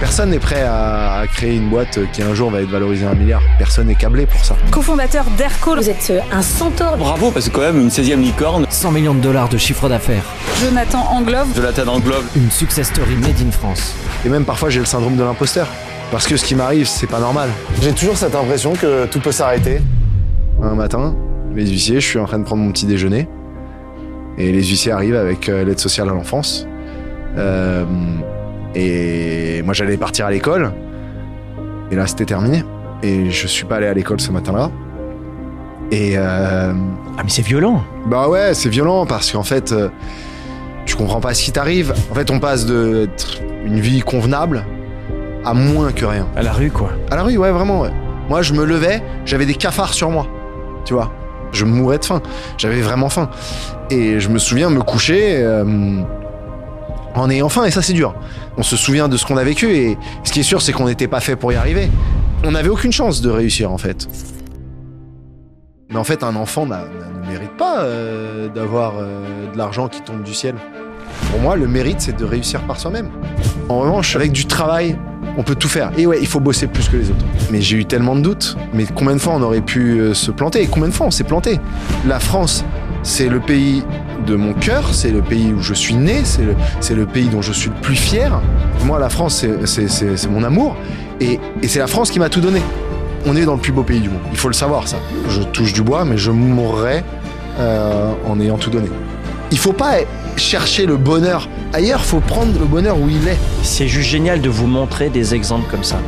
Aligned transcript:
Personne 0.00 0.30
n'est 0.30 0.38
prêt 0.38 0.62
à, 0.62 1.24
créer 1.30 1.56
une 1.56 1.68
boîte 1.68 1.98
qui 2.12 2.22
un 2.22 2.32
jour 2.32 2.50
va 2.50 2.62
être 2.62 2.70
valorisée 2.70 3.04
un 3.04 3.14
milliard. 3.14 3.42
Personne 3.58 3.88
n'est 3.88 3.94
câblé 3.94 4.24
pour 4.24 4.42
ça. 4.42 4.56
cofondateur 4.70 5.26
d'Aircall. 5.36 5.78
Vous 5.78 5.90
êtes 5.90 6.08
euh, 6.10 6.20
un 6.32 6.40
centaure. 6.40 6.96
Bravo, 6.96 7.30
parce 7.30 7.50
que 7.50 7.54
quand 7.54 7.60
même 7.60 7.78
une 7.78 7.90
16e 7.90 8.18
licorne. 8.18 8.66
100 8.70 8.92
millions 8.92 9.14
de 9.14 9.20
dollars 9.20 9.50
de 9.50 9.58
chiffre 9.58 9.90
d'affaires. 9.90 10.24
Jonathan 10.64 11.00
Anglove. 11.10 11.52
De 11.54 11.60
la 11.60 11.72
tête 11.72 11.86
englobe. 11.86 12.24
Une 12.34 12.50
success 12.50 12.88
story 12.88 13.14
made 13.16 13.38
in 13.46 13.50
France. 13.50 13.94
Et 14.24 14.30
même 14.30 14.46
parfois 14.46 14.70
j'ai 14.70 14.80
le 14.80 14.86
syndrome 14.86 15.16
de 15.16 15.22
l'imposteur. 15.22 15.68
Parce 16.10 16.26
que 16.26 16.38
ce 16.38 16.46
qui 16.46 16.54
m'arrive, 16.54 16.88
c'est 16.88 17.06
pas 17.06 17.20
normal. 17.20 17.50
J'ai 17.82 17.92
toujours 17.92 18.16
cette 18.16 18.34
impression 18.34 18.72
que 18.72 19.04
tout 19.04 19.20
peut 19.20 19.32
s'arrêter. 19.32 19.82
Un 20.62 20.76
matin, 20.76 21.14
les 21.54 21.68
huissiers, 21.68 22.00
je 22.00 22.06
suis 22.06 22.18
en 22.18 22.24
train 22.24 22.38
de 22.38 22.44
prendre 22.44 22.62
mon 22.62 22.72
petit 22.72 22.86
déjeuner. 22.86 23.28
Et 24.38 24.50
les 24.50 24.64
huissiers 24.64 24.92
arrivent 24.92 25.16
avec 25.16 25.50
euh, 25.50 25.62
l'aide 25.62 25.78
sociale 25.78 26.08
à 26.08 26.12
l'enfance. 26.12 26.66
Euh, 27.36 27.84
et 28.74 29.62
moi 29.62 29.74
j'allais 29.74 29.96
partir 29.96 30.26
à 30.26 30.30
l'école. 30.30 30.72
Et 31.90 31.96
là 31.96 32.06
c'était 32.06 32.24
terminé. 32.26 32.64
Et 33.02 33.30
je 33.30 33.46
suis 33.46 33.64
pas 33.64 33.76
allé 33.76 33.86
à 33.86 33.94
l'école 33.94 34.20
ce 34.20 34.30
matin-là. 34.30 34.70
Et 35.90 36.12
euh, 36.16 36.72
Ah, 37.18 37.22
mais 37.24 37.28
c'est 37.30 37.42
violent. 37.42 37.82
bah 38.06 38.28
ouais, 38.28 38.54
c'est 38.54 38.68
violent 38.68 39.06
parce 39.06 39.32
qu'en 39.32 39.42
fait, 39.42 39.72
euh, 39.72 39.88
tu 40.86 40.94
comprends 40.96 41.20
pas 41.20 41.34
ce 41.34 41.42
qui 41.42 41.50
t'arrive. 41.52 41.92
En 42.10 42.14
fait, 42.14 42.30
on 42.30 42.38
passe 42.38 42.64
de 42.66 43.08
une 43.64 43.80
vie 43.80 44.00
convenable 44.00 44.64
à 45.44 45.52
moins 45.54 45.90
que 45.92 46.04
rien. 46.04 46.26
À 46.36 46.42
la 46.42 46.52
rue, 46.52 46.70
quoi. 46.70 46.90
À 47.10 47.16
la 47.16 47.22
rue, 47.22 47.36
ouais, 47.38 47.50
vraiment. 47.50 47.80
ouais. 47.80 47.90
Moi, 48.28 48.42
je 48.42 48.52
me 48.52 48.64
levais, 48.64 49.02
j'avais 49.24 49.46
des 49.46 49.54
cafards 49.54 49.94
sur 49.94 50.10
moi. 50.10 50.26
Tu 50.84 50.94
vois? 50.94 51.10
Je 51.52 51.64
mourais 51.64 51.98
de 51.98 52.04
faim. 52.04 52.22
J'avais 52.58 52.80
vraiment 52.82 53.08
faim. 53.08 53.28
Et 53.90 54.20
je 54.20 54.28
me 54.28 54.38
souviens 54.38 54.70
me 54.70 54.82
coucher 54.82 55.38
euh, 55.38 55.64
en 57.14 57.30
ayant 57.30 57.48
faim, 57.48 57.64
et 57.64 57.70
ça, 57.70 57.82
c'est 57.82 57.92
dur. 57.92 58.14
On 58.56 58.62
se 58.62 58.76
souvient 58.76 59.08
de 59.08 59.16
ce 59.16 59.24
qu'on 59.24 59.36
a 59.36 59.44
vécu, 59.44 59.74
et 59.74 59.98
ce 60.24 60.32
qui 60.32 60.40
est 60.40 60.44
sûr, 60.44 60.62
c'est 60.62 60.72
qu'on 60.72 60.86
n'était 60.86 61.08
pas 61.08 61.20
fait 61.20 61.36
pour 61.36 61.52
y 61.52 61.56
arriver. 61.56 61.88
On 62.44 62.52
n'avait 62.52 62.68
aucune 62.68 62.92
chance 62.92 63.20
de 63.20 63.30
réussir, 63.30 63.70
en 63.70 63.78
fait. 63.78 64.08
Mais 65.90 65.96
en 65.96 66.04
fait, 66.04 66.22
un 66.22 66.36
enfant 66.36 66.66
ne 66.66 66.76
mérite 67.28 67.56
pas 67.56 67.80
euh, 67.80 68.48
d'avoir 68.48 68.94
euh, 68.98 69.50
de 69.52 69.58
l'argent 69.58 69.88
qui 69.88 70.00
tombe 70.02 70.22
du 70.22 70.34
ciel. 70.34 70.54
Pour 71.30 71.40
moi, 71.40 71.56
le 71.56 71.66
mérite, 71.66 72.00
c'est 72.00 72.16
de 72.16 72.24
réussir 72.24 72.60
par 72.62 72.78
soi-même. 72.78 73.10
En 73.68 73.80
revanche, 73.80 74.14
avec 74.14 74.32
du 74.32 74.46
travail, 74.46 74.96
on 75.36 75.42
peut 75.42 75.54
tout 75.54 75.68
faire. 75.68 75.90
Et 75.96 76.06
ouais, 76.06 76.18
il 76.20 76.26
faut 76.26 76.40
bosser 76.40 76.66
plus 76.66 76.88
que 76.88 76.96
les 76.96 77.10
autres. 77.10 77.24
Mais 77.50 77.60
j'ai 77.60 77.76
eu 77.76 77.84
tellement 77.84 78.14
de 78.14 78.20
doutes. 78.20 78.56
Mais 78.72 78.84
combien 78.94 79.14
de 79.14 79.20
fois 79.20 79.34
on 79.34 79.42
aurait 79.42 79.60
pu 79.60 80.00
euh, 80.00 80.14
se 80.14 80.30
planter? 80.30 80.62
Et 80.62 80.66
combien 80.66 80.88
de 80.88 80.94
fois 80.94 81.06
on 81.06 81.10
s'est 81.10 81.24
planté? 81.24 81.58
La 82.06 82.20
France, 82.20 82.64
c'est 83.02 83.28
le 83.28 83.40
pays 83.40 83.82
de 84.26 84.36
mon 84.36 84.52
cœur, 84.52 84.92
c'est 84.92 85.10
le 85.10 85.22
pays 85.22 85.52
où 85.52 85.62
je 85.62 85.74
suis 85.74 85.94
né, 85.94 86.22
c'est 86.24 86.94
le, 86.94 87.06
pays 87.06 87.28
dont 87.28 87.42
je 87.42 87.52
suis 87.52 87.70
le 87.70 87.76
plus 87.76 87.96
fier. 87.96 88.40
Moi, 88.84 88.98
la 88.98 89.08
France, 89.08 89.44
c'est- 89.64 90.28
mon 90.28 90.42
amour. 90.44 90.76
Et, 91.20 91.38
et 91.62 91.68
c'est 91.68 91.78
la 91.78 91.86
France 91.86 92.10
qui 92.10 92.18
m'a 92.18 92.28
tout 92.28 92.40
donné. 92.40 92.60
On 93.26 93.36
est 93.36 93.44
dans 93.44 93.54
le 93.54 93.60
plus 93.60 93.72
beau 93.72 93.82
pays 93.82 94.00
du 94.00 94.08
monde. 94.08 94.20
Il 94.30 94.38
faut 94.38 94.48
le 94.48 94.54
savoir, 94.54 94.88
ça. 94.88 94.96
Je 95.28 95.42
touche 95.42 95.72
du 95.72 95.82
bois, 95.82 96.04
mais 96.04 96.16
je 96.16 96.30
mourrai 96.30 97.02
euh, 97.58 98.12
en 98.26 98.40
ayant 98.40 98.56
tout 98.56 98.70
donné. 98.70 98.88
Il 99.50 99.58
faut 99.58 99.72
pas 99.72 99.96
chercher 100.36 100.86
le 100.86 100.96
bonheur 100.96 101.48
ailleurs, 101.72 102.02
faut 102.04 102.20
prendre 102.20 102.58
le 102.58 102.64
bonheur 102.64 102.98
où 102.98 103.08
il 103.08 103.28
est. 103.28 103.36
C'est 103.62 103.88
juste 103.88 104.08
génial 104.08 104.40
de 104.40 104.48
vous 104.48 104.66
montrer 104.66 105.08
des 105.10 105.34
exemples 105.34 105.70
comme 105.70 105.84
ça. 105.84 105.98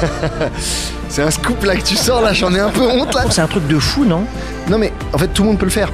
C'est 1.08 1.22
un 1.22 1.30
scoop 1.30 1.62
là 1.64 1.76
que 1.76 1.82
tu 1.82 1.96
sors 1.96 2.20
là, 2.20 2.32
j'en 2.32 2.52
ai 2.54 2.58
un 2.58 2.70
peu 2.70 2.82
honte 2.86 3.14
là. 3.14 3.24
C'est 3.30 3.40
un 3.40 3.46
truc 3.46 3.66
de 3.68 3.78
fou, 3.78 4.04
non? 4.04 4.22
Non 4.68 4.78
mais 4.78 4.92
en 5.12 5.18
fait 5.18 5.28
tout 5.28 5.42
le 5.42 5.48
monde 5.50 5.58
peut 5.58 5.66
le 5.66 5.70
faire. 5.70 5.90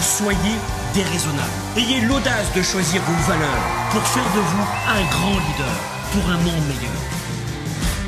Soyez 0.00 0.38
déraisonnable. 0.94 1.50
Ayez 1.76 2.00
l'audace 2.02 2.54
de 2.54 2.62
choisir 2.62 3.02
vos 3.02 3.30
valeurs 3.30 3.66
pour 3.90 4.02
faire 4.02 4.22
de 4.22 4.40
vous 4.40 4.66
un 4.86 5.10
grand 5.10 5.32
leader 5.32 5.74
pour 6.12 6.30
un 6.30 6.36
monde 6.36 6.66
meilleur. 6.68 6.92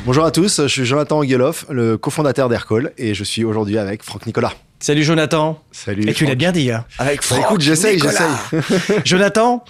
Bonjour 0.07 0.25
à 0.25 0.31
tous, 0.31 0.63
je 0.63 0.69
suis 0.69 0.85
Jonathan 0.85 1.19
Angeloff, 1.19 1.67
le 1.69 1.99
cofondateur 1.99 2.49
d'Aircall 2.49 2.93
et 2.97 3.15
je 3.15 3.25
suis 3.25 3.45
aujourd'hui 3.45 3.77
avec 3.77 4.05
Franck 4.05 4.27
Nicolas. 4.27 4.53
Salut 4.79 5.03
Jonathan. 5.03 5.61
Salut. 5.73 6.09
Et 6.09 6.15
tu 6.15 6.27
l'as 6.27 6.37
bien 6.37 6.53
dit, 6.53 6.71
hein 6.71 6.85
Avec 6.99 7.23
Bah, 7.29 7.37
écoute, 7.41 7.61
j'essaye, 7.61 7.99
j'essaye. 7.99 8.61
Jonathan, 9.05 9.65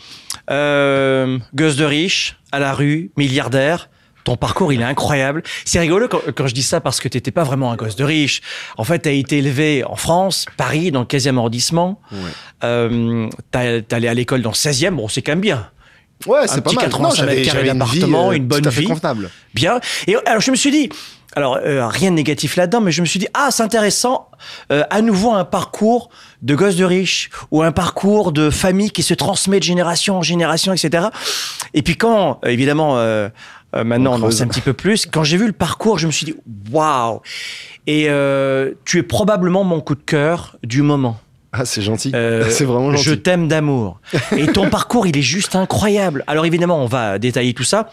euh, 0.50 1.39
gosse 1.55 1.77
de 1.77 1.84
riche, 1.84 2.37
à 2.53 2.59
la 2.59 2.75
rue, 2.75 3.12
milliardaire. 3.17 3.89
Ton 4.31 4.37
parcours, 4.37 4.73
il 4.73 4.81
est 4.81 4.85
incroyable. 4.85 5.43
C'est 5.65 5.81
rigolo 5.81 6.07
quand, 6.07 6.21
quand 6.37 6.47
je 6.47 6.55
dis 6.55 6.63
ça 6.63 6.81
parce 6.81 7.01
que 7.01 7.09
t'étais 7.09 7.33
pas 7.33 7.43
vraiment 7.43 7.73
un 7.73 7.75
gosse 7.75 7.97
de 7.97 8.05
riche. 8.05 8.43
En 8.77 8.85
fait, 8.85 9.01
t'as 9.01 9.11
été 9.11 9.39
élevé 9.39 9.83
en 9.85 9.97
France, 9.97 10.47
Paris, 10.57 10.93
dans 10.93 11.01
le 11.01 11.07
15e 11.07 11.37
arrondissement. 11.37 12.01
Ouais. 12.13 12.19
Euh, 12.63 13.29
allé 13.53 14.07
à 14.07 14.15
l'école 14.15 14.43
dans 14.43 14.51
le 14.51 14.55
16e. 14.55 14.91
Bon, 14.91 15.09
c'est 15.09 15.21
quand 15.21 15.33
même 15.33 15.41
bien. 15.41 15.69
Ouais, 16.27 16.47
c'est 16.47 16.61
pas 16.61 16.71
petit 16.71 16.77
mal. 16.77 16.85
85 16.85 17.27
mètres 17.27 17.45
carrés 17.45 17.69
une 17.69 17.79
d'appartement, 17.79 18.31
euh, 18.31 18.35
une 18.35 18.47
bonne 18.47 18.63
tout 18.63 18.69
à 18.69 18.71
fait 18.71 18.83
vie. 18.83 18.87
convenable. 18.87 19.31
Bien. 19.53 19.81
Et 20.07 20.15
alors, 20.27 20.41
je 20.41 20.53
me 20.53 20.57
suis 20.57 20.71
dit, 20.71 20.91
alors, 21.37 21.61
euh, 21.65 21.87
rien 21.87 22.11
de 22.11 22.17
négatif 22.17 22.57
là-dedans, 22.57 22.81
mais 22.81 22.91
je 22.91 23.01
me 23.01 23.07
suis 23.07 23.21
dit, 23.21 23.29
ah, 23.35 23.51
c'est 23.53 23.62
intéressant, 23.62 24.29
euh, 24.73 24.83
à 24.91 25.01
nouveau 25.01 25.33
un 25.33 25.45
parcours 25.45 26.11
de 26.43 26.57
gosse 26.57 26.75
de 26.75 26.85
riche 26.85 27.31
ou 27.53 27.62
un 27.62 27.71
parcours 27.71 28.33
de 28.33 28.51
famille 28.51 28.91
qui 28.91 29.05
se 29.05 29.15
transmet 29.15 29.59
de 29.61 29.65
génération 29.65 30.19
en 30.19 30.23
génération, 30.23 30.73
etc. 30.73 31.07
Et 31.73 31.83
puis 31.83 31.97
quand, 31.97 32.41
évidemment, 32.45 32.99
euh, 32.99 33.29
euh, 33.75 33.84
maintenant 33.84 34.12
On 34.14 34.22
on 34.22 34.26
en 34.26 34.31
sait 34.31 34.42
un 34.42 34.48
petit 34.48 34.60
peu 34.60 34.72
plus, 34.72 35.06
quand 35.06 35.22
j'ai 35.25 35.36
vu 35.36 35.47
le 35.47 35.53
parcours, 35.53 35.98
je 35.98 36.06
me 36.06 36.12
suis 36.12 36.26
dit, 36.26 36.34
waouh 36.72 37.20
Et 37.86 38.06
euh, 38.08 38.72
tu 38.84 38.98
es 38.98 39.03
probablement 39.03 39.64
mon 39.64 39.81
coup 39.81 39.94
de 39.94 40.03
cœur 40.03 40.56
du 40.64 40.82
moment. 40.82 41.19
Ah, 41.53 41.64
c'est 41.64 41.82
gentil. 41.82 42.12
Euh, 42.14 42.47
c'est 42.50 42.64
vraiment 42.64 42.92
gentil. 42.92 43.04
Je 43.04 43.14
t'aime 43.14 43.48
d'amour. 43.48 44.00
Et 44.36 44.47
ton 44.47 44.69
parcours, 44.70 45.06
il 45.06 45.16
est 45.16 45.22
juste 45.22 45.56
incroyable. 45.56 46.25
Alors 46.26 46.47
évidemment, 46.47 46.82
on 46.82 46.86
va 46.86 47.19
détailler 47.19 47.54
tout 47.54 47.64
ça. 47.64 47.91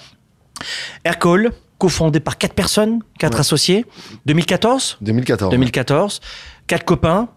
Aircall, 1.03 1.51
cofondé 1.77 2.19
par 2.19 2.37
quatre 2.37 2.53
personnes, 2.53 2.99
quatre 3.19 3.35
Ouais. 3.35 3.39
associés, 3.41 3.85
2014, 4.25 4.97
2014. 5.01 5.51
2014, 5.51 6.21
quatre 6.67 6.85
copains. 6.85 7.29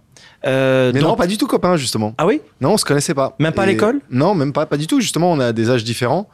Euh, 0.47 0.91
Mais 0.95 1.01
non, 1.01 1.17
pas 1.17 1.27
du 1.27 1.39
tout 1.39 1.47
copain 1.47 1.77
justement. 1.77 2.15
Ah 2.19 2.27
oui? 2.27 2.41
Non, 2.61 2.73
on 2.73 2.77
se 2.77 2.85
connaissait 2.85 3.15
pas. 3.15 3.37
Même 3.39 3.53
pas 3.53 3.63
à 3.63 3.67
l'école? 3.67 4.01
Non, 4.11 4.35
même 4.35 4.53
pas, 4.53 4.67
pas 4.67 4.77
du 4.77 4.87
tout. 4.87 5.01
Justement, 5.01 5.33
on 5.33 5.41
a 5.41 5.53
des 5.53 5.71
âges 5.71 5.85
différents. 5.85 6.29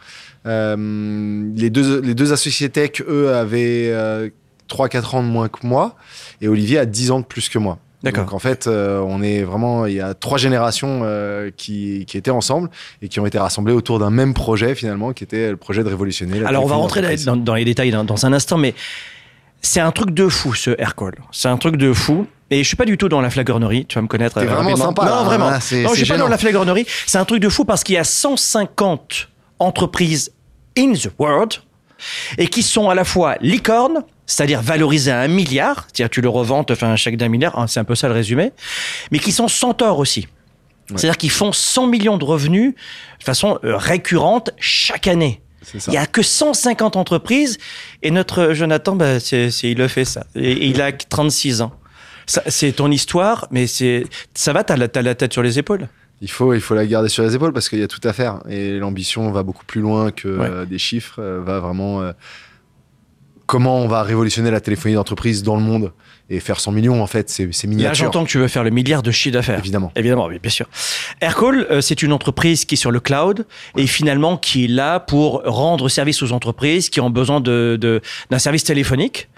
Euh, 0.46 1.50
les, 1.54 1.70
deux, 1.70 2.00
les 2.00 2.14
deux 2.14 2.32
associés 2.32 2.68
tech, 2.68 3.02
eux, 3.08 3.34
avaient 3.34 3.92
3-4 4.68 5.16
ans 5.16 5.22
de 5.22 5.28
moins 5.28 5.48
que 5.48 5.66
moi. 5.66 5.96
Et 6.40 6.48
Olivier 6.48 6.78
a 6.78 6.86
10 6.86 7.10
ans 7.10 7.20
de 7.20 7.24
plus 7.24 7.48
que 7.48 7.58
moi. 7.58 7.78
D'accord. 8.02 8.24
Donc 8.24 8.34
en 8.34 8.38
fait, 8.38 8.66
euh, 8.66 9.00
on 9.00 9.22
est 9.22 9.42
vraiment, 9.42 9.86
il 9.86 9.94
y 9.94 10.00
a 10.00 10.14
trois 10.14 10.38
générations 10.38 11.00
euh, 11.02 11.50
qui, 11.56 12.04
qui 12.06 12.16
étaient 12.16 12.30
ensemble 12.30 12.70
et 13.02 13.08
qui 13.08 13.18
ont 13.20 13.26
été 13.26 13.38
rassemblées 13.38 13.72
autour 13.72 13.98
d'un 13.98 14.10
même 14.10 14.34
projet 14.34 14.74
finalement, 14.74 15.12
qui 15.12 15.24
était 15.24 15.50
le 15.50 15.56
projet 15.56 15.82
de 15.82 15.88
révolutionner. 15.88 16.38
La 16.38 16.48
Alors 16.48 16.64
on 16.64 16.68
va 16.68 16.76
rentrer 16.76 17.02
dans 17.26 17.54
les 17.54 17.64
détails 17.64 17.90
dans, 17.90 18.04
dans 18.04 18.26
un 18.26 18.32
instant, 18.32 18.58
mais 18.58 18.74
c'est 19.60 19.80
un 19.80 19.90
truc 19.92 20.10
de 20.10 20.28
fou 20.28 20.54
ce 20.54 20.70
Aircall. 20.78 21.14
C'est 21.32 21.48
un 21.48 21.56
truc 21.56 21.76
de 21.76 21.92
fou. 21.92 22.26
Et 22.50 22.62
je 22.62 22.68
suis 22.68 22.76
pas 22.76 22.84
du 22.84 22.96
tout 22.96 23.08
dans 23.08 23.20
la 23.20 23.28
flagornerie, 23.30 23.86
tu 23.86 23.96
vas 23.96 24.02
me 24.02 24.06
connaître. 24.06 24.38
T'es 24.40 24.46
euh, 24.46 24.54
vraiment 24.54 24.76
sympa, 24.76 25.04
Non, 25.04 25.10
là, 25.16 25.22
vraiment. 25.24 25.60
c'est- 25.60 25.82
non, 25.82 25.88
je 25.90 25.94
c'est 25.96 26.04
suis 26.04 26.12
pas 26.12 26.18
dans 26.18 26.28
la 26.28 26.38
flagornerie. 26.38 26.86
C'est 27.06 27.18
un 27.18 27.24
truc 27.24 27.40
de 27.40 27.48
fou 27.48 27.64
parce 27.64 27.82
qu'il 27.82 27.96
y 27.96 27.98
a 27.98 28.04
150 28.04 29.28
entreprises 29.58 30.32
in 30.78 30.92
the 30.92 31.08
world 31.18 31.54
et 32.38 32.46
qui 32.48 32.62
sont 32.62 32.88
à 32.88 32.94
la 32.94 33.04
fois 33.04 33.36
licornes, 33.40 34.04
c'est-à-dire 34.26 34.60
valorisées 34.62 35.10
à 35.10 35.20
un 35.20 35.28
milliard, 35.28 35.86
c'est-à-dire 35.92 36.10
tu 36.10 36.20
le 36.20 36.28
revends, 36.28 36.64
fais 36.68 36.84
un 36.86 36.96
chèque 36.96 37.16
d'un 37.16 37.28
milliard, 37.28 37.58
hein, 37.58 37.66
c'est 37.66 37.80
un 37.80 37.84
peu 37.84 37.94
ça 37.94 38.06
le 38.08 38.14
résumé, 38.14 38.52
mais 39.10 39.18
qui 39.18 39.32
sont 39.32 39.48
centaures 39.48 39.98
aussi. 39.98 40.28
C'est-à-dire 40.88 41.16
qu'ils 41.16 41.30
font 41.32 41.50
100 41.52 41.88
millions 41.88 42.16
de 42.16 42.24
revenus 42.24 42.74
de 43.18 43.24
façon 43.24 43.58
euh, 43.64 43.76
récurrente 43.76 44.50
chaque 44.60 45.08
année. 45.08 45.40
C'est. 45.62 45.84
Il 45.88 45.94
y 45.94 45.96
a 45.96 46.06
que 46.06 46.22
150 46.22 46.94
entreprises 46.94 47.58
et 48.04 48.12
notre 48.12 48.52
Jonathan, 48.52 48.94
bah, 48.94 49.18
c'est, 49.18 49.50
c'est- 49.50 49.72
il 49.72 49.78
le 49.78 49.88
fait 49.88 50.04
ça. 50.04 50.26
Et, 50.36 50.52
et 50.52 50.66
il 50.66 50.80
a 50.80 50.92
36 50.92 51.60
ans. 51.60 51.72
C'est 52.26 52.72
ton 52.72 52.91
histoire, 52.91 53.47
mais 53.50 53.66
ça 53.66 54.53
va, 54.53 54.64
t'as 54.64 54.76
la, 54.76 54.88
t'as 54.88 55.03
la 55.03 55.14
tête 55.14 55.32
sur 55.32 55.42
les 55.42 55.59
épaules. 55.59 55.88
Il 56.22 56.31
faut, 56.31 56.54
il 56.54 56.60
faut 56.60 56.75
la 56.75 56.87
garder 56.87 57.09
sur 57.09 57.22
les 57.22 57.34
épaules 57.34 57.53
parce 57.53 57.69
qu'il 57.69 57.78
y 57.78 57.82
a 57.82 57.88
tout 57.88 58.00
à 58.03 58.12
faire. 58.12 58.41
Et 58.48 58.78
l'ambition 58.78 59.31
va 59.31 59.42
beaucoup 59.42 59.64
plus 59.66 59.81
loin 59.81 60.10
que 60.10 60.28
Ouais. 60.28 60.48
euh, 60.50 60.65
des 60.65 60.78
chiffres. 60.78 61.21
euh, 61.21 61.41
va 61.45 61.60
vraiment. 61.60 62.03
euh, 62.03 62.12
comment 63.47 63.78
on 63.78 63.86
va 63.86 64.03
révolutionner 64.03 64.50
la 64.50 64.60
téléphonie 64.60 64.95
d'entreprise 64.95 65.42
dans 65.42 65.56
le 65.56 65.62
monde 65.62 65.92
et 66.28 66.40
faire 66.40 66.58
100 66.58 66.72
millions, 66.72 67.00
en 67.02 67.06
fait, 67.06 67.30
c'est 67.30 67.48
c'est 67.52 67.66
Là, 67.66 67.70
miniature. 67.70 67.94
j'entends 68.06 68.24
que 68.24 68.30
tu 68.30 68.38
veux 68.38 68.48
faire 68.48 68.64
le 68.64 68.70
milliard 68.70 69.02
de 69.02 69.10
chiffre 69.12 69.32
d'affaires. 69.34 69.58
Évidemment. 69.60 69.92
Évidemment, 69.94 70.26
oui, 70.26 70.38
bien 70.40 70.50
sûr. 70.50 70.66
Aircall, 71.20 71.66
euh, 71.70 71.80
c'est 71.80 72.02
une 72.02 72.12
entreprise 72.12 72.64
qui 72.64 72.74
est 72.74 72.78
sur 72.78 72.90
le 72.90 72.98
cloud 72.98 73.46
et 73.76 73.86
finalement 73.86 74.36
qui 74.36 74.64
est 74.64 74.68
là 74.68 74.98
pour 74.98 75.42
rendre 75.44 75.88
service 75.88 76.22
aux 76.24 76.32
entreprises 76.32 76.90
qui 76.90 77.00
ont 77.00 77.10
besoin 77.10 77.40
de, 77.40 77.78
de- 77.80 78.00
d'un 78.30 78.38
service 78.40 78.64
téléphonique 78.64 79.28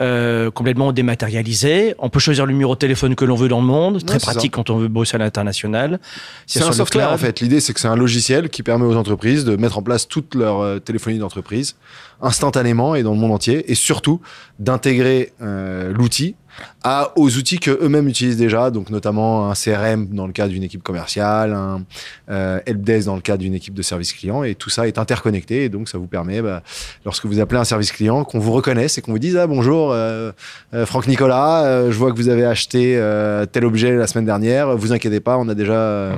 euh, 0.00 0.50
complètement 0.52 0.92
dématérialisé. 0.92 1.94
On 1.98 2.08
peut 2.10 2.20
choisir 2.20 2.46
le 2.46 2.52
numéro 2.52 2.74
de 2.74 2.78
téléphone 2.78 3.16
que 3.16 3.24
l'on 3.24 3.34
veut 3.34 3.48
dans 3.48 3.60
le 3.60 3.66
monde, 3.66 4.04
très 4.04 4.20
pratique 4.20 4.52
quand 4.52 4.70
on 4.70 4.76
veut 4.76 4.86
bosser 4.88 5.16
à 5.16 5.18
l'international. 5.18 5.98
C'est 6.46 6.62
un 6.62 6.70
software 6.70 7.10
en 7.10 7.18
fait. 7.18 7.40
L'idée 7.40 7.58
c'est 7.58 7.72
que 7.74 7.80
c'est 7.80 7.88
un 7.88 7.96
logiciel 7.96 8.50
qui 8.50 8.62
permet 8.62 8.84
aux 8.86 8.94
entreprises 8.94 9.44
de 9.44 9.56
mettre 9.56 9.78
en 9.78 9.82
place 9.82 10.06
toute 10.06 10.36
leur 10.36 10.60
euh, 10.60 10.78
téléphonie 10.78 11.18
d'entreprise 11.18 11.74
instantanément 12.22 12.94
et 12.94 13.02
dans 13.02 13.12
le 13.12 13.18
monde 13.18 13.32
entier 13.32 13.70
et 13.70 13.74
surtout 13.74 14.20
d'intégrer 14.58 15.32
euh, 15.42 15.92
l'outil 15.92 16.35
aux 17.16 17.36
outils 17.36 17.58
que 17.58 17.70
eux-mêmes 17.82 18.08
utilisent 18.08 18.36
déjà, 18.36 18.70
donc 18.70 18.90
notamment 18.90 19.50
un 19.50 19.54
CRM 19.54 20.06
dans 20.12 20.26
le 20.26 20.32
cas 20.32 20.46
d'une 20.48 20.62
équipe 20.62 20.82
commerciale, 20.82 21.52
un 21.52 21.82
euh, 22.30 22.60
helpdesk 22.66 23.06
dans 23.06 23.16
le 23.16 23.20
cas 23.20 23.36
d'une 23.36 23.54
équipe 23.54 23.74
de 23.74 23.82
service 23.82 24.12
client, 24.12 24.44
et 24.44 24.54
tout 24.54 24.70
ça 24.70 24.86
est 24.86 24.98
interconnecté, 24.98 25.64
et 25.64 25.68
donc 25.68 25.88
ça 25.88 25.98
vous 25.98 26.06
permet, 26.06 26.42
bah, 26.42 26.62
lorsque 27.04 27.26
vous 27.26 27.40
appelez 27.40 27.60
un 27.60 27.64
service 27.64 27.92
client, 27.92 28.24
qu'on 28.24 28.38
vous 28.38 28.52
reconnaisse 28.52 28.98
et 28.98 29.02
qu'on 29.02 29.12
vous 29.12 29.18
dise 29.18 29.36
ah 29.36 29.46
bonjour 29.46 29.92
euh, 29.92 30.32
euh, 30.74 30.86
Franck 30.86 31.08
Nicolas, 31.08 31.90
je 31.90 31.96
vois 31.96 32.12
que 32.12 32.16
vous 32.16 32.28
avez 32.28 32.44
acheté 32.44 33.00
tel 33.52 33.64
objet 33.64 33.96
la 33.96 34.06
semaine 34.06 34.26
dernière, 34.26 34.76
vous 34.76 34.92
inquiétez 34.92 35.20
pas, 35.20 35.36
on 35.38 35.48
a 35.48 35.54
déjà 35.54 36.14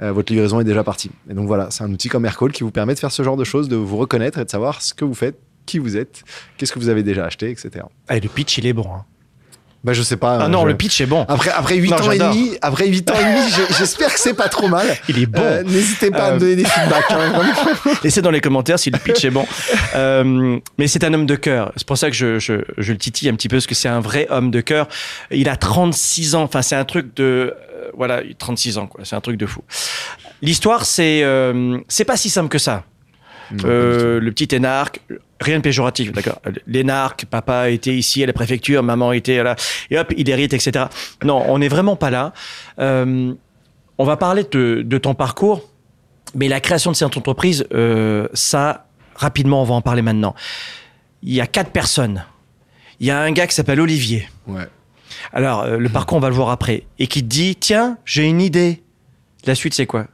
votre 0.00 0.32
livraison 0.32 0.60
est 0.60 0.64
déjà 0.64 0.84
partie. 0.84 1.10
Et 1.30 1.34
donc 1.34 1.46
voilà, 1.46 1.68
c'est 1.70 1.84
un 1.84 1.92
outil 1.92 2.08
comme 2.08 2.24
Aircall 2.26 2.52
qui 2.52 2.62
vous 2.62 2.70
permet 2.70 2.94
de 2.94 2.98
faire 2.98 3.12
ce 3.12 3.22
genre 3.22 3.36
de 3.36 3.44
choses, 3.44 3.68
de 3.68 3.76
vous 3.76 3.96
reconnaître 3.96 4.38
et 4.38 4.44
de 4.44 4.50
savoir 4.50 4.82
ce 4.82 4.92
que 4.92 5.04
vous 5.04 5.14
faites, 5.14 5.38
qui 5.66 5.78
vous 5.78 5.96
êtes, 5.96 6.22
qu'est-ce 6.56 6.72
que 6.72 6.78
vous 6.78 6.88
avez 6.88 7.02
déjà 7.02 7.24
acheté, 7.24 7.50
etc. 7.50 7.84
Ah, 8.08 8.16
et 8.16 8.20
le 8.20 8.28
pitch, 8.28 8.58
il 8.58 8.66
est 8.66 8.72
bon. 8.72 8.86
hein. 8.94 9.04
Bah 9.84 9.92
je 9.92 10.02
sais 10.02 10.16
pas. 10.16 10.38
Ah 10.40 10.44
euh, 10.44 10.48
non, 10.48 10.62
je- 10.62 10.68
le 10.68 10.76
pitch 10.76 11.00
est 11.02 11.06
bon. 11.06 11.26
Après, 11.28 11.50
après 11.50 11.76
8 11.76 11.90
Non, 11.90 11.96
ans 11.98 12.10
et 12.10 12.18
demi, 12.18 12.56
après 12.62 12.88
8 12.88 13.10
ans 13.10 13.14
et 13.20 13.24
demi, 13.24 13.50
je- 13.50 13.74
j'espère 13.76 14.12
que 14.14 14.18
c'est 14.18 14.32
pas 14.34 14.48
trop 14.48 14.66
mal. 14.66 14.86
Il 15.10 15.18
est 15.22 15.26
bon. 15.26 15.42
Euh, 15.42 15.62
N'hésitez 15.62 16.10
pas 16.10 16.24
à 16.24 16.30
Euh, 16.30 16.34
me 16.34 16.40
donner 16.40 16.56
des 16.56 16.64
feedbacks. 16.64 17.04
hein. 17.10 17.52
Laissez 18.02 18.22
dans 18.22 18.30
les 18.30 18.40
commentaires 18.40 18.78
si 18.78 18.90
le 18.90 18.98
pitch 18.98 19.24
est 19.26 19.30
bon. 19.30 19.46
Euh, 19.94 20.58
mais 20.78 20.86
c'est 20.88 21.04
un 21.04 21.12
homme 21.12 21.26
de 21.26 21.36
cœur. 21.36 21.70
C'est 21.76 21.86
pour 21.86 21.98
ça 21.98 22.08
que 22.08 22.16
je, 22.16 22.38
je, 22.38 22.54
je 22.78 22.92
le 22.92 22.98
titille 22.98 23.28
un 23.28 23.34
petit 23.34 23.48
peu, 23.48 23.56
parce 23.56 23.66
que 23.66 23.74
c'est 23.74 23.88
un 23.88 24.00
vrai 24.00 24.26
homme 24.30 24.50
de 24.50 24.62
cœur. 24.62 24.88
Il 25.30 25.48
a 25.50 25.56
36 25.56 26.34
ans. 26.34 26.42
Enfin, 26.44 26.62
c'est 26.62 26.76
un 26.76 26.84
truc 26.86 27.14
de... 27.16 27.54
euh, 27.74 27.90
voilà, 27.94 28.22
36 28.38 28.78
ans, 28.78 28.86
quoi. 28.86 29.02
C'est 29.04 29.16
un 29.16 29.20
truc 29.20 29.36
de 29.36 29.44
fou. 29.46 29.60
L'histoire, 30.40 30.86
c'est 30.86 31.22
euh, 31.22 31.78
c'est 31.88 32.04
pas 32.04 32.16
si 32.16 32.30
simple 32.30 32.48
que 32.48 32.58
ça. 32.58 32.84
Euh, 33.64 34.20
le 34.20 34.32
petit 34.32 34.54
énarque, 34.54 35.00
rien 35.40 35.58
de 35.58 35.62
péjoratif, 35.62 36.12
d'accord. 36.12 36.40
L'énarque, 36.66 37.26
papa 37.26 37.70
était 37.70 37.94
ici 37.94 38.22
à 38.22 38.26
la 38.26 38.32
préfecture, 38.32 38.82
maman 38.82 39.12
était 39.12 39.42
là, 39.42 39.56
et 39.90 39.98
hop, 39.98 40.12
il 40.16 40.28
hérite, 40.28 40.52
etc. 40.52 40.86
Non, 41.22 41.44
on 41.48 41.58
n'est 41.58 41.68
vraiment 41.68 41.96
pas 41.96 42.10
là. 42.10 42.32
Euh, 42.78 43.34
on 43.98 44.04
va 44.04 44.16
parler 44.16 44.44
de, 44.50 44.82
de 44.84 44.98
ton 44.98 45.14
parcours, 45.14 45.68
mais 46.34 46.48
la 46.48 46.60
création 46.60 46.90
de 46.90 46.96
cette 46.96 47.16
entreprise, 47.16 47.66
euh, 47.72 48.28
ça, 48.32 48.86
rapidement, 49.14 49.62
on 49.62 49.64
va 49.64 49.74
en 49.74 49.82
parler 49.82 50.02
maintenant. 50.02 50.34
Il 51.22 51.32
y 51.34 51.40
a 51.40 51.46
quatre 51.46 51.70
personnes. 51.70 52.24
Il 53.00 53.06
y 53.06 53.10
a 53.10 53.20
un 53.20 53.32
gars 53.32 53.46
qui 53.46 53.54
s'appelle 53.54 53.80
Olivier. 53.80 54.28
Ouais. 54.46 54.66
Alors, 55.32 55.66
le 55.66 55.88
parcours, 55.88 56.18
on 56.18 56.20
va 56.20 56.28
le 56.28 56.34
voir 56.34 56.50
après. 56.50 56.84
Et 56.98 57.06
qui 57.06 57.22
te 57.22 57.28
dit, 57.28 57.56
tiens, 57.56 57.98
j'ai 58.04 58.24
une 58.24 58.40
idée. 58.40 58.82
La 59.46 59.54
suite, 59.54 59.74
c'est 59.74 59.86
quoi? 59.86 60.06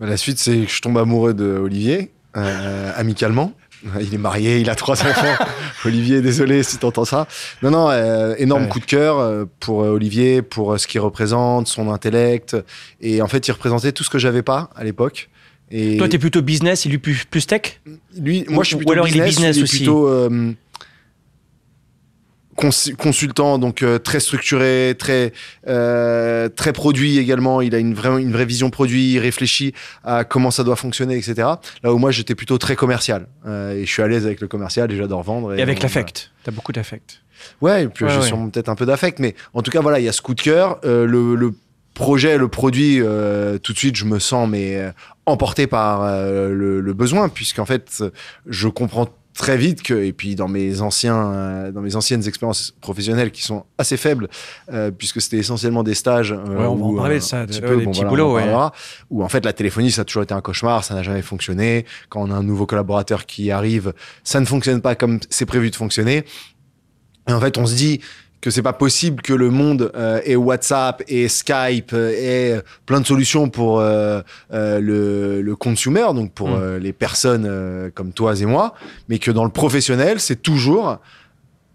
Bah, 0.00 0.06
La 0.06 0.16
suite, 0.16 0.38
c'est 0.38 0.60
que 0.60 0.70
je 0.70 0.80
tombe 0.82 0.98
amoureux 0.98 1.34
de 1.34 1.44
Olivier, 1.44 2.10
euh, 2.36 2.92
amicalement. 2.96 3.52
Il 4.00 4.12
est 4.14 4.18
marié, 4.18 4.58
il 4.58 4.70
a 4.70 4.74
trois 4.74 5.00
enfants. 5.06 5.44
Olivier, 5.84 6.20
désolé 6.20 6.62
si 6.62 6.78
t'entends 6.78 7.04
ça. 7.04 7.28
Non, 7.62 7.70
non, 7.70 7.88
euh, 7.90 8.34
énorme 8.38 8.64
Ouais. 8.64 8.68
coup 8.68 8.80
de 8.80 8.84
cœur 8.86 9.18
euh, 9.18 9.44
pour 9.60 9.82
euh, 9.84 9.90
Olivier, 9.90 10.42
pour 10.42 10.72
euh, 10.72 10.78
ce 10.78 10.86
qu'il 10.86 11.00
représente, 11.00 11.68
son 11.68 11.90
intellect. 11.90 12.56
Et 13.00 13.22
en 13.22 13.28
fait, 13.28 13.46
il 13.46 13.52
représentait 13.52 13.92
tout 13.92 14.02
ce 14.02 14.10
que 14.10 14.18
j'avais 14.18 14.42
pas 14.42 14.70
à 14.74 14.82
l'époque. 14.82 15.28
Et 15.70 15.96
Toi, 15.98 16.08
t'es 16.08 16.18
plutôt 16.18 16.42
business 16.42 16.86
et 16.86 16.88
lui 16.88 16.98
plus, 16.98 17.24
plus 17.30 17.46
tech? 17.46 17.80
Lui, 18.18 18.44
moi, 18.48 18.62
je 18.64 18.68
suis 18.68 18.74
ou 18.76 18.78
plutôt 18.78 18.92
alors 18.92 19.08
il 19.08 19.16
est 19.16 19.24
business, 19.24 19.56
business 19.56 19.58
est 19.58 19.62
aussi. 19.62 19.76
plutôt 19.78 20.08
euh, 20.08 20.52
consultant, 22.56 23.58
donc 23.58 23.82
euh, 23.82 23.98
très 23.98 24.20
structuré, 24.20 24.94
très 24.98 25.32
euh, 25.68 26.48
très 26.48 26.72
produit 26.72 27.18
également. 27.18 27.60
Il 27.60 27.74
a 27.74 27.78
une 27.78 27.94
vraie 27.94 28.20
une 28.22 28.32
vraie 28.32 28.44
vision 28.44 28.70
produit, 28.70 29.12
il 29.12 29.18
réfléchit 29.18 29.74
à 30.04 30.24
comment 30.24 30.50
ça 30.50 30.64
doit 30.64 30.76
fonctionner, 30.76 31.16
etc. 31.16 31.34
Là 31.82 31.92
où 31.92 31.98
moi 31.98 32.10
j'étais 32.10 32.34
plutôt 32.34 32.58
très 32.58 32.76
commercial 32.76 33.26
Euh, 33.46 33.72
et 33.74 33.84
je 33.86 33.90
suis 33.92 34.02
à 34.02 34.08
l'aise 34.08 34.26
avec 34.26 34.40
le 34.40 34.48
commercial 34.48 34.90
et 34.90 34.96
j'adore 34.96 35.22
vendre. 35.22 35.54
Et 35.54 35.62
avec 35.62 35.82
l'affect. 35.82 36.30
T'as 36.44 36.50
beaucoup 36.52 36.72
d'affect. 36.72 37.22
Ouais, 37.60 37.84
et 37.84 37.88
puis 37.88 38.04
Ouais, 38.04 38.10
j'ai 38.10 38.18
ouais. 38.18 38.26
sûrement 38.26 38.48
peut-être 38.48 38.68
un 38.70 38.74
peu 38.74 38.86
d'affect, 38.86 39.18
mais 39.18 39.34
en 39.52 39.62
tout 39.62 39.70
cas, 39.70 39.80
voilà, 39.80 40.00
il 40.00 40.04
y 40.04 40.08
a 40.08 40.12
ce 40.12 40.22
coup 40.22 40.34
de 40.34 40.40
cœur. 40.40 40.78
Euh, 40.84 41.04
le, 41.06 41.34
le 41.34 41.52
projet, 41.94 42.38
le 42.38 42.48
produit, 42.48 42.98
euh, 43.00 43.58
tout 43.58 43.72
de 43.72 43.78
suite, 43.78 43.96
je 43.96 44.04
me 44.04 44.18
sens 44.18 44.48
mais 44.48 44.76
euh, 44.76 44.90
emporté 45.26 45.66
par 45.66 46.02
euh, 46.02 46.48
le, 46.52 46.80
le 46.80 46.92
besoin, 46.94 47.28
puisqu'en 47.28 47.66
fait, 47.66 48.02
je 48.46 48.68
comprends 48.68 49.08
très 49.36 49.56
vite 49.56 49.82
que, 49.82 49.94
et 49.94 50.12
puis 50.12 50.34
dans 50.34 50.48
mes 50.48 50.80
anciens, 50.80 51.30
euh, 51.32 51.70
dans 51.72 51.80
mes 51.82 51.94
anciennes 51.94 52.26
expériences 52.26 52.74
professionnelles 52.80 53.30
qui 53.30 53.42
sont 53.42 53.64
assez 53.78 53.96
faibles, 53.96 54.28
euh, 54.72 54.90
puisque 54.90 55.20
c'était 55.20 55.36
essentiellement 55.38 55.82
des 55.82 55.94
stages. 55.94 56.32
euh, 56.32 56.36
Ouais, 56.36 56.66
on 56.66 56.74
va 56.76 56.84
en 56.84 56.90
où, 56.90 56.96
parler 56.96 57.16
euh, 57.16 57.18
de 57.18 57.22
ça, 57.22 57.40
un 57.40 57.44
de- 57.44 57.46
petit 57.48 57.60
ouais, 57.60 57.68
peu, 57.68 57.76
des 57.76 57.84
bon, 57.84 57.90
petits 57.90 58.00
voilà, 58.00 58.10
boulots, 58.10 58.34
ouais. 58.34 58.42
parlera, 58.42 58.72
Où 59.10 59.22
en 59.22 59.28
fait 59.28 59.44
la 59.44 59.52
téléphonie, 59.52 59.90
ça 59.90 60.02
a 60.02 60.04
toujours 60.04 60.22
été 60.22 60.34
un 60.34 60.40
cauchemar, 60.40 60.84
ça 60.84 60.94
n'a 60.94 61.02
jamais 61.02 61.22
fonctionné. 61.22 61.84
Quand 62.08 62.22
on 62.22 62.30
a 62.30 62.34
un 62.34 62.42
nouveau 62.42 62.66
collaborateur 62.66 63.26
qui 63.26 63.50
arrive, 63.50 63.92
ça 64.24 64.40
ne 64.40 64.46
fonctionne 64.46 64.80
pas 64.80 64.94
comme 64.94 65.20
c'est 65.30 65.46
prévu 65.46 65.70
de 65.70 65.76
fonctionner. 65.76 66.24
Et 67.28 67.32
en 67.32 67.40
fait, 67.40 67.58
on 67.58 67.66
se 67.66 67.74
dit 67.74 68.00
que 68.40 68.50
c'est 68.50 68.62
pas 68.62 68.72
possible 68.74 69.22
que 69.22 69.32
le 69.32 69.50
monde 69.50 69.90
euh, 69.96 70.20
ait 70.24 70.36
WhatsApp 70.36 71.02
et 71.08 71.26
Skype 71.28 71.92
euh, 71.94 72.10
ait 72.12 72.62
plein 72.84 73.00
de 73.00 73.06
solutions 73.06 73.48
pour 73.48 73.80
euh, 73.80 74.20
euh, 74.52 74.78
le, 74.80 75.42
le 75.42 75.56
consumer, 75.56 76.06
donc 76.14 76.32
pour 76.32 76.50
Mm. 76.50 76.60
euh, 76.62 76.78
les 76.78 76.92
personnes 76.92 77.46
euh, 77.48 77.90
comme 77.94 78.12
toi 78.12 78.34
et 78.40 78.44
moi, 78.46 78.74
mais 79.08 79.18
que 79.18 79.30
dans 79.30 79.44
le 79.44 79.50
professionnel, 79.50 80.20
c'est 80.20 80.42
toujours 80.42 80.98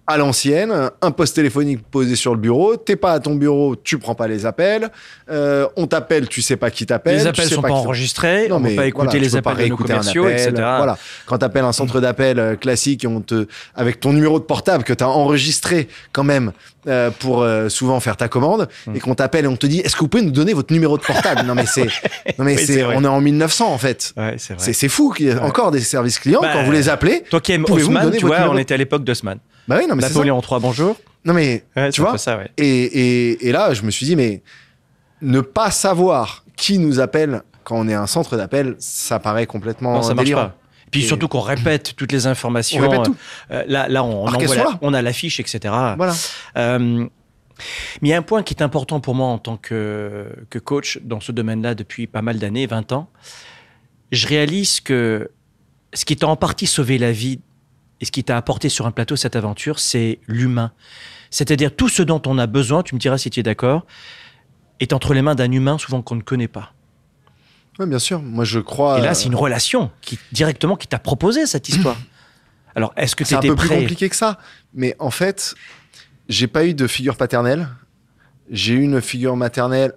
à 0.07 0.17
l'ancienne, 0.17 0.73
un 1.01 1.11
poste 1.11 1.35
téléphonique 1.35 1.79
posé 1.89 2.15
sur 2.15 2.33
le 2.33 2.39
bureau, 2.39 2.75
t'es 2.75 2.95
pas 2.95 3.13
à 3.13 3.19
ton 3.19 3.35
bureau, 3.35 3.75
tu 3.75 3.97
prends 3.97 4.15
pas 4.15 4.27
les 4.27 4.45
appels, 4.45 4.89
euh, 5.29 5.67
on 5.77 5.87
t'appelle, 5.87 6.27
tu 6.27 6.41
sais 6.41 6.57
pas 6.57 6.71
qui 6.71 6.85
t'appelle, 6.85 7.17
Les 7.17 7.21
tu 7.23 7.27
appels 7.29 7.47
sais 7.47 7.55
sont 7.55 7.61
pas 7.61 7.69
enregistrés, 7.71 8.47
non, 8.49 8.57
on 8.57 8.59
va 8.59 8.69
pas 8.75 8.85
écouter 8.87 9.05
voilà, 9.05 9.11
tu 9.11 9.19
les 9.19 9.35
appels 9.35 9.57
de 9.57 9.65
nos 9.67 9.77
commerciaux, 9.77 10.25
appel, 10.25 10.35
etc. 10.35 10.53
Voilà. 10.55 10.97
Quand 11.27 11.37
tu 11.37 11.45
appelles 11.45 11.63
un 11.63 11.71
centre 11.71 11.99
d'appel 12.01 12.39
euh, 12.39 12.55
classique 12.55 13.03
et 13.03 13.07
on 13.07 13.21
te, 13.21 13.47
avec 13.75 13.99
ton 13.99 14.11
numéro 14.13 14.39
de 14.39 14.43
portable 14.43 14.83
que 14.83 14.93
tu 14.93 15.03
as 15.03 15.09
enregistré 15.09 15.87
quand 16.11 16.23
même 16.23 16.51
euh, 16.87 17.11
pour 17.19 17.43
euh, 17.43 17.69
souvent 17.69 17.99
faire 17.99 18.17
ta 18.17 18.27
commande 18.27 18.67
Hmm. 18.87 18.95
et 18.95 18.99
qu'on 18.99 19.13
t'appelle 19.15 19.45
et 19.45 19.47
on 19.47 19.55
te 19.55 19.67
dit 19.67 19.79
est-ce 19.79 19.95
que 19.95 19.99
vous 19.99 20.07
pouvez 20.07 20.23
nous 20.23 20.31
donner 20.31 20.53
votre 20.53 20.73
numéro 20.73 20.97
de 20.97 21.03
portable? 21.03 21.43
Non 21.45 21.53
mais 21.53 21.65
c'est 21.67 21.85
non 22.39 22.45
mais 22.45 22.55
Oui, 22.57 22.65
c'est 22.65 22.83
on 22.83 23.03
est 23.03 23.07
en 23.07 23.21
1900 23.21 23.71
en 23.71 23.77
fait. 23.77 24.13
Ouais, 24.17 24.35
c'est 24.37 24.89
fou 24.89 25.11
qu'il 25.11 25.27
y 25.27 25.29
ait 25.29 25.37
encore 25.37 25.71
des 25.71 25.79
services 25.79 26.19
clients 26.19 26.41
Bah, 26.41 26.49
quand 26.53 26.63
vous 26.63 26.71
les 26.71 26.89
appelez. 26.89 27.23
Toi 27.29 27.39
qui 27.39 27.51
aimes 27.53 27.65
Haussmann, 27.69 28.11
tu 28.11 28.25
vois, 28.25 28.49
on 28.49 28.57
était 28.57 28.73
à 28.73 28.77
l'époque 28.77 29.03
d'Haussmann. 29.03 29.37
Bah 29.67 29.77
oui 29.79 29.87
non 29.87 29.95
mais. 29.95 30.01
Napoléon 30.01 30.41
III, 30.41 30.59
bonjour. 30.59 30.97
Non 31.25 31.33
mais 31.33 31.63
Ouais, 31.75 31.91
tu 31.91 32.01
vois 32.01 32.17
ça, 32.17 32.37
ouais. 32.37 32.49
et, 32.57 32.65
et, 32.65 33.47
et 33.47 33.51
là, 33.51 33.73
je 33.73 33.83
me 33.83 33.91
suis 33.91 34.05
dit, 34.05 34.15
mais 34.15 34.41
ne 35.21 35.39
pas 35.41 35.69
savoir 35.71 36.43
qui 36.57 36.79
nous 36.79 36.99
appelle 36.99 37.43
quand 37.63 37.77
on 37.77 37.87
est 37.87 37.93
un 37.93 38.07
centre 38.07 38.37
d'appel, 38.37 38.75
ça 38.79 39.19
paraît 39.19 39.45
complètement 39.45 39.93
Non, 39.93 40.01
ça 40.01 40.13
marche 40.15 40.25
délirant. 40.25 40.47
pas. 40.49 40.57
Puis 40.89 41.03
surtout 41.03 41.27
qu'on 41.27 41.39
répète 41.41 41.95
toutes 41.95 42.11
les 42.11 42.27
informations. 42.27 42.83
On 42.83 42.89
répète 42.89 43.05
tout. 43.05 43.15
Euh, 43.51 43.63
là, 43.67 43.87
là, 43.87 44.03
on, 44.03 44.25
envoie 44.27 44.55
la- 44.55 44.79
on 44.81 44.93
a 44.93 45.01
l'affiche, 45.01 45.39
etc. 45.39 45.59
Voilà. 45.95 46.13
Euh, 46.57 46.79
mais 48.01 48.07
il 48.07 48.09
y 48.09 48.13
a 48.13 48.17
un 48.17 48.21
point 48.23 48.41
qui 48.43 48.53
est 48.55 48.63
important 48.63 48.99
pour 48.99 49.13
moi 49.15 49.27
en 49.27 49.37
tant 49.37 49.55
que, 49.55 50.25
que 50.49 50.57
coach 50.59 50.99
dans 51.03 51.19
ce 51.21 51.31
domaine-là 51.31 51.75
depuis 51.75 52.07
pas 52.07 52.21
mal 52.23 52.39
d'années, 52.39 52.65
20 52.65 52.91
ans. 52.91 53.07
Je 54.11 54.27
réalise 54.27 54.81
que 54.81 55.29
ce 55.93 56.03
qui 56.03 56.17
t'a 56.17 56.27
en 56.27 56.35
partie 56.35 56.67
sauvé 56.67 56.97
la 56.97 57.11
vie 57.11 57.39
et 58.01 58.05
ce 58.05 58.11
qui 58.11 58.23
t'a 58.23 58.35
apporté 58.35 58.67
sur 58.67 58.87
un 58.87 58.91
plateau 58.91 59.15
cette 59.15 59.35
aventure, 59.35 59.79
c'est 59.79 60.19
l'humain. 60.27 60.71
C'est-à-dire 61.29 61.73
tout 61.73 61.87
ce 61.87 62.01
dont 62.01 62.21
on 62.25 62.37
a 62.39 62.47
besoin, 62.47 62.83
tu 62.83 62.95
me 62.95 62.99
diras 62.99 63.17
si 63.17 63.29
tu 63.29 63.39
es 63.39 63.43
d'accord, 63.43 63.85
est 64.79 64.91
entre 64.91 65.13
les 65.13 65.21
mains 65.21 65.35
d'un 65.35 65.51
humain 65.51 65.77
souvent 65.77 66.01
qu'on 66.01 66.15
ne 66.15 66.21
connaît 66.21 66.47
pas. 66.47 66.73
Oui, 67.79 67.85
bien 67.85 67.99
sûr. 67.99 68.21
Moi, 68.21 68.43
je 68.43 68.59
crois. 68.59 68.99
Et 68.99 69.01
là, 69.03 69.11
euh, 69.11 69.13
c'est 69.13 69.27
une 69.27 69.35
relation 69.35 69.91
qui 70.01 70.19
directement 70.31 70.75
qui 70.75 70.87
t'a 70.87 70.99
proposé 70.99 71.45
cette 71.45 71.69
histoire. 71.69 71.97
Alors, 72.75 72.91
est-ce 72.97 73.15
que 73.15 73.23
tu 73.23 73.29
c'est 73.29 73.35
un 73.35 73.41
peu 73.41 73.55
plus 73.55 73.69
compliqué 73.69 74.09
que 74.09 74.15
ça. 74.15 74.39
Mais 74.73 74.95
en 74.99 75.11
fait, 75.11 75.55
j'ai 76.27 76.47
pas 76.47 76.65
eu 76.65 76.73
de 76.73 76.87
figure 76.87 77.15
paternelle. 77.15 77.67
J'ai 78.49 78.73
eu 78.73 78.81
une 78.81 79.01
figure 79.01 79.35
maternelle 79.37 79.93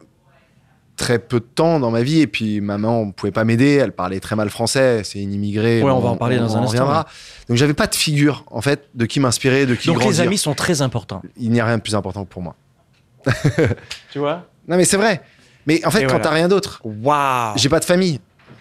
très 0.97 1.19
peu 1.19 1.41
de 1.41 1.45
temps 1.45 1.81
dans 1.81 1.91
ma 1.91 2.03
vie. 2.03 2.21
Et 2.21 2.27
puis, 2.27 2.61
maman 2.61 3.07
ne 3.07 3.13
pouvait 3.13 3.33
pas 3.33 3.45
m'aider. 3.45 3.75
Elle 3.75 3.93
parlait 3.93 4.21
très 4.21 4.37
mal 4.37 4.51
français. 4.51 5.03
C'est 5.05 5.21
une 5.21 5.33
immigrée. 5.33 5.83
Ouais, 5.83 5.91
on 5.91 6.01
va 6.01 6.11
en 6.11 6.17
parler 6.17 6.37
dans 6.37 6.57
un 6.57 6.63
instant, 6.63 6.67
reviendra. 6.67 7.07
Donc, 7.49 7.57
j'avais 7.57 7.75
pas 7.75 7.87
de 7.87 7.95
figure, 7.95 8.45
en 8.51 8.61
fait, 8.61 8.89
de 8.95 9.07
qui 9.07 9.21
m'inspirer, 9.21 9.67
de 9.67 9.75
qui 9.75 9.89
Donc, 9.89 10.05
les 10.05 10.21
amis 10.21 10.39
sont 10.39 10.55
très 10.55 10.83
importants. 10.83 11.23
Il 11.37 11.51
n'y 11.51 11.61
a 11.61 11.67
rien 11.67 11.79
de 11.79 11.83
plus 11.83 11.95
important 11.95 12.25
pour 12.25 12.43
moi. 12.43 12.55
Tu 14.13 14.19
vois? 14.19 14.47
Non, 14.69 14.77
mais 14.77 14.85
c'est 14.85 14.97
vrai. 14.97 15.23
Mais 15.67 15.85
en 15.87 15.91
fait, 15.91 16.01
Et 16.01 16.03
quand 16.03 16.09
voilà. 16.11 16.25
t'as 16.25 16.31
rien 16.31 16.49
d'autre, 16.49 16.81
Waouh 16.85 17.57
j'ai 17.57 17.69
pas 17.69 17.81
de 17.81 17.85
famille. 17.85 18.21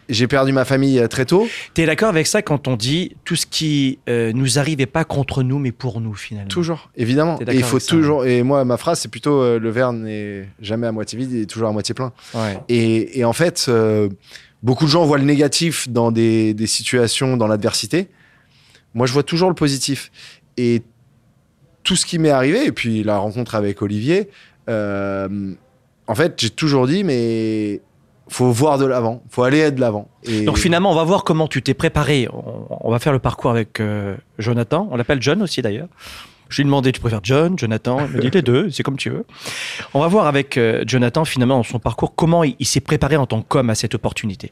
J'ai 0.09 0.27
perdu 0.27 0.51
ma 0.51 0.65
famille 0.65 0.99
euh, 0.99 1.07
très 1.07 1.25
tôt. 1.25 1.47
T'es 1.73 1.85
d'accord 1.85 2.09
avec 2.09 2.27
ça 2.27 2.41
quand 2.41 2.67
on 2.67 2.75
dit 2.75 3.15
tout 3.25 3.35
ce 3.35 3.45
qui 3.45 3.99
euh, 4.09 4.31
nous 4.33 4.59
arrive 4.59 4.81
est 4.81 4.85
pas 4.85 5.05
contre 5.05 5.43
nous, 5.43 5.59
mais 5.59 5.71
pour 5.71 6.01
nous 6.01 6.13
finalement? 6.13 6.49
Toujours, 6.49 6.89
évidemment. 6.95 7.39
Et 7.39 7.55
il 7.55 7.63
faut 7.63 7.79
ça, 7.79 7.89
toujours. 7.89 8.25
Et 8.25 8.43
moi, 8.43 8.65
ma 8.65 8.77
phrase, 8.77 8.99
c'est 8.99 9.09
plutôt 9.09 9.41
euh, 9.41 9.59
le 9.59 9.69
verre 9.69 9.93
n'est 9.93 10.47
jamais 10.59 10.87
à 10.87 10.91
moitié 10.91 11.17
vide, 11.17 11.31
il 11.31 11.41
est 11.41 11.45
toujours 11.45 11.69
à 11.69 11.71
moitié 11.71 11.95
plein. 11.95 12.11
Ouais. 12.33 12.59
Et, 12.69 13.19
et 13.19 13.25
en 13.25 13.33
fait, 13.33 13.65
euh, 13.69 14.09
beaucoup 14.61 14.85
de 14.85 14.89
gens 14.89 15.05
voient 15.05 15.17
le 15.17 15.25
négatif 15.25 15.89
dans 15.89 16.11
des, 16.11 16.53
des 16.53 16.67
situations, 16.67 17.37
dans 17.37 17.47
l'adversité. 17.47 18.09
Moi, 18.93 19.07
je 19.07 19.13
vois 19.13 19.23
toujours 19.23 19.49
le 19.49 19.55
positif. 19.55 20.11
Et 20.57 20.83
tout 21.83 21.95
ce 21.95 22.05
qui 22.05 22.19
m'est 22.19 22.29
arrivé, 22.29 22.65
et 22.65 22.71
puis 22.71 23.03
la 23.03 23.17
rencontre 23.17 23.55
avec 23.55 23.81
Olivier, 23.81 24.29
en 24.67 26.15
fait, 26.15 26.33
j'ai 26.37 26.49
toujours 26.49 26.87
dit, 26.87 27.03
mais 27.03 27.81
faut 28.33 28.51
voir 28.51 28.77
de 28.77 28.85
l'avant, 28.85 29.23
faut 29.29 29.43
aller 29.43 29.69
de 29.71 29.79
l'avant. 29.79 30.09
Et 30.23 30.41
Donc 30.41 30.57
finalement, 30.57 30.91
on 30.91 30.95
va 30.95 31.03
voir 31.03 31.23
comment 31.23 31.47
tu 31.47 31.61
t'es 31.61 31.73
préparé. 31.73 32.27
On, 32.33 32.65
on 32.69 32.91
va 32.91 32.99
faire 32.99 33.13
le 33.13 33.19
parcours 33.19 33.51
avec 33.51 33.79
euh, 33.79 34.15
Jonathan. 34.39 34.87
On 34.91 34.95
l'appelle 34.97 35.21
John 35.21 35.41
aussi 35.43 35.61
d'ailleurs. 35.61 35.87
Je 36.49 36.57
lui 36.57 36.61
ai 36.61 36.65
demandé, 36.65 36.91
tu 36.91 36.99
préfères 36.99 37.19
John, 37.23 37.57
Jonathan? 37.57 38.05
Il 38.07 38.15
m'a 38.15 38.19
dit 38.19 38.29
les 38.31 38.41
deux, 38.41 38.69
c'est 38.71 38.83
comme 38.83 38.97
tu 38.97 39.09
veux. 39.09 39.25
On 39.93 39.99
va 39.99 40.07
voir 40.07 40.27
avec 40.27 40.57
euh, 40.57 40.83
Jonathan, 40.85 41.25
finalement, 41.25 41.57
dans 41.57 41.63
son 41.63 41.79
parcours, 41.79 42.15
comment 42.15 42.43
il, 42.43 42.55
il 42.59 42.65
s'est 42.65 42.79
préparé 42.79 43.17
en 43.17 43.25
tant 43.25 43.41
qu'homme 43.41 43.69
à 43.69 43.75
cette 43.75 43.95
opportunité. 43.95 44.51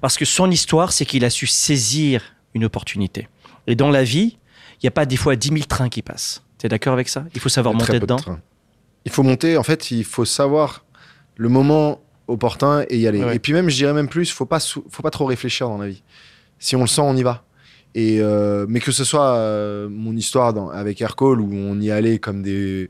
Parce 0.00 0.16
que 0.16 0.24
son 0.24 0.50
histoire, 0.50 0.92
c'est 0.92 1.04
qu'il 1.06 1.24
a 1.24 1.30
su 1.30 1.46
saisir 1.46 2.22
une 2.54 2.64
opportunité. 2.64 3.28
Et 3.66 3.74
dans 3.76 3.90
la 3.90 4.04
vie, 4.04 4.38
il 4.74 4.84
n'y 4.84 4.88
a 4.88 4.92
pas 4.92 5.06
des 5.06 5.16
fois 5.16 5.36
10 5.36 5.48
000 5.48 5.60
trains 5.68 5.88
qui 5.88 6.02
passent. 6.02 6.42
Tu 6.58 6.66
es 6.66 6.68
d'accord 6.68 6.92
avec 6.92 7.08
ça? 7.08 7.24
Il 7.34 7.40
faut 7.40 7.48
savoir 7.48 7.74
monter 7.74 7.94
de 7.94 7.98
dedans. 7.98 8.18
Il 9.04 9.10
faut 9.10 9.22
monter, 9.22 9.56
en 9.56 9.62
fait, 9.62 9.90
il 9.90 10.04
faut 10.04 10.24
savoir 10.24 10.84
le 11.36 11.48
moment 11.48 12.00
opportun 12.32 12.84
et 12.88 12.98
y 12.98 13.06
aller. 13.06 13.22
Ouais. 13.24 13.36
Et 13.36 13.38
puis 13.38 13.52
même, 13.52 13.68
je 13.70 13.76
dirais 13.76 13.92
même 13.92 14.08
plus, 14.08 14.30
faut 14.30 14.46
pas, 14.46 14.60
faut 14.60 15.02
pas 15.02 15.10
trop 15.10 15.26
réfléchir 15.26 15.68
dans 15.68 15.78
la 15.78 15.88
vie. 15.88 16.02
Si 16.58 16.76
on 16.76 16.80
le 16.82 16.86
sent, 16.86 17.02
on 17.02 17.16
y 17.16 17.22
va. 17.22 17.44
Et 17.94 18.18
euh, 18.20 18.64
mais 18.68 18.80
que 18.80 18.90
ce 18.92 19.04
soit 19.04 19.34
euh, 19.36 19.88
mon 19.90 20.16
histoire 20.16 20.54
dans- 20.54 20.70
avec 20.70 21.00
Aircall 21.00 21.40
où 21.40 21.50
on 21.52 21.78
y 21.80 21.90
allait 21.90 22.18
comme 22.18 22.42
des, 22.42 22.88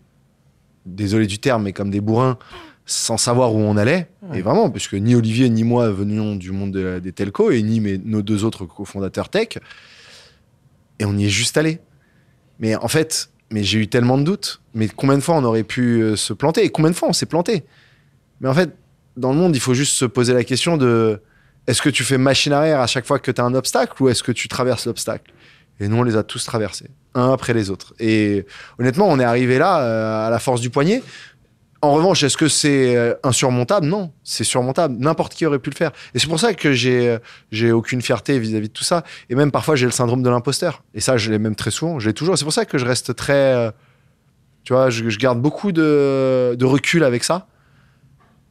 désolé 0.86 1.26
du 1.26 1.38
terme, 1.38 1.64
mais 1.64 1.72
comme 1.72 1.90
des 1.90 2.00
bourrins, 2.00 2.38
sans 2.86 3.16
savoir 3.16 3.54
où 3.54 3.58
on 3.58 3.76
allait. 3.76 4.08
Ouais. 4.22 4.38
Et 4.38 4.42
vraiment, 4.42 4.70
puisque 4.70 4.94
ni 4.94 5.14
Olivier 5.14 5.48
ni 5.48 5.64
moi 5.64 5.90
venions 5.90 6.36
du 6.36 6.52
monde 6.52 6.70
de- 6.72 7.00
des 7.00 7.12
telcos 7.12 7.50
et 7.50 7.62
ni 7.62 7.80
mes, 7.80 7.98
nos 7.98 8.22
deux 8.22 8.44
autres 8.44 8.64
cofondateurs 8.64 9.28
tech. 9.28 9.58
Et 10.98 11.04
on 11.04 11.16
y 11.16 11.24
est 11.26 11.30
juste 11.30 11.56
allé. 11.56 11.80
Mais 12.60 12.76
en 12.76 12.88
fait, 12.88 13.30
mais 13.50 13.64
j'ai 13.64 13.78
eu 13.80 13.88
tellement 13.88 14.18
de 14.18 14.22
doutes. 14.24 14.60
Mais 14.74 14.88
combien 14.88 15.16
de 15.16 15.22
fois 15.22 15.34
on 15.36 15.44
aurait 15.44 15.64
pu 15.64 16.00
euh, 16.02 16.16
se 16.16 16.32
planter? 16.32 16.64
Et 16.64 16.70
combien 16.70 16.90
de 16.90 16.96
fois 16.96 17.08
on 17.08 17.12
s'est 17.12 17.26
planté? 17.26 17.64
Mais 18.40 18.48
en 18.48 18.54
fait, 18.54 18.70
dans 19.16 19.32
le 19.32 19.38
monde, 19.38 19.54
il 19.54 19.60
faut 19.60 19.74
juste 19.74 19.94
se 19.94 20.04
poser 20.04 20.32
la 20.32 20.44
question 20.44 20.76
de 20.76 21.20
est-ce 21.66 21.82
que 21.82 21.90
tu 21.90 22.02
fais 22.02 22.18
machine 22.18 22.52
arrière 22.52 22.80
à 22.80 22.86
chaque 22.86 23.06
fois 23.06 23.18
que 23.18 23.30
tu 23.30 23.40
as 23.40 23.44
un 23.44 23.54
obstacle 23.54 24.02
ou 24.02 24.08
est-ce 24.08 24.22
que 24.22 24.32
tu 24.32 24.48
traverses 24.48 24.86
l'obstacle? 24.86 25.32
Et 25.80 25.88
nous, 25.88 25.96
on 25.96 26.02
les 26.02 26.16
a 26.16 26.22
tous 26.22 26.44
traversés, 26.44 26.90
un 27.14 27.32
après 27.32 27.54
les 27.54 27.70
autres. 27.70 27.94
Et 27.98 28.46
honnêtement, 28.78 29.08
on 29.08 29.18
est 29.18 29.24
arrivé 29.24 29.58
là 29.58 29.80
euh, 29.80 30.26
à 30.26 30.30
la 30.30 30.38
force 30.38 30.60
du 30.60 30.70
poignet. 30.70 31.02
En 31.80 31.94
revanche, 31.94 32.22
est-ce 32.22 32.36
que 32.36 32.46
c'est 32.46 32.96
euh, 32.96 33.14
insurmontable? 33.24 33.86
Non, 33.86 34.12
c'est 34.22 34.44
surmontable. 34.44 34.96
N'importe 34.98 35.34
qui 35.34 35.44
aurait 35.46 35.58
pu 35.58 35.70
le 35.70 35.74
faire. 35.74 35.90
Et 36.14 36.20
c'est 36.20 36.28
pour 36.28 36.38
ça 36.38 36.54
que 36.54 36.72
j'ai 36.72 37.08
euh, 37.08 37.18
j'ai 37.50 37.72
aucune 37.72 38.02
fierté 38.02 38.38
vis-à-vis 38.38 38.68
de 38.68 38.72
tout 38.72 38.84
ça. 38.84 39.02
Et 39.30 39.34
même 39.34 39.50
parfois, 39.50 39.74
j'ai 39.74 39.86
le 39.86 39.92
syndrome 39.92 40.22
de 40.22 40.30
l'imposteur. 40.30 40.84
Et 40.94 41.00
ça, 41.00 41.16
je 41.16 41.30
l'ai 41.30 41.38
même 41.38 41.56
très 41.56 41.72
souvent. 41.72 41.98
Je 41.98 42.08
l'ai 42.08 42.14
toujours. 42.14 42.38
C'est 42.38 42.44
pour 42.44 42.52
ça 42.52 42.64
que 42.64 42.78
je 42.78 42.84
reste 42.84 43.16
très. 43.16 43.72
tu 44.62 44.72
vois, 44.72 44.90
je, 44.90 45.02
garde 45.18 45.40
beaucoup 45.40 45.72
de 45.72 46.64
recul 46.64 47.02
avec 47.02 47.24
ça. 47.24 47.48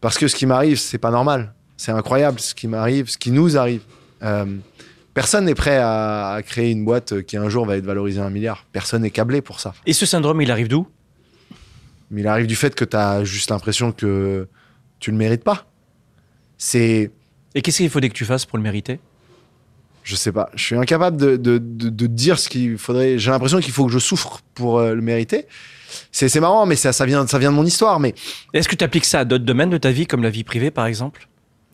Parce 0.01 0.17
que 0.17 0.27
ce 0.27 0.35
qui 0.35 0.45
m'arrive, 0.45 0.77
c'est 0.77 0.97
pas 0.97 1.11
normal. 1.11 1.53
C'est 1.77 1.91
incroyable 1.91 2.39
ce 2.39 2.53
qui 2.53 2.67
m'arrive, 2.67 3.09
ce 3.09 3.17
qui 3.17 3.31
nous 3.31 3.57
arrive. 3.57 3.81
Euh, 4.23 4.45
personne 5.13 5.45
n'est 5.45 5.55
prêt 5.55 5.77
à, 5.77 6.33
à 6.33 6.41
créer 6.43 6.71
une 6.71 6.83
boîte 6.83 7.21
qui 7.21 7.37
un 7.37 7.49
jour 7.49 7.65
va 7.65 7.77
être 7.77 7.85
valorisée 7.85 8.19
à 8.19 8.25
un 8.25 8.29
milliard. 8.29 8.65
Personne 8.71 9.03
n'est 9.03 9.11
câblé 9.11 9.41
pour 9.41 9.59
ça. 9.59 9.73
Et 9.85 9.93
ce 9.93 10.05
syndrome, 10.05 10.41
il 10.41 10.51
arrive 10.51 10.67
d'où? 10.67 10.87
Il 12.15 12.27
arrive 12.27 12.45
du 12.45 12.55
fait 12.55 12.75
que 12.75 12.83
tu 12.83 12.97
as 12.97 13.23
juste 13.23 13.51
l'impression 13.51 13.91
que 13.93 14.47
tu 14.99 15.11
le 15.11 15.17
mérites 15.17 15.43
pas. 15.43 15.65
C'est. 16.57 17.11
Et 17.55 17.61
qu'est-ce 17.61 17.77
qu'il 17.77 17.89
faudrait 17.89 18.09
que 18.09 18.15
tu 18.15 18.25
fasses 18.25 18.45
pour 18.45 18.57
le 18.57 18.63
mériter? 18.63 18.99
Je 20.03 20.15
sais 20.15 20.31
pas. 20.31 20.49
Je 20.55 20.63
suis 20.63 20.75
incapable 20.75 21.17
de, 21.17 21.37
de, 21.37 21.57
de, 21.57 21.89
de 21.89 22.07
dire 22.07 22.37
ce 22.37 22.49
qu'il 22.49 22.77
faudrait. 22.77 23.17
J'ai 23.17 23.31
l'impression 23.31 23.59
qu'il 23.59 23.71
faut 23.71 23.85
que 23.85 23.91
je 23.91 23.99
souffre 23.99 24.41
pour 24.55 24.79
euh, 24.79 24.93
le 24.93 25.01
mériter. 25.01 25.45
C'est 26.11 26.29
c'est 26.29 26.39
marrant, 26.39 26.65
mais 26.65 26.75
ça, 26.75 26.93
ça, 26.93 27.05
vient, 27.05 27.25
ça 27.27 27.39
vient 27.39 27.51
de 27.51 27.55
mon 27.55 27.65
histoire. 27.65 27.99
Mais 27.99 28.13
Est-ce 28.53 28.67
que 28.67 28.75
tu 28.75 28.83
appliques 28.83 29.05
ça 29.05 29.19
à 29.19 29.25
d'autres 29.25 29.45
domaines 29.45 29.69
de 29.69 29.77
ta 29.77 29.91
vie, 29.91 30.07
comme 30.07 30.23
la 30.23 30.29
vie 30.29 30.43
privée, 30.43 30.71
par 30.71 30.85
exemple? 30.85 31.27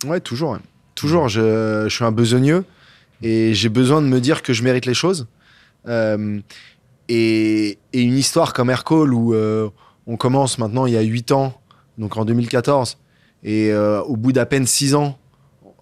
Ouais, 0.06 0.20
toujours. 0.20 0.58
Toujours. 0.96 1.28
Je, 1.30 1.86
je 1.88 1.94
suis 1.94 2.04
un 2.04 2.12
besogneux 2.12 2.66
et 3.22 3.54
j'ai 3.54 3.70
besoin 3.70 4.02
de 4.02 4.08
me 4.08 4.20
dire 4.20 4.44
que 4.44 4.54
je 4.54 4.64
mérite 4.64 4.86
les 4.86 4.94
choses. 4.94 5.28
Euh, 5.88 6.40
et, 7.10 7.80
et 7.94 8.02
une 8.02 8.18
histoire 8.18 8.54
comme 8.54 8.70
Aircall 8.70 9.14
où 9.14 9.34
euh, 9.34 9.70
on 10.06 10.18
commence 10.18 10.58
maintenant 10.58 10.86
il 10.86 10.94
y 10.94 10.98
a 10.98 11.02
8 11.02 11.32
ans, 11.32 11.60
donc 11.98 12.18
en 12.18 12.26
2014, 12.26 12.98
et 13.44 13.72
euh, 13.72 14.02
au 14.02 14.18
bout 14.18 14.34
d'à 14.34 14.46
peine 14.46 14.68
6 14.68 14.96
ans, 14.96 15.18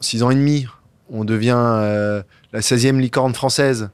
6 0.01 0.23
ans 0.23 0.29
et 0.29 0.35
demi, 0.35 0.67
on 1.09 1.25
devient 1.25 1.57
la 2.51 2.59
16e 2.59 2.99
licorne 2.99 3.33
française. 3.33 3.89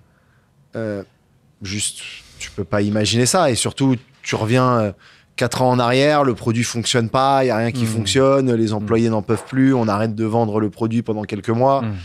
Juste, 1.62 2.00
tu 2.40 2.50
peux 2.52 2.64
pas 2.64 2.82
imaginer 2.82 3.26
ça. 3.26 3.52
Et 3.52 3.56
surtout, 3.56 3.96
tu 4.24 4.36
reviens. 4.36 4.80
euh, 4.80 4.92
4 5.38 5.62
ans 5.64 5.70
en 5.72 5.80
arrière, 5.80 6.24
le 6.24 6.36
produit 6.36 6.64
fonctionne 6.64 7.10
pas, 7.10 7.44
il 7.44 7.48
y 7.48 7.50
a 7.52 7.56
rien 7.58 7.72
qui 7.72 7.82
Mhm. 7.84 7.88
fonctionne, 7.88 8.54
les 8.54 8.74
employés 8.74 9.10
n'en 9.10 9.24
peuvent 9.24 9.46
plus, 9.48 9.74
on 9.74 9.88
arrête 9.88 10.14
de 10.14 10.26
vendre 10.26 10.60
le 10.60 10.70
produit 10.70 11.02
pendant 11.02 11.24
quelques 11.24 11.50
mois. 11.50 11.82
Mhm. 11.82 11.96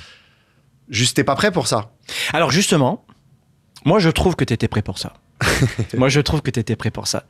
Juste, 0.88 1.16
t'es 1.16 1.25
pas 1.25 1.35
prêt 1.35 1.50
pour 1.50 1.66
ça. 1.66 1.90
Alors 2.32 2.50
justement, 2.50 3.04
moi 3.85 3.99
je 3.99 4.08
trouve 4.08 4.37
que 4.37 4.44
tu 4.44 4.54
étais 4.54 4.68
prêt 4.68 4.80
pour 4.80 4.99
ça. 4.99 5.12
moi 5.99 6.08
je 6.08 6.20
trouve 6.20 6.40
que 6.40 6.50
tu 6.50 6.61
étais 6.61 6.76
prêt 6.76 6.90
pour 6.90 7.08
ça. 7.08 7.25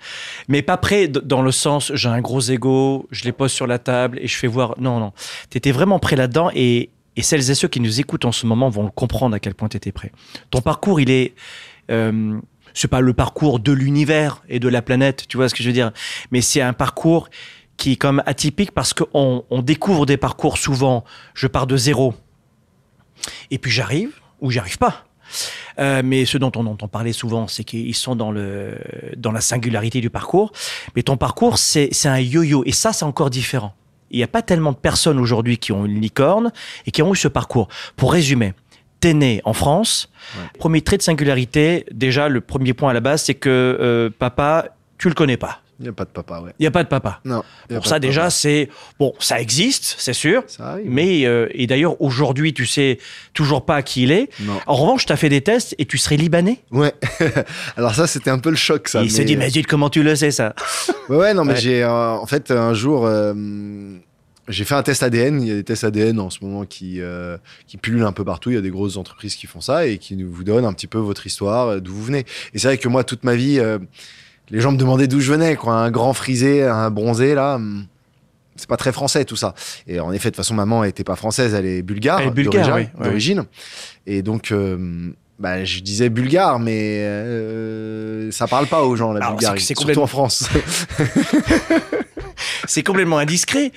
Mais 0.46 0.62
pas 0.62 0.76
prêt 0.76 1.08
dans 1.08 1.42
le 1.42 1.50
sens 1.50 1.90
j'ai 1.94 2.08
un 2.10 2.20
gros 2.20 2.40
ego, 2.42 3.08
je 3.10 3.24
les 3.24 3.32
pose 3.32 3.50
sur 3.50 3.66
la 3.66 3.78
table 3.80 4.18
et 4.20 4.28
je 4.28 4.36
fais 4.36 4.46
voir. 4.46 4.74
Non, 4.78 5.00
non. 5.00 5.12
Tu 5.50 5.58
étais 5.58 5.72
vraiment 5.72 5.98
prêt 5.98 6.14
là-dedans 6.14 6.50
et, 6.54 6.90
et 7.16 7.22
celles 7.22 7.50
et 7.50 7.54
ceux 7.56 7.68
qui 7.68 7.80
nous 7.80 7.98
écoutent 7.98 8.26
en 8.26 8.32
ce 8.32 8.46
moment 8.46 8.68
vont 8.68 8.84
le 8.84 8.90
comprendre 8.90 9.34
à 9.34 9.40
quel 9.40 9.54
point 9.54 9.68
tu 9.68 9.76
étais 9.78 9.90
prêt. 9.92 10.12
Ton 10.50 10.60
parcours, 10.60 11.00
il 11.00 11.10
est... 11.10 11.34
Euh, 11.90 12.38
c'est 12.76 12.88
pas 12.88 13.00
le 13.00 13.14
parcours 13.14 13.58
de 13.58 13.72
l'univers 13.72 14.42
et 14.48 14.60
de 14.60 14.68
la 14.68 14.82
planète, 14.82 15.24
tu 15.28 15.38
vois 15.38 15.48
ce 15.48 15.54
que 15.54 15.62
je 15.62 15.68
veux 15.68 15.72
dire. 15.72 15.92
Mais 16.30 16.42
c'est 16.42 16.60
un 16.60 16.74
parcours 16.74 17.30
qui 17.78 17.92
est 17.92 17.96
comme 17.96 18.22
atypique 18.26 18.72
parce 18.72 18.92
qu'on 18.92 19.44
on 19.48 19.62
découvre 19.62 20.04
des 20.04 20.18
parcours 20.18 20.58
souvent, 20.58 21.04
je 21.34 21.46
pars 21.46 21.66
de 21.66 21.76
zéro. 21.76 22.14
Et 23.50 23.58
puis 23.58 23.70
j'arrive 23.70 24.20
ou 24.40 24.50
j'arrive 24.50 24.76
pas. 24.76 25.06
Euh, 25.78 26.02
mais 26.04 26.26
ce 26.26 26.36
dont 26.38 26.52
on 26.54 26.66
entend 26.66 26.86
parler 26.86 27.14
souvent, 27.14 27.48
c'est 27.48 27.64
qu'ils 27.64 27.94
sont 27.94 28.14
dans, 28.14 28.30
le, 28.30 28.78
dans 29.16 29.32
la 29.32 29.40
singularité 29.40 30.02
du 30.02 30.10
parcours. 30.10 30.52
Mais 30.94 31.02
ton 31.02 31.16
parcours, 31.16 31.58
c'est 31.58 31.88
c'est 31.92 32.08
un 32.08 32.20
yo-yo. 32.20 32.62
Et 32.66 32.72
ça, 32.72 32.92
c'est 32.92 33.04
encore 33.04 33.30
différent. 33.30 33.74
Il 34.10 34.18
n'y 34.18 34.22
a 34.22 34.28
pas 34.28 34.42
tellement 34.42 34.72
de 34.72 34.76
personnes 34.76 35.18
aujourd'hui 35.18 35.58
qui 35.58 35.72
ont 35.72 35.84
une 35.84 36.00
licorne 36.00 36.52
et 36.84 36.90
qui 36.90 37.02
ont 37.02 37.12
eu 37.12 37.16
ce 37.16 37.28
parcours. 37.28 37.68
Pour 37.96 38.12
résumer, 38.12 38.52
t'es 39.00 39.14
né 39.14 39.40
en 39.44 39.52
France. 39.52 40.10
Premier 40.58 40.80
trait 40.80 40.96
de 40.96 41.02
singularité, 41.02 41.84
déjà, 41.92 42.28
le 42.28 42.40
premier 42.40 42.72
point 42.74 42.90
à 42.90 42.94
la 42.94 43.00
base, 43.00 43.22
c'est 43.22 43.34
que 43.34 43.48
euh, 43.80 44.10
papa, 44.18 44.68
tu 44.98 45.08
le 45.08 45.14
connais 45.14 45.36
pas. 45.36 45.60
Il 45.78 45.82
n'y 45.82 45.88
a 45.90 45.92
pas 45.92 46.06
de 46.06 46.10
papa, 46.10 46.40
ouais. 46.40 46.52
Il 46.58 46.62
n'y 46.62 46.66
a 46.66 46.70
pas 46.70 46.82
de 46.84 46.88
papa. 46.88 47.20
Non. 47.26 47.42
Pour 47.68 47.86
ça, 47.86 47.98
déjà, 47.98 48.30
c'est... 48.30 48.70
Bon, 48.98 49.12
ça 49.18 49.38
existe, 49.42 49.96
c'est 49.98 50.14
sûr. 50.14 50.42
Ça 50.46 50.70
arrive. 50.70 50.86
Mais, 50.88 51.26
euh, 51.26 51.48
et 51.52 51.66
d'ailleurs, 51.66 52.00
aujourd'hui, 52.00 52.54
tu 52.54 52.64
sais 52.64 52.96
toujours 53.34 53.66
pas 53.66 53.82
qui 53.82 54.04
il 54.04 54.10
est. 54.10 54.30
Non. 54.40 54.58
En 54.66 54.74
revanche, 54.74 55.04
tu 55.04 55.12
as 55.12 55.16
fait 55.16 55.28
des 55.28 55.42
tests 55.42 55.74
et 55.78 55.84
tu 55.84 55.98
serais 55.98 56.16
libanais. 56.16 56.60
Ouais. 56.70 56.94
Alors, 57.76 57.94
ça, 57.94 58.06
c'était 58.06 58.30
un 58.30 58.38
peu 58.38 58.48
le 58.48 58.56
choc, 58.56 58.88
ça. 58.88 59.02
Il 59.02 59.10
se 59.12 59.20
dit, 59.20 59.36
mais 59.36 59.50
zut, 59.50 59.66
comment 59.66 59.90
tu 59.90 60.02
le 60.02 60.16
sais, 60.16 60.30
ça? 60.30 60.54
Ouais, 61.10 61.16
ouais, 61.18 61.34
non, 61.34 61.44
mais 61.44 61.52
Ouais. 61.52 61.60
j'ai. 61.60 61.82
euh, 61.82 61.90
en 62.12 62.24
fait, 62.24 62.50
un 62.50 62.72
jour, 62.72 63.04
euh, 63.04 63.34
j'ai 64.48 64.64
fait 64.64 64.74
un 64.74 64.82
test 64.82 65.02
ADN. 65.02 65.40
Il 65.42 65.48
y 65.48 65.50
a 65.50 65.54
des 65.54 65.64
tests 65.64 65.84
ADN 65.84 66.20
en 66.20 66.30
ce 66.30 66.38
moment 66.42 66.64
qui, 66.64 67.00
euh, 67.00 67.36
qui 67.66 67.76
pullulent 67.76 68.04
un 68.04 68.12
peu 68.12 68.24
partout. 68.24 68.50
Il 68.50 68.54
y 68.54 68.58
a 68.58 68.60
des 68.62 68.70
grosses 68.70 68.96
entreprises 68.96 69.34
qui 69.36 69.46
font 69.46 69.60
ça 69.60 69.86
et 69.86 69.98
qui 69.98 70.20
vous 70.22 70.44
donnent 70.44 70.64
un 70.64 70.72
petit 70.72 70.86
peu 70.86 70.98
votre 70.98 71.26
histoire, 71.26 71.68
euh, 71.68 71.80
d'où 71.80 71.92
vous 71.94 72.04
venez. 72.04 72.24
Et 72.54 72.58
c'est 72.58 72.68
vrai 72.68 72.78
que 72.78 72.88
moi, 72.88 73.04
toute 73.04 73.24
ma 73.24 73.34
vie, 73.34 73.58
euh, 73.58 73.78
les 74.50 74.60
gens 74.60 74.72
me 74.72 74.76
demandaient 74.78 75.08
d'où 75.08 75.20
je 75.20 75.32
venais, 75.32 75.56
quoi. 75.56 75.74
Un 75.74 75.90
grand 75.90 76.12
frisé, 76.12 76.62
un 76.64 76.90
bronzé, 76.90 77.34
là. 77.34 77.56
hum, 77.56 77.86
C'est 78.56 78.68
pas 78.68 78.76
très 78.76 78.92
français 78.92 79.24
tout 79.24 79.36
ça. 79.36 79.54
Et 79.86 79.98
en 80.00 80.12
effet, 80.12 80.30
de 80.30 80.34
toute 80.34 80.36
façon, 80.44 80.54
maman 80.54 80.84
était 80.84 81.04
pas 81.04 81.16
française, 81.16 81.52
elle 81.54 81.66
est 81.66 81.82
bulgare, 81.82 82.20
Elle 82.20 82.28
est 82.28 82.30
bulgare, 82.30 82.66
d'origine- 82.98 83.40
oui. 83.40 83.46
Et 84.06 84.22
donc, 84.22 84.52
euh, 84.52 85.10
bah, 85.38 85.64
je 85.64 85.80
disais 85.80 86.08
bulgare, 86.08 86.58
mais 86.60 87.00
euh, 87.02 88.30
ça 88.30 88.46
parle 88.46 88.66
pas 88.68 88.82
aux 88.84 88.96
gens 88.96 89.12
la 89.12 89.20
Bulgarie, 89.32 89.60
surtout 89.74 90.00
en 90.00 90.06
France. 90.06 90.48
C'est 92.66 92.82
complètement 92.82 93.18
indiscret. 93.18 93.72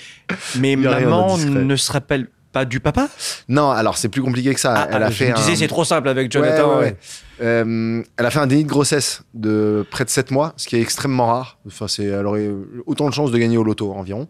Mais 0.58 0.76
maman 0.76 1.38
ne 1.38 1.76
se 1.76 1.92
rappelle 1.92 2.28
pas 2.52 2.64
du 2.64 2.80
papa? 2.80 3.08
Non, 3.48 3.70
alors 3.70 3.96
c'est 3.96 4.08
plus 4.08 4.22
compliqué 4.22 4.52
que 4.54 4.60
ça. 4.60 4.74
Ah, 4.76 4.88
elle 4.90 5.02
ah, 5.02 5.06
a 5.06 5.10
je 5.10 5.16
fait 5.16 5.30
me 5.30 5.36
disais, 5.36 5.52
un... 5.52 5.56
c'est 5.56 5.68
trop 5.68 5.84
simple 5.84 6.08
avec 6.08 6.32
Jonathan. 6.32 6.68
Ouais, 6.68 6.74
ouais, 6.74 6.80
ouais. 6.80 6.84
ouais. 6.86 6.96
Euh, 7.42 8.02
elle 8.18 8.26
a 8.26 8.30
fait 8.30 8.38
un 8.38 8.46
déni 8.46 8.64
de 8.64 8.68
grossesse 8.68 9.22
de 9.34 9.86
près 9.90 10.04
de 10.04 10.10
7 10.10 10.30
mois, 10.30 10.52
ce 10.56 10.68
qui 10.68 10.76
est 10.76 10.80
extrêmement 10.80 11.26
rare. 11.26 11.58
Enfin, 11.66 11.88
c'est, 11.88 12.04
elle 12.04 12.26
aurait 12.26 12.50
autant 12.86 13.08
de 13.08 13.14
chances 13.14 13.30
de 13.30 13.38
gagner 13.38 13.56
au 13.56 13.64
loto 13.64 13.92
environ. 13.92 14.28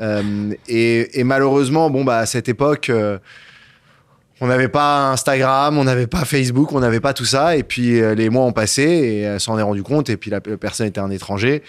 Euh, 0.00 0.52
et, 0.68 1.20
et 1.20 1.24
malheureusement, 1.24 1.90
bon, 1.90 2.04
bah, 2.04 2.18
à 2.18 2.26
cette 2.26 2.48
époque, 2.48 2.88
euh, 2.88 3.18
on 4.40 4.46
n'avait 4.46 4.68
pas 4.68 5.10
Instagram, 5.10 5.76
on 5.78 5.84
n'avait 5.84 6.06
pas 6.06 6.24
Facebook, 6.24 6.72
on 6.72 6.80
n'avait 6.80 7.00
pas 7.00 7.14
tout 7.14 7.24
ça. 7.24 7.56
Et 7.56 7.62
puis 7.62 8.00
les 8.14 8.28
mois 8.28 8.44
ont 8.44 8.52
passé 8.52 8.82
et 8.82 9.20
elle 9.20 9.40
s'en 9.40 9.58
est 9.58 9.62
rendu 9.62 9.82
compte. 9.82 10.10
Et 10.10 10.18
puis 10.18 10.30
la 10.30 10.40
personne 10.40 10.86
était 10.86 11.00
un 11.00 11.10
étranger. 11.10 11.62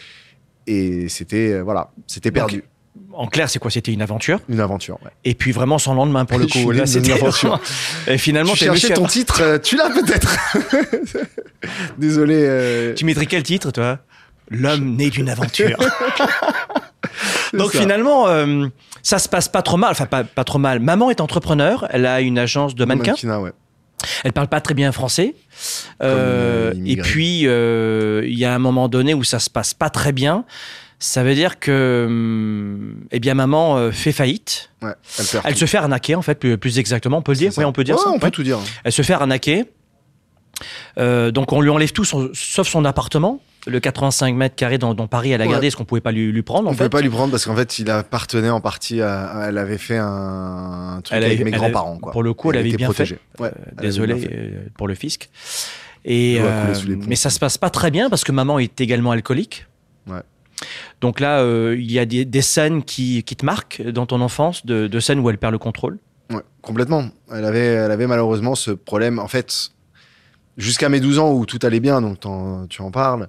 Et 0.67 1.07
c'était, 1.09 1.53
euh, 1.53 1.61
voilà, 1.63 1.91
c'était 2.07 2.31
perdu. 2.31 2.63
En 3.13 3.27
clair, 3.27 3.49
c'est 3.49 3.57
quoi? 3.57 3.71
C'était 3.71 3.91
une 3.93 4.01
aventure? 4.01 4.39
Une 4.49 4.59
aventure. 4.59 4.99
ouais. 5.03 5.09
Et 5.25 5.33
puis 5.33 5.51
vraiment 5.51 5.79
sans 5.79 5.93
lendemain 5.95 6.25
pour 6.25 6.37
le 6.43 6.45
coup. 6.47 6.71
Là, 6.71 6.85
c'était 6.85 7.13
aventure. 7.13 7.59
Et 8.07 8.17
finalement, 8.17 8.53
tu 8.53 8.65
cherchais 8.65 8.93
ton 8.93 9.05
titre, 9.07 9.41
euh, 9.41 9.57
tu 9.59 9.75
l'as 9.77 9.89
peut-être. 9.89 10.37
Désolé. 11.97 12.35
euh, 12.37 12.93
Tu 12.93 13.05
mettrais 13.05 13.25
quel 13.25 13.43
titre, 13.43 13.71
toi? 13.71 13.99
L'homme 14.49 14.95
né 14.95 15.09
d'une 15.09 15.29
aventure. 15.29 15.77
Donc 17.53 17.71
ça. 17.73 17.79
finalement, 17.81 18.27
euh, 18.27 18.67
ça 19.03 19.19
se 19.19 19.27
passe 19.29 19.49
pas 19.49 19.61
trop 19.61 19.77
mal. 19.77 19.91
Enfin, 19.91 20.05
pas, 20.05 20.23
pas 20.23 20.43
trop 20.43 20.59
mal. 20.59 20.79
Maman 20.79 21.09
est 21.09 21.21
entrepreneur. 21.21 21.87
Elle 21.89 22.05
a 22.05 22.21
une 22.21 22.37
agence 22.37 22.75
de 22.75 22.85
mannequins. 22.85 23.11
Mannequinat, 23.11 23.41
ouais. 23.41 23.51
Elle 24.23 24.31
parle 24.33 24.47
pas 24.47 24.61
très 24.61 24.73
bien 24.73 24.91
français. 24.91 25.35
Euh, 26.03 26.73
une 26.73 26.87
et 26.87 26.95
puis, 26.97 27.43
euh, 27.47 28.21
il 28.25 28.37
y 28.37 28.45
a 28.45 28.53
un 28.53 28.59
moment 28.59 28.87
donné 28.87 29.13
où 29.13 29.23
ça 29.23 29.39
se 29.39 29.49
passe 29.49 29.73
pas 29.73 29.89
très 29.89 30.11
bien. 30.11 30.45
Ça 30.99 31.23
veut 31.23 31.35
dire 31.35 31.59
que, 31.59 32.05
hum, 32.07 32.95
eh 33.11 33.19
bien, 33.19 33.33
maman 33.35 33.77
euh, 33.77 33.91
fait 33.91 34.11
faillite. 34.11 34.71
Ouais, 34.81 34.93
elle 35.43 35.55
se 35.55 35.65
fait 35.65 35.77
arnaquer, 35.77 36.15
en 36.15 36.21
fait, 36.23 36.35
plus, 36.39 36.57
plus 36.57 36.79
exactement. 36.79 37.17
On 37.17 37.21
peut 37.21 37.33
le 37.33 37.37
dire 37.37 37.51
Oui, 37.57 37.65
on 37.65 37.71
peut 37.71 37.83
dire 37.83 37.95
Ouais, 37.95 38.01
ça. 38.03 38.09
on 38.09 38.19
peut 38.19 38.31
tout 38.31 38.43
dire. 38.43 38.57
Elle 38.83 38.91
se 38.91 39.01
fait 39.03 39.13
arnaquer. 39.13 39.65
Euh, 40.97 41.29
donc, 41.31 41.51
on 41.53 41.61
lui 41.61 41.69
enlève 41.69 41.91
tout, 41.91 42.03
son- 42.03 42.31
sauf 42.33 42.67
son 42.67 42.83
appartement, 42.85 43.41
le 43.67 43.79
85 43.79 44.33
mètres 44.35 44.55
carrés 44.55 44.79
dont, 44.79 44.95
dont 44.95 45.05
Paris 45.07 45.31
elle 45.31 45.41
a 45.41 45.45
Ouais. 45.45 45.51
gardé, 45.51 45.69
ce 45.69 45.75
qu'on 45.75 45.85
pouvait 45.85 46.01
pas 46.01 46.11
lui, 46.11 46.31
lui 46.31 46.41
prendre. 46.41 46.67
On 46.67 46.71
en 46.71 46.75
pouvait 46.75 46.89
pas 46.89 47.01
lui 47.01 47.09
prendre 47.09 47.29
parce 47.29 47.45
qu'en 47.45 47.55
fait, 47.55 47.77
il 47.77 47.89
appartenait 47.91 48.49
en 48.49 48.59
partie 48.61 49.01
à. 49.01 49.45
Elle 49.49 49.57
avait 49.59 49.77
fait 49.77 49.97
un, 49.97 50.95
un 50.97 51.01
truc 51.01 51.15
Elle 51.15 51.25
avec 51.25 51.41
avait- 51.41 51.51
mes 51.51 51.55
grands-parents. 51.57 51.97
pour 51.97 52.23
le 52.23 52.33
coup, 52.33 52.51
elle 52.51 52.57
avait 52.59 52.71
bien 52.71 52.91
fait. 52.91 53.19
Ouais, 53.39 53.51
Désolé 53.79 54.15
bien 54.15 54.27
fait. 54.29 54.33
euh, 54.35 54.65
pour 54.75 54.87
le 54.87 54.95
fisc. 54.95 55.29
Et, 56.09 56.37
euh, 56.39 56.73
mais 57.05 57.17
ça 57.17 57.29
se 57.29 57.37
passe 57.37 57.57
pas 57.57 57.69
très 57.69 57.91
bien 57.91 58.09
parce 58.09 58.23
que 58.23 58.31
maman 58.31 58.59
est 58.59 58.79
également 58.79 59.11
alcoolique. 59.11 59.67
Ouais. 60.07 60.21
Donc 61.01 61.19
là, 61.19 61.41
euh, 61.41 61.75
il 61.77 61.91
y 61.91 61.99
a 61.99 62.05
des, 62.05 62.23
des 62.23 62.41
scènes 62.41 62.81
qui, 62.81 63.23
qui 63.23 63.35
te 63.35 63.45
marquent 63.45 63.81
dans 63.81 64.05
ton 64.05 64.21
enfance, 64.21 64.65
de, 64.65 64.87
de 64.87 64.99
scènes 65.01 65.19
où 65.19 65.29
elle 65.29 65.37
perd 65.37 65.51
le 65.51 65.57
contrôle? 65.57 65.99
Ouais, 66.31 66.41
complètement. 66.61 67.09
Elle 67.29 67.43
avait, 67.43 67.65
elle 67.65 67.91
avait 67.91 68.07
malheureusement 68.07 68.55
ce 68.55 68.71
problème. 68.71 69.19
En 69.19 69.27
fait, 69.27 69.71
jusqu'à 70.55 70.87
mes 70.87 71.01
12 71.01 71.19
ans 71.19 71.33
où 71.33 71.45
tout 71.45 71.59
allait 71.63 71.81
bien, 71.81 71.99
donc 72.01 72.21
tu 72.69 72.81
en 72.81 72.89
parles. 72.91 73.27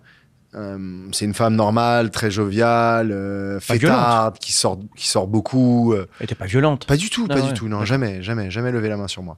euh, 0.54 0.78
c'est 1.10 1.24
une 1.24 1.34
femme 1.34 1.56
normale, 1.56 2.12
très 2.12 2.30
joviale, 2.30 3.10
euh, 3.10 3.58
fêtarde, 3.58 4.38
qui 4.38 4.52
sort, 4.52 4.78
qui 4.96 5.08
sort 5.08 5.26
beaucoup. 5.26 5.94
Elle 6.20 6.24
était 6.24 6.36
pas 6.36 6.46
violente. 6.46 6.86
Pas 6.86 6.96
du 6.96 7.10
tout, 7.10 7.26
pas 7.26 7.34
ouais, 7.34 7.42
du 7.42 7.54
tout. 7.54 7.66
Non, 7.68 7.84
jamais, 7.84 8.22
jamais, 8.22 8.52
jamais 8.52 8.70
levé 8.70 8.88
la 8.88 8.96
main 8.96 9.08
sur 9.08 9.24
moi. 9.24 9.36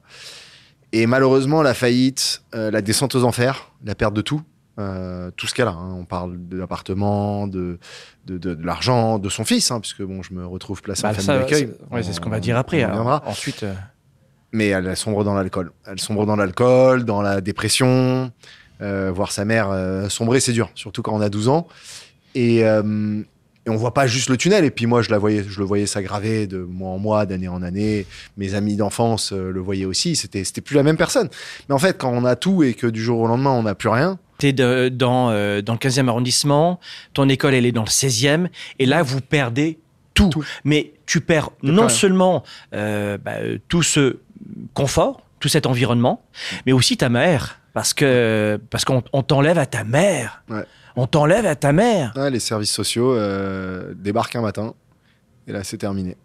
Et 0.93 1.05
malheureusement, 1.07 1.61
la 1.61 1.73
faillite, 1.73 2.43
euh, 2.53 2.69
la 2.71 2.81
descente 2.81 3.15
aux 3.15 3.23
enfers, 3.23 3.71
la 3.85 3.95
perte 3.95 4.13
de 4.13 4.21
tout, 4.21 4.41
euh, 4.79 5.31
tout 5.37 5.47
ce 5.47 5.53
qu'elle 5.53 5.67
a. 5.67 5.71
hein. 5.71 5.95
On 5.97 6.05
parle 6.05 6.35
de 6.49 6.57
l'appartement, 6.57 7.47
de, 7.47 7.79
de, 8.25 8.37
de- 8.37 8.53
de 8.55 8.65
l'argent, 8.65 9.17
de 9.19 9.29
son 9.29 9.45
fils, 9.45 9.71
hein, 9.71 9.79
puisque 9.79 10.01
bon, 10.01 10.21
je 10.21 10.33
me 10.33 10.45
retrouve 10.45 10.81
placé 10.81 11.05
en 11.05 11.09
Bah, 11.09 11.13
famille 11.13 11.25
ça, 11.25 11.37
d'accueil. 11.39 11.69
c'est 11.89 11.93
ouais, 11.95 12.03
ce 12.03 12.19
qu'on 12.19 12.27
On- 12.27 12.31
va 12.31 12.39
dire 12.41 12.57
après. 12.57 12.83
Ensuite, 12.85 13.63
euh, 13.63 13.73
Mais 14.53 14.67
elle, 14.67 14.85
elle 14.87 14.97
sombre 14.97 15.23
dans 15.23 15.33
l'alcool. 15.33 15.71
Elle 15.85 15.99
sombre 15.99 16.25
dans 16.25 16.35
l'alcool, 16.35 17.05
dans 17.05 17.21
la 17.21 17.39
dépression. 17.41 18.31
Voir 18.81 19.31
sa 19.31 19.45
mère 19.45 19.69
sombrer, 20.09 20.39
c'est 20.39 20.53
dur, 20.53 20.71
surtout 20.75 21.03
quand 21.03 21.13
on 21.15 21.21
a 21.21 21.29
12 21.29 21.47
ans. 21.49 21.67
Et, 22.35 22.63
et 23.65 23.69
on 23.69 23.75
voit 23.75 23.93
pas 23.93 24.07
juste 24.07 24.29
le 24.29 24.37
tunnel. 24.37 24.65
Et 24.65 24.71
puis 24.71 24.85
moi, 24.87 25.01
je 25.01 25.09
la 25.11 25.17
voyais, 25.19 25.43
je 25.47 25.59
le 25.59 25.65
voyais 25.65 25.85
s'aggraver 25.85 26.47
de 26.47 26.57
mois 26.59 26.89
en 26.91 26.97
mois, 26.97 27.25
d'année 27.25 27.47
en 27.47 27.61
année. 27.61 28.05
Mes 28.37 28.55
amis 28.55 28.75
d'enfance 28.75 29.33
euh, 29.33 29.51
le 29.51 29.59
voyaient 29.59 29.85
aussi. 29.85 30.15
C'était, 30.15 30.43
c'était 30.43 30.61
plus 30.61 30.75
la 30.75 30.83
même 30.83 30.97
personne. 30.97 31.29
Mais 31.69 31.75
en 31.75 31.79
fait, 31.79 31.97
quand 31.97 32.11
on 32.11 32.25
a 32.25 32.35
tout 32.35 32.63
et 32.63 32.73
que 32.73 32.87
du 32.87 33.03
jour 33.03 33.19
au 33.19 33.27
lendemain, 33.27 33.51
on 33.51 33.63
n'a 33.63 33.75
plus 33.75 33.89
rien, 33.89 34.17
t'es 34.39 34.51
de- 34.53 34.89
dans, 34.89 35.29
euh, 35.29 35.61
dans 35.61 35.73
le 35.73 35.79
15e 35.79 36.07
arrondissement, 36.07 36.79
ton 37.13 37.29
école, 37.29 37.53
elle 37.53 37.65
est 37.67 37.71
dans 37.71 37.83
le 37.83 37.89
16e, 37.89 38.47
et 38.79 38.85
là, 38.87 39.03
vous 39.03 39.21
perdez 39.21 39.77
tout. 40.15 40.31
Mais 40.63 40.93
tu 41.05 41.21
perds 41.21 41.51
non 41.61 41.83
seulement 41.89 42.43
euh, 42.73 43.17
bah, 43.19 43.33
tout 43.67 43.83
ce 43.83 44.17
confort, 44.73 45.21
tout 45.39 45.47
cet 45.49 45.65
environnement, 45.65 46.23
mais 46.65 46.71
aussi 46.71 46.97
ta 46.97 47.09
mère. 47.09 47.59
Parce 47.73 47.93
que 47.93 48.59
parce 48.69 48.83
qu'on 48.83 49.01
on 49.13 49.23
t'enlève 49.23 49.57
à 49.57 49.65
ta 49.65 49.85
mère. 49.85 50.43
Ouais. 50.49 50.63
On 50.95 51.07
t'enlève 51.07 51.45
à 51.45 51.55
ta 51.55 51.71
mère. 51.71 52.13
Ouais, 52.15 52.29
les 52.29 52.39
services 52.39 52.71
sociaux 52.71 53.13
euh, 53.13 53.93
débarquent 53.95 54.35
un 54.35 54.41
matin. 54.41 54.73
Et 55.47 55.51
là, 55.51 55.63
c'est 55.63 55.77
terminé. 55.77 56.17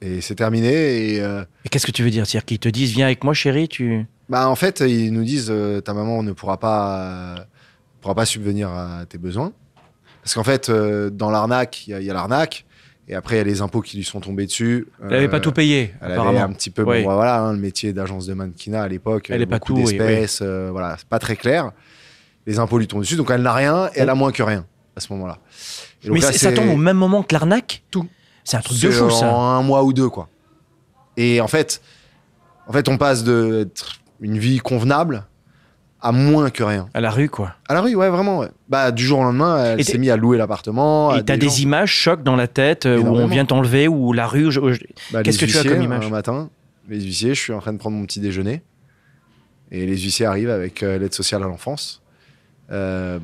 Et 0.00 0.20
c'est 0.20 0.34
terminé. 0.34 1.14
Et 1.14 1.20
euh, 1.20 1.42
Et 1.64 1.68
qu'est-ce 1.68 1.86
que 1.86 1.92
tu 1.92 2.02
veux 2.02 2.10
dire? 2.10 2.26
C'est-à-dire 2.26 2.44
qu'ils 2.46 2.58
te 2.58 2.68
disent, 2.68 2.92
viens 2.92 3.06
avec 3.06 3.24
moi, 3.24 3.34
chérie, 3.34 3.68
tu... 3.68 4.06
Bah 4.28 4.46
en 4.48 4.56
fait, 4.56 4.80
ils 4.80 5.10
nous 5.12 5.24
disent 5.24 5.48
euh, 5.50 5.80
ta 5.80 5.94
maman 5.94 6.22
ne 6.22 6.32
pourra 6.32 6.58
pas 6.60 6.98
euh, 7.00 7.36
pourra 8.02 8.14
pas 8.14 8.26
subvenir 8.26 8.68
à 8.68 9.06
tes 9.08 9.16
besoins 9.16 9.52
parce 10.22 10.34
qu'en 10.34 10.44
fait 10.44 10.68
euh, 10.68 11.08
dans 11.08 11.30
l'arnaque 11.30 11.86
il 11.86 11.90
y 11.92 11.94
a- 11.94 12.00
il 12.00 12.04
y 12.06 12.10
a, 12.10 12.12
l'arnaque 12.12 12.66
et 13.08 13.14
après 13.14 13.36
il 13.36 13.38
y 13.38 13.40
a 13.40 13.44
les 13.44 13.62
impôts 13.62 13.80
qui 13.80 13.96
lui 13.96 14.04
sont 14.04 14.20
tombés 14.20 14.44
dessus. 14.44 14.86
Elle 15.02 15.08
n'avait 15.08 15.28
pas 15.28 15.40
tout 15.40 15.52
payé, 15.52 15.94
Elle 16.02 16.12
apparemment. 16.12 16.30
avait 16.42 16.50
un 16.50 16.52
petit 16.52 16.68
peu 16.68 16.82
Oui. 16.82 17.04
bon, 17.04 17.14
voilà 17.14 17.40
hein, 17.40 17.54
le 17.54 17.58
métier 17.58 17.94
d'agence 17.94 18.26
de 18.26 18.34
mannequinat 18.34 18.82
à 18.82 18.88
l'époque. 18.88 19.30
Elle 19.30 19.40
euh, 19.40 19.44
est 19.44 19.46
pas 19.46 19.58
beaucoup 19.60 19.72
tout, 19.72 19.86
oui, 19.88 19.98
euh, 19.98 20.68
voilà 20.72 20.96
c'est 20.98 21.08
pas 21.08 21.18
très 21.18 21.36
clair. 21.36 21.72
Les 22.48 22.58
impôts 22.58 22.78
lui 22.78 22.86
tombent 22.88 23.02
dessus 23.02 23.16
donc 23.16 23.30
elle 23.30 23.42
n'a 23.42 23.52
rien 23.52 23.88
et 23.94 24.00
elle 24.00 24.08
a 24.10 24.14
moins 24.14 24.32
que 24.32 24.42
rien 24.42 24.64
à 24.96 25.00
ce 25.00 25.12
moment-là. 25.12 25.38
Et 26.02 26.08
donc 26.08 26.14
Mais 26.16 26.20
là, 26.22 26.32
ça 26.32 26.50
tombe 26.52 26.70
au 26.70 26.76
même 26.76 26.96
moment 26.96 27.22
que 27.22 27.34
l'arnaque? 27.34 27.82
Tout. 27.90 28.06
C'est 28.42 28.56
un 28.56 28.60
truc 28.60 28.80
de 28.80 28.90
fou, 28.90 29.10
ça. 29.10 29.32
En 29.32 29.40
un 29.58 29.62
mois 29.62 29.84
ou 29.84 29.92
deux, 29.92 30.08
quoi. 30.08 30.28
Et 31.16 31.40
en 31.40 31.48
fait, 31.48 31.80
en 32.66 32.72
fait, 32.72 32.88
on 32.88 32.96
passe 32.96 33.22
de 33.22 33.68
une 34.20 34.38
vie 34.38 34.58
convenable 34.58 35.26
à 36.00 36.10
moins 36.12 36.48
que 36.50 36.62
rien. 36.62 36.88
À 36.94 37.00
la 37.00 37.10
rue, 37.10 37.28
quoi. 37.28 37.54
À 37.68 37.74
la 37.74 37.80
rue, 37.82 37.94
ouais, 37.94 38.08
vraiment. 38.08 38.38
ouais. 38.38 38.48
Bah, 38.68 38.92
du 38.92 39.04
jour 39.04 39.18
au 39.18 39.22
lendemain, 39.24 39.74
elle 39.76 39.84
s'est 39.84 39.98
mise 39.98 40.10
à 40.10 40.16
louer 40.16 40.38
l'appartement. 40.38 41.14
Et 41.16 41.24
t'as 41.24 41.36
des 41.36 41.62
images 41.62 41.90
chocs 41.92 42.22
dans 42.22 42.36
la 42.36 42.46
tête 42.48 42.86
euh, 42.86 42.98
où 42.98 43.06
on 43.08 43.26
vient 43.26 43.44
t'enlever, 43.44 43.88
ou 43.88 44.12
la 44.12 44.26
rue. 44.26 44.50
je- 44.50 44.60
Bah, 45.12 45.22
Qu'est-ce 45.22 45.38
que 45.38 45.44
tu 45.44 45.58
as 45.58 45.64
comme 45.64 45.82
image 45.82 46.06
Un 46.06 46.10
matin, 46.10 46.48
les 46.88 47.00
huissiers, 47.02 47.34
je 47.34 47.40
suis 47.40 47.52
en 47.52 47.58
train 47.60 47.72
de 47.74 47.78
prendre 47.78 47.96
mon 47.96 48.06
petit 48.06 48.20
déjeuner. 48.20 48.62
Et 49.70 49.84
les 49.84 49.98
huissiers 49.98 50.24
arrivent 50.24 50.48
avec 50.50 50.82
euh, 50.82 50.98
l'aide 50.98 51.12
sociale 51.12 51.42
à 51.42 51.46
l'enfance. 51.46 52.00
Euh, 52.70 53.18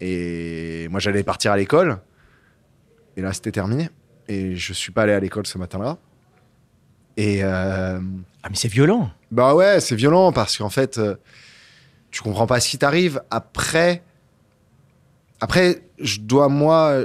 et 0.00 0.88
moi, 0.90 1.00
j'allais 1.00 1.22
partir 1.22 1.52
à 1.52 1.56
l'école. 1.56 1.98
Et 3.16 3.22
là, 3.22 3.32
c'était 3.32 3.52
terminé. 3.52 3.90
Et 4.28 4.56
je 4.56 4.72
suis 4.72 4.92
pas 4.92 5.02
allé 5.02 5.12
à 5.12 5.20
l'école 5.20 5.46
ce 5.46 5.58
matin-là. 5.58 5.98
Et 7.16 7.42
euh, 7.42 8.00
Ah, 8.42 8.48
mais 8.48 8.56
c'est 8.56 8.68
violent. 8.68 9.10
bah 9.30 9.54
ouais, 9.54 9.80
c'est 9.80 9.96
violent 9.96 10.32
parce 10.32 10.56
qu'en 10.56 10.70
fait, 10.70 10.98
euh, 10.98 11.16
tu 12.10 12.22
comprends 12.22 12.46
pas 12.46 12.60
ce 12.60 12.68
qui 12.68 12.78
t'arrive. 12.78 13.20
Après, 13.30 14.02
après, 15.40 15.82
je 15.98 16.20
dois 16.20 16.48
moi, 16.48 17.04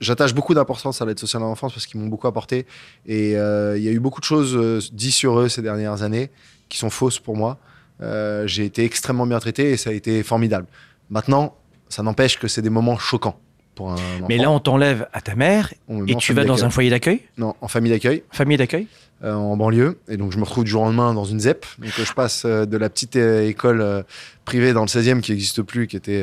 j'attache 0.00 0.34
beaucoup 0.34 0.54
d'importance 0.54 1.00
à 1.02 1.06
l'aide 1.06 1.18
sociale 1.18 1.42
à 1.42 1.46
l'enfance 1.46 1.72
parce 1.72 1.86
qu'ils 1.86 2.00
m'ont 2.00 2.06
beaucoup 2.08 2.26
apporté 2.26 2.66
et 3.06 3.36
euh, 3.36 3.76
il 3.76 3.82
y 3.82 3.88
a 3.88 3.92
eu 3.92 4.00
beaucoup 4.00 4.20
de 4.20 4.24
choses 4.24 4.92
dites 4.92 5.12
sur 5.12 5.38
eux 5.38 5.48
ces 5.48 5.62
dernières 5.62 6.02
années 6.02 6.30
qui 6.68 6.78
sont 6.78 6.90
fausses 6.90 7.18
pour 7.18 7.36
moi. 7.36 7.58
Euh, 8.02 8.46
j'ai 8.46 8.64
été 8.64 8.84
extrêmement 8.84 9.26
bien 9.26 9.38
traité 9.38 9.70
et 9.70 9.76
ça 9.76 9.90
a 9.90 9.92
été 9.92 10.22
formidable. 10.22 10.66
Maintenant, 11.10 11.56
ça 11.88 12.02
n'empêche 12.02 12.38
que 12.38 12.48
c'est 12.48 12.62
des 12.62 12.70
moments 12.70 12.98
choquants 12.98 13.38
pour 13.74 13.90
un 13.90 13.94
enfant. 13.94 14.26
Mais 14.28 14.38
là, 14.38 14.50
on 14.50 14.60
t'enlève 14.60 15.08
à 15.12 15.20
ta 15.20 15.34
mère 15.34 15.72
On 15.88 16.06
et 16.06 16.14
tu 16.16 16.32
vas 16.32 16.44
dans 16.44 16.64
un 16.64 16.70
foyer 16.70 16.90
d'accueil? 16.90 17.22
Non 17.36 17.54
en 17.60 17.68
famille 17.68 17.90
d'accueil. 17.90 18.22
Famille 18.30 18.56
d'accueil? 18.56 18.86
Euh, 19.22 19.34
en 19.34 19.54
banlieue. 19.54 19.98
Et 20.08 20.16
donc, 20.16 20.32
je 20.32 20.38
me 20.38 20.44
retrouve 20.44 20.64
du 20.64 20.70
jour 20.70 20.80
au 20.80 20.86
lendemain 20.86 21.12
dans 21.12 21.26
une 21.26 21.40
ZEP. 21.40 21.66
Donc, 21.78 21.90
euh, 21.98 22.04
je 22.06 22.12
passe 22.14 22.44
euh, 22.46 22.64
de 22.64 22.78
la 22.78 22.88
petite 22.88 23.16
école 23.16 24.04
privée 24.46 24.72
dans 24.72 24.80
le 24.80 24.86
16e 24.86 25.20
qui 25.20 25.32
n'existe 25.32 25.60
plus, 25.60 25.86
qui 25.86 25.96
était 25.96 26.22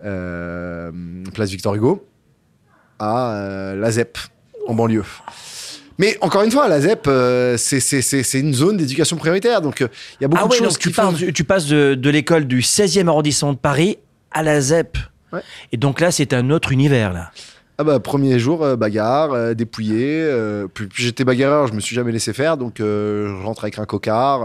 Place 0.00 1.50
Victor 1.50 1.74
Hugo, 1.74 2.06
à 2.98 3.72
la 3.74 3.90
ZEP 3.90 4.18
en 4.66 4.74
banlieue. 4.74 5.04
Mais 5.98 6.16
encore 6.20 6.42
une 6.42 6.50
fois, 6.50 6.68
la 6.68 6.80
ZEP, 6.80 7.06
euh, 7.06 7.56
c'est- 7.56 8.40
une 8.40 8.52
zone 8.54 8.76
d'éducation 8.76 9.16
prioritaire. 9.16 9.60
Donc, 9.60 9.80
euh, 9.80 9.88
il 10.20 10.22
y 10.22 10.24
a 10.24 10.28
beaucoup 10.28 10.42
Ah 10.44 10.46
de 10.48 10.52
ouais, 10.52 10.58
choses 10.58 10.78
donc 10.78 11.16
qui 11.18 11.24
tu, 11.26 11.32
tu 11.32 11.44
passes 11.44 11.66
de, 11.66 11.94
de 11.94 12.10
l'école 12.10 12.46
du 12.46 12.62
16e 12.62 13.08
arrondissement 13.08 13.52
de 13.52 13.58
Paris 13.58 13.98
à 14.32 14.42
la 14.42 14.60
ZEP. 14.60 14.98
Ouais. 15.32 15.40
Et 15.72 15.76
donc 15.76 16.00
là, 16.00 16.10
c'est 16.10 16.32
un 16.32 16.50
autre 16.50 16.72
univers, 16.72 17.12
là. 17.12 17.30
Ah 17.76 17.82
bah 17.82 17.98
premier 17.98 18.38
jour 18.38 18.62
euh, 18.64 18.76
bagarre, 18.76 19.54
dépouillé. 19.56 20.24
puis, 20.74 20.86
puis 20.86 21.02
j'étais 21.04 21.24
bagarreur, 21.24 21.66
je 21.66 21.72
me 21.72 21.80
suis 21.80 21.96
jamais 21.96 22.12
laissé 22.12 22.32
faire, 22.32 22.56
donc 22.56 22.74
je 22.78 23.42
rentre 23.42 23.64
avec 23.64 23.78
un 23.80 23.84
cocard. 23.84 24.42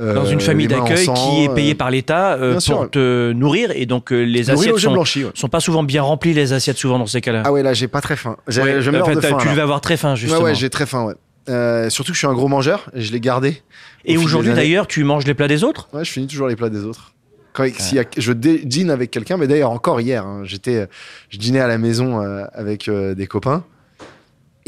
Euh, 0.00 0.14
Dans 0.14 0.24
une 0.24 0.40
famille 0.40 0.66
d'accueil 0.68 1.06
qui 1.06 1.44
est 1.44 1.54
payée 1.54 1.72
euh, 1.72 1.76
par 1.76 1.90
l'État 1.90 2.34
euh, 2.34 2.52
pour 2.54 2.62
sûr. 2.62 2.90
te 2.90 3.32
nourrir. 3.32 3.70
Et 3.74 3.86
donc, 3.86 4.10
les 4.10 4.50
assiettes 4.50 4.78
sont, 4.78 4.92
blanchi, 4.92 5.24
ouais. 5.24 5.30
sont 5.34 5.48
pas 5.48 5.60
souvent 5.60 5.82
bien 5.82 6.02
remplies, 6.02 6.34
les 6.34 6.52
assiettes, 6.52 6.76
souvent, 6.78 6.98
dans 6.98 7.06
ces 7.06 7.20
cas-là. 7.20 7.42
Ah 7.44 7.52
ouais, 7.52 7.62
là 7.62 7.74
j'ai 7.74 7.88
pas 7.88 8.00
très 8.00 8.16
faim. 8.16 8.36
J'ai- 8.48 8.62
Ouais, 8.62 8.80
je 8.82 8.90
meurs 8.90 9.02
en 9.02 9.06
fait, 9.06 9.14
de 9.16 9.20
t'as- 9.20 9.28
faim. 9.28 9.38
tu 9.40 9.46
là. 9.46 9.52
devais 9.52 9.62
avoir 9.62 9.80
très 9.80 9.96
faim, 9.96 10.14
justement. 10.14 10.40
Ouais, 10.40 10.50
ouais, 10.50 10.54
j'ai 10.54 10.70
très 10.70 10.86
faim, 10.86 11.04
ouais. 11.04 11.14
Euh, 11.48 11.88
surtout 11.88 12.12
que 12.12 12.14
je 12.14 12.18
suis 12.18 12.26
un 12.26 12.34
gros 12.34 12.48
mangeur 12.48 12.90
et 12.94 13.00
je 13.00 13.10
l'ai 13.12 13.20
gardé. 13.20 13.62
et 14.04 14.16
au 14.18 14.22
aujourd'hui, 14.22 14.52
d'ailleurs, 14.52 14.86
tu 14.86 15.02
manges 15.04 15.24
les 15.26 15.34
plats 15.34 15.48
des 15.48 15.64
autres? 15.64 15.88
Ouais, 15.94 16.04
je 16.04 16.10
finis 16.10 16.26
toujours 16.26 16.46
les 16.48 16.56
plats 16.56 16.68
des 16.70 16.84
autres. 16.84 17.14
Quand, 17.54 17.66
s'il 17.78 17.96
y 17.96 18.00
a- 18.00 18.04
je 18.16 18.32
dîne 18.32 18.90
avec 18.90 19.10
quelqu'un, 19.10 19.36
mais 19.38 19.46
d'ailleurs 19.48 19.70
encore 19.70 20.00
hier, 20.00 20.24
hein, 20.24 20.42
j'étais, 20.44 20.86
je 21.30 21.38
dînais 21.38 21.60
à 21.60 21.66
la 21.66 21.78
maison 21.78 22.20
euh, 22.22 22.44
avec 22.52 22.88
euh, 22.88 23.14
des 23.14 23.26
copains 23.26 23.64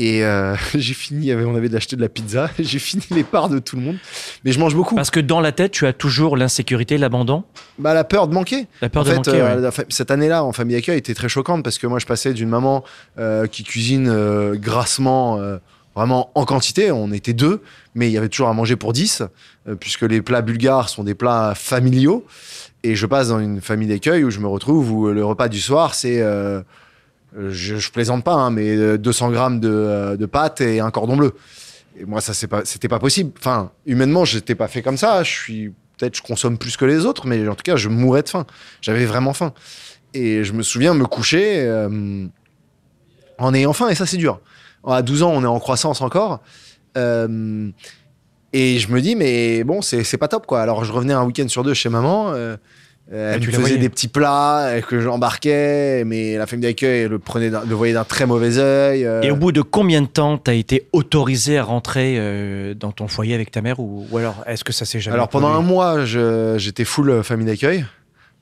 et 0.03 0.25
euh, 0.25 0.55
j'ai 0.75 0.95
fini. 0.95 1.31
avait- 1.31 1.45
On 1.45 1.55
avait 1.55 1.75
acheté 1.75 1.95
de 1.97 2.01
la 2.01 2.09
pizza. 2.09 2.51
J'ai 2.59 2.79
fini 2.79 3.03
les 3.11 3.25
parts 3.25 3.49
de 3.49 3.59
tout 3.59 3.77
le 3.77 3.83
monde, 3.83 3.97
mais 4.45 4.53
je 4.53 4.59
mange 4.59 4.75
beaucoup. 4.75 4.95
Parce 4.95 5.11
que 5.11 5.21
dans 5.21 5.41
la 5.41 5.53
tête, 5.53 5.73
tu 5.73 5.87
as 5.87 5.93
toujours 5.93 6.37
l'insécurité, 6.37 6.97
l'abandon, 6.99 7.45
Bah 7.79 7.93
la 7.95 8.05
peur 8.05 8.27
de 8.29 8.35
manquer. 8.35 8.67
la 8.81 8.89
peur 8.89 9.03
en 9.03 9.05
de 9.05 9.11
fait, 9.11 9.17
manquer. 9.17 9.31
euh, 9.41 9.71
ouais. 9.71 9.85
cette 9.91 10.11
année-là, 10.11 10.43
en 10.45 10.53
famille 10.53 10.77
accueil, 10.77 10.99
était 10.99 11.15
très 11.15 11.29
choquante 11.29 11.63
parce 11.63 11.79
que 11.79 11.87
moi, 11.87 11.99
je 11.99 12.07
passais 12.07 12.33
d'une 12.33 12.49
maman 12.49 12.83
euh, 13.19 13.47
qui 13.47 13.63
cuisine 13.65 14.09
euh, 14.09 14.55
grassement, 14.57 15.39
euh, 15.39 15.59
vraiment 15.95 16.31
en 16.35 16.45
quantité. 16.45 16.91
On 16.93 17.13
était 17.13 17.33
deux, 17.35 17.63
mais 17.95 18.09
il 18.09 18.13
y 18.13 18.19
avait 18.19 18.29
toujours 18.29 18.49
à 18.49 18.55
manger 18.55 18.77
pour 18.77 18.93
10, 18.93 19.23
euh, 19.69 19.75
puisque 19.75 20.03
les 20.03 20.23
plats 20.23 20.41
bulgares 20.43 20.89
sont 20.89 21.05
des 21.05 21.15
plats 21.15 21.53
familiaux. 21.55 22.25
Et 22.83 22.95
je 22.95 23.05
passe 23.05 23.29
dans 23.29 23.41
une 23.41 23.61
famille 23.61 23.89
d'accueil 23.89 24.25
où 24.25 24.31
je 24.31 24.39
me 24.41 24.47
retrouve 24.47 24.91
où 24.93 25.09
le 25.09 25.25
repas 25.25 25.49
du 25.49 25.61
soir, 25.61 25.95
c'est. 25.95 26.23
euh, 26.23 26.63
je, 27.37 27.77
je 27.77 27.90
plaisante 27.90 28.25
pas, 28.25 28.35
hein, 28.35 28.51
mais 28.51 28.77
euh, 28.77 28.99
200 28.99 29.31
grammes 29.31 29.61
de, 29.61 29.69
euh, 29.71 30.16
de 30.16 30.27
pâtes 30.27 30.61
et 30.61 30.81
un 30.81 30.90
cordon 30.90 31.16
bleu. 31.16 31.35
Et 31.99 32.05
moi, 32.05 32.21
ça, 32.21 32.35
c'est 32.35 32.47
pas, 32.47 32.64
c'était 32.64 32.88
pas 32.88 32.99
possible. 32.99 33.33
Enfin, 33.38 33.71
humainement, 33.87 34.25
j'étais 34.25 34.55
pas 34.55 34.69
fait 34.69 34.83
comme 34.83 34.97
ça. 34.97 35.23
Je 35.23 35.31
suis 35.31 35.73
peut-être 35.97 36.16
je 36.16 36.23
consomme 36.23 36.57
plus 36.57 36.77
que 36.77 36.85
les 36.85 37.05
autres, 37.05 37.27
mais 37.27 37.47
en 37.47 37.55
tout 37.55 37.62
cas, 37.62 37.77
je 37.77 37.88
mourais 37.88 38.23
de 38.23 38.29
faim. 38.29 38.47
J'avais 38.81 39.05
vraiment 39.05 39.33
faim. 39.33 39.53
Et 40.14 40.43
je 40.45 40.53
me 40.53 40.62
souviens 40.62 40.95
me 40.95 41.07
coucher 41.07 41.61
euh, 41.61 42.27
en 43.38 43.55
ayant 43.55 43.73
faim, 43.73 43.88
et 43.88 43.95
ça, 43.95 44.07
c'est 44.07 44.16
dur. 44.16 44.40
À 44.87 45.03
12 45.03 45.23
ans, 45.23 45.33
on 45.35 45.43
est 45.43 45.47
en 45.47 45.61
croissance 45.61 46.01
encore. 46.01 46.40
Euh, 46.97 47.71
et 48.53 48.79
je 48.79 48.90
me 48.90 49.01
dis, 49.01 49.14
mais 49.14 49.62
bon, 49.62 49.83
c'est 49.83 50.16
pas 50.16 50.27
top, 50.29 50.47
quoi. 50.47 50.62
Alors, 50.62 50.85
je 50.85 50.93
revenais 50.93 51.12
un 51.12 51.25
week-end 51.25 51.47
sur 51.49 51.62
deux 51.62 51.75
chez 51.75 51.88
maman. 51.88 52.33
euh, 52.33 52.57
euh, 53.12 53.35
elle 53.35 53.40
tu 53.40 53.49
me 53.49 53.53
faisait 53.53 53.77
des 53.77 53.88
petits 53.88 54.07
plats 54.07 54.66
euh, 54.66 54.81
que 54.83 55.01
j'embarquais, 55.01 56.05
mais 56.05 56.37
la 56.37 56.46
famille 56.46 56.62
d'accueil 56.62 57.09
le 57.09 57.18
prenait, 57.18 57.51
le 57.51 57.75
voyait 57.75 57.92
d'un 57.94 58.05
très 58.05 58.25
mauvais 58.25 58.59
œil. 58.59 59.05
euh. 59.05 59.23
Et 59.23 59.33
au 59.33 59.37
bout 59.37 59.51
de 59.51 59.62
combien 59.62 60.01
de 60.03 60.07
temps 60.07 60.38
t'as 60.38 60.55
été 60.55 60.87
autorisé 60.92 61.59
à 61.59 61.64
rentrer 61.64 62.16
euh, 62.18 62.75
dans 62.75 62.92
ton 62.92 63.09
foyer 63.09 63.35
avec 63.35 63.51
ta 63.51 63.62
mère 63.62 63.81
ou, 63.81 64.07
ou 64.11 64.18
alors 64.18 64.44
est-ce 64.46 64.62
que 64.62 64.73
ça 64.73 64.85
s'est 64.85 65.01
jamais 65.01 65.14
Alors 65.14 65.29
pendant 65.29 65.49
un 65.49 65.62
mois, 65.62 66.05
j'étais 66.05 66.85
full 66.85 67.25
famille 67.25 67.46
d'accueil. 67.46 67.85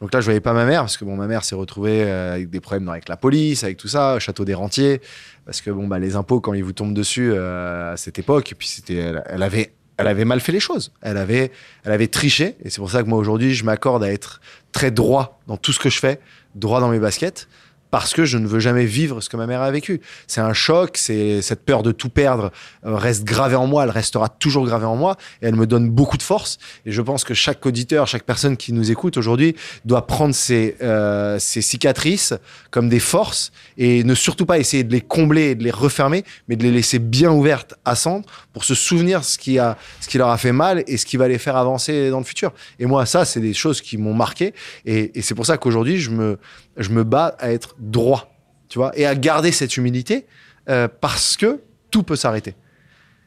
Donc 0.00 0.14
là, 0.14 0.20
je 0.20 0.26
voyais 0.26 0.40
pas 0.40 0.52
ma 0.52 0.64
mère 0.64 0.82
parce 0.82 0.96
que 0.96 1.04
bon, 1.04 1.16
ma 1.16 1.26
mère 1.26 1.44
s'est 1.44 1.56
retrouvée 1.56 2.08
avec 2.08 2.50
des 2.50 2.60
problèmes 2.60 2.88
avec 2.88 3.08
la 3.08 3.16
police, 3.16 3.64
avec 3.64 3.78
tout 3.78 3.88
ça, 3.88 4.14
au 4.16 4.20
château 4.20 4.44
des 4.44 4.54
rentiers, 4.54 5.00
parce 5.44 5.60
que 5.60 5.70
bon 5.70 5.88
bah 5.88 5.98
les 5.98 6.14
impôts 6.14 6.40
quand 6.40 6.54
ils 6.54 6.62
vous 6.62 6.72
tombent 6.72 6.94
dessus 6.94 7.34
à 7.34 7.94
cette 7.96 8.18
époque, 8.18 8.52
et 8.52 8.54
puis 8.54 8.68
c'était, 8.68 8.94
elle, 8.94 9.24
elle 9.26 9.42
avait, 9.42 9.72
elle 9.98 10.06
avait 10.06 10.24
mal 10.24 10.40
fait 10.40 10.52
les 10.52 10.60
choses. 10.60 10.92
Elle 11.02 11.16
avait, 11.16 11.52
elle 11.84 11.92
avait 11.92 12.06
triché, 12.06 12.56
et 12.64 12.70
c'est 12.70 12.78
pour 12.78 12.90
ça 12.90 13.02
que 13.02 13.08
moi 13.08 13.18
aujourd'hui, 13.18 13.54
je 13.54 13.64
m'accorde 13.64 14.02
à 14.02 14.10
être 14.10 14.40
très 14.72 14.90
droit 14.90 15.40
dans 15.46 15.56
tout 15.56 15.72
ce 15.72 15.78
que 15.78 15.90
je 15.90 15.98
fais, 15.98 16.20
droit 16.54 16.80
dans 16.80 16.88
mes 16.88 17.00
baskets. 17.00 17.48
Parce 17.90 18.12
que 18.12 18.24
je 18.24 18.38
ne 18.38 18.46
veux 18.46 18.60
jamais 18.60 18.84
vivre 18.84 19.20
ce 19.20 19.28
que 19.28 19.36
ma 19.36 19.46
mère 19.46 19.62
a 19.62 19.70
vécu. 19.70 20.00
C'est 20.26 20.40
un 20.40 20.52
choc, 20.52 20.96
c'est 20.96 21.42
cette 21.42 21.64
peur 21.64 21.82
de 21.82 21.92
tout 21.92 22.08
perdre 22.08 22.50
euh, 22.84 22.96
reste 22.96 23.24
gravée 23.24 23.56
en 23.56 23.66
moi, 23.66 23.84
elle 23.84 23.90
restera 23.90 24.28
toujours 24.28 24.66
gravée 24.66 24.86
en 24.86 24.96
moi, 24.96 25.16
et 25.42 25.46
elle 25.46 25.56
me 25.56 25.66
donne 25.66 25.88
beaucoup 25.88 26.16
de 26.16 26.22
force. 26.22 26.58
Et 26.86 26.92
je 26.92 27.02
pense 27.02 27.24
que 27.24 27.34
chaque 27.34 27.64
auditeur, 27.66 28.06
chaque 28.06 28.24
personne 28.24 28.56
qui 28.56 28.72
nous 28.72 28.90
écoute 28.90 29.16
aujourd'hui 29.16 29.56
doit 29.84 30.06
prendre 30.06 30.34
ses, 30.34 30.76
euh, 30.82 31.38
ses 31.38 31.62
cicatrices 31.62 32.34
comme 32.70 32.88
des 32.88 33.00
forces 33.00 33.52
et 33.76 34.04
ne 34.04 34.14
surtout 34.14 34.46
pas 34.46 34.58
essayer 34.58 34.84
de 34.84 34.92
les 34.92 35.00
combler 35.00 35.50
et 35.50 35.54
de 35.54 35.64
les 35.64 35.70
refermer, 35.70 36.24
mais 36.48 36.56
de 36.56 36.62
les 36.62 36.70
laisser 36.70 36.98
bien 36.98 37.30
ouvertes 37.30 37.74
à 37.84 37.94
cendre 37.94 38.26
pour 38.52 38.64
se 38.64 38.74
souvenir 38.74 39.24
ce 39.24 39.38
qui, 39.38 39.58
a, 39.58 39.76
ce 40.00 40.08
qui 40.08 40.18
leur 40.18 40.28
a 40.28 40.38
fait 40.38 40.52
mal 40.52 40.84
et 40.86 40.96
ce 40.96 41.06
qui 41.06 41.16
va 41.16 41.28
les 41.28 41.38
faire 41.38 41.56
avancer 41.56 42.10
dans 42.10 42.18
le 42.18 42.24
futur. 42.24 42.52
Et 42.78 42.86
moi, 42.86 43.06
ça, 43.06 43.24
c'est 43.24 43.40
des 43.40 43.54
choses 43.54 43.80
qui 43.80 43.96
m'ont 43.96 44.14
marqué. 44.14 44.54
Et, 44.84 45.18
et 45.18 45.22
c'est 45.22 45.34
pour 45.34 45.46
ça 45.46 45.56
qu'aujourd'hui, 45.56 45.98
je 45.98 46.10
me, 46.10 46.38
je 46.78 46.90
me 46.90 47.04
bats 47.04 47.36
à 47.38 47.50
être 47.52 47.74
droit, 47.78 48.34
tu 48.68 48.78
vois, 48.78 48.96
et 48.98 49.04
à 49.06 49.14
garder 49.14 49.52
cette 49.52 49.76
humilité 49.76 50.26
euh, 50.68 50.88
parce 51.00 51.36
que 51.36 51.60
tout 51.90 52.02
peut 52.02 52.16
s'arrêter. 52.16 52.54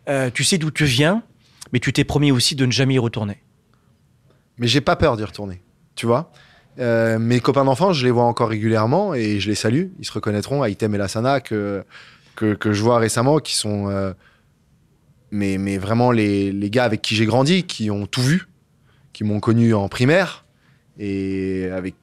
Euh, 0.10 0.30
Tu 0.34 0.44
sais 0.44 0.58
d'où 0.58 0.72
tu 0.72 0.86
viens, 0.86 1.24
mais 1.74 1.80
tu 1.80 1.94
t'es 1.94 2.04
promis 2.04 2.32
aussi 2.32 2.56
de 2.56 2.66
ne 2.66 2.72
jamais 2.72 2.96
y 2.96 3.00
retourner. 3.00 3.42
mais 4.58 4.68
j'ai 4.68 4.82
pas 4.82 4.96
peur 4.96 5.18
d'y 5.18 5.24
retourner. 5.24 5.62
Tu 5.96 6.06
vois 6.06 6.32
Euh, 6.80 7.20
Mes 7.20 7.40
copains 7.40 7.66
d'enfance, 7.66 7.98
je 7.98 8.06
les 8.06 8.12
vois 8.12 8.24
encore 8.24 8.50
régulièrement 8.50 9.14
et 9.14 9.40
je 9.40 9.50
les 9.50 9.56
salue. 9.56 9.88
Ils 10.00 10.06
se 10.06 10.12
reconnaîtront, 10.12 10.64
Aitem 10.64 10.94
et 10.96 10.98
Lassana, 10.98 11.40
que, 11.42 11.84
que, 12.36 12.54
que 12.54 12.72
je 12.74 12.82
vois 12.82 12.98
récemment, 13.00 13.40
qui 13.40 13.56
sont 13.56 13.90
euh, 13.90 14.14
mais, 15.32 15.58
mais 15.58 15.78
vraiment 15.78 16.12
les, 16.12 16.52
les 16.52 16.70
gars 16.70 16.84
avec 16.86 17.02
qui 17.02 17.16
j'ai 17.16 17.26
grandi, 17.26 17.64
qui 17.64 17.90
ont 17.92 18.06
tout 18.06 18.22
vu, 18.22 18.48
qui 19.14 19.24
m'ont 19.24 19.40
connu 19.40 19.74
en 19.74 19.88
primaire 19.90 20.46
et 21.00 21.70
avec 21.74 21.96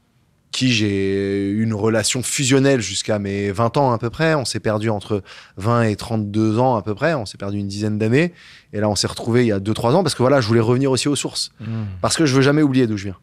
qui 0.58 0.72
j'ai 0.72 1.50
eu 1.50 1.62
une 1.62 1.72
relation 1.72 2.20
fusionnelle 2.20 2.80
jusqu'à 2.80 3.20
mes 3.20 3.52
20 3.52 3.76
ans 3.76 3.92
à 3.92 3.98
peu 3.98 4.10
près. 4.10 4.34
On 4.34 4.44
s'est 4.44 4.58
perdu 4.58 4.90
entre 4.90 5.22
20 5.56 5.82
et 5.84 5.94
32 5.94 6.58
ans 6.58 6.74
à 6.74 6.82
peu 6.82 6.96
près. 6.96 7.14
On 7.14 7.26
s'est 7.26 7.38
perdu 7.38 7.58
une 7.58 7.68
dizaine 7.68 7.96
d'années. 7.96 8.32
Et 8.72 8.80
là, 8.80 8.88
on 8.88 8.96
s'est 8.96 9.06
retrouvés 9.06 9.44
il 9.44 9.48
y 9.48 9.52
a 9.52 9.60
2-3 9.60 9.92
ans 9.94 10.02
parce 10.02 10.16
que 10.16 10.22
voilà, 10.22 10.40
je 10.40 10.48
voulais 10.48 10.60
revenir 10.60 10.90
aussi 10.90 11.06
aux 11.06 11.14
sources. 11.14 11.52
Parce 12.00 12.16
que 12.16 12.26
je 12.26 12.34
veux 12.34 12.42
jamais 12.42 12.62
oublier 12.62 12.88
d'où 12.88 12.96
je 12.96 13.04
viens. 13.04 13.16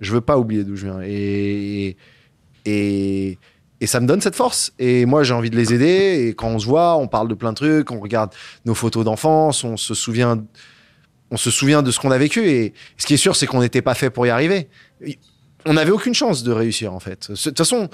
Je 0.00 0.14
veux 0.14 0.22
pas 0.22 0.38
oublier 0.38 0.64
d'où 0.64 0.76
je 0.76 0.86
viens. 0.86 1.00
Et, 1.04 1.98
et, 2.64 3.38
et 3.82 3.86
ça 3.86 4.00
me 4.00 4.06
donne 4.06 4.22
cette 4.22 4.36
force. 4.36 4.72
Et 4.78 5.04
moi, 5.04 5.24
j'ai 5.24 5.34
envie 5.34 5.50
de 5.50 5.56
les 5.56 5.74
aider. 5.74 6.26
Et 6.26 6.34
quand 6.34 6.48
on 6.48 6.58
se 6.58 6.64
voit, 6.64 6.96
on 6.96 7.06
parle 7.06 7.28
de 7.28 7.34
plein 7.34 7.50
de 7.50 7.56
trucs, 7.56 7.90
on 7.90 8.00
regarde 8.00 8.32
nos 8.64 8.74
photos 8.74 9.04
d'enfance, 9.04 9.62
on 9.62 9.76
se 9.76 9.92
souvient, 9.92 10.42
on 11.30 11.36
se 11.36 11.50
souvient 11.50 11.82
de 11.82 11.90
ce 11.90 12.00
qu'on 12.00 12.12
a 12.12 12.18
vécu. 12.18 12.48
Et 12.48 12.72
ce 12.96 13.04
qui 13.04 13.12
est 13.12 13.18
sûr, 13.18 13.36
c'est 13.36 13.46
qu'on 13.46 13.60
n'était 13.60 13.82
pas 13.82 13.94
fait 13.94 14.08
pour 14.08 14.26
y 14.26 14.30
arriver. 14.30 14.70
On 15.68 15.74
n'avait 15.74 15.90
aucune 15.90 16.14
chance 16.14 16.42
de 16.42 16.52
réussir, 16.52 16.92
en 16.94 17.00
fait. 17.00 17.30
De 17.30 17.36
toute 17.36 17.58
façon, 17.58 17.88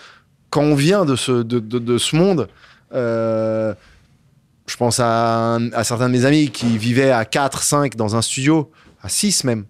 quand 0.50 0.62
on 0.62 0.74
vient 0.74 1.04
de 1.04 1.16
ce, 1.16 1.32
de, 1.42 1.58
de- 1.58 1.98
ce 1.98 2.14
monde, 2.16 2.48
euh, 2.94 3.74
je 4.66 4.76
pense 4.76 5.00
à, 5.00 5.58
certains 5.82 6.06
de 6.08 6.12
mes 6.12 6.24
amis 6.24 6.50
qui 6.50 6.78
vivaient 6.78 7.10
à 7.10 7.24
4, 7.24 7.62
5 7.62 7.96
dans 7.96 8.16
un 8.16 8.22
studio, 8.22 8.70
à 9.02 9.08
6 9.08 9.44
même. 9.44 9.64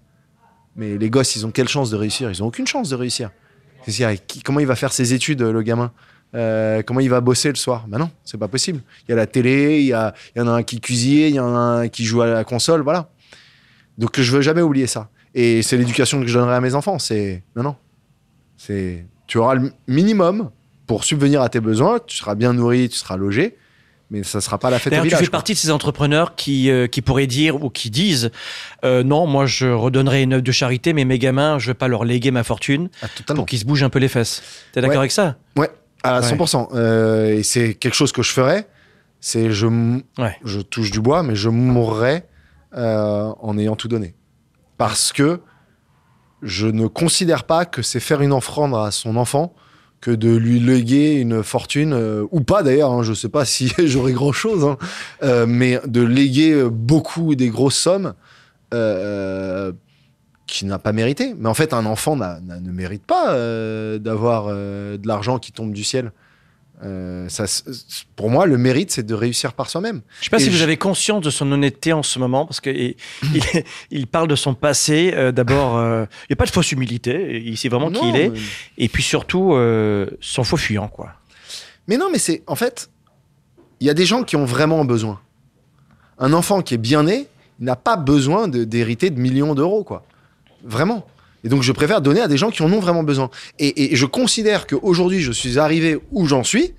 Mais 0.76 0.98
les 0.98 1.08
gosses, 1.10 1.34
ils 1.36 1.46
ont 1.46 1.50
quelle 1.50 1.68
chance 1.68 1.90
de 1.90 1.96
réussir? 1.96 2.30
Ils 2.30 2.42
ont 2.42 2.46
aucune 2.46 2.66
chance 2.66 2.88
de 2.90 2.96
réussir. 2.96 3.30
Qui- 4.26 4.42
comment 4.42 4.60
il 4.60 4.66
va 4.66 4.76
faire 4.76 4.92
ses 4.92 5.14
études, 5.14 5.42
le 5.42 5.62
gamin? 5.62 5.92
Euh, 6.34 6.82
Comment 6.84 7.00
il 7.00 7.08
va 7.10 7.20
bosser 7.20 7.48
le 7.50 7.54
soir? 7.54 7.84
Ben 7.86 7.96
non, 7.98 8.10
c'est 8.24 8.38
pas 8.38 8.48
possible. 8.48 8.80
Il 9.06 9.10
y 9.10 9.14
a 9.14 9.16
la 9.16 9.26
télé, 9.26 9.78
il 9.80 9.86
y, 9.86 9.92
a, 9.92 10.12
il 10.34 10.40
y 10.40 10.42
en 10.42 10.48
a 10.48 10.50
un 10.52 10.62
qui 10.64 10.80
cuisine, 10.80 11.28
il 11.28 11.34
y 11.36 11.40
en 11.40 11.54
a 11.54 11.58
un 11.58 11.88
qui 11.88 12.04
joue 12.04 12.22
à 12.22 12.26
la 12.26 12.42
console, 12.44 12.80
voilà. 12.82 13.08
Donc 13.98 14.20
je 14.20 14.32
veux 14.32 14.42
jamais 14.42 14.62
oublier 14.62 14.88
ça. 14.88 15.10
Et 15.32 15.62
c'est 15.62 15.76
l'éducation 15.76 16.20
que 16.20 16.26
je 16.26 16.36
donnerai 16.38 16.56
à 16.56 16.60
mes 16.60 16.74
enfants. 16.74 16.98
C'est 16.98 17.42
non, 17.54 17.62
non. 17.62 17.76
C'est 18.56 19.06
tu 19.26 19.38
auras 19.38 19.54
le 19.54 19.72
minimum 19.88 20.50
pour 20.86 21.04
subvenir 21.04 21.40
à 21.42 21.48
tes 21.48 21.60
besoins. 21.60 21.98
Tu 22.06 22.16
seras 22.16 22.34
bien 22.34 22.52
nourri, 22.52 22.88
tu 22.90 22.96
seras 22.98 23.16
logé, 23.16 23.56
mais 24.10 24.22
ça 24.22 24.40
sera 24.40 24.58
pas 24.58 24.68
la 24.70 24.78
fête 24.78 24.92
au 24.92 24.96
D'ailleurs, 24.96 25.18
tu 25.18 25.24
fais 25.24 25.30
partie 25.30 25.54
de 25.54 25.58
ces 25.58 25.70
entrepreneurs 25.70 26.34
qui, 26.36 26.70
euh, 26.70 26.86
qui 26.86 27.00
pourraient 27.02 27.26
dire 27.26 27.62
ou 27.64 27.70
qui 27.70 27.90
disent 27.90 28.30
euh, 28.84 29.02
non, 29.02 29.26
moi 29.26 29.46
je 29.46 29.66
redonnerai 29.66 30.22
une 30.22 30.34
œuvre 30.34 30.42
de 30.42 30.52
charité, 30.52 30.92
mais 30.92 31.04
mes 31.04 31.18
gamins, 31.18 31.58
je 31.58 31.68
vais 31.68 31.74
pas 31.74 31.88
leur 31.88 32.04
léguer 32.04 32.30
ma 32.30 32.44
fortune 32.44 32.90
Ah, 33.02 33.06
pour 33.34 33.46
qu'ils 33.46 33.58
se 33.60 33.64
bougent 33.64 33.82
un 33.82 33.88
peu 33.90 33.98
les 33.98 34.08
fesses. 34.08 34.42
T'es 34.72 34.80
d'accord 34.82 34.92
Ouais. 34.96 34.98
avec 34.98 35.12
ça? 35.12 35.36
Ouais, 35.56 35.70
à 36.02 36.20
Ouais. 36.20 36.26
100%. 36.28 36.68
Euh, 36.74 37.38
et 37.38 37.42
c'est 37.42 37.74
quelque 37.74 37.94
chose 37.94 38.12
que 38.12 38.22
je 38.22 38.30
ferais. 38.32 38.68
C'est 39.20 39.50
je, 39.52 39.66
Ouais. 40.18 40.36
je 40.44 40.60
touche 40.60 40.90
du 40.90 41.00
bois, 41.00 41.22
mais 41.22 41.34
je 41.34 41.48
mourrais 41.48 42.26
en 42.76 43.56
ayant 43.56 43.76
tout 43.76 43.88
donné. 43.88 44.14
Parce 44.76 45.12
que 45.12 45.40
je 46.42 46.66
ne 46.66 46.86
considère 46.86 47.44
pas 47.44 47.64
que 47.64 47.82
c'est 47.82 48.00
faire 48.00 48.20
une 48.20 48.32
offrande 48.32 48.74
à 48.74 48.90
son 48.90 49.16
enfant 49.16 49.54
que 50.04 50.10
de 50.10 50.36
lui 50.36 50.60
léguer 50.60 51.14
une 51.14 51.42
fortune, 51.42 51.94
euh, 51.94 52.26
ou 52.30 52.42
pas 52.42 52.62
d'ailleurs, 52.62 52.92
hein, 52.92 53.02
je 53.02 53.10
ne 53.10 53.14
sais 53.14 53.30
pas 53.30 53.44
si 53.46 53.72
j'aurais 53.78 54.12
grand-chose, 54.12 54.62
hein, 54.62 54.76
euh, 55.22 55.46
mais 55.46 55.80
de 55.86 56.02
léguer 56.02 56.52
euh, 56.52 56.68
beaucoup 56.68 57.34
des 57.34 57.48
grosses 57.48 57.78
sommes 57.78 58.12
qui 60.46 60.66
n'a 60.66 60.78
pas 60.80 60.92
mérité. 60.92 61.34
Mais 61.38 61.48
en 61.48 61.54
fait, 61.54 61.72
un 61.72 61.86
enfant 61.86 62.16
ne 62.16 62.72
mérite 62.72 63.04
pas 63.04 63.28
d'avoir 63.98 64.48
de 64.48 65.06
l'argent 65.06 65.38
qui 65.38 65.52
tombe 65.52 65.72
du 65.72 65.84
ciel. 65.84 66.10
Euh, 66.82 67.28
ça, 67.28 67.44
pour 68.16 68.30
moi, 68.30 68.46
le 68.46 68.58
mérite, 68.58 68.90
c'est 68.90 69.04
de 69.06 69.14
réussir 69.14 69.52
par 69.54 69.70
soi-même. 69.70 70.02
Je 70.20 70.24
sais 70.24 70.30
pas 70.30 70.36
Et 70.38 70.40
si 70.40 70.50
vous 70.50 70.60
avez 70.62 70.76
conscience 70.76 71.22
de 71.22 71.30
son 71.30 71.50
honnêteté 71.52 71.92
en 71.92 72.02
ce 72.02 72.18
moment, 72.18 72.44
parce 72.46 72.60
que 72.60 72.68
il, 72.70 72.96
il- 73.34 73.64
il 73.90 74.06
parle 74.06 74.28
de 74.28 74.34
son 74.36 74.54
passé. 74.54 75.12
euh, 75.14 75.30
D'abord, 75.32 75.78
euh, 75.78 76.04
il 76.22 76.26
n'y 76.30 76.34
a 76.34 76.36
pas 76.36 76.46
de 76.46 76.50
fausse 76.50 76.72
humilité. 76.72 77.40
Il 77.44 77.56
sait 77.56 77.68
vraiment 77.68 77.90
qui 77.90 78.08
il 78.08 78.16
est. 78.16 78.28
mais- 78.30 78.38
Et 78.78 78.88
puis 78.88 79.02
surtout, 79.02 79.54
son 80.20 80.44
faux 80.44 80.56
fuyant, 80.56 80.88
quoi. 80.88 81.12
Mais 81.86 81.96
non, 81.96 82.08
mais 82.10 82.18
c'est 82.18 82.42
en 82.46 82.56
fait, 82.56 82.90
il 83.80 83.86
y 83.86 83.90
a 83.90 83.94
des 83.94 84.06
gens 84.06 84.22
qui 84.24 84.36
ont 84.36 84.44
vraiment 84.46 84.84
besoin. 84.84 85.20
Un 86.18 86.32
enfant 86.32 86.60
qui 86.62 86.74
est 86.74 86.78
bien 86.78 87.04
né, 87.04 87.28
n'a 87.60 87.76
pas 87.76 87.96
besoin 87.96 88.48
de- 88.48 88.64
d'hériter 88.64 89.10
de 89.10 89.20
millions 89.20 89.54
d'euros, 89.54 89.84
quoi. 89.84 90.04
Vraiment. 90.64 91.06
Et 91.44 91.48
donc, 91.48 91.62
je 91.62 91.72
préfère 91.72 92.00
donner 92.00 92.20
à 92.20 92.28
des 92.28 92.38
gens 92.38 92.50
qui 92.50 92.62
en 92.62 92.72
ont 92.72 92.80
vraiment 92.80 93.02
besoin. 93.02 93.30
Et, 93.58 93.94
je 93.94 94.06
considère 94.06 94.66
qu'aujourd'hui, 94.66 95.20
je 95.20 95.30
suis 95.30 95.58
arrivé 95.58 95.98
où 96.10 96.26
j'en 96.26 96.42
suis 96.42 96.72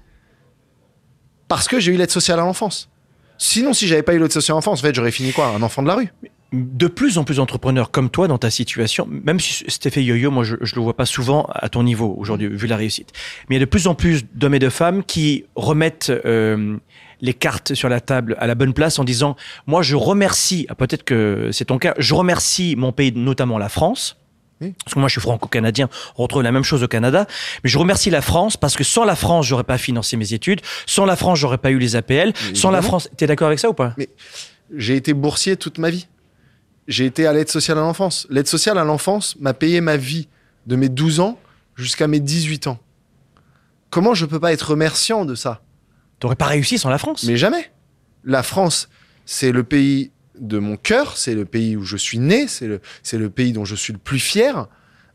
parce 1.47 1.67
que 1.67 1.79
j'ai 1.79 1.93
eu 1.93 1.97
l'aide 1.97 2.11
sociale 2.11 2.39
à 2.39 2.43
l'enfance. 2.43 2.89
Sinon, 3.37 3.73
si 3.73 3.87
j'avais 3.87 4.01
pas 4.01 4.15
eu 4.15 4.19
l'aide 4.19 4.31
sociale 4.31 4.55
à 4.55 4.57
l'enfance, 4.57 4.79
en 4.79 4.81
fait, 4.81 4.95
j'aurais 4.95 5.11
fini 5.11 5.31
quoi 5.31 5.47
Un 5.49 5.61
enfant 5.61 5.83
de 5.83 5.87
la 5.87 5.95
rue. 5.95 6.11
de 6.51 6.87
plus 6.87 7.17
en 7.17 7.23
plus 7.23 7.35
d'entrepreneurs 7.35 7.91
comme 7.91 8.09
toi 8.09 8.27
dans 8.27 8.37
ta 8.37 8.49
situation, 8.49 9.07
même 9.09 9.39
si 9.39 9.65
cet 9.67 9.85
effet 9.85 10.03
yo-yo, 10.03 10.31
moi 10.31 10.43
je, 10.43 10.55
je 10.61 10.75
le 10.75 10.81
vois 10.81 10.95
pas 10.95 11.05
souvent 11.05 11.47
à 11.53 11.69
ton 11.69 11.83
niveau 11.83 12.15
aujourd'hui, 12.17 12.47
vu 12.47 12.65
la 12.65 12.77
réussite. 12.77 13.11
Mais 13.49 13.57
il 13.57 13.59
y 13.59 13.61
a 13.61 13.65
de 13.65 13.69
plus 13.69 13.87
en 13.87 13.93
plus 13.93 14.25
d'hommes 14.33 14.55
et 14.55 14.59
de 14.59 14.69
femmes 14.69 15.03
qui 15.03 15.45
remettent 15.55 16.11
euh, 16.25 16.77
les 17.21 17.33
cartes 17.33 17.73
sur 17.73 17.89
la 17.89 17.99
table 17.99 18.35
à 18.39 18.47
la 18.47 18.55
bonne 18.55 18.73
place 18.73 18.99
en 18.99 19.03
disant 19.03 19.35
moi 19.67 19.81
je 19.81 19.95
remercie, 19.95 20.65
ah, 20.69 20.75
peut-être 20.75 21.03
que 21.03 21.49
c'est 21.51 21.65
ton 21.65 21.77
cas, 21.77 21.93
je 21.97 22.13
remercie 22.13 22.75
mon 22.77 22.91
pays, 22.91 23.11
notamment 23.13 23.57
la 23.57 23.69
France. 23.69 24.17
Oui. 24.61 24.73
Parce 24.83 24.93
que 24.93 24.99
moi, 24.99 25.09
je 25.09 25.13
suis 25.13 25.21
franco-canadien, 25.21 25.89
on 26.17 26.23
retrouve 26.23 26.41
la 26.41 26.51
même 26.51 26.63
chose 26.63 26.81
au 26.83 26.87
Canada. 26.87 27.27
Mais 27.63 27.69
je 27.69 27.77
remercie 27.77 28.09
la 28.09 28.21
France 28.21 28.55
parce 28.57 28.75
que 28.75 28.83
sans 28.83 29.03
la 29.03 29.15
France, 29.15 29.45
j'aurais 29.47 29.63
pas 29.63 29.77
financé 29.77 30.15
mes 30.17 30.33
études. 30.33 30.61
Sans 30.85 31.05
la 31.05 31.15
France, 31.15 31.39
j'aurais 31.39 31.57
pas 31.57 31.71
eu 31.71 31.77
les 31.77 31.95
APL. 31.95 32.33
Sans 32.53 32.71
la. 32.71 32.81
France, 32.81 33.09
t'es 33.17 33.27
d'accord 33.27 33.47
avec 33.47 33.59
ça 33.59 33.69
ou 33.69 33.73
pas? 33.73 33.95
J'ai 34.75 34.95
été 34.95 35.13
boursier 35.13 35.57
toute 35.57 35.77
ma 35.77 35.89
vie. 35.89 36.07
J'ai 36.87 37.05
été 37.05 37.25
à 37.25 37.33
l'aide 37.33 37.49
sociale 37.49 37.77
à 37.79 37.81
l'enfance. 37.81 38.27
L'aide 38.29 38.47
sociale 38.47 38.77
à 38.77 38.83
l'enfance 38.83 39.35
m'a 39.39 39.53
payé 39.53 39.81
ma 39.81 39.97
vie 39.97 40.27
de 40.67 40.75
mes 40.75 40.89
12 40.89 41.19
ans 41.19 41.39
jusqu'à 41.75 42.07
mes 42.07 42.19
18 42.19 42.67
ans. 42.67 42.79
Comment 43.89 44.13
je 44.13 44.25
peux 44.25 44.39
pas 44.39 44.53
être 44.53 44.71
remerciant 44.71 45.25
de 45.25 45.35
ça? 45.35 45.61
T'aurais 46.19 46.35
pas 46.35 46.45
réussi 46.45 46.77
sans 46.77 46.89
la 46.89 46.97
France? 46.97 47.23
Mais 47.23 47.37
jamais. 47.37 47.71
La 48.23 48.43
France, 48.43 48.89
c'est 49.25 49.51
le 49.51 49.63
pays 49.63 50.11
de 50.39 50.57
mon 50.59 50.77
cœur, 50.77 51.17
c'est 51.17 51.33
le 51.35 51.45
pays 51.45 51.75
où 51.77 51.83
je 51.83 51.97
suis 51.97 52.19
né, 52.19 52.47
c'est 52.47 52.67
le, 52.67 52.81
c'est 53.03 53.17
le 53.17 53.29
pays 53.29 53.51
dont 53.53 53.65
je 53.65 53.75
suis 53.75 53.93
le 53.93 53.99
plus 53.99 54.19
fier. 54.19 54.67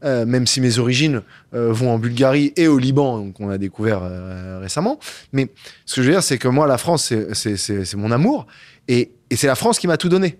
euh, 0.02 0.24
même 0.24 0.46
si 0.46 0.62
mes 0.62 0.78
origines 0.78 1.20
euh, 1.52 1.72
vont 1.74 1.90
en 1.92 1.98
Bulgarie 1.98 2.54
et 2.56 2.68
au 2.68 2.78
Liban, 2.78 3.18
donc 3.18 3.38
on 3.38 3.50
a 3.50 3.58
découvert 3.58 4.00
euh, 4.02 4.58
récemment. 4.58 4.98
Mais 5.34 5.50
ce 5.84 5.96
que 5.96 6.00
je 6.02 6.06
veux 6.06 6.12
dire, 6.14 6.22
c'est 6.22 6.38
que 6.38 6.48
moi, 6.48 6.66
la 6.66 6.78
France, 6.78 7.04
c'est- 7.04 7.34
c'est 7.34 7.58
c'est- 7.58 7.84
c'est 7.84 7.98
mon 7.98 8.10
amour, 8.10 8.46
et, 8.88 9.10
et 9.28 9.36
c'est 9.36 9.46
la 9.46 9.56
France 9.56 9.78
qui 9.78 9.86
m'a 9.86 9.98
tout 9.98 10.08
donné. 10.08 10.38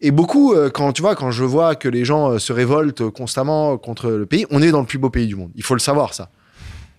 Et 0.00 0.10
beaucoup, 0.10 0.52
quand 0.74 0.92
tu 0.92 1.02
vois, 1.02 1.14
quand 1.14 1.30
je 1.30 1.44
vois 1.44 1.76
que 1.76 1.88
les 1.88 2.04
gens 2.04 2.40
se 2.40 2.52
révoltent 2.52 3.08
constamment 3.10 3.78
contre 3.78 4.10
le 4.10 4.26
pays, 4.26 4.46
on 4.50 4.62
est 4.62 4.72
dans 4.72 4.80
le 4.80 4.86
plus 4.86 4.98
beau 4.98 5.10
pays 5.10 5.28
du 5.28 5.36
monde. 5.36 5.52
Il 5.54 5.62
faut 5.62 5.74
le 5.74 5.80
savoir, 5.80 6.12
ça. 6.12 6.30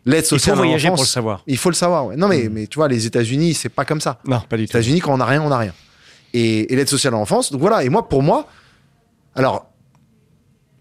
L'aide 0.05 0.19
Il 0.19 0.23
faut 0.23 0.29
sociale 0.37 0.55
voyager 0.55 0.87
pour 0.87 1.01
le 1.01 1.05
savoir. 1.05 1.43
il 1.47 1.57
faut 1.57 1.69
le 1.69 1.75
savoir. 1.75 2.05
ouais. 2.05 2.15
Non, 2.15 2.29
mais, 2.29 2.47
mais 2.49 2.67
tu 2.67 2.75
vois, 2.77 2.87
les 2.87 3.05
États-Unis, 3.05 3.53
c'est 3.55 3.67
pas 3.67 3.83
comme 3.83 3.99
ça. 3.99 4.19
Non, 4.25 4.39
pas 4.47 4.55
du 4.55 4.63
Les 4.63 4.69
États-Unis, 4.69 5.01
quand 5.01 5.13
on 5.13 5.17
n'a 5.17 5.25
rien, 5.25 5.41
on 5.41 5.49
n'a 5.49 5.57
rien. 5.57 5.73
Et, 6.33 6.67
l'aide 6.69 6.89
sociale 6.89 7.13
à 7.13 7.17
l'enfance. 7.17 7.51
Donc 7.51 7.61
voilà. 7.61 7.83
Et 7.83 7.89
moi, 7.89 8.07
pour 8.07 8.23
moi, 8.23 8.47
alors, 9.35 9.69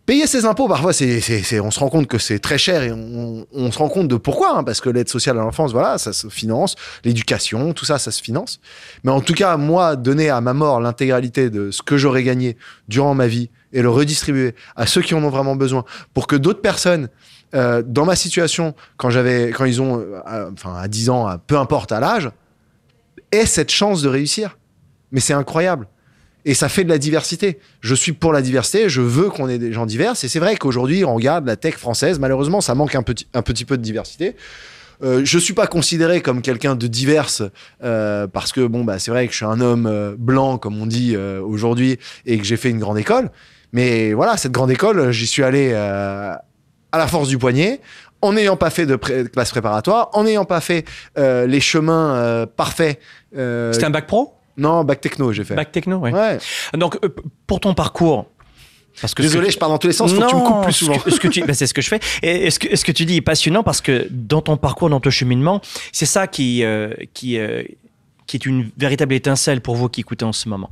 payer 0.07 0.27
ses 0.27 0.45
impôts, 0.45 0.69
parfois, 0.69 0.91
on 0.91 1.71
se 1.71 1.81
rend 1.81 1.89
compte 1.89 2.07
que 2.07 2.19
c'est 2.19 2.39
très 2.39 2.59
cher 2.59 2.83
et 2.83 2.93
on, 2.93 3.73
se 3.73 3.79
rend 3.79 3.89
compte 3.89 4.09
de 4.09 4.17
pourquoi. 4.17 4.59
hein, 4.59 4.65
parce 4.65 4.81
que 4.81 4.91
l'aide 4.91 5.09
sociale 5.09 5.39
à 5.39 5.43
l'enfance, 5.43 5.73
voilà, 5.73 5.99
ça 5.99 6.13
se 6.13 6.29
finance. 6.29 6.77
L'éducation, 7.05 7.73
tout 7.73 7.85
ça, 7.85 7.99
ça 7.99 8.11
se 8.11 8.23
finance. 8.23 8.61
Mais 9.05 9.11
en 9.11 9.21
tout 9.21 9.35
cas, 9.35 9.57
moi, 9.57 9.97
donner 9.97 10.31
à 10.31 10.41
ma 10.41 10.55
mort 10.55 10.81
l'intégralité 10.81 11.51
de 11.51 11.71
ce 11.71 11.83
que 11.83 11.97
j'aurais 11.97 12.23
gagné 12.23 12.57
durant 12.89 13.15
ma 13.15 13.27
vie 13.27 13.51
et 13.73 13.83
le 13.83 13.91
redistribuer 13.91 14.55
à 14.77 14.87
ceux 14.87 15.03
qui 15.03 15.15
en 15.15 15.23
ont 15.23 15.31
vraiment 15.31 15.57
besoin 15.57 15.85
pour 16.15 16.27
que 16.27 16.37
d'autres 16.37 16.63
personnes 16.63 17.09
euh, 17.55 17.83
dans 17.85 18.05
ma 18.05 18.17
situation, 18.17 18.75
quand 18.97 19.11
j'avais, 19.11 19.51
quand 19.51 19.65
ils 19.65 19.81
ont, 19.81 20.01
euh, 20.01 20.51
enfin, 20.53 20.77
à 20.77 20.89
10 20.89 21.11
ans, 21.11 21.39
peu 21.47 21.57
importe 21.57 21.93
à 21.93 22.01
l'âge, 22.01 22.31
aient 23.33 23.47
cette 23.47 23.71
chance 23.71 24.03
de 24.03 24.09
réussir. 24.09 24.59
Mais 25.13 25.21
c'est 25.21 25.35
incroyable. 25.35 25.87
Et 26.45 26.55
ça 26.55 26.69
fait 26.69 26.85
de 26.85 26.89
la 26.89 26.99
diversité. 26.99 27.59
Je 27.81 27.95
suis 27.95 28.13
pour 28.13 28.33
la 28.33 28.43
diversité, 28.43 28.89
je 28.89 29.03
veux 29.03 29.29
qu'on 29.29 29.49
ait 29.49 29.59
des 29.59 29.73
gens 29.73 29.87
divers. 29.87 30.13
Et 30.23 30.29
c'est 30.29 30.39
vrai 30.39 30.57
qu'aujourd'hui, 30.57 31.05
on 31.05 31.15
regarde 31.15 31.47
la 31.47 31.57
tech 31.57 31.75
française, 31.75 32.19
malheureusement, 32.19 32.61
ça 32.61 32.75
manque 32.75 32.95
un 32.95 33.03
petit, 33.03 33.27
un 33.35 33.43
petit 33.43 33.65
peu 33.65 33.77
de 33.77 33.83
diversité. 33.83 34.35
Euh, 35.03 35.23
je 35.25 35.39
suis 35.39 35.55
pas 35.55 35.67
considéré 35.67 36.21
comme 36.21 36.43
quelqu'un 36.43 36.75
de 36.75 36.87
diverse 36.87 37.43
euh, 37.85 38.27
parce 38.27 38.53
que 38.53 38.67
bon 38.67 38.83
bah 38.83 38.99
c'est 38.99 39.13
vrai 39.13 39.27
que 39.27 39.33
je 39.33 39.37
suis 39.37 39.47
un 39.47 39.61
homme 39.61 39.87
euh, 39.87 40.17
blanc 40.19 40.59
comme 40.59 40.81
on 40.81 40.87
dit 40.87 41.15
euh, 41.15 41.41
aujourd'hui 41.41 41.99
et 42.27 42.37
que 42.37 42.45
j'ai 42.45 42.57
fait 42.57 42.71
une 42.71 42.81
grande 42.81 42.99
école 42.99 43.31
mais 43.73 44.13
voilà 44.13 44.37
cette 44.37 44.51
grande 44.51 44.73
école 44.73 45.13
j'y 45.13 45.29
suis 45.29 45.45
allé 45.45 45.73
à 45.73 46.43
la 46.93 47.07
force 47.07 47.29
du 47.29 47.39
poignet 47.39 47.81
en 48.23 48.33
n'ayant 48.33 48.57
pas 48.57 48.71
fait 48.71 48.87
de, 48.87 48.97
classe 48.97 49.51
préparatoire 49.51 50.11
en 50.15 50.25
n'ayant 50.25 50.45
pas 50.45 50.61
fait 50.61 50.85
les 51.17 51.61
chemins 51.61 52.47
parfaits 52.57 52.99
C'était 53.31 53.85
un 53.85 53.91
bac 53.91 54.09
pro? 54.09 54.38
Non 54.59 54.85
bac 54.85 55.01
techno 55.01 55.33
j'ai 55.33 55.45
fait 55.45 55.55
Bac 55.55 55.73
techno, 55.73 55.97
ouais. 55.99 56.13
ouais 56.13 56.39
Donc, 56.75 56.99
euh, 57.05 57.09
pour 57.47 57.61
ton 57.61 57.73
parcours. 57.75 58.27
Parce 59.01 59.15
que 59.15 59.23
désolé 59.23 59.47
que- 59.47 59.53
je 59.53 59.59
pars 59.59 59.69
dans 59.69 59.79
tous 59.79 59.87
les 59.87 59.93
sens 59.93 60.13
faut 60.13 60.21
que 60.21 60.27
tu 60.29 60.35
me 60.35 60.41
coupes 60.41 60.63
plus 60.65 60.73
souvent 60.73 60.99
que- 60.99 61.11
ce 61.11 61.21
que 61.21 61.29
tu, 61.29 61.43
ben, 61.47 61.55
c'est 61.55 61.67
ce 61.69 61.75
que 61.75 61.83
je 61.83 61.89
fais. 61.89 62.01
Et 62.23 62.51
ce 62.51 62.59
que, 62.59 62.75
ce 62.77 62.85
que 62.85 62.91
tu 62.93 63.05
dis 63.05 63.17
est 63.17 63.21
passionnant? 63.21 63.63
Parce 63.63 63.81
que 63.81 64.09
dans 64.11 64.43
ton 64.43 64.57
parcours, 64.57 64.91
dans 64.91 64.99
ton 65.01 65.11
cheminement, 65.11 65.61
c'est 65.93 66.05
ça 66.07 66.27
qui, 66.27 66.65
euh, 66.65 66.93
qui, 67.15 67.39
euh, 67.39 67.63
qui 68.27 68.37
est 68.37 68.45
une 68.45 68.71
véritable 68.77 69.15
étincelle 69.15 69.61
pour 69.61 69.77
vous 69.77 69.89
qui 69.89 70.01
écoutez 70.01 70.25
en 70.25 70.33
ce 70.33 70.49
moment. 70.49 70.71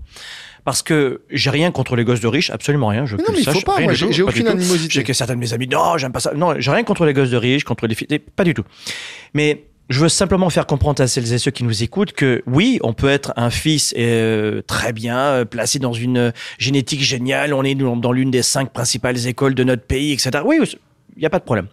Parce 0.65 0.83
que 0.83 1.21
j'ai 1.31 1.51
rien 1.51 1.71
contre 1.71 1.95
les 1.95 2.03
gosses 2.05 2.19
de 2.21 2.27
riches, 2.27 2.51
absolument 2.51 2.89
rien. 2.89 3.07
Je 3.07 3.15
Mais 3.15 3.23
non, 3.23 3.29
mais 3.33 3.39
il 3.39 3.49
faut 3.49 3.61
pas, 3.61 3.79
moi, 3.79 3.95
j'ai 3.95 4.23
aucune 4.25 4.49
animosité. 4.49 4.95
J'ai 4.95 5.05
que 5.05 5.13
certains 5.13 5.35
de 5.37 5.39
mes 5.39 5.53
amis, 5.53 5.69
non, 5.69 5.97
j'aime 5.97 6.11
pas 6.11 6.19
ça. 6.19 6.35
Non, 6.35 6.57
j'ai 6.59 6.73
rien 6.73 6.83
contre 6.83 7.05
les 7.05 7.13
gosses 7.13 7.31
de 7.31 7.37
riches, 7.37 7.63
contre 7.63 7.87
les 7.87 7.95
filles, 7.95 8.09
pas 8.35 8.43
du 8.43 8.53
tout. 8.55 8.65
Mais 9.33 9.67
je 9.89 10.01
veux 10.01 10.09
simplement 10.09 10.51
faire 10.51 10.67
comprendre 10.67 11.03
à 11.03 11.07
celles 11.07 11.33
et 11.33 11.39
ceux 11.39 11.51
qui 11.51 11.65
nous 11.65 11.83
écoutent 11.83 12.13
que 12.13 12.43
oui, 12.47 12.79
on 12.83 12.93
peut 12.93 13.09
être 13.09 13.33
un 13.37 13.51
fils 13.51 13.95
euh, 13.97 14.63
très 14.67 14.93
bien 14.93 15.19
euh, 15.19 15.45
placé 15.45 15.79
dans 15.79 15.93
une 15.93 16.19
euh, 16.19 16.31
génétique 16.59 17.03
géniale, 17.03 17.55
on 17.55 17.63
est 17.63 17.75
dans 17.75 17.97
dans 17.97 18.13
l'une 18.13 18.31
des 18.31 18.43
cinq 18.43 18.73
principales 18.73 19.27
écoles 19.27 19.55
de 19.55 19.65
notre 19.65 19.85
pays, 19.85 20.13
etc. 20.13 20.43
Oui, 20.45 20.59
il 21.17 21.21
n'y 21.21 21.27
a 21.27 21.31
pas 21.31 21.39
de 21.39 21.45
problème. 21.45 21.69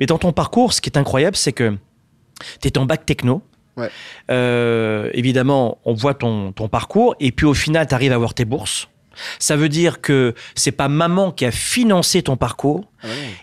Mais 0.00 0.06
dans 0.06 0.18
ton 0.18 0.32
parcours, 0.32 0.72
ce 0.72 0.80
qui 0.80 0.88
est 0.88 0.98
incroyable, 0.98 1.36
c'est 1.36 1.52
que 1.52 1.76
tu 2.60 2.68
es 2.68 2.78
en 2.78 2.86
bac 2.86 3.04
techno. 3.04 3.42
Ouais. 3.76 3.90
Euh, 4.30 5.10
évidemment, 5.12 5.78
on 5.84 5.92
voit 5.92 6.14
ton, 6.14 6.52
ton 6.52 6.68
parcours 6.68 7.14
et 7.20 7.30
puis 7.30 7.46
au 7.46 7.54
final, 7.54 7.86
tu 7.86 7.94
arrives 7.94 8.12
à 8.12 8.14
avoir 8.14 8.32
tes 8.32 8.44
bourses. 8.44 8.88
Ça 9.38 9.56
veut 9.56 9.68
dire 9.68 10.00
que 10.00 10.34
c'est 10.54 10.72
pas 10.72 10.88
maman 10.88 11.32
qui 11.32 11.44
a 11.44 11.50
financé 11.50 12.22
ton 12.22 12.36
parcours. 12.36 12.84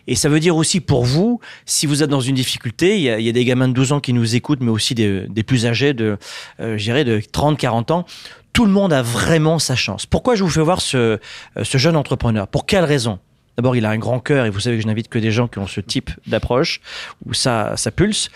Et 0.07 0.15
ça 0.15 0.27
veut 0.27 0.41
dire 0.41 0.57
aussi 0.57 0.81
pour 0.81 1.05
vous, 1.05 1.39
si 1.65 1.85
vous 1.85 2.03
êtes 2.03 2.09
dans 2.09 2.19
une 2.19 2.35
difficulté, 2.35 2.97
il 2.97 3.03
y 3.03 3.09
a, 3.09 3.19
il 3.19 3.25
y 3.25 3.29
a 3.29 3.31
des 3.31 3.45
gamins 3.45 3.69
de 3.69 3.73
12 3.73 3.93
ans 3.93 3.99
qui 4.01 4.11
nous 4.11 4.35
écoutent, 4.35 4.59
mais 4.59 4.71
aussi 4.71 4.93
des, 4.93 5.25
des 5.29 5.43
plus 5.43 5.65
âgés 5.65 5.93
de, 5.93 6.17
euh, 6.59 6.75
de 6.77 7.21
30, 7.31 7.57
40 7.57 7.91
ans. 7.91 8.05
Tout 8.51 8.65
le 8.65 8.71
monde 8.71 8.91
a 8.91 9.01
vraiment 9.01 9.59
sa 9.59 9.75
chance. 9.75 10.05
Pourquoi 10.05 10.35
je 10.35 10.43
vous 10.43 10.49
fais 10.49 10.61
voir 10.61 10.81
ce, 10.81 10.97
euh, 10.97 11.17
ce 11.63 11.77
jeune 11.77 11.95
entrepreneur? 11.95 12.47
Pour 12.47 12.65
quelle 12.65 12.83
raison? 12.83 13.19
D'abord, 13.57 13.75
il 13.75 13.85
a 13.85 13.89
un 13.89 13.97
grand 13.97 14.19
cœur 14.19 14.45
et 14.45 14.49
vous 14.49 14.59
savez 14.59 14.77
que 14.77 14.81
je 14.81 14.87
n'invite 14.87 15.09
que 15.09 15.19
des 15.19 15.31
gens 15.31 15.47
qui 15.47 15.59
ont 15.59 15.67
ce 15.67 15.79
type 15.79 16.09
d'approche 16.27 16.81
où 17.25 17.33
ça, 17.33 17.73
ça 17.77 17.91
pulse. 17.91 18.29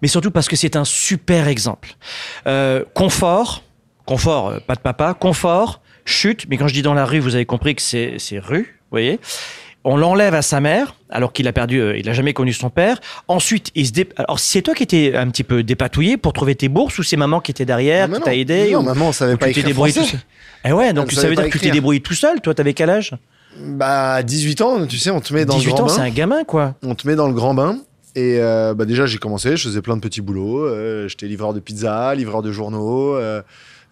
Mais 0.00 0.08
surtout 0.08 0.30
parce 0.30 0.48
que 0.48 0.56
c'est 0.56 0.76
un 0.76 0.84
super 0.84 1.48
exemple. 1.48 1.96
Euh, 2.46 2.84
confort, 2.94 3.62
confort, 4.06 4.48
euh, 4.48 4.58
pas 4.60 4.74
de 4.74 4.80
papa, 4.80 5.14
confort, 5.14 5.80
chute. 6.04 6.46
Mais 6.48 6.56
quand 6.56 6.68
je 6.68 6.74
dis 6.74 6.82
dans 6.82 6.94
la 6.94 7.04
rue, 7.04 7.18
vous 7.20 7.34
avez 7.34 7.46
compris 7.46 7.74
que 7.74 7.82
c'est 7.82 8.14
c'est 8.18 8.38
rue, 8.38 8.62
vous 8.62 8.90
voyez. 8.90 9.20
On 9.86 9.98
l'enlève 9.98 10.32
à 10.32 10.40
sa 10.40 10.60
mère, 10.60 10.94
alors 11.10 11.34
qu'il 11.34 11.46
a 11.46 11.52
perdu, 11.52 11.78
euh, 11.78 11.98
il 11.98 12.08
a 12.08 12.14
jamais 12.14 12.32
connu 12.32 12.54
son 12.54 12.70
père. 12.70 12.98
Ensuite, 13.28 13.70
il 13.74 13.86
se 13.86 13.92
dé... 13.92 14.08
alors 14.16 14.38
c'est 14.38 14.62
toi 14.62 14.72
qui 14.74 14.82
étais 14.82 15.14
un 15.14 15.28
petit 15.28 15.44
peu 15.44 15.62
dépatouillé 15.62 16.16
pour 16.16 16.32
trouver 16.32 16.54
tes 16.54 16.68
bourses 16.70 16.98
ou 16.98 17.02
c'est 17.02 17.18
maman 17.18 17.40
qui 17.40 17.50
était 17.50 17.66
derrière, 17.66 18.10
qui 18.10 18.18
t'a 18.22 18.34
aidé 18.34 18.70
non, 18.72 18.78
ou- 18.78 18.82
maman 18.82 19.12
savait 19.12 19.34
ou 19.34 19.36
pas 19.36 19.48
tu 19.48 19.52
t'es 19.54 19.60
écrire 19.60 19.66
débrouillé 19.72 19.92
tout 19.92 20.00
français. 20.00 20.16
seul? 20.16 20.70
Eh 20.70 20.72
ouais, 20.72 20.92
donc 20.94 21.12
savait 21.12 21.28
veut 21.28 21.34
pas 21.34 21.42
dire 21.42 21.50
que 21.50 21.58
tu 21.58 21.64
t'es 21.64 21.70
débrouillé 21.70 22.00
tout 22.00 22.14
seul. 22.14 22.40
Toi, 22.40 22.54
t'avais 22.54 22.72
quel 22.72 22.88
âge? 22.88 23.14
Bah 23.60 24.14
à 24.14 24.22
18 24.22 24.60
ans 24.62 24.86
tu 24.86 24.96
sais 24.98 25.10
on 25.10 25.20
te 25.20 25.32
met 25.34 25.44
dans 25.44 25.54
18 25.58 25.66
le 25.66 25.74
grand 25.74 25.82
ans, 25.84 25.86
bain 25.86 25.92
c'est 25.94 26.00
un 26.00 26.10
gamin, 26.10 26.44
quoi. 26.44 26.74
on 26.82 26.94
te 26.96 27.06
met 27.06 27.14
dans 27.14 27.28
le 27.28 27.34
grand 27.34 27.52
bain. 27.54 27.76
Et 28.16 28.38
euh, 28.38 28.72
bah 28.74 28.84
déjà, 28.84 29.04
j'ai 29.06 29.18
commencé, 29.18 29.56
je 29.56 29.68
faisais 29.68 29.82
plein 29.82 29.96
de 29.96 30.00
petits 30.00 30.20
boulots. 30.22 30.64
euh, 30.64 31.08
J'étais 31.08 31.26
livreur 31.26 31.52
de 31.52 31.60
pizza, 31.60 32.14
livreur 32.14 32.42
de 32.42 32.52
journaux, 32.52 33.16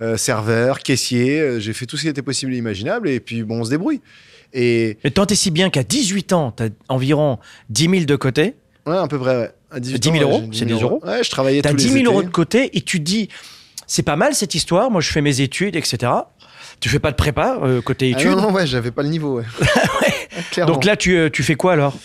euh, 0.03 0.17
serveur, 0.17 0.81
caissier. 0.81 1.41
euh, 1.41 1.61
j'ai 1.61 1.73
fait 1.73 1.87
tout 1.87 1.97
ce 1.97 2.03
qui 2.03 2.09
était 2.09 2.23
possible 2.23 2.53
et 2.53 2.57
imaginable. 2.59 3.09
Et 3.09 3.21
puis, 3.21 3.43
bon, 3.45 3.61
on 3.61 3.65
se 3.65 3.71
débrouille. 3.71 4.01
Et 4.53 4.99
Mais 5.05 5.11
tant 5.11 5.25
et 5.27 5.35
si 5.35 5.51
bien 5.51 5.71
qu'à 5.71 5.83
18 5.83 6.33
ans, 6.33 6.51
t'as 6.51 6.69
environ 6.89 7.39
10 7.71 7.89
000 7.89 8.05
de 8.05 8.17
côté. 8.17 8.55
ouais, 8.87 8.97
à 8.97 9.07
peu 9.09 9.19
près, 9.19 9.37
ouais. 9.37 9.51
À 9.71 9.81
18 9.81 9.99
10 10.01 10.11
000 10.11 10.15
ans, 10.17 10.19
ouais, 10.19 10.41
euros, 10.41 10.51
c'est 10.53 10.65
des 10.67 10.75
euros 10.75 11.01
Ouais, 11.03 11.25
je 11.25 11.31
travaillais 11.31 11.63
T'as 11.63 11.71
tous 11.71 11.77
10 11.77 11.87
les 11.95 12.01
000 12.03 12.13
euros 12.13 12.23
de 12.23 12.29
côté 12.29 12.77
et 12.77 12.83
tu 12.83 13.01
dis, 13.01 13.29
c'est 13.87 14.03
pas 14.03 14.17
mal 14.17 14.35
cette 14.35 14.55
histoire. 14.55 14.91
Moi, 14.91 15.01
je 15.01 15.11
fais 15.11 15.23
mes 15.23 15.41
études, 15.41 15.77
etc. 15.77 16.13
Tu 16.83 16.89
fais 16.89 16.99
pas 16.99 17.13
de 17.13 17.17
prépa 17.17 17.59
euh, 17.63 17.81
côté 17.81 18.13
Ah 18.15 18.19
études. 18.19 18.33
non, 18.33 18.43
non, 18.43 18.53
ouais, 18.53 18.67
j'avais 18.67 18.91
pas 18.91 19.03
le 19.05 19.09
niveau, 19.09 19.37
ouais. 19.39 19.45
Donc 20.67 20.85
là, 20.85 20.97
tu, 20.97 21.17
euh, 21.17 21.31
tu 21.31 21.43
fais 21.45 21.55
quoi 21.55 21.73
alors? 21.75 21.97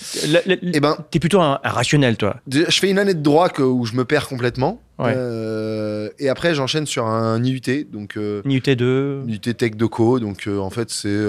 Eh 0.45 0.79
ben, 0.79 0.95
T'es 1.09 1.19
plutôt 1.19 1.41
un, 1.41 1.59
un 1.63 1.69
rationnel, 1.69 2.15
toi. 2.15 2.37
Je 2.49 2.69
fais 2.69 2.89
une 2.91 2.99
année 2.99 3.15
de 3.15 3.21
droit 3.21 3.49
que- 3.49 3.63
où 3.63 3.85
je 3.85 3.93
me 3.95 4.05
perds 4.05 4.27
complètement. 4.27 4.79
Ouais. 4.99 5.13
Euh, 5.15 6.09
et 6.19 6.29
après, 6.29 6.53
j'enchaîne 6.53 6.85
sur 6.85 7.05
un 7.07 7.43
IUT, 7.43 7.87
donc 7.91 8.17
euh, 8.17 8.41
IUT 8.45 8.61
2. 8.75 9.23
IUT 9.27 9.39
Tech 9.55 9.71
Doco. 9.75 10.19
Donc 10.19 10.47
euh, 10.47 10.59
en 10.59 10.69
fait, 10.69 10.89
c'est 10.91 11.25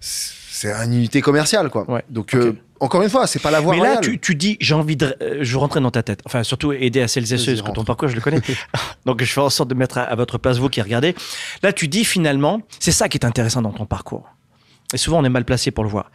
c'est 0.00 0.72
un 0.72 0.90
IUT 0.90 1.20
commercial, 1.22 1.70
quoi. 1.70 1.88
Ouais, 1.88 2.02
Donc. 2.10 2.34
Encore 2.80 3.02
une 3.02 3.10
fois, 3.10 3.26
c'est 3.26 3.38
pas 3.38 3.50
la 3.50 3.60
voie 3.60 3.74
Mais 3.74 3.82
là, 3.82 3.98
tu, 3.98 4.18
tu 4.18 4.34
dis, 4.34 4.56
j'ai 4.60 4.74
envie 4.74 4.96
de. 4.96 5.16
euh, 5.22 5.38
je 5.40 5.56
rentrer 5.56 5.80
dans 5.80 5.90
ta 5.90 6.02
tête. 6.02 6.20
Enfin, 6.24 6.42
surtout 6.42 6.72
aider 6.72 7.00
à 7.00 7.08
celles 7.08 7.32
et 7.32 7.38
ceux, 7.38 7.54
parce 7.54 7.68
que 7.68 7.74
ton 7.74 7.84
parcours, 7.84 8.08
je 8.08 8.14
le 8.14 8.20
connais. 8.20 8.40
Donc, 9.06 9.22
je 9.22 9.32
fais 9.32 9.40
en 9.40 9.50
sorte 9.50 9.68
de 9.68 9.74
mettre 9.74 9.98
à, 9.98 10.02
à 10.02 10.14
votre 10.14 10.38
place, 10.38 10.58
vous 10.58 10.68
qui 10.68 10.80
regardez. 10.82 11.14
Là, 11.62 11.72
tu 11.72 11.88
dis 11.88 12.04
finalement, 12.04 12.60
c'est 12.80 12.92
ça 12.92 13.08
qui 13.08 13.18
est 13.18 13.24
intéressant 13.24 13.62
dans 13.62 13.72
ton 13.72 13.86
parcours. 13.86 14.28
Et 14.92 14.96
souvent, 14.96 15.18
on 15.18 15.24
est 15.24 15.30
mal 15.30 15.44
placé 15.44 15.70
pour 15.70 15.84
le 15.84 15.90
voir. 15.90 16.10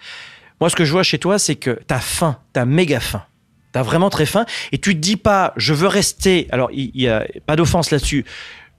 Moi, 0.60 0.70
ce 0.70 0.76
que 0.76 0.86
je 0.86 0.92
vois 0.92 1.04
chez 1.04 1.20
toi, 1.20 1.40
c'est 1.40 1.56
que 1.56 1.80
t'as 1.88 2.00
faim, 2.00 2.38
t'as 2.54 2.66
méga 2.66 3.00
faim. 3.00 3.24
T'as 3.72 3.82
vraiment 3.82 4.10
très 4.10 4.26
faim. 4.26 4.46
Et 4.72 4.78
tu 4.78 4.94
te 4.96 5.00
dis 5.00 5.18
pas, 5.18 5.54
je 5.58 5.74
veux 5.74 5.88
rester. 5.88 6.48
Alors, 6.52 6.70
il 6.72 6.92
il 6.94 7.02
y, 7.02 7.10
a 7.10 7.26
pas 7.46 7.56
d'offense 7.56 7.92
là-dessus. 7.92 8.24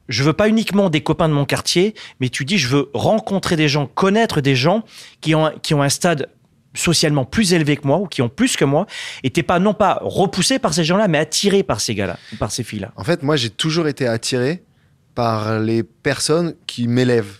Je 0.08 0.22
veux 0.22 0.32
pas 0.32 0.48
uniquement 0.48 0.90
des 0.90 1.02
copains 1.02 1.28
de 1.28 1.34
mon 1.34 1.44
quartier, 1.44 1.94
mais 2.20 2.28
tu 2.28 2.44
dis, 2.44 2.58
je 2.58 2.68
veux 2.68 2.90
rencontrer 2.94 3.56
des 3.56 3.68
gens, 3.68 3.86
connaître 3.86 4.40
des 4.40 4.54
gens 4.54 4.84
qui 5.20 5.34
ont, 5.34 5.50
qui 5.62 5.74
ont 5.74 5.82
un 5.82 5.88
stade 5.88 6.28
socialement 6.74 7.24
plus 7.24 7.52
élevé 7.52 7.76
que 7.76 7.86
moi 7.86 7.98
ou 7.98 8.06
qui 8.06 8.20
ont 8.22 8.28
plus 8.28 8.56
que 8.56 8.64
moi. 8.64 8.86
Et 9.22 9.30
t'es 9.30 9.42
pas, 9.42 9.58
non 9.58 9.74
pas 9.74 9.98
repoussé 10.02 10.58
par 10.58 10.74
ces 10.74 10.84
gens-là, 10.84 11.08
mais 11.08 11.18
attiré 11.18 11.62
par 11.62 11.80
ces 11.80 11.94
gars-là, 11.94 12.18
par 12.38 12.50
ces 12.50 12.64
filles-là. 12.64 12.92
En 12.96 13.04
fait, 13.04 13.22
moi, 13.22 13.36
j'ai 13.36 13.50
toujours 13.50 13.88
été 13.88 14.06
attiré 14.06 14.62
par 15.14 15.60
les 15.60 15.82
personnes 15.82 16.54
qui 16.66 16.88
m'élèvent, 16.88 17.38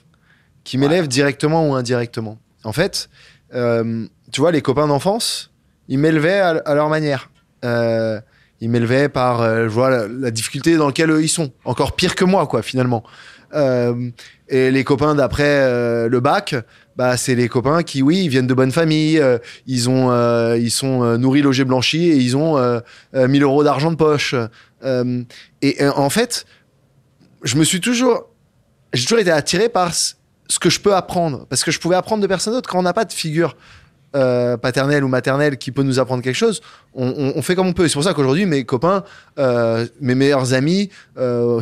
qui 0.63 0.79
m'élèvent 0.79 1.09
directement 1.09 1.69
ou 1.69 1.75
indirectement. 1.75 2.39
En 2.63 2.73
fait, 2.73 3.09
euh, 3.55 4.07
tu 4.33 4.41
vois, 4.41 4.53
les 4.53 4.63
copains 4.63 4.87
d'enfance, 4.87 5.51
ils 5.89 5.99
m'élevaient 5.99 6.41
à, 6.41 6.51
à 6.51 6.75
leur 6.75 6.89
manière. 6.89 7.31
Euh, 7.65 8.21
ils 8.61 8.71
m'élevaient 8.71 9.09
par, 9.09 9.43
euh, 9.43 9.65
je 9.65 9.69
vois, 9.69 9.91
la, 9.91 10.07
la 10.09 10.31
difficulté 10.31 10.77
dans 10.77 10.87
laquelle 10.87 11.13
ils 11.21 11.29
sont. 11.29 11.53
Encore 11.65 11.97
pire 11.97 12.15
que 12.15 12.25
moi, 12.25 12.47
quoi, 12.47 12.63
finalement. 12.63 13.03
Et 14.49 14.73
les 14.73 14.83
copains 14.83 15.15
d'après 15.15 16.09
le 16.09 16.19
bac, 16.21 16.57
bah, 16.97 17.17
c'est 17.17 17.35
les 17.35 17.49
copains 17.49 17.83
qui, 17.83 18.03
oui, 18.03 18.23
ils 18.25 18.29
viennent 18.29 18.47
de 18.47 18.55
bonnes 18.55 18.73
familles, 18.73 19.19
euh, 19.19 19.39
ils, 19.67 19.89
ont, 19.89 20.11
euh, 20.11 20.57
ils 20.57 20.71
sont 20.71 21.03
euh, 21.03 21.17
nourris, 21.17 21.43
logés, 21.43 21.65
blanchis, 21.65 22.09
et 22.09 22.17
ils 22.17 22.37
ont 22.37 22.57
euh, 22.57 22.81
euh, 23.15 23.27
1000 23.27 23.43
euros 23.43 23.65
d'argent 23.65 23.91
de 23.91 23.97
poche. 23.97 24.35
Et 25.63 25.87
en 25.89 26.11
fait, 26.11 26.45
je 27.43 27.57
me 27.57 27.65
suis 27.65 27.81
toujours, 27.81 28.27
j'ai 28.93 29.05
toujours 29.05 29.19
été 29.19 29.31
attiré 29.31 29.69
par 29.69 29.93
ce 29.95 30.15
que 30.61 30.71
je 30.71 30.79
peux 30.79 30.95
apprendre, 30.95 31.47
parce 31.49 31.65
que 31.65 31.71
je 31.71 31.81
pouvais 31.81 31.97
apprendre 31.97 32.23
de 32.23 32.27
personne 32.27 32.53
d'autre 32.53 32.69
quand 32.69 32.79
on 32.79 32.83
n'a 32.83 32.93
pas 32.93 33.07
de 33.07 33.13
figure 33.13 33.57
paternelle 34.13 35.03
ou 35.03 35.09
maternelle 35.09 35.57
qui 35.57 35.73
peut 35.73 35.83
nous 35.83 35.99
apprendre 35.99 36.23
quelque 36.23 36.37
chose, 36.37 36.61
on, 36.95 37.43
fait 37.43 37.57
comme 37.57 37.67
on 37.67 37.73
peut. 37.73 37.89
C'est 37.89 37.95
pour 37.95 38.05
ça 38.05 38.15
qu'aujourd'hui, 38.15 38.45
mes 38.47 38.65
copains, 38.65 39.05
mes 39.39 40.15
meilleurs 40.15 40.53
amis, 40.53 40.91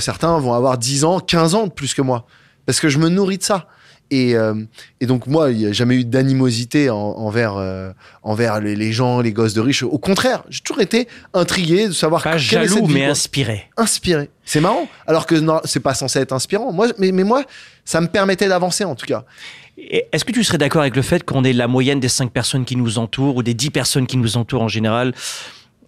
certains 0.00 0.36
vont 0.40 0.52
avoir 0.52 0.78
10 0.78 1.04
ans, 1.04 1.20
15 1.20 1.54
ans 1.54 1.66
de 1.68 1.72
plus 1.72 1.94
que 1.94 2.02
moi, 2.02 2.26
parce 2.66 2.80
que 2.80 2.88
je 2.88 2.98
me 2.98 3.08
nourris 3.08 3.38
de 3.38 3.44
ça. 3.44 3.68
Et, 4.14 4.36
euh, 4.36 4.54
et 5.00 5.06
donc 5.06 5.26
moi, 5.26 5.50
il 5.50 5.56
n'y 5.56 5.66
a 5.66 5.72
jamais 5.72 5.94
eu 5.96 6.04
d'animosité 6.04 6.90
en- 6.90 6.96
envers, 6.96 7.56
euh, 7.56 7.90
envers 8.22 8.60
les, 8.60 8.76
les 8.76 8.92
gens, 8.92 9.20
les 9.22 9.32
gosses 9.32 9.54
de 9.54 9.62
riches. 9.62 9.82
Au 9.84 9.96
contraire, 9.98 10.44
j'ai 10.50 10.60
toujours 10.60 10.82
été 10.82 11.08
intrigué 11.32 11.88
de 11.88 11.92
savoir 11.92 12.22
Pas 12.22 12.36
jaloux, 12.36 12.74
cette 12.74 12.84
vie, 12.86 12.92
mais 12.92 13.00
quoi 13.04 13.08
inspiré. 13.12 13.70
inspiré. 13.78 14.28
C'est 14.44 14.60
marrant. 14.60 14.86
Alors 15.06 15.24
que 15.24 15.34
non, 15.34 15.60
c'est 15.64 15.80
pas 15.80 15.94
censé 15.94 16.18
être 16.18 16.32
inspirant. 16.32 16.72
Moi, 16.72 16.88
mais, 16.98 17.10
mais 17.10 17.24
moi, 17.24 17.42
ça 17.86 18.02
me 18.02 18.06
permettait 18.06 18.48
d'avancer 18.48 18.84
en 18.84 18.94
tout 18.94 19.06
cas. 19.06 19.24
Est-ce 19.78 20.26
que 20.26 20.32
tu 20.32 20.44
serais 20.44 20.58
d'accord 20.58 20.82
avec 20.82 20.94
le 20.94 21.00
fait 21.02 21.24
qu'on 21.24 21.42
est 21.44 21.54
la 21.54 21.66
moyenne 21.66 21.98
des 21.98 22.08
5 22.10 22.30
personnes 22.30 22.66
qui 22.66 22.76
nous 22.76 22.98
entourent 22.98 23.36
ou 23.36 23.42
des 23.42 23.54
10 23.54 23.70
personnes 23.70 24.06
qui 24.06 24.18
nous 24.18 24.36
entourent 24.36 24.60
en 24.62 24.68
général? 24.68 25.14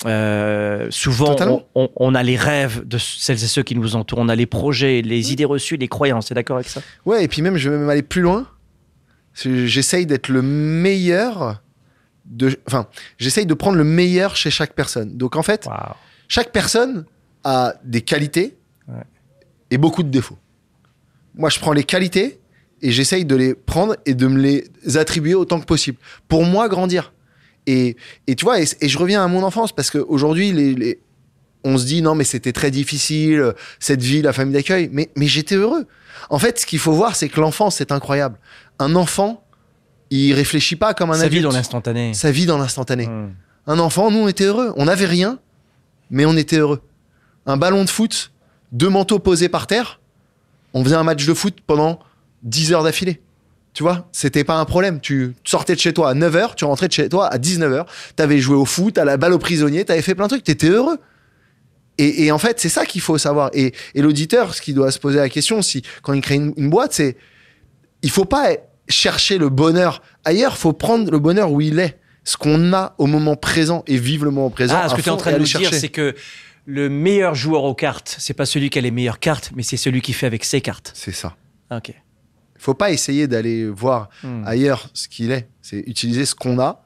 Euh, 0.07 0.87
souvent, 0.91 1.35
on, 1.41 1.65
on- 1.75 1.89
on 1.97 2.15
a 2.15 2.23
les 2.23 2.37
rêves 2.37 2.87
de 2.87 2.99
celles 2.99 3.43
et 3.43 3.47
ceux 3.47 3.63
qui 3.63 3.75
nous 3.75 3.97
entourent, 3.97 4.19
on 4.19 4.29
a 4.29 4.35
les 4.37 4.47
projets, 4.47 5.01
les 5.03 5.33
idées 5.33 5.45
reçues, 5.45 5.77
les 5.77 5.89
croyances. 5.89 6.27
T'es 6.27 6.35
d'accord 6.35 6.57
avec 6.57 6.69
ça? 6.69 6.81
Ouais, 7.07 7.25
et 7.25 7.29
puis 7.29 7.41
même, 7.43 7.57
je 7.57 7.71
vais 7.71 7.79
même 7.79 7.89
aller 7.89 8.03
plus 8.03 8.21
loin. 8.23 8.47
J'essaye 9.35 10.07
d'être 10.07 10.29
le 10.29 10.43
meilleur. 10.43 11.61
De, 12.27 12.57
enfin, 12.67 12.87
j'essaye 13.19 13.47
de 13.47 13.55
prendre 13.55 13.77
le 13.77 13.85
meilleur 13.85 14.37
chez 14.37 14.51
chaque 14.51 14.75
personne. 14.75 15.17
Donc 15.17 15.37
en 15.37 15.43
fait, 15.43 15.69
chaque 16.29 16.53
personne 16.53 17.05
a 17.43 17.75
des 17.85 18.01
qualités 18.03 18.57
Ouais. 18.87 19.03
et 19.71 19.79
beaucoup 19.79 20.03
de 20.03 20.11
défauts. 20.11 20.37
Moi, 21.35 21.49
je 21.49 21.59
prends 21.59 21.73
les 21.73 21.85
qualités 21.85 22.39
et 22.83 22.91
j'essaye 22.93 23.25
de 23.25 23.35
les 23.35 23.55
prendre 23.55 23.97
et 24.05 24.13
de 24.13 24.27
me 24.27 24.39
les 24.39 24.69
attribuer 24.99 25.35
autant 25.35 25.59
que 25.59 25.65
possible. 25.65 25.97
Pour 26.29 26.45
moi, 26.45 26.69
grandir. 26.69 27.14
Et, 27.67 27.97
et 28.27 28.35
tu 28.35 28.45
vois, 28.45 28.61
et, 28.61 28.65
et 28.81 28.89
je 28.89 28.99
reviens 28.99 29.25
à 29.25 29.29
mon 29.29 29.43
enfance 29.43 29.73
parce 29.73 29.91
qu'aujourd'hui, 29.91 30.53
les, 30.53 30.75
les- 30.75 31.01
on 31.65 31.79
se 31.79 31.87
dit 31.87 32.03
non, 32.03 32.15
mais 32.15 32.25
c'était 32.25 32.53
très 32.53 32.71
difficile, 32.71 33.55
cette 33.81 34.03
vie, 34.03 34.21
la 34.21 34.33
famille 34.35 34.53
d'accueil. 34.53 34.91
Mais, 34.93 35.11
mais 35.17 35.27
j'étais 35.27 35.55
heureux. 35.55 35.87
En 36.29 36.39
fait, 36.39 36.61
ce 36.61 36.67
qu'il 36.67 36.79
faut 36.79 36.93
voir, 36.93 37.17
c'est 37.17 37.29
que 37.31 37.41
l'enfance, 37.41 37.77
c'est 37.77 37.91
incroyable. 37.91 38.39
Un 38.79 38.95
enfant, 38.97 39.43
il 40.11 40.35
réfléchit 40.35 40.77
pas 40.77 40.93
comme 40.93 41.11
un 41.11 41.15
vit 41.15 41.39
adulte. 41.39 41.45
dans 41.45 41.53
l'instantané. 41.53 42.13
Ça 42.13 42.31
vit 42.31 42.45
dans 42.47 42.59
l'instantané. 42.59 43.07
Hmm. 43.07 43.31
Un 43.67 43.79
enfant, 43.79 44.11
nous, 44.11 44.19
on 44.19 44.29
était 44.29 44.45
heureux. 44.45 44.75
On 44.77 44.85
n'avait 44.85 45.07
rien, 45.07 45.39
mais 46.11 46.27
on 46.27 46.37
était 46.37 46.59
heureux. 46.59 46.83
Un 47.47 47.57
ballon 47.57 47.85
de 47.85 47.91
foot, 47.91 48.33
deux 48.73 48.91
manteaux 48.91 49.19
posés 49.19 49.49
par 49.49 49.67
terre, 49.67 50.01
on 50.75 50.85
faisait 50.85 50.97
un 50.97 51.03
match 51.03 51.25
de 51.25 51.33
foot 51.33 51.57
pendant 51.67 51.99
10 52.43 52.73
heures 52.75 52.83
d'affilée. 52.85 53.23
Tu 53.75 53.83
vois, 53.83 54.09
c'était 54.13 54.45
pas 54.45 54.55
un 54.59 54.65
problème. 54.65 55.01
Tu 55.01 55.35
sortais 55.45 55.75
de 55.75 55.81
chez 55.81 55.93
toi 55.93 56.11
à 56.11 56.15
9h, 56.15 56.55
tu 56.55 56.65
rentrais 56.65 56.87
de 56.89 56.93
chez 56.93 57.09
toi 57.09 57.27
à 57.27 57.39
19h, 57.39 57.87
t'avais 58.15 58.39
joué 58.39 58.55
au 58.57 58.65
foot, 58.65 58.97
à 58.99 59.05
la 59.05 59.17
balle 59.17 59.33
au 59.33 59.39
prisonnier, 59.39 59.85
t'avais 59.85 60.01
fait 60.03 60.15
plein 60.15 60.27
de 60.27 60.31
trucs, 60.31 60.45
t'étais 60.45 60.69
heureux. 60.69 60.99
Et, 61.99 62.25
et 62.25 62.33
en 62.33 62.39
fait, 62.39 62.61
c'est 62.61 62.69
ça 62.69 62.87
qu'il 62.87 63.01
faut 63.01 63.19
savoir. 63.19 63.51
Et, 63.53 63.73
et 63.95 64.03
l'auditeur, 64.03 64.55
ce 64.55 64.63
qui 64.63 64.75
doit 64.75 64.91
se 64.93 64.99
poser 64.99 65.19
la 65.19 65.29
question, 65.29 65.61
si 65.61 65.83
quand 66.03 66.13
il 66.13 66.21
crée 66.21 66.37
une, 66.37 66.55
une 66.57 66.71
boîte, 66.71 66.93
c'est 66.93 67.17
il 68.03 68.11
faut 68.11 68.25
pas 68.25 68.51
chercher 68.89 69.39
le 69.39 69.49
bonheur 69.49 70.03
ailleurs, 70.25 70.57
faut 70.57 70.73
prendre 70.73 71.11
le 71.11 71.19
bonheur 71.19 71.51
où 71.51 71.61
il 71.61 71.79
est, 71.81 71.99
ce 72.23 72.37
qu'on 72.37 72.73
a 72.73 72.95
au 72.99 73.07
moment 73.07 73.35
présent 73.35 73.83
et 73.87 73.97
vivre 73.97 74.25
le 74.25 74.31
moment 74.31 74.51
présent. 74.51 74.77
Ah, 74.81 74.89
ce 74.89 74.95
que 74.95 75.01
tu 75.01 75.09
es 75.09 75.13
en 75.13 75.17
train 75.17 75.33
de 75.33 75.39
nous 75.39 75.45
dire, 75.45 75.75
c'est 75.75 75.89
que 75.89 76.15
le 76.67 76.89
meilleur 76.89 77.35
joueur 77.35 77.65
aux 77.65 77.75
cartes, 77.75 78.17
c'est 78.19 78.35
pas 78.35 78.47
celui 78.47 78.71
qui 78.71 78.79
a 78.79 78.83
les 78.83 78.91
meilleures 78.91 79.19
cartes, 79.19 79.51
mais 79.57 79.63
c'est 79.63 79.77
celui 79.77 80.01
qui 80.01 80.13
fait 80.13 80.27
avec 80.27 80.45
ses 80.45 80.61
cartes. 80.61 80.93
C'est 80.95 81.13
ça. 81.13 81.35
Ah, 81.71 81.79
Ok. 81.79 81.93
Il 82.65 82.73
faut 82.73 82.73
pas 82.73 82.91
essayer 82.93 83.27
d'aller 83.27 83.69
voir 83.69 84.09
Hmm. 84.23 84.43
ailleurs 84.47 84.89
ce 84.95 85.07
qu'il 85.07 85.33
est. 85.33 85.49
C'est 85.61 85.81
utiliser 85.87 86.25
ce 86.25 86.35
qu'on 86.35 86.59
a 86.59 86.81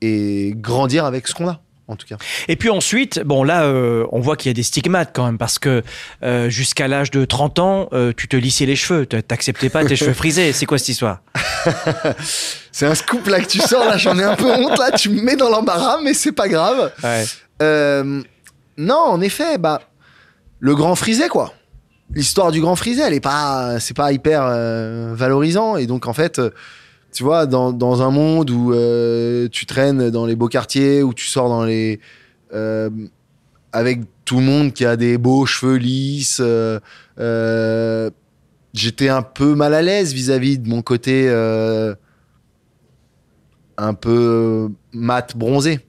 et 0.00 0.52
grandir 0.54 1.04
avec 1.04 1.26
ce 1.26 1.34
qu'on 1.34 1.48
a, 1.48 1.60
en 1.88 1.96
tout 1.96 2.06
cas. 2.06 2.16
Et 2.46 2.54
puis 2.54 2.70
ensuite, 2.70 3.18
bon 3.24 3.42
là, 3.42 3.64
euh, 3.64 4.06
on 4.12 4.20
voit 4.20 4.36
qu'il 4.36 4.50
y 4.50 4.52
a 4.52 4.54
des 4.54 4.62
stigmates 4.62 5.10
quand 5.12 5.24
même, 5.26 5.36
parce 5.36 5.58
que 5.58 5.82
euh, 6.22 6.48
jusqu'à 6.48 6.86
l'âge 6.86 7.10
de 7.10 7.24
30 7.24 7.58
ans, 7.58 7.88
euh, 7.92 8.12
tu 8.16 8.28
te 8.28 8.36
lissais 8.36 8.66
les 8.66 8.76
cheveux, 8.76 9.04
Tu- 9.04 9.20
t'acceptais 9.20 9.68
pas 9.68 9.84
tes 9.84 9.96
cheveux 9.96 10.12
frisés. 10.12 10.52
C'est 10.52 10.64
quoi 10.66 10.78
cette 10.78 10.90
histoire? 10.90 11.22
C'est 12.70 12.86
un 12.86 12.94
scoop 12.94 13.26
là 13.26 13.40
que 13.40 13.48
tu 13.48 13.58
sors, 13.58 13.84
là 13.84 13.96
j'en 13.96 14.16
ai 14.20 14.22
un 14.22 14.36
peu 14.36 14.44
honte, 14.48 14.78
là 14.78 14.92
tu 14.92 15.08
me 15.08 15.20
mets 15.22 15.34
dans 15.34 15.48
l'embarras, 15.48 15.98
mais 16.04 16.14
c'est 16.14 16.30
pas 16.32 16.46
grave. 16.46 16.92
Non, 18.78 18.98
en 18.98 19.20
effet, 19.22 19.58
bah, 19.58 19.80
le 20.60 20.74
grand 20.76 20.94
frisé, 20.94 21.28
quoi. 21.28 21.52
L'histoire 22.14 22.52
du 22.52 22.60
grand 22.60 22.76
frisé, 22.76 23.02
elle 23.02 23.14
est 23.14 23.20
pas, 23.20 23.80
c'est 23.80 23.96
pas 23.96 24.12
hyper 24.12 24.42
euh, 24.44 25.12
valorisant. 25.14 25.76
Et 25.76 25.86
donc, 25.86 26.06
en 26.06 26.12
fait, 26.12 26.38
euh, 26.38 26.50
tu 27.12 27.24
vois, 27.24 27.46
dans, 27.46 27.72
dans 27.72 28.02
un 28.02 28.10
monde 28.10 28.50
où 28.50 28.72
euh, 28.72 29.48
tu 29.50 29.66
traînes 29.66 30.10
dans 30.10 30.24
les 30.26 30.36
beaux 30.36 30.48
quartiers, 30.48 31.02
où 31.02 31.12
tu 31.12 31.26
sors 31.26 31.48
dans 31.48 31.64
les. 31.64 32.00
avec 33.72 34.00
tout 34.24 34.36
le 34.38 34.44
monde 34.44 34.72
qui 34.72 34.84
a 34.84 34.96
des 34.96 35.18
beaux 35.18 35.46
cheveux 35.46 35.76
lisses, 35.76 36.40
j'étais 38.74 39.08
un 39.08 39.22
peu 39.22 39.54
mal 39.54 39.74
à 39.74 39.82
l'aise 39.82 40.12
vis-à-vis 40.12 40.58
de 40.58 40.68
mon 40.68 40.82
côté 40.82 41.28
un 43.78 43.94
peu 43.94 44.70
mat 44.92 45.36
bronzé 45.36 45.80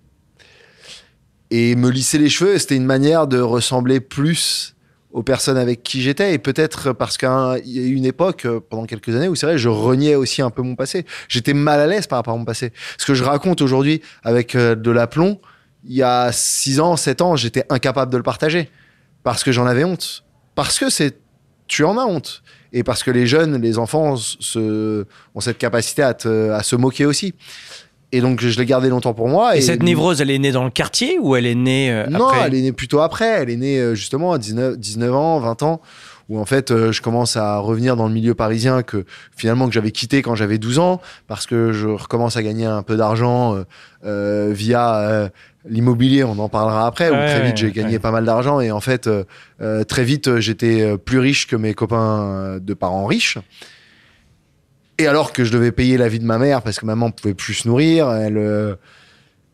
et 1.49 1.75
me 1.75 1.89
lisser 1.89 2.17
les 2.17 2.29
cheveux, 2.29 2.57
c'était 2.57 2.75
une 2.75 2.85
manière 2.85 3.27
de 3.27 3.39
ressembler 3.39 3.99
plus 3.99 4.75
aux 5.11 5.23
personnes 5.23 5.57
avec 5.57 5.83
qui 5.83 6.01
j'étais. 6.01 6.33
Et 6.33 6.37
peut-être 6.37 6.93
parce 6.93 7.17
qu'il 7.17 7.27
y 7.65 7.79
a 7.79 7.83
eu 7.83 7.93
une 7.93 8.05
époque, 8.05 8.45
euh, 8.45 8.59
pendant 8.59 8.85
quelques 8.85 9.15
années, 9.15 9.27
où 9.27 9.35
c'est 9.35 9.45
vrai, 9.45 9.57
je 9.57 9.69
reniais 9.69 10.15
aussi 10.15 10.41
un 10.41 10.49
peu 10.49 10.61
mon 10.61 10.75
passé. 10.75 11.05
J'étais 11.27 11.53
mal 11.53 11.79
à 11.79 11.87
l'aise 11.87 12.07
par 12.07 12.17
rapport 12.17 12.33
à 12.33 12.37
mon 12.37 12.45
passé. 12.45 12.73
Ce 12.97 13.05
que 13.05 13.13
je 13.13 13.23
raconte 13.23 13.61
aujourd'hui 13.61 14.01
avec 14.23 14.55
euh, 14.55 14.75
de 14.75 14.91
l'aplomb, 14.91 15.39
il 15.85 15.95
y 15.95 16.03
a 16.03 16.31
6 16.31 16.79
ans, 16.79 16.97
7 16.97 17.21
ans, 17.21 17.35
j'étais 17.35 17.63
incapable 17.69 18.11
de 18.11 18.17
le 18.17 18.23
partager. 18.23 18.69
Parce 19.23 19.43
que 19.43 19.51
j'en 19.51 19.65
avais 19.65 19.83
honte. 19.83 20.23
Parce 20.55 20.79
que 20.79 20.89
c'est. 20.89 21.17
Tu 21.67 21.83
en 21.83 21.97
as 21.97 22.05
honte. 22.05 22.43
Et 22.71 22.83
parce 22.83 23.03
que 23.03 23.11
les 23.11 23.27
jeunes, 23.27 23.61
les 23.61 23.77
enfants 23.77 24.15
ont 24.15 25.39
cette 25.41 25.57
capacité 25.57 26.01
à 26.01 26.63
se 26.63 26.75
moquer 26.75 27.05
aussi. 27.05 27.33
Et 28.13 28.21
donc, 28.21 28.39
je 28.39 28.57
l'ai 28.57 28.65
gardé 28.65 28.87
longtemps 28.87 29.13
pour 29.13 29.27
moi. 29.27 29.57
Et 29.57 29.61
cette 29.61 29.83
névrose, 29.83 30.21
elle 30.21 30.31
est 30.31 30.39
née 30.39 30.53
dans 30.53 30.63
le 30.63 30.69
quartier 30.69 31.19
ou 31.19 31.35
elle 31.35 31.45
est 31.45 31.55
née 31.55 31.91
euh, 31.91 32.07
Non, 32.07 32.27
après 32.27 32.47
elle 32.47 32.55
est 32.55 32.61
née 32.61 32.71
plutôt 32.71 33.01
après. 33.01 33.27
Elle 33.27 33.49
est 33.49 33.57
née 33.57 33.79
euh, 33.79 33.95
justement 33.95 34.31
à 34.31 34.37
19, 34.37 34.77
19 34.77 35.13
ans, 35.13 35.39
20 35.39 35.63
ans, 35.63 35.81
où 36.29 36.39
en 36.39 36.45
fait 36.45 36.71
euh, 36.71 36.93
je 36.93 37.01
commence 37.01 37.35
à 37.35 37.57
revenir 37.57 37.97
dans 37.97 38.07
le 38.07 38.13
milieu 38.13 38.33
parisien 38.33 38.81
que 38.81 39.03
finalement 39.35 39.67
que 39.67 39.73
j'avais 39.73 39.91
quitté 39.91 40.21
quand 40.21 40.35
j'avais 40.35 40.57
12 40.57 40.79
ans, 40.79 41.01
parce 41.27 41.45
que 41.45 41.73
je 41.73 41.89
recommence 41.89 42.37
à 42.37 42.43
gagner 42.43 42.65
un 42.65 42.81
peu 42.81 42.95
d'argent 42.95 43.61
euh, 44.05 44.51
via 44.53 45.29
l'immobilier. 45.67 46.23
On 46.23 46.39
en 46.39 46.47
parlera 46.47 46.87
après. 46.87 47.09
où 47.09 47.13
très 47.13 47.45
vite 47.45 47.57
j'ai 47.57 47.73
gagné 47.73 47.93
ouais. 47.93 47.99
pas 47.99 48.11
mal 48.11 48.23
d'argent 48.23 48.61
et 48.61 48.71
en 48.71 48.79
fait 48.79 49.09
très 49.87 50.03
vite 50.05 50.39
j'étais 50.39 50.97
plus 50.97 51.19
riche 51.19 51.45
que 51.45 51.57
mes 51.57 51.73
copains 51.73 52.57
de 52.61 52.73
parents 52.73 53.05
riches. 53.05 53.37
Et 54.97 55.07
alors 55.07 55.31
que 55.31 55.43
je 55.43 55.51
devais 55.51 55.71
payer 55.71 55.97
la 55.97 56.09
vie 56.09 56.19
de 56.19 56.25
ma 56.25 56.37
mère 56.37 56.61
parce 56.61 56.79
que 56.79 56.85
maman 56.85 57.11
pouvait 57.11 57.35
plus 57.35 57.53
se 57.53 57.67
nourrir, 57.67 58.11
elle, 58.11 58.37
euh, 58.37 58.75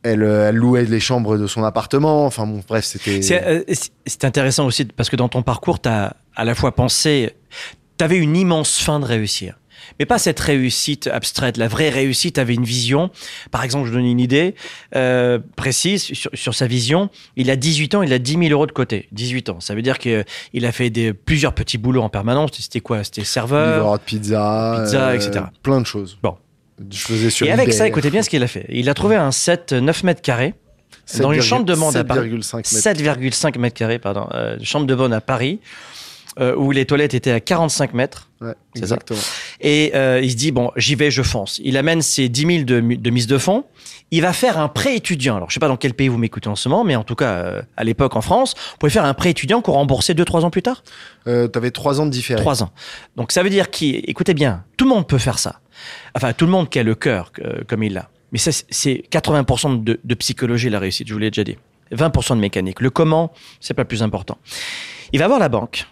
euh, 0.06 0.50
elle 0.50 0.56
louait 0.56 0.86
les 0.86 1.00
chambres 1.00 1.38
de 1.38 1.48
son 1.48 1.64
appartement. 1.64 2.26
Enfin 2.26 2.46
bon, 2.46 2.62
bref, 2.68 2.86
c'était. 2.86 3.22
C'est 3.22 3.44
euh, 3.44 3.64
intéressant 4.24 4.66
aussi 4.66 4.86
parce 4.86 5.10
que 5.10 5.16
dans 5.16 5.30
ton 5.30 5.44
parcours, 5.44 5.82
tu 5.82 5.90
as 5.90 6.16
à 6.36 6.46
la 6.46 6.56
fois 6.56 6.74
pensé, 6.74 7.36
tu 7.98 8.04
avais 8.04 8.18
une 8.18 8.36
immense 8.36 8.80
fin 8.80 9.00
de 9.00 9.06
réussir. 9.06 9.60
Mais 10.00 10.06
pas 10.06 10.18
cette 10.18 10.40
réussite 10.40 11.08
abstraite, 11.08 11.58
la 11.58 11.68
vraie 11.68 11.90
réussite 11.90 12.38
avait 12.38 12.54
une 12.54 12.64
vision. 12.64 13.12
Par 13.52 13.64
exemple, 13.64 13.88
je 13.88 13.94
donne 13.94 14.06
une 14.06 14.20
idée 14.20 14.56
euh, 14.96 15.40
précise 15.56 16.04
sur, 16.04 16.32
sur 16.34 16.56
sa 16.56 16.68
vision. 16.68 17.10
Il 17.36 17.50
a 17.50 17.56
18 17.56 17.96
ans, 17.96 18.02
il 18.02 18.14
a 18.14 18.20
10 18.20 18.32
000 18.34 18.44
euros 18.52 18.66
de 18.66 18.72
côté. 18.72 19.08
18 19.12 19.50
ans. 19.50 19.60
Ça 19.60 19.76
veut 19.76 19.82
dire 19.82 20.00
qu'il 20.00 20.66
a 20.66 20.72
fait 20.72 20.90
des, 20.90 21.14
plusieurs 21.14 21.54
petits 21.54 21.78
boulots 21.78 22.02
en 22.02 22.10
permanence. 22.10 22.52
C'était 22.60 22.82
quoi? 22.82 23.04
C'était 23.04 23.24
serveur. 23.24 23.78
livreur 23.78 24.00
de 24.00 24.04
pizza, 24.04 24.82
pizza, 24.84 25.10
euh, 25.10 25.14
etc. 25.14 25.46
Plein 25.62 25.82
de 25.82 25.86
choses. 25.86 26.18
Bon. 26.22 26.36
Je 26.92 26.98
faisais 26.98 27.30
sur 27.30 27.46
Et 27.46 27.52
avec 27.52 27.72
ça, 27.72 27.88
écoutez 27.88 28.10
bien 28.10 28.24
ce 28.24 28.30
qu'il 28.30 28.44
a 28.44 28.48
fait. 28.48 28.66
Il 28.70 28.90
a 28.90 28.94
trouvé 28.94 29.16
un 29.16 29.32
set 29.32 29.74
9 29.74 30.04
mètres 30.04 30.22
carrés 30.22 30.56
dans 31.20 31.32
une 31.32 31.40
7,5 31.40 31.44
chambre 31.44 31.66
de 31.66 31.76
bonne 31.76 31.96
à 31.96 32.04
Paris. 32.04 32.30
7,5 32.30 32.56
mètres. 32.56 33.40
7,5 33.40 33.60
mètres 33.60 33.76
carrés, 33.76 34.00
pardon. 34.00 34.28
Euh, 34.34 34.58
chambre 34.64 34.88
de 34.88 34.96
bonne 34.96 35.14
à 35.14 35.22
Paris, 35.22 35.60
euh, 36.40 36.56
où 36.56 36.72
les 36.72 36.86
toilettes 36.86 37.14
étaient 37.14 37.32
à 37.32 37.40
45 37.40 37.94
mètres. 37.94 38.30
Ouais, 38.42 38.54
C'est 38.76 38.88
ça. 38.88 38.96
Et 39.62 39.92
euh, 39.96 40.20
il 40.22 40.32
se 40.32 40.36
dit, 40.36 40.52
bon, 40.52 40.72
j'y 40.76 40.96
vais, 40.96 41.12
je 41.12 41.22
fonce. 41.22 41.60
Il 41.64 41.78
amène 41.78 42.02
ses 42.02 42.30
10 42.30 42.42
000 42.42 42.64
de, 42.64 42.80
de 42.96 43.10
mise 43.10 43.28
de 43.28 43.38
fonds. 43.38 43.66
Il 44.12 44.22
va 44.22 44.34
faire 44.34 44.58
un 44.60 44.68
prêt 44.68 44.96
étudiant. 44.96 45.38
Alors, 45.38 45.50
je 45.50 45.54
sais 45.56 45.60
pas 45.60 45.68
dans 45.68 45.78
quel 45.78 45.94
pays 45.94 46.08
vous 46.08 46.18
m'écoutez 46.18 46.48
en 46.50 46.56
ce 46.56 46.70
moment, 46.70 46.84
mais 46.84 46.96
en 46.96 47.04
tout 47.04 47.16
cas, 47.16 47.32
euh, 47.32 47.62
à 47.78 47.84
l'époque 47.84 48.16
en 48.16 48.22
France, 48.22 48.54
vous 48.72 48.78
pouvez 48.80 48.92
faire 48.92 49.06
un 49.06 49.14
prêt 49.14 49.30
étudiant 49.32 49.62
qu'on 49.62 49.72
remboursait 49.74 50.14
2-3 50.14 50.42
ans 50.44 50.50
plus 50.52 50.62
tard. 50.62 50.84
Euh, 51.28 51.48
T'avais 51.48 51.72
trois 51.72 52.00
ans 52.02 52.06
de 52.06 52.12
différence. 52.12 52.42
3 52.42 52.64
ans. 52.64 52.72
Donc, 53.16 53.32
ça 53.32 53.42
veut 53.44 53.50
dire 53.50 53.70
qu'il, 53.72 54.04
écoutez 54.10 54.34
bien, 54.34 54.64
tout 54.78 54.86
le 54.86 54.90
monde 54.90 55.08
peut 55.08 55.18
faire 55.18 55.40
ça. 55.40 55.62
Enfin, 56.16 56.34
tout 56.34 56.46
le 56.46 56.52
monde 56.52 56.70
qui 56.70 56.80
a 56.80 56.84
le 56.84 56.96
cœur 56.96 57.32
euh, 57.40 57.62
comme 57.68 57.82
il 57.84 57.94
l'a. 57.94 58.10
Mais 58.32 58.40
ça, 58.40 58.52
c'est- 58.52 58.66
c'est 58.72 59.04
80% 59.12 59.84
de, 59.84 60.00
de 60.04 60.16
psychologie, 60.16 60.70
la 60.70 60.80
réussite, 60.80 61.08
je 61.08 61.14
vous 61.14 61.20
l'ai 61.20 61.30
déjà 61.32 61.44
dit. 61.44 61.58
20% 61.92 62.36
de 62.36 62.40
mécanique. 62.42 62.82
Le 62.82 62.90
comment, 62.90 63.32
c'est 63.60 63.74
pas 63.76 63.84
le 63.84 63.88
plus 63.88 64.02
important. 64.02 64.38
Il 65.12 65.20
va 65.20 65.28
voir 65.28 65.40
la 65.40 65.50
banque 65.50 65.86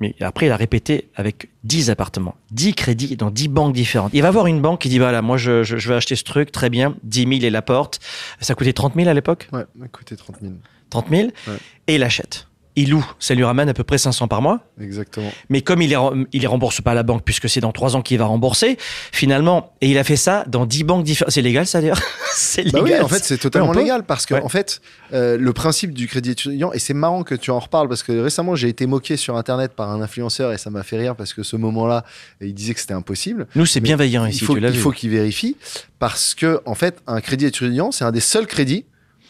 Mais 0.00 0.14
après, 0.20 0.46
il 0.46 0.52
a 0.52 0.56
répété 0.56 1.08
avec 1.16 1.48
10 1.64 1.90
appartements, 1.90 2.36
10 2.52 2.74
crédits 2.74 3.16
dans 3.16 3.30
10 3.30 3.48
banques 3.48 3.74
différentes. 3.74 4.10
Il 4.14 4.22
va 4.22 4.30
voir 4.30 4.46
une 4.46 4.60
banque 4.60 4.80
qui 4.80 4.88
dit, 4.88 4.98
voilà, 4.98 5.22
moi, 5.22 5.36
je, 5.36 5.62
je, 5.64 5.76
je 5.76 5.88
vais 5.88 5.94
acheter 5.96 6.16
ce 6.16 6.24
truc, 6.24 6.52
très 6.52 6.70
bien, 6.70 6.96
10 7.04 7.20
000 7.22 7.32
et 7.42 7.50
la 7.50 7.62
porte. 7.62 8.00
Ça 8.40 8.54
coûtait 8.54 8.72
30 8.72 8.94
000 8.94 9.08
à 9.08 9.14
l'époque? 9.14 9.48
Ouais, 9.52 9.64
ça 9.80 9.88
coûtait 9.88 10.16
30 10.16 10.36
000. 10.40 10.52
30 10.90 11.08
000 11.10 11.22
Ouais. 11.22 11.54
Et 11.86 11.94
il 11.96 12.02
achète. 12.02 12.47
Il 12.80 12.90
loue. 12.90 13.04
Ça 13.18 13.34
lui 13.34 13.42
ramène 13.44 13.68
à 13.68 13.74
peu 13.74 13.82
près 13.82 13.98
500 13.98 14.28
par 14.28 14.40
mois. 14.40 14.60
Exactement. 14.80 15.32
Mais 15.48 15.62
comme 15.62 15.82
il 15.82 15.96
rem- 15.96 16.26
il 16.32 16.42
les 16.42 16.46
rembourse 16.46 16.80
pas 16.80 16.92
à 16.92 16.94
la 16.94 17.02
banque, 17.02 17.22
puisque 17.24 17.48
c'est 17.48 17.60
dans 17.60 17.72
3 17.72 17.96
ans 17.96 18.02
qu'il 18.02 18.18
va 18.18 18.26
rembourser, 18.26 18.76
finalement, 19.12 19.72
et 19.80 19.90
il 19.90 19.98
a 19.98 20.04
fait 20.04 20.16
ça 20.16 20.44
dans 20.46 20.64
10 20.66 20.84
banques 20.84 21.04
différentes. 21.04 21.32
C'est 21.32 21.42
légal, 21.42 21.66
ça, 21.66 21.80
d'ailleurs? 21.80 22.00
C'est 22.34 22.70
Bah 22.70 22.80
légal. 22.82 22.98
oui, 23.00 23.04
en 23.04 23.08
fait, 23.08 23.24
c'est 23.24 23.38
totalement 23.38 23.72
légal 23.72 24.04
parce 24.04 24.24
que, 24.26 24.34
Ouais. 24.34 24.42
en 24.42 24.48
fait, 24.48 24.80
euh, 25.12 25.36
le 25.36 25.52
principe 25.52 25.92
du 25.92 26.06
crédit 26.06 26.30
étudiant, 26.30 26.72
et 26.72 26.78
c'est 26.78 26.94
marrant 26.94 27.24
que 27.24 27.34
tu 27.34 27.50
en 27.50 27.58
reparles 27.58 27.88
parce 27.88 28.02
que 28.04 28.12
récemment, 28.12 28.54
j'ai 28.54 28.68
été 28.68 28.86
moqué 28.86 29.16
sur 29.16 29.36
Internet 29.36 29.72
par 29.72 29.90
un 29.90 30.00
influenceur 30.02 30.52
et 30.52 30.58
ça 30.58 30.70
m'a 30.70 30.84
fait 30.84 30.98
rire 30.98 31.16
parce 31.16 31.32
que 31.34 31.42
ce 31.42 31.56
moment-là, 31.56 32.04
il 32.40 32.54
disait 32.54 32.74
que 32.74 32.80
c'était 32.80 32.94
impossible. 32.94 33.48
Nous, 33.56 33.66
c'est 33.66 33.80
bienveillant 33.80 34.24
il 34.24 34.30
ici, 34.34 34.44
faut, 34.44 34.54
tu 34.54 34.60
l'as 34.60 34.70
il 34.70 34.78
faut 34.78 34.92
qu'il 34.92 35.10
vérifie 35.10 35.56
parce 35.98 36.34
que, 36.34 36.60
en 36.64 36.74
fait, 36.76 36.98
un 37.08 37.20
crédit 37.20 37.46
étudiant, 37.46 37.90
c'est 37.90 38.04
un 38.04 38.12
des 38.12 38.20
seuls 38.20 38.46
crédits 38.46 38.84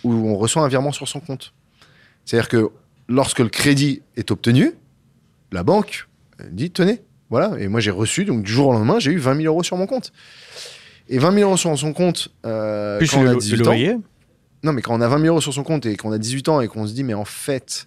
où 0.04 0.12
on 0.12 0.36
reçoit 0.36 0.62
un 0.62 0.68
virement 0.68 0.92
sur 0.92 1.08
son 1.08 1.20
compte. 1.20 1.54
C'est-à-dire 2.26 2.48
que 2.48 2.68
lorsque 3.08 3.38
le 3.40 3.48
crédit 3.48 4.02
est 4.16 4.30
obtenu, 4.30 4.72
la 5.52 5.62
banque 5.62 6.08
dit 6.50 6.70
tenez, 6.70 7.00
voilà. 7.30 7.52
Et 7.58 7.68
moi, 7.68 7.80
j'ai 7.80 7.90
reçu, 7.90 8.24
donc 8.24 8.42
du 8.42 8.52
jour 8.52 8.68
au 8.68 8.72
lendemain, 8.72 8.98
j'ai 8.98 9.10
eu 9.12 9.18
20 9.18 9.36
000 9.36 9.46
euros 9.46 9.62
sur 9.62 9.76
mon 9.76 9.86
compte. 9.86 10.12
Et 11.08 11.18
20 11.18 11.32
000 11.32 11.48
euros 11.48 11.56
sur 11.56 11.76
son 11.78 11.92
compte, 11.92 12.28
euh, 12.46 12.98
Plus 12.98 13.10
quand 13.10 13.20
on 13.20 13.22
le, 13.22 13.30
a 13.30 13.32
le 13.32 13.38
18 13.38 13.66
ans, 13.66 13.74
non, 14.62 14.72
mais 14.72 14.82
quand 14.82 14.94
on 14.94 15.00
a 15.00 15.08
20 15.08 15.16
000 15.20 15.26
euros 15.28 15.40
sur 15.40 15.54
son 15.54 15.62
compte 15.62 15.86
et 15.86 15.96
qu'on 15.96 16.12
a 16.12 16.18
18 16.18 16.48
ans 16.48 16.60
et 16.60 16.68
qu'on 16.68 16.86
se 16.86 16.92
dit, 16.92 17.04
mais 17.04 17.14
en 17.14 17.24
fait, 17.24 17.86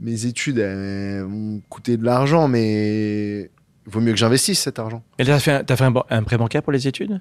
mes 0.00 0.24
études 0.26 0.58
elles 0.58 1.22
vont 1.22 1.60
coûter 1.68 1.96
de 1.96 2.04
l'argent, 2.04 2.48
mais 2.48 3.40
il 3.86 3.92
vaut 3.92 4.00
mieux 4.00 4.12
que 4.12 4.18
j'investisse 4.18 4.60
cet 4.60 4.78
argent. 4.78 5.02
Et 5.18 5.24
t'as 5.24 5.38
fait, 5.38 5.52
un, 5.52 5.64
t'as 5.64 5.76
fait 5.76 5.84
un, 5.84 5.90
ban- 5.90 6.06
un 6.08 6.22
prêt 6.22 6.38
bancaire 6.38 6.62
pour 6.62 6.72
les 6.72 6.86
études? 6.88 7.20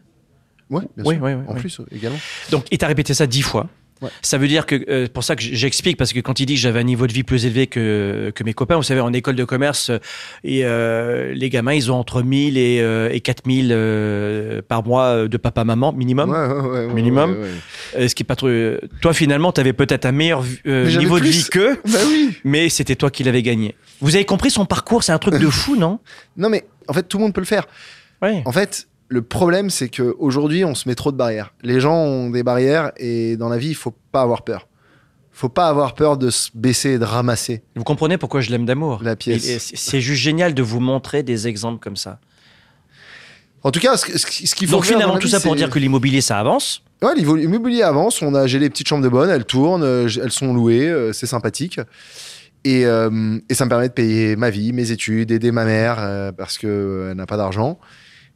Ouais, 0.70 0.82
bien 0.96 1.06
Oui, 1.06 1.16
sûr. 1.16 1.24
oui, 1.24 1.34
oui, 1.34 1.44
en 1.48 1.54
oui. 1.54 1.60
plus, 1.60 1.82
également. 1.92 2.18
Donc, 2.52 2.66
il 2.72 2.78
t'a 2.78 2.88
répété 2.88 3.14
ça 3.14 3.28
dix 3.28 3.42
fois. 3.42 3.68
Ouais. 4.02 4.10
Ça 4.22 4.38
veut 4.38 4.48
dire 4.50 4.66
que, 4.66 4.76
euh, 4.90 5.08
pour 5.12 5.24
ça 5.24 5.38
que 5.38 5.42
j'explique, 5.42 5.96
parce 5.96 6.12
que 6.12 6.20
quand 6.20 6.40
il 6.42 6.46
dit 6.46 6.56
que 6.56 6.60
j'avais 6.60 6.82
un 6.82 6.84
niveau 6.84 7.08
de 7.08 7.14
vie 7.14 7.24
plus 7.24 7.46
élevé 7.46 7.66
que, 7.68 8.30
que 8.36 8.44
mes 8.44 8.54
copains, 8.54 8.76
vous 8.76 8.84
savez, 8.84 9.00
en 9.00 9.14
école 9.14 9.36
de 9.36 9.46
commerce, 9.46 9.90
euh, 9.90 10.00
et 10.44 10.66
euh, 10.66 11.34
les 11.34 11.50
gamins, 11.50 11.74
ils 11.74 11.90
ont 11.92 11.96
entre 11.96 12.22
1000 12.22 12.58
et, 12.58 12.82
euh, 12.82 13.10
et 13.12 13.22
4000 13.22 13.70
euh, 13.72 14.62
par 14.68 14.86
mois 14.86 15.06
euh, 15.06 15.28
de 15.30 15.38
papa-maman, 15.38 15.94
minimum. 15.94 16.30
Ouais, 16.30 16.88
ouais, 16.88 16.94
Minimum. 16.94 17.32
ouais, 17.32 17.38
ouais. 17.40 17.48
Euh, 18.00 18.08
ce 18.10 18.16
qui 18.16 18.24
est 18.24 18.26
pas 18.26 18.36
trop. 18.36 18.48
euh, 18.48 18.80
Toi, 19.02 19.14
finalement, 19.14 19.54
tu 19.54 19.62
avais 19.62 19.74
peut-être 19.74 20.06
un 20.06 20.12
meilleur 20.12 20.44
euh, 20.68 20.92
niveau 20.98 21.18
de 21.20 21.26
vie 21.26 21.46
qu'eux, 21.50 21.78
Bah 21.86 22.00
oui. 22.08 22.38
mais 22.44 22.68
c'était 22.68 22.96
toi 22.98 23.10
qui 23.10 23.24
l'avais 23.24 23.44
gagné. 23.44 23.76
Vous 24.02 24.16
avez 24.16 24.26
compris 24.26 24.52
son 24.52 24.66
parcours, 24.66 25.04
c'est 25.04 25.14
un 25.14 25.20
truc 25.20 25.36
de 25.36 25.48
fou, 25.50 25.78
non? 25.78 26.00
Non, 26.36 26.50
mais 26.50 26.66
en 26.90 26.94
fait, 26.94 27.04
tout 27.04 27.18
le 27.18 27.24
monde 27.24 27.34
peut 27.34 27.40
le 27.42 27.46
faire. 27.48 27.66
Ouais. 28.22 28.42
En 28.46 28.52
fait, 28.52 28.88
le 29.08 29.22
problème, 29.22 29.70
c'est 29.70 29.90
qu'aujourd'hui, 29.90 30.66
on 30.66 30.76
se 30.76 30.88
met 30.90 30.96
trop 30.96 31.12
de 31.12 31.18
barrières. 31.18 31.54
Les 31.62 31.80
gens 31.80 31.96
ont 31.96 32.30
des 32.30 32.44
barrières 32.44 32.92
et 32.98 33.38
dans 33.38 33.50
la 33.50 33.58
vie, 33.58 33.70
il 33.70 33.76
faut 33.76 33.94
pas 34.12 34.22
avoir 34.22 34.44
peur. 34.44 34.68
faut 35.32 35.50
pas 35.50 35.68
avoir 35.68 35.96
peur 35.96 36.18
de 36.18 36.30
se 36.30 36.50
baisser 36.56 36.92
et 36.92 36.98
de 37.00 37.04
ramasser. 37.04 37.62
Vous 37.76 37.84
comprenez 37.84 38.18
pourquoi 38.18 38.40
je 38.40 38.50
l'aime 38.52 38.66
d'amour? 38.66 39.02
La 39.04 39.18
pièce. 39.18 39.44
C'est- 39.76 40.00
juste 40.00 40.22
génial 40.22 40.54
de 40.54 40.64
vous 40.64 40.80
montrer 40.80 41.24
des 41.24 41.48
exemples 41.50 41.80
comme 41.80 41.98
ça. 41.98 42.20
En 43.64 43.72
tout 43.72 43.80
cas, 43.82 43.98
ce, 43.98 44.18
ce- 44.18 44.56
qu'il 44.56 44.68
faut 44.68 44.78
Donc 44.78 44.86
faire 44.86 44.94
finalement, 44.96 45.18
tout 45.18 45.28
vie, 45.28 45.32
ça 45.34 45.40
pour 45.42 45.56
dire 45.56 45.70
que 45.70 45.80
l'immobilier, 45.80 46.22
ça 46.22 46.40
avance. 46.40 46.84
Ouais, 47.02 47.16
l'immo- 47.16 47.36
l'immobilier 47.36 47.82
avance. 47.84 48.22
On 48.22 48.34
a, 48.34 48.48
j'ai 48.48 48.60
les 48.60 48.70
petites 48.70 48.88
chambres 48.88 49.04
de 49.04 49.10
bonne, 49.10 49.30
elles 49.30 49.44
tournent, 49.46 49.84
euh, 49.84 50.08
elles 50.24 50.32
sont 50.32 50.54
louées, 50.54 50.88
euh, 50.88 51.12
c'est 51.14 51.26
sympathique. 51.26 51.80
Et, 52.64 52.86
euh, 52.86 53.38
et 53.50 53.54
ça 53.56 53.66
me 53.66 53.70
permet 53.70 53.90
de 53.90 53.94
payer 53.94 54.36
ma 54.36 54.50
vie, 54.50 54.72
mes 54.72 54.92
études, 54.92 55.32
aider 55.32 55.52
ma 55.52 55.66
mère 55.66 55.98
euh, 56.00 56.32
parce 56.32 56.58
qu'elle 56.58 57.14
n'a 57.16 57.26
pas 57.26 57.38
d'argent. 57.38 57.78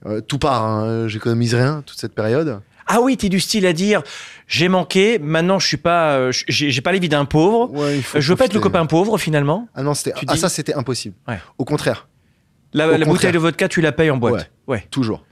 Euh, 0.06 0.22
tout 0.22 0.40
part, 0.40 0.64
hein, 0.66 1.08
j'économise 1.08 1.54
rien 1.56 1.84
toute 1.86 2.00
cette 2.00 2.14
période. 2.16 2.62
Ah 2.88 3.02
oui, 3.02 3.18
t'es 3.18 3.30
du 3.30 3.40
style 3.40 3.66
à 3.68 3.74
dire 3.74 4.02
j'ai 4.48 4.68
manqué, 4.68 5.20
maintenant 5.20 5.60
je 5.60 5.68
suis 5.68 5.78
pas, 5.78 6.14
euh, 6.18 6.32
j'ai 6.48 6.82
pas 6.82 6.92
les 6.92 7.00
vies 7.00 7.10
d'un 7.10 7.26
pauvre. 7.26 7.72
Ouais, 7.72 7.98
il 7.98 8.04
faut 8.04 8.18
Euh, 8.18 8.22
Je 8.22 8.32
veux 8.32 8.36
pas 8.36 8.46
être 8.46 8.54
le 8.54 8.60
copain 8.60 8.86
pauvre 8.88 9.18
finalement. 9.20 9.68
Ah 9.76 9.84
non, 9.84 9.94
c'était, 9.94 10.14
ah, 10.28 10.36
ça 10.36 10.50
c'était 10.50 10.74
impossible. 10.74 11.16
Ouais. 11.28 11.40
Au 11.60 11.66
contraire, 11.66 12.08
La, 12.74 12.88
Au 12.88 12.98
la 12.98 13.06
bouteille 13.06 13.32
de 13.32 13.38
vodka, 13.38 13.68
tu 13.68 13.82
la 13.82 13.92
payes 13.92 14.10
en 14.10 14.18
boîte. 14.18 14.50
Ouais. 14.68 14.88
toujours. 14.90 15.24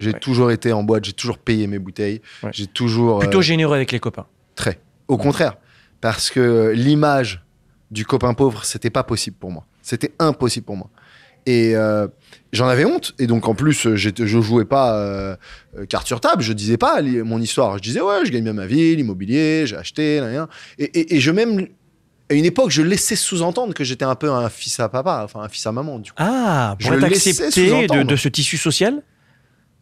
J'ai 0.00 0.12
toujours 0.12 0.50
été 0.50 0.72
en 0.72 0.82
boîte, 0.82 1.04
j'ai 1.04 1.12
toujours 1.12 1.38
payé 1.38 1.66
mes 1.68 1.78
bouteilles, 1.78 2.20
j'ai 2.50 2.66
toujours 2.66 3.20
Plutôt 3.20 3.38
euh, 3.38 3.42
généreux 3.42 3.76
avec 3.76 3.92
les 3.92 4.00
copains. 4.00 4.26
très. 4.56 4.80
Au 5.06 5.16
contraire, 5.18 5.54
parce 6.00 6.30
que 6.30 6.72
l'image 6.74 7.44
du 7.90 8.04
copain 8.04 8.34
pauvre, 8.34 8.64
c'était 8.64 8.90
pas 8.90 9.04
possible 9.04 9.36
pour 9.38 9.52
moi. 9.52 9.64
C'était 9.82 10.12
impossible 10.18 10.66
pour 10.66 10.76
moi. 10.76 10.90
Et 11.46 11.76
euh, 11.76 12.08
j'en 12.52 12.66
avais 12.68 12.84
honte. 12.84 13.14
Et 13.18 13.26
donc 13.26 13.46
en 13.48 13.54
plus, 13.54 13.86
euh, 13.86 13.96
je 13.96 14.40
jouais 14.40 14.64
pas 14.64 14.96
euh, 14.96 15.36
carte 15.88 16.06
sur 16.06 16.20
table. 16.20 16.42
Je 16.42 16.52
disais 16.52 16.76
pas 16.78 17.02
mon 17.02 17.40
histoire. 17.40 17.76
Je 17.78 17.82
disais 17.82 18.00
ouais, 18.00 18.24
je 18.24 18.30
gagne 18.30 18.44
bien 18.44 18.52
ma 18.54 18.66
vie, 18.66 18.96
l'immobilier, 18.96 19.66
j'ai 19.66 19.76
acheté, 19.76 20.20
là. 20.20 20.48
Et, 20.78 20.84
et, 20.84 21.16
et 21.16 21.20
je 21.20 21.30
même 21.30 21.66
à 22.30 22.34
une 22.34 22.46
époque, 22.46 22.70
je 22.70 22.80
laissais 22.80 23.16
sous-entendre 23.16 23.74
que 23.74 23.84
j'étais 23.84 24.06
un 24.06 24.14
peu 24.14 24.30
un 24.30 24.48
fils 24.48 24.80
à 24.80 24.88
papa, 24.88 25.20
enfin 25.24 25.40
un 25.40 25.48
fils 25.48 25.66
à 25.66 25.72
maman. 25.72 25.98
Du 25.98 26.10
coup. 26.10 26.16
Ah, 26.18 26.74
Je 26.78 26.86
pour 26.88 26.96
être 26.96 27.04
accepté 27.04 27.86
de, 28.04 28.16
ce 28.16 28.28
tissu 28.28 28.56
social? 28.56 29.02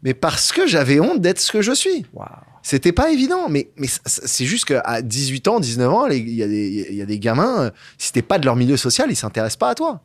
Mais 0.03 0.15
parce 0.15 0.51
que 0.51 0.67
j'avais 0.67 0.99
honte 0.99 1.21
d'être 1.21 1.39
ce 1.39 1.53
que 1.53 1.63
je 1.63 1.71
suis. 1.73 2.05
Waouh. 2.13 2.27
C'était 2.65 2.91
pas 2.91 3.13
évident, 3.13 3.49
mais, 3.49 3.71
mais 3.77 3.87
c'est 4.05 4.45
juste 4.47 4.65
qu'à 4.65 5.01
18 5.03 5.47
ans, 5.49 5.61
19 5.61 5.93
ans, 5.93 6.07
il 6.09 6.29
y, 6.31 6.43
a 6.43 6.49
des- 6.49 6.87
il 6.91 6.97
y 6.97 7.03
a 7.03 7.07
des 7.07 7.21
gamins, 7.21 7.71
si 7.99 8.13
t'es 8.13 8.23
pas 8.23 8.39
de 8.41 8.45
leur 8.45 8.57
milieu 8.57 8.77
social, 8.77 9.09
ils 9.11 9.17
s'intéressent 9.17 9.59
pas 9.59 9.71
à 9.71 9.75
toi. 9.77 10.03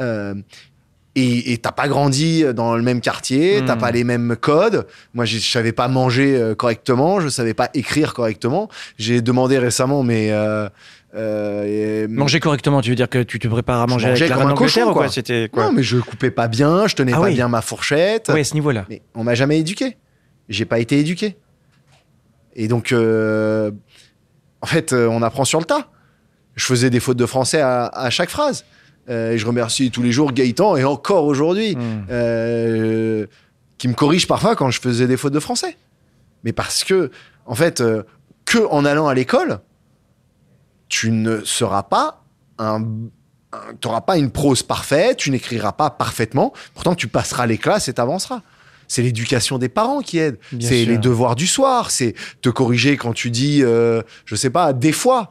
Euh, 0.00 0.34
et 1.16 1.58
t'as 1.58 1.72
pas 1.72 1.88
grandi 1.88 2.44
dans 2.54 2.76
le 2.76 2.82
même 2.82 3.00
quartier, 3.00 3.60
Hmm. 3.60 3.64
t'as 3.66 3.76
pas 3.76 3.90
les 3.90 4.04
mêmes 4.04 4.36
codes. 4.40 4.86
Moi, 5.14 5.24
je 5.24 5.38
savais 5.38 5.72
pas 5.72 5.88
manger 5.88 6.36
euh, 6.36 6.54
correctement, 6.54 7.20
je 7.20 7.28
savais 7.28 7.54
pas 7.54 7.68
écrire 7.74 8.14
correctement. 8.14 8.68
J'ai 8.98 9.20
demandé 9.20 9.58
récemment, 9.58 10.02
mais 10.04 10.30
euh, 10.30 10.68
euh, 11.16 12.04
et- 12.04 12.08
Manger 12.08 12.38
correctement, 12.38 12.80
tu 12.80 12.90
veux 12.90 12.96
dire 12.96 13.08
que 13.08 13.22
tu 13.24 13.40
te 13.40 13.48
prépares 13.48 13.80
à 13.82 13.86
Je 13.86 13.92
manger 13.92 14.08
mangeais 14.08 14.22
avec 14.26 14.30
la 14.30 14.36
comme 14.42 14.52
un 14.52 14.54
cochon, 14.54 14.80
d'Angleterre 14.80 14.88
ou 14.88 14.92
quoi 14.92 15.02
quoi. 15.06 15.12
C'était 15.12 15.48
quoi 15.52 15.64
non, 15.64 15.72
mais 15.72 15.82
je 15.82 15.98
coupais 15.98 16.30
pas 16.30 16.46
bien, 16.46 16.86
je 16.86 16.94
tenais 16.94 17.12
Ah 17.12 17.18
pas 17.20 17.26
oui. 17.26 17.34
bien 17.34 17.48
ma 17.48 17.60
fourchette. 17.62 18.28
Ouais, 18.28 18.40
à 18.40 18.44
ce 18.44 18.54
niveau-là. 18.54 18.86
Mais 18.88 19.02
on 19.16 19.24
m'a 19.24 19.34
jamais 19.34 19.58
éduqué. 19.58 19.96
J'ai 20.48 20.64
pas 20.64 20.78
été 20.78 20.98
éduqué. 21.00 21.36
Et 22.54 22.68
donc, 22.68 22.92
euh, 22.92 23.70
en 24.60 24.66
fait, 24.66 24.92
euh, 24.92 25.06
on 25.08 25.22
apprend 25.22 25.44
sur 25.44 25.58
le 25.58 25.64
tas. 25.64 25.88
Je 26.56 26.64
faisais 26.66 26.90
des 26.90 27.00
fautes 27.00 27.16
de 27.16 27.26
français 27.26 27.60
à, 27.60 27.86
à 27.86 28.10
chaque 28.10 28.30
phrase. 28.30 28.64
Euh, 29.08 29.32
et 29.32 29.38
je 29.38 29.46
remercie 29.46 29.90
tous 29.90 30.02
les 30.02 30.12
jours 30.12 30.32
Gaëtan 30.32 30.76
et 30.76 30.84
encore 30.84 31.24
aujourd'hui, 31.24 31.74
Hmm. 31.76 32.04
euh, 32.10 33.26
qui 33.78 33.88
me 33.88 33.94
corrige 33.94 34.26
parfois 34.26 34.54
quand 34.56 34.70
je 34.70 34.80
faisais 34.80 35.06
des 35.06 35.16
fautes 35.16 35.32
de 35.32 35.40
français. 35.40 35.76
Mais 36.44 36.52
parce 36.52 36.84
que, 36.84 37.10
en 37.46 37.54
fait, 37.54 37.80
euh, 37.80 38.02
que 38.44 38.58
en 38.70 38.84
allant 38.84 39.08
à 39.08 39.14
l'école, 39.14 39.60
tu 40.88 41.10
ne 41.10 41.42
seras 41.44 41.82
pas 41.84 42.24
un, 42.58 42.82
tu 43.80 43.88
n'auras 43.88 44.00
pas 44.02 44.16
une 44.18 44.30
prose 44.30 44.62
parfaite, 44.62 45.16
tu 45.16 45.30
n'écriras 45.30 45.72
pas 45.72 45.90
parfaitement. 45.90 46.52
Pourtant, 46.74 46.94
tu 46.94 47.08
passeras 47.08 47.46
les 47.46 47.58
classes 47.58 47.88
et 47.88 47.94
t'avanceras. 47.94 48.42
C'est 48.86 49.02
l'éducation 49.02 49.58
des 49.58 49.68
parents 49.68 50.00
qui 50.00 50.18
aide. 50.18 50.38
C'est 50.60 50.84
les 50.84 50.98
devoirs 50.98 51.36
du 51.36 51.46
soir. 51.46 51.90
C'est 51.90 52.14
te 52.42 52.48
corriger 52.48 52.96
quand 52.96 53.12
tu 53.12 53.30
dis, 53.30 53.62
euh, 53.62 54.02
je 54.24 54.34
sais 54.34 54.50
pas, 54.50 54.72
des 54.72 54.92
fois. 54.92 55.30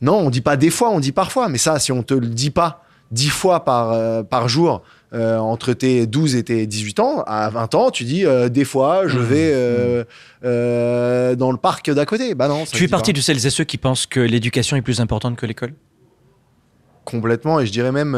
Non, 0.00 0.18
on 0.18 0.30
dit 0.30 0.40
pas 0.40 0.56
des 0.56 0.70
fois, 0.70 0.90
on 0.90 1.00
dit 1.00 1.12
parfois. 1.12 1.48
Mais 1.48 1.58
ça, 1.58 1.78
si 1.78 1.92
on 1.92 2.02
te 2.02 2.14
le 2.14 2.26
dit 2.26 2.50
pas 2.50 2.83
dix 3.14 3.30
fois 3.30 3.64
par, 3.64 3.92
euh, 3.92 4.22
par 4.22 4.48
jour 4.48 4.82
euh, 5.14 5.38
entre 5.38 5.72
tes 5.72 6.06
12 6.06 6.34
et 6.36 6.42
tes 6.42 6.66
18 6.66 6.98
ans, 7.00 7.22
à 7.26 7.48
20 7.48 7.74
ans, 7.76 7.90
tu 7.90 8.02
dis 8.04 8.26
euh, 8.26 8.48
des 8.48 8.64
fois, 8.64 9.06
je 9.06 9.18
Mmh, 9.18 9.22
vais 9.22 9.50
euh, 9.54 10.04
euh, 10.44 11.36
dans 11.36 11.52
le 11.52 11.56
parc 11.56 11.90
d'à 11.90 12.04
côté. 12.04 12.34
Bah 12.34 12.48
non, 12.48 12.64
ça 12.66 12.76
Tu 12.76 12.88
pas. 12.88 12.96
partie 12.96 13.12
de 13.12 13.20
celles 13.20 13.46
et 13.46 13.50
ceux 13.50 13.64
qui 13.64 13.78
pensent 13.78 14.06
que 14.06 14.18
l'éducation 14.20 14.76
est 14.76 14.82
plus 14.82 15.00
importante 15.00 15.36
que 15.36 15.46
l'école? 15.46 15.72
Complètement. 17.04 17.60
Et 17.60 17.66
je 17.66 17.72
dirais 17.72 17.92
même, 17.92 18.16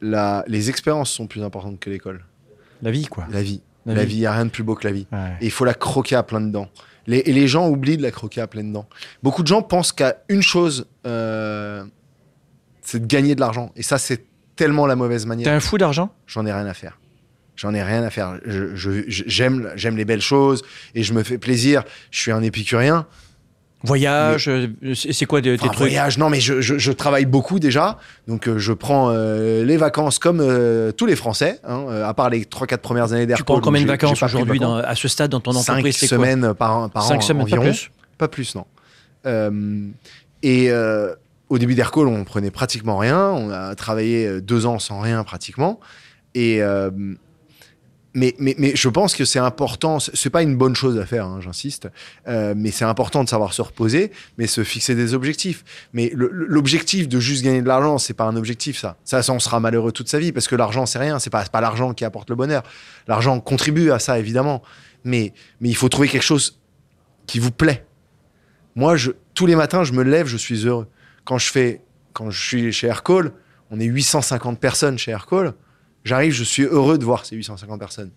la, 0.00 0.44
les 0.46 0.70
expériences 0.70 1.10
sont 1.10 1.26
plus 1.26 1.42
importantes 1.42 1.78
que 1.80 1.90
l'école. 1.90 2.24
La 2.82 2.90
vie, 2.90 3.06
quoi. 3.06 3.26
La 3.30 3.42
vie. 3.42 3.60
La 3.84 3.94
La, 3.94 4.04
vie. 4.04 4.16
il 4.16 4.20
n'y 4.20 4.26
a 4.26 4.32
rien 4.32 4.44
de 4.46 4.50
plus 4.50 4.62
beau 4.64 4.74
que 4.74 4.86
la 4.86 4.92
vie. 4.92 5.06
Ouais. 5.12 5.36
Et 5.40 5.46
il 5.46 5.50
faut 5.50 5.64
la 5.64 5.74
croquer 5.74 6.16
à 6.16 6.22
plein 6.22 6.40
dedans. 6.40 6.68
Les, 7.06 7.18
et 7.18 7.32
les 7.32 7.46
gens 7.46 7.68
oublient 7.68 7.96
de 7.96 8.02
la 8.02 8.10
croquer 8.10 8.40
à 8.40 8.46
plein 8.48 8.64
dedans. 8.64 8.86
Beaucoup 9.22 9.42
de 9.42 9.46
gens 9.48 9.62
pensent 9.62 9.92
qu'à 9.92 10.16
une 10.28 10.42
chose, 10.42 10.86
c'est 12.86 13.00
de 13.00 13.06
gagner 13.06 13.34
de 13.34 13.40
l'argent. 13.40 13.72
Et 13.76 13.82
ça, 13.82 13.98
c'est 13.98 14.24
tellement 14.56 14.86
la 14.86 14.96
mauvaise 14.96 15.22
T'es 15.22 15.28
manière. 15.28 15.52
un 15.52 15.60
fou 15.60 15.76
d'argent? 15.76 16.10
J'en 16.26 16.46
ai 16.46 16.52
rien 16.52 16.66
à 16.66 16.72
faire. 16.74 16.98
J'en 17.56 17.74
ai 17.74 17.82
rien 17.82 18.02
à 18.02 18.10
faire. 18.10 18.38
Je- 18.46 18.74
je- 18.76 19.02
je- 19.08 19.24
J'aime 19.26 19.70
j'aime 19.76 19.96
les 19.96 20.04
belles 20.04 20.20
choses 20.22 20.62
et 20.94 21.02
je 21.02 21.12
me 21.12 21.22
fais 21.22 21.36
plaisir. 21.38 21.82
Je 22.10 22.18
suis 22.20 22.30
un 22.32 22.42
épicurien. 22.42 23.06
Voyage, 23.82 24.48
euh, 24.48 24.68
c'est 24.94 25.26
quoi 25.26 25.40
de- 25.40 25.54
tes 25.54 25.62
Enfin, 25.62 25.68
trucs? 25.68 25.78
voyage, 25.78 26.18
non, 26.18 26.28
mais 26.30 26.40
je, 26.40 26.60
je- 26.60 26.78
je 26.78 26.92
travaille 26.92 27.26
beaucoup 27.26 27.58
déjà. 27.58 27.98
Donc, 28.26 28.48
euh, 28.48 28.58
je 28.58 28.72
prends 28.72 29.10
euh, 29.10 29.64
les 29.64 29.76
vacances 29.76 30.18
comme 30.18 30.40
euh, 30.40 30.92
tous 30.92 31.06
les 31.06 31.14
Français, 31.16 31.60
hein, 31.64 31.86
à 32.04 32.12
part 32.14 32.30
les 32.30 32.44
3-4 32.46 32.78
premières 32.82 33.12
années 33.12 33.26
d'air. 33.26 33.36
Tu 33.36 33.44
prends 33.44 33.60
combien 33.60 33.82
de 33.82 33.86
vacances 33.86 34.22
aujourd'hui 34.22 34.60
à 34.64 34.94
ce 34.94 35.08
stade 35.08 35.30
dans 35.30 35.40
ton 35.40 35.52
Cinq 35.52 35.74
entreprise 35.74 35.98
quoi? 35.98 36.08
semaines 36.08 36.54
par, 36.54 36.76
an- 36.76 36.88
par 36.88 37.02
Cinq 37.04 37.18
an 37.18 37.20
semaines, 37.20 37.46
pas 37.48 37.56
environ. 37.56 37.62
plus? 37.72 37.90
Pas 38.18 38.28
plus, 38.28 38.54
non. 38.54 38.64
Et, 40.42 40.70
au 41.48 41.58
début 41.58 41.74
d'Aircall, 41.74 42.08
on 42.08 42.24
prenait 42.24 42.50
pratiquement 42.50 42.98
rien. 42.98 43.30
On 43.30 43.50
a 43.50 43.74
travaillé 43.74 44.26
euh, 44.26 44.40
deux 44.40 44.66
ans 44.66 44.78
sans 44.78 45.00
rien 45.00 45.22
pratiquement. 45.24 45.80
Euh, 46.36 46.90
mais, 48.18 48.34
je 48.74 48.88
pense 48.88 49.14
que 49.14 49.26
c'est 49.26 49.38
important. 49.38 50.00
c'est- 50.00 50.30
pas 50.30 50.42
une 50.42 50.56
bonne 50.56 50.74
chose 50.74 50.98
à 50.98 51.04
faire, 51.04 51.26
hein, 51.26 51.40
j'insiste. 51.42 51.88
Euh, 52.26 52.54
mais 52.56 52.70
c'est 52.70 52.86
important 52.86 53.22
de 53.22 53.28
savoir 53.28 53.52
se 53.52 53.60
reposer, 53.60 54.10
mais 54.38 54.46
se 54.46 54.64
fixer 54.64 54.94
des 54.94 55.12
objectifs. 55.12 55.64
Mais 55.92 56.10
l'objectif 56.14 57.08
de 57.08 57.20
juste 57.20 57.44
gagner 57.44 57.60
de 57.60 57.68
l'argent, 57.68 57.98
c'est 57.98 58.14
pas 58.14 58.24
un 58.24 58.36
objectif, 58.36 58.78
ça. 58.78 58.96
Ça, 59.04 59.22
ça, 59.22 59.34
on 59.34 59.38
sera 59.38 59.60
malheureux 59.60 59.92
toute 59.92 60.08
sa 60.08 60.18
vie 60.18 60.32
parce 60.32 60.48
que 60.48 60.56
l'argent, 60.56 60.86
c'est 60.86 60.98
rien. 60.98 61.18
C'est 61.18 61.28
pas, 61.30 61.44
pas 61.44 61.60
l'argent 61.60 61.92
qui 61.92 62.06
apporte 62.06 62.30
le 62.30 62.36
bonheur. 62.36 62.62
L'argent 63.06 63.38
contribue 63.38 63.90
à 63.90 63.98
ça, 63.98 64.18
évidemment. 64.18 64.62
Mais, 65.04 65.34
il 65.60 65.76
faut 65.76 65.90
trouver 65.90 66.08
quelque 66.08 66.22
chose 66.22 66.58
qui 67.26 67.38
vous 67.38 67.50
plaît. 67.52 67.84
Moi, 68.76 68.96
tous 69.34 69.46
les 69.46 69.56
matins, 69.56 69.84
je 69.84 69.92
me 69.92 70.02
lève, 70.02 70.26
je 70.26 70.38
suis 70.38 70.66
heureux. 70.66 70.86
Quand 71.26 71.36
je 71.38 71.50
fais, 71.50 71.82
quand 72.14 72.30
je 72.30 72.42
suis 72.42 72.72
chez 72.72 72.86
Aircall, 72.86 73.32
on 73.70 73.78
est 73.80 73.84
850 73.84 74.58
personnes 74.58 74.96
chez 74.98 75.10
Aircall. 75.10 75.52
J'arrive, 76.04 76.32
je 76.32 76.44
suis 76.44 76.62
heureux 76.62 76.96
de 76.98 77.04
voir 77.04 77.26
ces 77.26 77.36
850 77.36 77.78
personnes. 77.78 78.10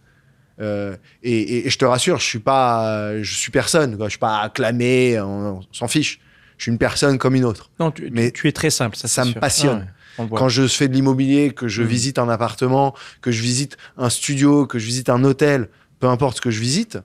Euh, 0.61 0.95
et, 1.23 1.31
et- 1.39 1.67
et 1.67 1.69
je 1.69 1.77
te 1.77 1.85
rassure, 1.85 2.19
je 2.19 2.25
suis 2.25 2.39
pas, 2.39 3.21
je 3.21 3.33
suis 3.35 3.51
personne. 3.51 3.97
Quoi. 3.97 4.05
Je 4.07 4.11
suis 4.11 4.19
pas 4.19 4.39
acclamé, 4.41 5.19
on, 5.19 5.57
on 5.59 5.61
s'en 5.71 5.87
fiche. 5.87 6.19
Je 6.57 6.63
suis 6.63 6.71
une 6.71 6.77
personne 6.77 7.17
comme 7.17 7.35
une 7.35 7.45
autre. 7.45 7.71
Non, 7.79 7.89
tu, 7.91 8.09
Mais 8.11 8.31
tu 8.31 8.47
es 8.47 8.51
très 8.51 8.69
simple. 8.69 8.95
Ça, 8.97 9.25
me 9.25 9.31
sûr. 9.31 9.39
passionne. 9.39 9.87
Ah 10.17 10.23
ouais. 10.23 10.29
Quand 10.37 10.49
je 10.49 10.67
fais 10.67 10.87
de 10.89 10.93
l'immobilier, 10.93 11.51
que 11.51 11.67
je 11.69 11.81
Mhm. 11.81 11.87
visite 11.87 12.19
un 12.19 12.27
appartement, 12.29 12.93
que 13.21 13.31
je 13.31 13.41
visite 13.41 13.77
un 13.97 14.09
studio, 14.09 14.67
que 14.67 14.77
je 14.77 14.85
visite 14.85 15.09
un 15.09 15.23
hôtel, 15.23 15.69
peu 16.01 16.07
importe 16.07 16.37
ce 16.37 16.41
que 16.41 16.51
je 16.51 16.59
visite, 16.59 16.99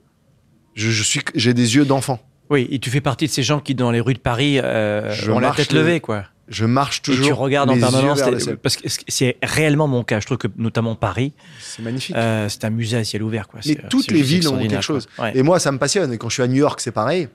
je, 0.75 0.91
je 0.91 1.03
suis, 1.05 1.21
j'ai 1.37 1.55
des 1.55 1.77
yeux 1.77 1.85
d'enfant. 1.85 2.21
Oui, 2.51 2.69
et 2.71 2.79
tu 2.79 2.91
fais 2.91 3.01
partie 3.01 3.27
de 3.27 3.31
ces 3.31 3.43
gens 3.43 3.61
qui, 3.61 3.75
dans 3.75 3.91
les 3.91 4.01
rues 4.01 4.15
de 4.15 4.19
Paris, 4.19 4.59
euh, 4.63 5.11
ont 5.31 5.39
la 5.39 5.51
tête 5.53 5.73
le- 5.73 5.81
levée, 5.81 6.01
quoi. 6.01 6.25
Je 6.47 6.67
marche 6.67 7.01
toujours. 7.01 7.25
et 7.25 7.29
tu 7.29 7.33
regardes 7.33 7.71
en 7.71 7.79
permanence. 7.79 8.21
Parce 8.63 8.77
que 8.77 8.87
c'est 9.09 9.39
réellement 9.43 9.89
mon 9.89 10.05
cas. 10.05 10.21
Je 10.21 10.27
trouve 10.27 10.37
que, 10.37 10.49
notamment 10.59 10.95
Paris, 10.95 11.33
C'est 11.59 11.81
magnifique. 11.81 12.15
euh, 12.15 12.51
c'est 12.51 12.65
un 12.67 12.71
musée 12.71 12.99
à 12.99 13.05
ciel 13.05 13.23
ouvert, 13.23 13.49
quoi. 13.49 13.61
Mais 13.65 13.73
C'est- 13.81 13.89
toutes 13.89 14.11
les 14.11 14.21
villes 14.21 14.47
ont 14.49 14.59
quelque 14.59 14.83
chose. 14.83 15.09
Ouais. 15.19 15.33
Et 15.35 15.43
moi, 15.43 15.59
ça 15.59 15.73
me 15.73 15.79
passionne. 15.79 16.13
Et 16.13 16.19
quand 16.19 16.29
je 16.29 16.35
suis 16.35 16.43
à 16.43 16.47
New 16.47 16.57
York, 16.57 16.81
c'est 16.83 16.93
pareil. 16.93 17.29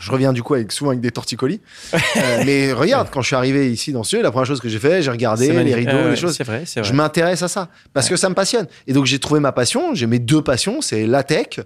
Je 0.00 0.10
reviens 0.10 0.32
du 0.32 0.42
coup 0.42 0.54
avec, 0.54 0.72
souvent 0.72 0.90
avec 0.92 1.02
des 1.02 1.10
torticolis. 1.10 1.60
Euh, 2.16 2.42
mais 2.46 2.72
regarde, 2.72 3.08
quand 3.10 3.20
je 3.20 3.26
suis 3.26 3.36
arrivé 3.36 3.70
ici 3.70 3.92
dans 3.92 4.02
ce 4.02 4.16
lieu, 4.16 4.22
la 4.22 4.30
première 4.30 4.46
chose 4.46 4.60
que 4.60 4.68
j'ai 4.70 4.78
fait, 4.78 5.02
j'ai 5.02 5.10
regardé 5.10 5.52
les 5.62 5.74
rideaux, 5.74 5.90
Euh, 5.92 6.10
les 6.10 6.16
choses. 6.16 6.34
C'est 6.36 6.44
vrai, 6.44 6.62
c'est 6.64 6.80
vrai. 6.80 6.88
Je 6.88 6.94
m'intéresse 6.94 7.42
à 7.42 7.48
ça 7.48 7.68
parce 7.92 8.08
que 8.08 8.16
ça 8.16 8.28
me 8.30 8.34
passionne. 8.34 8.66
Et 8.86 8.94
donc 8.94 9.04
j'ai 9.04 9.18
trouvé 9.18 9.40
ma 9.40 9.52
passion. 9.52 9.94
J'ai 9.94 10.06
mes 10.06 10.18
deux 10.18 10.40
passions, 10.42 10.80
c'est 10.80 11.06
la 11.06 11.22
tech, 11.22 11.60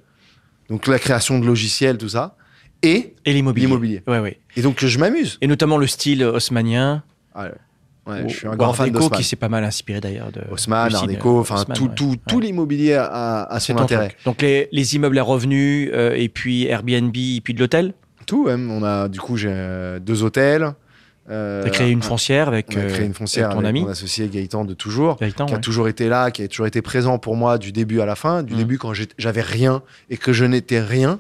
donc 0.68 0.88
la 0.88 0.98
création 0.98 1.38
de 1.38 1.46
logiciels, 1.46 1.96
tout 1.98 2.08
ça, 2.08 2.36
et 2.82 3.14
Et 3.24 3.32
l'immobilier. 3.32 4.02
Ouais, 4.06 4.18
ouais. 4.20 4.38
Et 4.56 4.62
donc 4.62 4.84
je 4.84 4.98
m'amuse. 4.98 5.38
Et 5.40 5.46
notamment 5.46 5.78
le 5.78 5.86
style 5.86 6.22
haussmanien. 6.24 7.02
Ah 7.34 7.44
ouais. 7.44 7.50
Ouais, 8.06 8.22
ou- 8.22 8.28
je 8.28 8.36
suis 8.36 8.46
un 8.46 8.54
grand 8.54 8.72
fan 8.72 8.90
d'Haussmann. 8.92 9.18
qui 9.18 9.24
s'est 9.24 9.34
pas 9.34 9.48
mal 9.48 9.64
inspiré 9.64 10.00
d'ailleurs 10.00 10.30
de. 10.30 10.40
Haussmann, 10.52 10.94
Art 10.94 11.06
Déco, 11.08 11.38
euh, 11.38 11.40
enfin 11.40 11.64
tout, 11.74 11.88
tout, 11.88 12.14
tout 12.28 12.38
l'immobilier 12.38 12.94
a, 12.94 13.42
a 13.42 13.58
son 13.58 13.76
intérêt. 13.78 14.10
truc. 14.10 14.24
Donc 14.24 14.42
les, 14.42 14.68
les 14.70 14.94
immeubles 14.94 15.18
à 15.18 15.24
revenus 15.24 15.90
euh, 15.92 16.14
et 16.14 16.28
puis 16.28 16.66
Airbnb 16.66 17.16
et 17.16 17.40
puis 17.42 17.52
de 17.52 17.58
l'hôtel. 17.58 17.94
Tout, 18.26 18.48
on 18.48 18.82
a 18.84 19.08
du 19.08 19.18
coup 19.20 19.36
j'ai 19.36 19.48
euh, 19.50 19.98
deux 19.98 20.22
hôtels. 20.22 20.72
Euh, 21.28 21.64
T'as 21.64 21.70
créé 21.70 21.90
une 21.90 21.98
un- 21.98 22.02
foncière 22.02 22.46
avec, 22.46 22.68
On 22.72 22.78
a 22.78 22.82
euh, 22.84 22.88
créé 22.88 23.04
une 23.04 23.12
foncière 23.14 23.46
avec 23.46 23.54
avec, 23.56 23.64
ton 23.64 23.68
ami 23.68 23.80
mon 23.82 23.88
associé 23.88 24.28
Gaëtan 24.28 24.64
de 24.64 24.74
toujours, 24.74 25.16
Gaëtan, 25.16 25.46
qui 25.46 25.54
a 25.54 25.56
ouais. 25.56 25.60
toujours 25.60 25.88
été 25.88 26.08
là, 26.08 26.30
qui 26.30 26.42
a 26.44 26.46
toujours 26.48 26.68
été 26.68 26.82
présent 26.82 27.18
pour 27.18 27.34
moi 27.34 27.58
du 27.58 27.72
début 27.72 28.00
à 28.00 28.06
la 28.06 28.14
fin, 28.14 28.44
du 28.44 28.54
Mm. 28.54 28.56
début 28.58 28.78
quand 28.78 28.92
j'avais 29.18 29.42
rien 29.42 29.82
et 30.08 30.16
que 30.18 30.32
je 30.32 30.44
n'étais 30.44 30.80
rien 30.80 31.18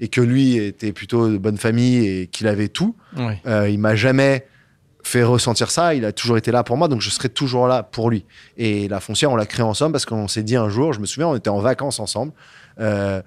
et 0.00 0.08
que 0.08 0.20
lui 0.20 0.56
était 0.56 0.92
plutôt 0.92 1.28
de 1.28 1.38
bonne 1.38 1.56
famille 1.58 2.06
et 2.06 2.26
qu'il 2.26 2.46
avait 2.46 2.68
tout. 2.68 2.94
Ouais. 3.16 3.40
Euh, 3.46 3.68
il 3.68 3.78
m'a 3.78 3.96
jamais 3.96 4.46
fait 5.02 5.22
ressentir 5.22 5.70
ça. 5.70 5.94
Il 5.94 6.04
a 6.04 6.12
toujours 6.12 6.36
été 6.36 6.50
là 6.50 6.64
pour 6.64 6.76
moi, 6.76 6.88
donc 6.88 7.00
je 7.00 7.10
serai 7.10 7.28
toujours 7.28 7.66
là 7.68 7.82
pour 7.82 8.10
lui. 8.10 8.24
Et 8.56 8.88
la 8.88 9.00
foncière, 9.00 9.30
on 9.30 9.36
l'a 9.36 9.46
créée 9.46 9.64
ensemble 9.64 9.92
parce 9.92 10.04
qu'on 10.04 10.28
s'est 10.28 10.42
dit 10.42 10.56
un 10.56 10.68
jour, 10.68 10.92
je 10.92 11.00
me 11.00 11.06
souviens, 11.06 11.28
on 11.28 11.36
était 11.36 11.48
en 11.50 11.60
vacances 11.60 12.00
ensemble. 12.00 12.32
Euh, 12.80 13.22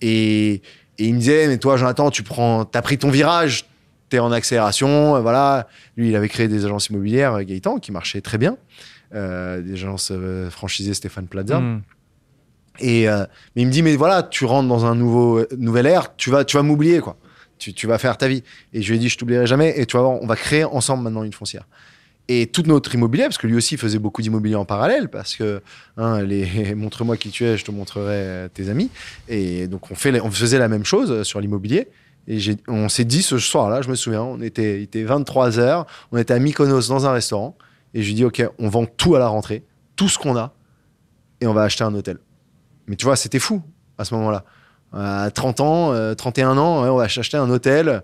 et, 0.00 0.54
et 0.54 0.60
il 0.98 1.14
me 1.14 1.18
disait, 1.18 1.48
mais 1.48 1.58
toi, 1.58 1.76
Jonathan, 1.76 2.10
tu 2.10 2.22
prends, 2.22 2.62
as 2.62 2.82
pris 2.82 2.98
ton 2.98 3.10
virage, 3.10 3.64
t'es 4.08 4.18
en 4.18 4.30
accélération. 4.32 5.16
euh, 5.16 5.20
voilà. 5.20 5.66
Lui, 5.96 6.10
il 6.10 6.16
avait 6.16 6.28
créé 6.28 6.46
des 6.46 6.64
agences 6.64 6.88
immobilières, 6.88 7.34
euh, 7.34 7.42
Gaëtan, 7.42 7.78
qui 7.78 7.90
marchaient 7.90 8.20
très 8.20 8.38
bien. 8.38 8.56
Euh, 9.14 9.62
des 9.62 9.74
agences 9.74 10.12
franchisées 10.50 10.94
Stéphane 10.94 11.26
Plaza. 11.26 11.60
Mm. 11.60 11.82
Et 12.80 13.08
euh, 13.08 13.24
il 13.56 13.66
me 13.66 13.72
dit 13.72 13.82
mais 13.82 13.96
voilà, 13.96 14.22
tu 14.22 14.44
rentres 14.44 14.68
dans 14.68 14.84
un 14.84 14.94
nouveau 14.94 15.38
euh, 15.38 15.48
nouvelle 15.56 15.86
ère, 15.86 16.16
tu 16.16 16.30
vas 16.30 16.44
tu 16.44 16.56
vas 16.56 16.62
m'oublier 16.62 17.00
quoi. 17.00 17.16
Tu, 17.58 17.72
tu 17.72 17.86
vas 17.86 17.98
faire 17.98 18.18
ta 18.18 18.26
vie. 18.26 18.42
Et 18.72 18.82
je 18.82 18.88
lui 18.88 18.96
ai 18.96 18.98
dit 18.98 19.08
je 19.08 19.16
t'oublierai 19.16 19.46
jamais 19.46 19.78
et 19.78 19.86
tu 19.86 19.96
vas 19.96 20.02
voir, 20.02 20.22
on 20.22 20.26
va 20.26 20.36
créer 20.36 20.64
ensemble 20.64 21.04
maintenant 21.04 21.22
une 21.22 21.32
foncière. 21.32 21.66
Et 22.26 22.46
tout 22.46 22.62
notre 22.62 22.94
immobilier, 22.94 23.24
parce 23.24 23.36
que 23.36 23.46
lui 23.46 23.54
aussi 23.54 23.76
faisait 23.76 23.98
beaucoup 23.98 24.22
d'immobilier 24.22 24.54
en 24.54 24.64
parallèle, 24.64 25.10
parce 25.10 25.36
que 25.36 25.60
hein, 25.98 26.24
montre-moi 26.74 27.16
qui 27.16 27.30
tu 27.30 27.44
es, 27.44 27.58
je 27.58 27.64
te 27.64 27.70
montrerai 27.70 28.14
euh, 28.14 28.48
tes 28.48 28.70
amis. 28.70 28.90
Et 29.28 29.66
donc 29.68 29.90
on 29.90 29.94
faisait 29.94 30.58
la 30.58 30.68
même 30.68 30.84
chose 30.84 31.22
sur 31.22 31.40
l'immobilier. 31.40 31.88
Et 32.26 32.38
on 32.68 32.88
s'est 32.88 33.04
dit 33.04 33.22
ce 33.22 33.38
soir-là, 33.38 33.82
je 33.82 33.88
me 33.88 33.94
souviens, 33.94 34.22
on 34.22 34.40
était, 34.40 34.78
il 34.78 34.84
était 34.84 35.02
23 35.02 35.50
h 35.50 35.86
on 36.10 36.16
était 36.16 36.32
à 36.32 36.38
Mykonos 36.38 36.88
dans 36.88 37.06
un 37.06 37.12
restaurant, 37.12 37.56
et 37.92 38.02
je 38.02 38.08
lui 38.08 38.14
dit 38.14 38.24
ok, 38.24 38.42
on 38.58 38.68
vend 38.68 38.86
tout 38.86 39.14
à 39.14 39.18
la 39.18 39.28
rentrée, 39.28 39.62
tout 39.94 40.08
ce 40.08 40.18
qu'on 40.18 40.36
a, 40.36 40.54
et 41.42 41.46
on 41.46 41.52
va 41.52 41.62
acheter 41.62 41.84
un 41.84 41.94
hôtel. 41.94 42.18
Mais 42.86 42.96
tu 42.96 43.04
vois, 43.04 43.16
c'était 43.16 43.38
fou 43.38 43.62
à 43.98 44.04
ce 44.04 44.14
moment-là. 44.14 44.44
À 44.92 45.30
30 45.32 45.60
ans, 45.60 45.92
euh, 45.92 46.14
31 46.14 46.56
ans, 46.58 46.82
ouais, 46.82 46.88
on 46.88 46.96
va 46.96 47.04
acheter 47.04 47.36
un 47.36 47.48
hôtel. 47.50 48.02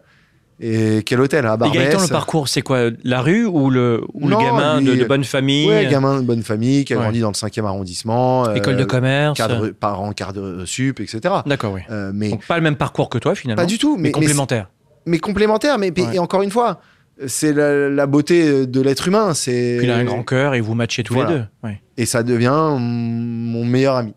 Et 0.63 1.03
quel 1.07 1.21
hôtel 1.21 1.47
À 1.47 1.55
Et 1.55 1.57
Barbès. 1.57 1.83
Gaëtan, 1.85 2.03
le 2.03 2.09
parcours, 2.09 2.49
c'est 2.49 2.61
quoi 2.61 2.91
La 3.03 3.23
rue 3.23 3.47
ou 3.47 3.71
le, 3.71 4.03
ou 4.13 4.29
le 4.29 4.37
gamin 4.37 4.83
de, 4.83 4.91
lui, 4.93 4.99
de 5.01 5.05
bonne 5.07 5.25
famille 5.25 5.67
Ouais, 5.69 5.87
gamin 5.91 6.21
de 6.21 6.27
bonne 6.27 6.43
famille 6.43 6.85
qui 6.85 6.93
a 6.93 6.97
Ouais. 6.97 7.03
grandi 7.05 7.21
dans 7.21 7.29
le 7.29 7.35
5e 7.35 7.65
arrondissement. 7.65 8.47
euh, 8.47 8.55
École 8.55 8.77
de 8.77 8.85
commerce 8.85 9.39
Cadre, 9.39 9.69
parents, 9.69 10.13
cadre 10.13 10.65
sup, 10.67 11.01
etc. 11.01 11.33
D'accord, 11.47 11.73
oui. 11.73 11.81
Euh, 11.91 12.11
mais 12.15 12.29
Donc 12.29 12.45
pas 12.47 12.57
le 12.57 12.63
même 12.63 12.77
parcours 12.77 13.09
que 13.09 13.17
toi 13.17 13.35
finalement. 13.35 13.63
pas 13.63 13.67
du 13.67 13.79
tout. 13.79 13.97
mais, 13.97 14.11
complémentaire. 14.11 14.69
mais 15.07 15.19
complémentaire. 15.19 15.79
Mais, 15.79 15.93
Ouais. 15.99 16.17
et 16.17 16.19
encore 16.19 16.43
une 16.43 16.51
fois, 16.51 16.81
c'est 17.27 17.55
la, 17.55 17.89
la 17.89 18.07
beauté 18.07 18.67
de 18.67 18.81
l'être 18.83 19.09
humain. 19.09 19.33
Il 19.47 19.91
a 19.91 19.97
un 19.97 20.05
grand 20.05 20.25
cœur 20.25 20.55
et 20.55 20.61
vous 20.61 20.75
matchez 20.75 21.03
tous 21.05 21.15
Voilà. 21.15 21.31
les 21.31 21.37
deux. 21.39 21.45
Ouais. 21.65 21.81
et 21.97 22.05
ça 22.05 22.23
devient 22.23 22.77
mon 22.79 23.65
meilleur 23.65 23.97
ami 23.97 24.13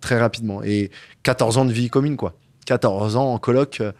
très 0.00 0.18
rapidement. 0.18 0.62
Et 0.62 0.90
14 1.22 1.58
ans 1.58 1.64
de 1.64 1.72
vie 1.72 1.88
commune, 1.88 2.16
quoi. 2.16 2.34
14 2.66 3.16
ans 3.16 3.32
en 3.34 3.38
coloc 3.38 3.80
euh, 3.80 3.92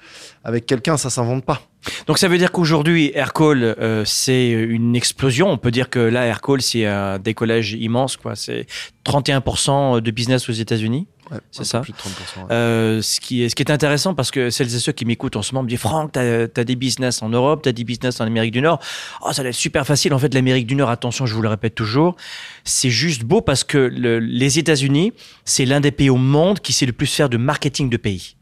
avec 0.44 0.66
quelqu'un, 0.66 0.96
ça 0.96 1.10
s'invente 1.10 1.44
pas. 1.44 1.62
Donc 2.06 2.18
ça 2.18 2.28
veut 2.28 2.38
dire 2.38 2.52
qu'aujourd'hui, 2.52 3.10
Aircall, 3.14 3.64
euh, 3.64 4.04
c'est 4.04 4.50
une 4.50 4.94
explosion. 4.94 5.50
On 5.50 5.56
peut 5.58 5.70
dire 5.70 5.90
que 5.90 5.98
là, 5.98 6.26
Aircall, 6.26 6.60
c'est 6.62 6.86
un 6.86 7.18
décollage 7.18 7.72
immense. 7.72 8.16
quoi. 8.16 8.36
C'est 8.36 8.66
31% 9.04 10.00
de 10.00 10.10
business 10.10 10.48
aux 10.48 10.52
États-Unis. 10.52 11.06
Ouais, 11.30 11.38
C'est 11.52 11.64
ça. 11.64 11.80
Plus 11.80 11.92
de 11.92 11.98
30%. 11.98 12.00
ouais. 12.40 12.44
Euh, 12.50 13.02
ce, 13.02 13.20
qui 13.20 13.42
est, 13.42 13.48
ce 13.48 13.54
qui 13.54 13.62
est 13.62 13.70
intéressant 13.70 14.14
parce 14.14 14.30
que 14.30 14.50
celles 14.50 14.74
et 14.74 14.78
ceux 14.78 14.92
qui 14.92 15.04
m'écoutent 15.04 15.36
en 15.36 15.42
ce 15.42 15.54
moment 15.54 15.62
me 15.64 15.68
disent 15.68 15.78
Franck, 15.78 16.12
t'as 16.12 16.44
as 16.56 16.64
des 16.64 16.76
business 16.76 17.22
en 17.22 17.28
Europe, 17.28 17.62
t'as 17.62 17.72
des 17.72 17.84
business 17.84 18.20
en 18.20 18.24
Amérique 18.24 18.52
du 18.52 18.60
Nord. 18.60 18.80
Oh, 19.22 19.32
ça 19.32 19.42
va 19.42 19.50
être 19.50 19.54
super 19.54 19.86
facile. 19.86 20.12
En 20.14 20.18
fait, 20.18 20.32
l'Amérique 20.34 20.66
du 20.66 20.74
Nord, 20.74 20.90
attention, 20.90 21.26
je 21.26 21.34
vous 21.34 21.42
le 21.42 21.48
répète 21.48 21.74
toujours, 21.74 22.16
c'est 22.64 22.90
juste 22.90 23.22
beau 23.24 23.40
parce 23.40 23.64
que 23.64 23.78
le- 23.78 24.18
les 24.18 24.58
États-Unis, 24.58 25.12
c'est 25.44 25.64
l'un 25.64 25.80
des 25.80 25.90
pays 25.92 26.10
au 26.10 26.16
monde 26.16 26.60
qui 26.60 26.72
sait 26.72 26.86
le 26.86 26.92
plus 26.92 27.06
faire 27.06 27.28
de 27.28 27.36
marketing 27.36 27.88
de 27.90 27.96
pays. 27.96 28.36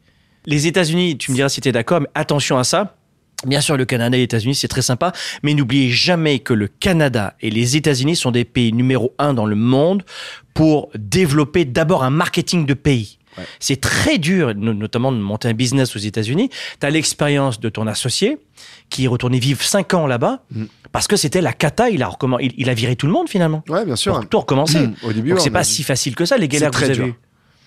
Les 0.47 0.67
États-Unis, 0.67 1.19
tu 1.19 1.31
me 1.31 1.37
diras 1.37 1.49
si 1.51 1.61
tu 1.61 1.69
es 1.69 1.73
d'accord, 1.73 2.01
mais 2.01 2.09
attention 2.15 2.57
à 2.59 2.65
ça. 2.65 2.97
Bien 3.47 3.61
sûr, 3.61 3.77
le 3.77 3.85
Canada 3.85 4.17
et 4.17 4.21
les 4.21 4.25
États-Unis, 4.25 4.55
c'est 4.57 4.67
très 4.69 4.83
sympa, 4.83 5.13
mais 5.45 5.55
n'oubliez 5.55 5.91
jamais 5.91 6.41
que 6.41 6.53
le 6.53 6.67
Canada 6.67 7.35
et 7.41 7.51
les 7.51 7.77
États-Unis 7.77 8.17
sont 8.17 8.33
des 8.33 8.45
pays 8.45 8.73
numéro 8.73 9.15
un 9.19 9.33
dans 9.33 9.47
le 9.47 9.55
monde 9.55 10.03
pour 10.55 10.91
développer 10.99 11.65
d'abord 11.65 12.03
un 12.03 12.11
marketing 12.11 12.67
de 12.67 12.75
pays. 12.75 13.19
Ouais. 13.37 13.45
C'est 13.61 13.81
très 13.81 14.19
dur, 14.19 14.53
no- 14.57 14.75
notamment 14.75 15.13
de 15.13 15.19
monter 15.19 15.47
un 15.47 15.53
business 15.55 15.95
aux 15.95 16.01
États-Unis. 16.01 16.51
Tu 16.81 16.87
as 16.87 16.91
l'expérience 16.91 17.61
de 17.61 17.69
ton 17.69 17.87
associé 17.87 18.39
qui 18.91 19.05
est 19.05 19.09
retourné 19.09 19.39
vivre 19.39 19.63
5 19.63 19.95
ans 19.95 20.09
là-bas 20.09 20.41
Mm. 20.51 20.65
parce 20.91 21.07
que 21.07 21.15
c'était 21.15 21.41
la 21.41 21.53
cata. 21.53 21.91
Il 21.91 22.03
a, 22.03 22.11
il, 22.41 22.53
il 22.57 22.69
a 22.69 22.75
viré 22.75 22.97
tout 22.97 23.07
le 23.07 23.13
monde 23.13 23.29
finalement. 23.29 23.63
Ouais, 23.69 23.85
bien 23.85 23.95
sûr. 23.95 24.15
Pour 24.15 24.29
tout 24.29 24.41
recommencer. 24.41 24.81
Mmh, 24.81 24.95
Au 25.05 25.13
début, 25.13 25.35
c'est 25.39 25.51
pas 25.51 25.63
dit- 25.63 25.71
si 25.71 25.85
facile 25.85 26.17
que 26.17 26.25
ça, 26.25 26.37
les 26.39 26.49
galères 26.49 26.71
que 26.73 26.77
très 26.77 26.87
vous 26.87 26.91
avez 27.01 27.05
dur. 27.05 27.15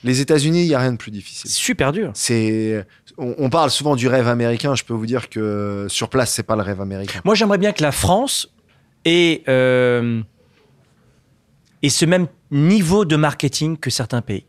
Les 0.03 0.19
États-Unis, 0.21 0.61
il 0.61 0.67
y 0.67 0.73
a 0.75 0.79
rien 0.79 0.91
de 0.93 0.97
plus 0.97 1.11
C'est 1.11 1.17
difficile. 1.17 1.51
super 1.51 1.91
dur. 1.91 2.11
C'est, 2.15 2.85
on, 3.17 3.35
on 3.37 3.49
parle 3.49 3.69
souvent 3.69 3.95
du 3.95 4.07
rêve 4.07 4.27
américain. 4.27 4.73
Je 4.75 4.83
peux 4.83 4.93
vous 4.93 5.05
dire 5.05 5.29
que 5.29 5.85
sur 5.89 6.09
place, 6.09 6.31
c'est 6.33 6.43
pas 6.43 6.55
le 6.55 6.63
rêve 6.63 6.81
américain. 6.81 7.21
Moi, 7.23 7.35
j'aimerais 7.35 7.57
bien 7.59 7.71
que 7.71 7.83
la 7.83 7.91
France 7.91 8.51
ait, 9.05 9.43
euh, 9.47 10.21
ait 11.83 11.89
ce 11.89 12.05
même 12.05 12.27
niveau 12.49 13.05
de 13.05 13.15
marketing 13.15 13.77
que 13.77 13.89
certains 13.89 14.21
pays. 14.21 14.45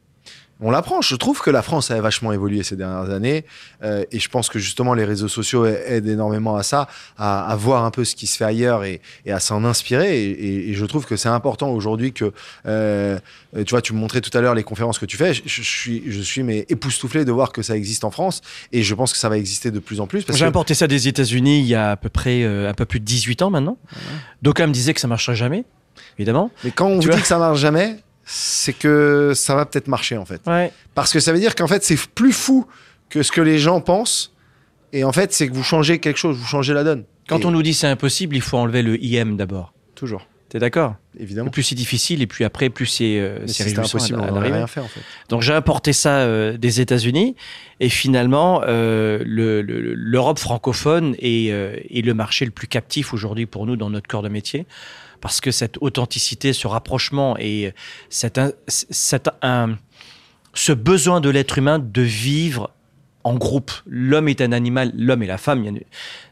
On 0.63 0.71
l'apprend. 0.71 1.01
Je 1.01 1.15
trouve 1.17 1.41
que 1.41 1.51
la 1.51 1.61
France 1.63 1.91
a 1.91 2.01
vachement 2.01 2.33
évolué 2.33 2.63
ces 2.63 2.77
dernières 2.77 3.11
années 3.11 3.45
euh, 3.83 4.05
et 4.13 4.19
je 4.19 4.29
pense 4.29 4.49
que 4.49 4.59
justement 4.59 4.95
les 4.95 5.05
réseaux 5.05 5.29
sociaux 5.29 5.67
aident 5.67 6.09
énormément 6.09 6.57
à 6.57 6.63
ça, 6.63 6.89
à, 7.19 7.45
à 7.47 7.57
voir 7.57 7.85
un 7.85 7.91
peu 7.91 8.05
ce 8.05 8.15
qui 8.15 8.27
se 8.27 8.37
fait 8.37 8.45
ailleurs 8.45 8.85
et, 8.85 9.01
et 9.27 9.33
à 9.33 9.41
s'en 9.41 9.65
inspirer. 9.65 10.23
Et, 10.23 10.31
et- 10.31 10.71
et 10.71 10.75
je 10.75 10.85
trouve 10.87 11.05
que 11.07 11.17
c'est 11.17 11.29
important 11.29 11.71
aujourd'hui 11.71 12.13
que, 12.13 12.33
euh, 12.67 13.19
tu 13.55 13.71
vois, 13.71 13.83
tu 13.83 13.93
me 13.93 13.99
montrais 13.99 14.21
tout 14.21 14.37
à 14.37 14.41
l'heure 14.41 14.55
les 14.55 14.63
conférences 14.63 14.99
que 14.99 15.07
tu 15.07 15.17
fais. 15.17 15.35
Je, 15.35 15.43
je 15.45 15.63
suis, 15.63 16.03
je 16.07 16.21
suis 16.21 16.43
mais 16.43 16.65
époustouflé 16.69 17.25
de 17.25 17.33
voir 17.33 17.53
que 17.53 17.63
ça 17.63 17.77
existe 17.77 18.05
en 18.05 18.11
France 18.11 18.41
et 18.73 18.83
je 18.83 18.95
pense 18.95 19.13
que 19.13 19.19
ça 19.19 19.29
va 19.29 19.37
exister 19.39 19.71
de 19.71 19.79
plus 19.81 20.01
en 20.01 20.07
plus. 20.07 20.25
J'ai 20.29 20.39
que, 20.39 20.45
importé 20.45 20.75
ça 20.75 20.87
des 20.87 21.09
États-Unis 21.09 21.61
il 21.61 21.67
y 21.67 21.75
a 21.75 21.91
à 21.93 21.97
peu 21.97 22.09
près 22.09 22.43
euh, 22.45 22.71
un 22.71 22.75
peu 22.75 22.85
plus 22.85 23.01
de 23.01 23.05
18 23.05 23.43
ans 23.43 23.51
maintenant. 23.51 23.77
D'aucuns 24.43 24.67
me 24.69 24.73
disaient 24.73 24.95
que 24.95 25.01
ça 25.01 25.09
marcherait 25.09 25.37
jamais, 25.37 25.65
évidemment. 26.19 26.51
mais 26.65 26.71
quand 26.71 26.87
on 26.87 26.99
Tu 27.01 27.07
vous 27.07 27.11
vois 27.13 27.17
dit 27.17 27.23
que 27.23 27.29
ça 27.29 27.39
marche 27.39 27.59
jamais, 27.61 27.97
c'est 28.25 28.73
que 28.73 29.33
ça 29.35 29.55
va 29.55 29.67
peut-être 29.67 29.89
marcher 29.89 30.17
en 30.17 30.25
fait. 30.25 30.41
Ouais. 30.47 30.73
Parce 30.95 31.13
que 31.13 31.21
ça 31.21 31.33
veut 31.33 31.41
dire 31.41 31.55
qu'en 31.55 31.67
fait, 31.67 31.83
c'est 31.85 31.99
plus 32.15 32.33
fou 32.33 32.67
que 33.09 33.23
ce 33.23 33.33
que 33.33 33.41
les 33.41 33.59
gens 33.59 33.81
pensent. 33.81 34.33
Et 34.93 35.05
en 35.05 35.13
fait, 35.13 35.33
c'est 35.33 35.49
que 35.49 35.55
vous 35.55 35.63
changez 35.63 35.99
quelque 35.99 36.19
chose, 36.19 36.37
vous 36.37 36.47
changez 36.47 36.75
la 36.75 36.85
donne. 36.85 37.05
Quand 37.29 37.39
Et- 37.41 37.47
on 37.47 37.51
nous 37.51 37.63
dit 37.63 37.73
c'est 37.75 37.87
impossible, 37.87 38.37
il 38.37 38.43
faut 38.43 38.59
enlever 38.59 38.83
le 38.83 39.03
IM 39.03 39.37
d'abord. 39.37 39.73
Toujours, 39.95 40.27
T'es 40.49 40.59
d'accord? 40.59 40.97
Évidemment. 41.19 41.49
Plus 41.51 41.63
c'est 41.63 41.75
difficile 41.75 42.21
et 42.21 42.27
puis 42.27 42.45
après 42.45 42.69
plus 42.69 42.85
c'est 42.85 43.19
euh, 43.19 43.47
si 43.47 43.63
impossible, 43.75 44.21
à- 44.21 44.33
on 44.35 44.39
rien 44.39 44.67
fait 44.67 44.81
en 44.81 44.87
fait. 44.89 45.01
Donc 45.31 45.41
j'ai 45.41 45.55
importé 45.55 45.95
ça 45.95 46.19
euh, 46.19 46.59
des 46.59 46.81
États-Unis 46.83 47.37
et 47.81 47.89
finalement 47.89 48.61
euh, 48.67 49.23
le- 49.25 49.63
le- 49.63 49.95
l'Europe 49.95 50.39
francophone 50.39 51.15
est, 51.21 51.51
euh, 51.53 51.77
est 51.89 52.05
le 52.05 52.13
marché 52.13 52.45
le 52.45 52.51
plus 52.51 52.67
captif 52.67 53.15
aujourd'hui 53.15 53.47
pour 53.47 53.65
nous 53.67 53.77
dans 53.77 53.89
notre 53.89 54.09
corps 54.09 54.23
de 54.23 54.29
métier 54.29 54.67
parce 55.23 55.41
que 55.41 55.51
cette 55.51 55.77
authenticité, 55.81 56.53
ce 56.53 56.67
rapprochement 56.67 57.37
et 57.39 57.73
cet, 58.11 58.37
un- 58.37 58.53
cet 58.69 59.31
un- 59.41 59.79
ce 60.53 60.73
besoin 60.73 61.21
de 61.23 61.31
l'être 61.31 61.57
humain 61.57 61.79
de 61.79 62.03
vivre 62.03 62.71
en 63.25 63.35
groupe. 63.35 63.71
L'homme 63.87 64.29
est 64.29 64.43
un 64.43 64.53
animal, 64.53 64.93
l'homme 64.95 65.23
et 65.23 65.27
la 65.27 65.39
femme, 65.39 65.65
une- 65.65 65.81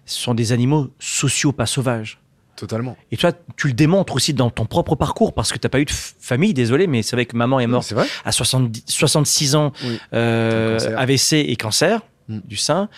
sont 0.05 0.34
des 0.34 0.53
animaux 0.53 0.91
sociaux, 0.99 1.53
pas 1.53 1.66
sauvages. 1.66 2.18
Totalement. 2.57 2.97
Et 3.11 3.16
toi, 3.16 3.32
tu 3.57 3.68
le 3.68 3.72
démontres 3.72 4.14
aussi 4.16 4.34
dans 4.34 4.51
ton 4.51 4.66
propre 4.66 4.95
parcours 4.97 5.32
parce 5.32 5.51
que 5.51 5.57
tu 5.59 5.64
n'as 5.64 5.70
pas 5.70 5.80
eu 5.80 5.86
de 5.86 5.91
famille, 5.93 6.53
désolé, 6.53 6.86
mais 6.88 7.03
c'est 7.03 7.16
vrai 7.16 7.24
que 7.24 7.34
maman 7.36 7.59
est 7.61 7.66
morte 7.66 7.95
à 8.24 8.32
70 8.32 8.82
66 8.86 9.55
ans, 9.55 9.72
Oui. 9.82 9.99
euh. 10.12 10.78
AVC 10.99 11.34
et 11.49 11.57
cancer 11.57 12.03
Mm. 12.28 12.41
du 12.45 12.57
sein. 12.57 12.88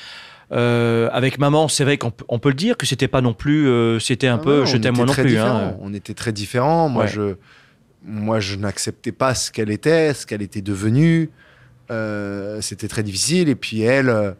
Euh, 0.52 1.08
avec 1.12 1.38
maman, 1.38 1.66
c'est 1.68 1.82
vrai 1.84 1.96
qu'on 1.96 2.10
peut- 2.10 2.48
le 2.50 2.54
dire 2.54 2.76
que 2.76 2.84
c'était 2.84 3.08
pas 3.08 3.20
non 3.22 3.32
plus, 3.32 3.68
euh, 3.68 3.98
c'était 3.98 4.28
un 4.28 4.34
Ah 4.36 4.44
peu, 4.44 4.58
non, 4.60 4.66
je 4.66 4.76
t'aime 4.76 4.96
moi 4.96 5.06
non 5.06 5.14
plus. 5.14 5.38
hein. 5.38 5.76
On 5.80 5.94
était 5.94 6.12
très 6.14 6.32
différents. 6.32 6.88
Moi, 6.90 7.04
Ouais. 7.04 7.08
je, 7.10 7.36
moi, 8.04 8.38
je 8.40 8.56
n'acceptais 8.56 9.12
pas 9.12 9.34
ce 9.34 9.50
qu'elle 9.50 9.70
était, 9.70 10.12
ce 10.12 10.26
qu'elle 10.26 10.42
était 10.42 10.60
devenue. 10.62 11.30
Euh, 11.90 12.60
C'était 12.60 12.88
très 12.88 13.02
difficile. 13.02 13.48
Et 13.48 13.54
puis 13.54 13.80
elle 13.82 14.34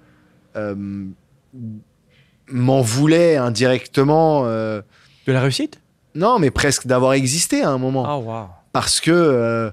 m'en 2.51 2.81
voulait 2.83 3.37
indirectement. 3.37 4.45
De 4.45 4.83
la 5.27 5.41
réussite? 5.41 5.81
Non, 6.15 6.39
mais 6.39 6.51
presque 6.51 6.87
d'avoir 6.87 7.15
existé 7.15 7.63
à 7.63 7.71
un 7.71 7.79
moment. 7.79 8.05
Ah 8.07 8.19
waouh. 8.19 8.49
parce 8.73 9.01
que 9.01 9.73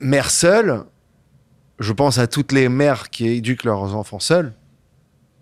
mère 0.00 0.30
seule, 0.30 0.82
je 1.78 1.92
pense 1.92 2.18
à 2.18 2.26
toutes 2.26 2.52
les 2.52 2.68
mères 2.68 3.10
qui 3.10 3.28
éduquent 3.28 3.64
leurs 3.64 3.94
enfants 3.94 4.18
seuls, 4.20 4.52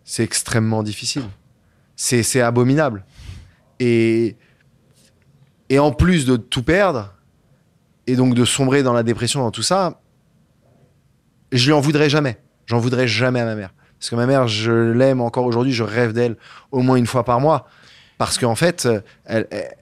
c'est 0.09 0.24
extrêmement 0.24 0.82
difficile. 0.82 1.24
C'est 1.94 2.40
abominable. 2.40 3.04
Et, 3.78 4.36
et 5.68 5.78
en 5.78 5.92
plus 5.92 6.24
de 6.24 6.36
tout 6.36 6.62
perdre, 6.62 7.12
et 8.06 8.16
donc 8.16 8.34
de 8.34 8.46
sombrer 8.46 8.82
dans 8.82 8.94
la 8.94 9.02
dépression, 9.02 9.40
dans 9.40 9.50
tout 9.50 9.62
ça, 9.62 10.00
je 11.52 11.66
lui 11.66 11.74
en 11.74 11.80
voudrais 11.80 12.09
jamais. 12.09 12.38
J'en 12.64 12.78
voudrais 12.78 13.06
jamais 13.06 13.40
à 13.40 13.44
ma 13.44 13.54
mère. 13.54 13.74
Parce 13.98 14.09
que 14.09 14.16
ma 14.16 14.24
mère, 14.24 14.48
je 14.48 14.72
l'aime 14.72 15.20
encore 15.20 15.44
aujourd'hui, 15.44 15.74
je 15.74 15.82
rêve 15.82 16.14
d'elle 16.14 16.38
au 16.70 16.80
moins 16.80 16.96
une 16.96 17.06
fois 17.06 17.22
par 17.22 17.38
mois. 17.38 17.68
Parce 18.16 18.38
qu'en 18.38 18.54
fait, 18.54 18.88
elle, 19.26 19.46
elle, 19.50 19.76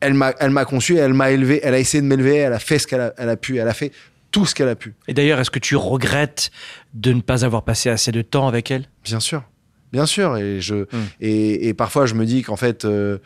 elle 0.00 0.12
m'a 0.12 0.34
elle 0.38 0.50
m'a 0.50 0.66
conçu, 0.66 0.98
elle 0.98 1.14
m'a 1.14 1.30
élevé, 1.30 1.60
elle 1.62 1.72
a 1.72 1.78
essayé 1.78 2.02
de 2.02 2.06
m'élever, 2.06 2.36
elle 2.36 2.52
a 2.52 2.58
fait 2.58 2.78
ce 2.78 2.86
qu'elle 2.86 3.00
a, 3.00 3.14
elle 3.16 3.30
a 3.30 3.36
pu, 3.38 3.56
elle 3.56 3.68
a 3.68 3.74
fait 3.74 3.90
tout 4.32 4.44
ce 4.44 4.54
qu'elle 4.54 4.68
a 4.68 4.76
pu. 4.76 4.94
Et 5.08 5.14
d'ailleurs, 5.14 5.40
est-ce 5.40 5.50
que 5.50 5.58
tu 5.58 5.76
regrettes 5.76 6.50
de 6.92 7.14
ne 7.14 7.22
pas 7.22 7.46
avoir 7.46 7.62
passé 7.62 7.88
assez 7.88 8.12
de 8.12 8.20
temps 8.20 8.48
avec 8.48 8.70
elle? 8.70 8.86
Bien 9.02 9.20
sûr, 9.20 9.44
bien 9.92 10.06
sûr. 10.06 10.36
Et, 10.36 10.60
je, 10.60 10.74
Mm. 10.74 10.86
et, 11.20 11.68
et 11.68 11.74
parfois, 11.74 12.06
je 12.06 12.14
me 12.14 12.24
dis 12.24 12.42
qu'en 12.42 12.56
fait, 12.56 12.84
euh, 12.84 13.18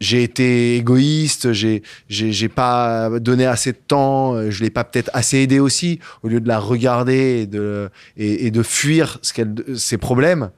j'ai 0.00 0.22
été 0.24 0.76
égoïste, 0.76 1.52
j'ai 1.52 1.82
pas 2.48 3.08
donné 3.20 3.46
assez 3.46 3.70
de 3.72 3.78
temps, 3.86 4.34
euh, 4.34 4.50
je 4.50 4.62
l'ai 4.64 4.70
pas 4.70 4.82
peut-être 4.82 5.10
assez 5.12 5.38
aidé 5.38 5.60
aussi, 5.60 6.00
au 6.24 6.28
lieu 6.28 6.40
de 6.40 6.48
la 6.48 6.58
regarder 6.58 7.42
et 7.42 7.46
de, 7.46 7.88
et, 8.16 8.46
et 8.46 8.50
de 8.50 8.62
fuir 8.64 9.18
ce 9.22 9.32
qu'elle, 9.32 9.54
ses 9.76 9.98
problèmes. 9.98 10.50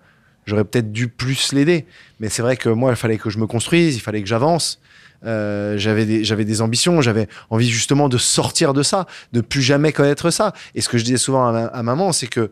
J'aurais 0.46 0.64
peut-être 0.64 0.92
dû 0.92 1.08
plus 1.08 1.52
l'aider. 1.52 1.84
Mais 2.20 2.28
c'est 2.30 2.42
vrai 2.42 2.56
que 2.56 2.68
moi, 2.70 2.90
il 2.92 2.96
fallait 2.96 3.18
que 3.18 3.28
je 3.30 3.38
me 3.38 3.46
construise, 3.46 3.96
il 3.96 4.00
fallait 4.00 4.22
que 4.22 4.28
j'avance. 4.28 4.80
Euh, 5.26 5.78
j'avais 5.78 6.04
des, 6.04 6.22
j'avais 6.24 6.44
des 6.44 6.60
ambitions, 6.60 7.00
j'avais 7.00 7.28
envie 7.48 7.68
justement 7.70 8.10
de 8.10 8.18
sortir 8.18 8.74
de 8.74 8.82
ça, 8.82 9.06
de 9.32 9.40
plus 9.40 9.62
jamais 9.62 9.92
connaître 9.92 10.30
ça. 10.30 10.52
Et 10.74 10.80
ce 10.82 10.88
que 10.90 10.98
je 10.98 11.04
disais 11.04 11.16
souvent 11.16 11.46
à, 11.48 11.52
ma- 11.52 11.64
à 11.66 11.82
maman, 11.82 12.12
c'est 12.12 12.26
que 12.26 12.50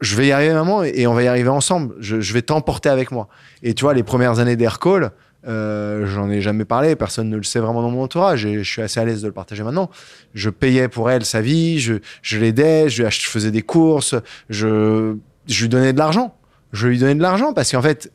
je 0.00 0.16
vais 0.16 0.28
y 0.28 0.32
arriver, 0.32 0.54
maman, 0.54 0.84
et 0.84 1.06
on 1.06 1.14
va 1.14 1.22
y 1.22 1.28
arriver 1.28 1.48
ensemble. 1.48 1.94
Je, 1.98 2.20
je 2.20 2.32
vais 2.32 2.42
t'emporter 2.42 2.88
avec 2.88 3.10
moi. 3.10 3.28
Et 3.62 3.74
tu 3.74 3.82
vois, 3.84 3.94
les 3.94 4.02
premières 4.02 4.38
années 4.38 4.56
d'Aircall, 4.56 5.12
euh, 5.46 6.06
j'en 6.06 6.28
ai 6.30 6.40
jamais 6.40 6.64
parlé, 6.64 6.96
personne 6.96 7.28
ne 7.28 7.36
le 7.36 7.42
sait 7.42 7.60
vraiment 7.60 7.82
dans 7.82 7.90
mon 7.90 8.02
entourage, 8.02 8.44
et 8.44 8.58
je 8.58 8.70
suis 8.70 8.82
assez 8.82 8.98
à 8.98 9.04
l'aise 9.04 9.22
de 9.22 9.28
le 9.28 9.32
partager 9.32 9.62
maintenant. 9.62 9.90
Je 10.34 10.50
payais 10.50 10.88
pour 10.88 11.10
elle 11.10 11.24
sa 11.24 11.40
vie, 11.40 11.78
je, 11.78 11.94
je 12.22 12.38
l'aidais, 12.38 12.88
je, 12.88 13.04
faisais 13.08 13.50
des 13.50 13.62
courses, 13.62 14.14
je, 14.50 15.16
je 15.46 15.62
lui 15.62 15.68
donnais 15.68 15.92
de 15.92 15.98
l'argent. 15.98 16.34
Je 16.72 16.86
lui 16.86 16.98
donnais 16.98 17.14
de 17.14 17.22
l'argent 17.22 17.54
parce 17.54 17.70
qu'en 17.70 17.80
fait, 17.80 18.12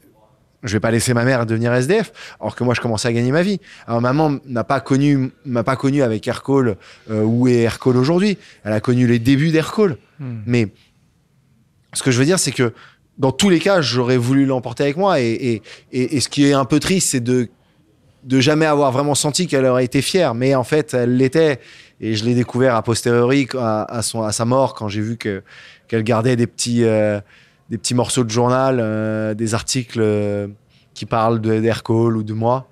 je 0.64 0.74
vais 0.74 0.80
pas 0.80 0.92
laisser 0.92 1.14
ma 1.14 1.24
mère 1.24 1.46
devenir 1.46 1.74
SDF, 1.74 2.12
alors 2.40 2.56
que 2.56 2.64
moi 2.64 2.74
je 2.74 2.82
commençais 2.82 3.08
à 3.08 3.14
gagner 3.14 3.32
ma 3.32 3.42
vie. 3.42 3.60
Alors 3.88 4.00
maman 4.00 4.38
n'a 4.46 4.64
pas 4.64 4.80
connu, 4.80 5.32
m'a 5.46 5.64
pas 5.64 5.76
connu 5.76 6.04
avec 6.04 6.28
Aircall 6.28 6.78
euh, 7.10 7.24
où 7.24 7.48
est 7.48 7.62
Aircall 7.62 7.98
aujourd'hui. 7.98 8.38
Elle 8.64 8.74
a 8.74 8.80
connu 8.80 9.08
les 9.08 9.20
débuts 9.20 9.50
d'Aircall. 9.50 9.98
Mais 10.46 10.70
ce 11.94 12.04
que 12.04 12.12
je 12.12 12.20
veux 12.20 12.26
dire, 12.26 12.40
c'est 12.40 12.52
que 12.52 12.74
dans 13.18 13.32
tous 13.32 13.50
les 13.50 13.60
cas, 13.60 13.82
j'aurais 13.82 14.18
voulu 14.18 14.46
l'emporter 14.46 14.84
avec 14.84 14.98
moi. 14.98 15.20
Et, 15.20 15.32
et, 15.32 15.62
et, 15.92 16.18
et 16.18 16.20
ce 16.20 16.30
qui 16.30 16.46
est 16.46 16.54
un 16.54 16.66
peu 16.66 16.80
triste, 16.80 17.12
c'est 17.12 17.20
de 17.20 17.50
de 18.24 18.40
jamais 18.40 18.66
avoir 18.66 18.92
vraiment 18.92 19.16
senti 19.16 19.48
qu'elle 19.48 19.66
aurait 19.66 19.86
été 19.86 20.02
fière. 20.02 20.34
Mais 20.34 20.56
en 20.56 20.64
fait, 20.64 20.94
elle 20.94 21.18
l'était. 21.18 21.60
Et 22.00 22.16
je 22.16 22.26
l'ai 22.26 22.36
découvert 22.36 22.76
a 22.76 22.82
posteriori, 22.82 23.48
à, 23.58 23.84
à, 23.84 24.02
son, 24.02 24.24
à 24.24 24.32
sa 24.32 24.46
mort, 24.46 24.74
quand 24.74 24.88
j'ai 24.88 25.02
vu 25.02 25.18
que 25.18 25.44
qu'elle 25.88 26.04
gardait 26.04 26.36
des 26.36 26.48
petits, 26.48 26.84
euh, 26.84 27.20
des 27.70 27.78
petits 27.78 27.94
morceaux 27.94 28.24
de 28.24 28.30
journal, 28.30 28.80
euh, 28.80 29.34
des 29.34 29.54
articles 29.54 30.00
euh, 30.02 30.48
qui 30.94 31.06
parlent 31.06 31.40
d'Aircall 31.40 32.18
ou 32.18 32.24
de 32.24 32.34
moi, 32.34 32.68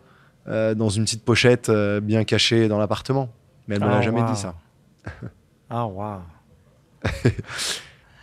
dans 0.47 0.89
une 0.89 1.05
petite 1.05 1.23
pochette 1.23 1.71
bien 2.01 2.23
cachée 2.23 2.67
dans 2.67 2.77
l'appartement. 2.77 3.29
Mais 3.67 3.75
elle 3.75 3.81
me 3.81 3.87
Ah, 3.87 3.95
l'a 3.95 4.01
jamais 4.01 4.23
dit 4.23 4.35
ça. 4.35 4.55
Ah 5.69 5.85
waouh. 5.85 6.19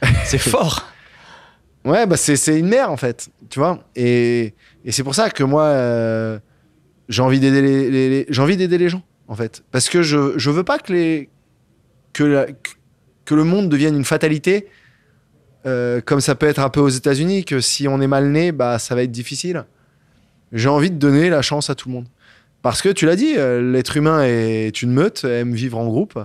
c'est 0.25 0.39
fort. 0.39 0.87
Ouais, 1.85 2.07
bah 2.07 2.17
c'est 2.17 2.59
une 2.59 2.69
mère 2.69 2.91
en 2.91 2.97
fait, 2.97 3.31
tu 3.51 3.59
vois. 3.59 3.83
Et, 3.97 4.55
et 4.85 4.93
c'est 4.93 5.03
pour 5.03 5.15
ça 5.15 5.31
que 5.31 5.43
moi, 5.45 5.65
euh, 5.65 6.39
j'ai 7.09 7.23
envie 7.23 7.41
d'aider 7.41 7.63
les, 7.63 8.27
les- 8.27 8.27
gens 8.89 9.03
en 9.29 9.35
fait, 9.35 9.63
parce 9.71 9.89
que 9.89 10.03
je 10.03 10.37
je 10.39 10.51
veux 10.51 10.65
pas 10.65 10.79
que 10.79 10.93
les 10.93 11.29
que 12.13 12.47
que 13.25 13.35
le 13.35 13.45
monde 13.45 13.69
devienne 13.69 13.97
une 13.97 14.05
fatalité, 14.05 14.69
euh, 15.67 16.01
comme 16.01 16.21
ça 16.21 16.35
peut 16.35 16.47
être 16.47 16.59
un 16.61 16.69
peu 16.71 16.81
aux 16.81 16.89
États-Unis, 16.89 17.45
que 17.45 17.61
si 17.61 17.89
on 17.89 18.01
est 18.01 18.07
mal 18.07 18.29
né, 18.31 18.53
bah 18.53 18.79
ça 18.79 18.95
va 18.95 19.03
être 19.03 19.11
difficile. 19.13 19.65
J'ai 20.53 20.69
envie 20.69 20.91
de 20.91 20.97
donner 20.97 21.29
la 21.31 21.43
chance 21.43 21.71
à 21.71 21.75
tout 21.75 21.89
le 21.89 21.95
monde, 21.95 22.09
parce 22.63 22.83
que 22.83 22.89
tu 22.89 23.07
l'as 23.07 23.17
dit, 23.17 23.35
euh, 23.37 23.73
l'être 23.73 23.97
humain 23.97 24.25
est 24.25 24.83
une 24.83 24.93
meute, 24.93 25.25
aime 25.25 25.53
vivre 25.55 25.79
en 25.79 25.87
groupe. 25.87 26.19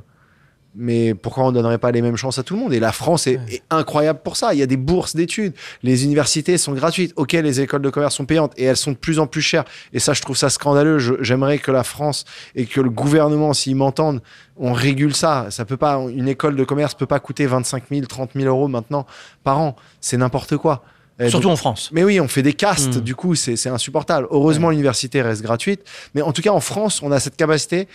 Mais 0.76 1.14
pourquoi 1.14 1.44
on 1.44 1.50
ne 1.50 1.54
donnerait 1.54 1.78
pas 1.78 1.92
les 1.92 2.02
mêmes 2.02 2.16
chances 2.16 2.40
à 2.40 2.44
tout 2.44 2.56
le 2.56 2.60
monde? 2.62 2.74
Et 2.74 2.80
la 2.80 2.92
France 2.92 3.28
est, 3.28 3.40
est 3.48 3.62
incroyable 3.70 4.22
pour 4.24 4.36
ça. 4.38 4.54
Il 4.56 4.60
y 4.60 4.64
a 4.64 4.66
des 4.66 4.78
bourses 4.78 5.16
d'études. 5.16 5.54
Les 5.84 6.04
universités 6.04 6.58
sont 6.58 6.74
gratuites. 6.74 7.14
Ok, 7.16 7.34
les 7.34 7.62
écoles 7.62 7.84
de 7.84 7.90
commerce 7.92 8.16
sont 8.16 8.26
payantes 8.26 8.54
et 8.58 8.64
elles 8.64 8.78
sont 8.78 8.92
de 8.92 8.98
plus 8.98 9.20
en 9.20 9.28
plus 9.28 9.42
chères. 9.44 9.66
Et 9.94 10.00
ça, 10.00 10.14
je 10.14 10.22
trouve 10.22 10.36
ça 10.36 10.50
scandaleux. 10.50 10.98
J'aimerais 11.22 11.60
que 11.60 11.70
la 11.72 11.84
France 11.84 12.26
et 12.56 12.66
que 12.66 12.82
le 12.82 12.90
gouvernement, 12.90 13.54
s'ils 13.54 13.76
m'entendent, 13.76 14.22
on 14.58 14.74
régule 14.74 15.14
ça. 15.16 15.48
Ça 15.52 15.64
peut 15.64 15.78
pas. 15.78 16.00
Une 16.10 16.28
école 16.28 16.56
de 16.56 16.64
commerce 16.64 16.96
peut 16.96 17.06
pas 17.06 17.20
coûter 17.20 17.46
25 17.46 17.84
000, 17.92 18.06
30 18.08 18.32
000 18.36 18.46
euros 18.48 18.68
maintenant 18.68 19.06
par 19.44 19.60
an. 19.60 19.76
C'est 20.02 20.18
n'importe 20.18 20.58
quoi. 20.58 20.84
Et 21.20 21.30
Surtout 21.30 21.44
donc- 21.44 21.54
en 21.54 21.58
France. 21.58 21.90
mais 21.94 22.04
oui, 22.04 22.20
on 22.20 22.28
fait 22.28 22.42
des 22.42 22.54
castes, 22.54 22.98
Mm. 22.98 23.02
du 23.02 23.14
coup, 23.14 23.36
c'est 23.36 23.56
c'est 23.56 23.70
insupportable. 23.70 24.26
Heureusement, 24.32 24.72
l'université 24.72 25.22
reste 25.22 25.44
gratuite. 25.44 25.82
Mais 26.16 26.24
en 26.24 26.32
tout 26.34 26.42
cas, 26.42 26.50
en 26.50 26.60
France, 26.60 27.04
on 27.04 27.12
a 27.12 27.20
cette 27.20 27.36
capacité 27.38 27.88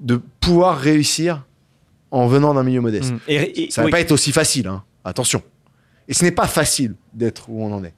de 0.00 0.20
pouvoir 0.40 0.76
réussir 0.78 1.44
en 2.10 2.26
venant 2.26 2.54
d'un 2.54 2.62
milieu 2.62 2.80
modeste. 2.80 3.12
Mm. 3.12 3.18
Et, 3.28 3.64
et- 3.64 3.70
Ça 3.70 3.82
va 3.82 3.86
oui. 3.86 3.90
pas 3.92 4.00
être 4.00 4.12
aussi 4.12 4.32
facile, 4.32 4.66
hein. 4.68 4.82
attention. 5.04 5.42
Et 6.08 6.14
ce 6.14 6.24
n'est 6.24 6.30
pas 6.32 6.46
facile 6.46 6.94
d'être 7.12 7.48
où 7.50 7.62
on 7.62 7.72
en 7.72 7.84
est. 7.84 7.94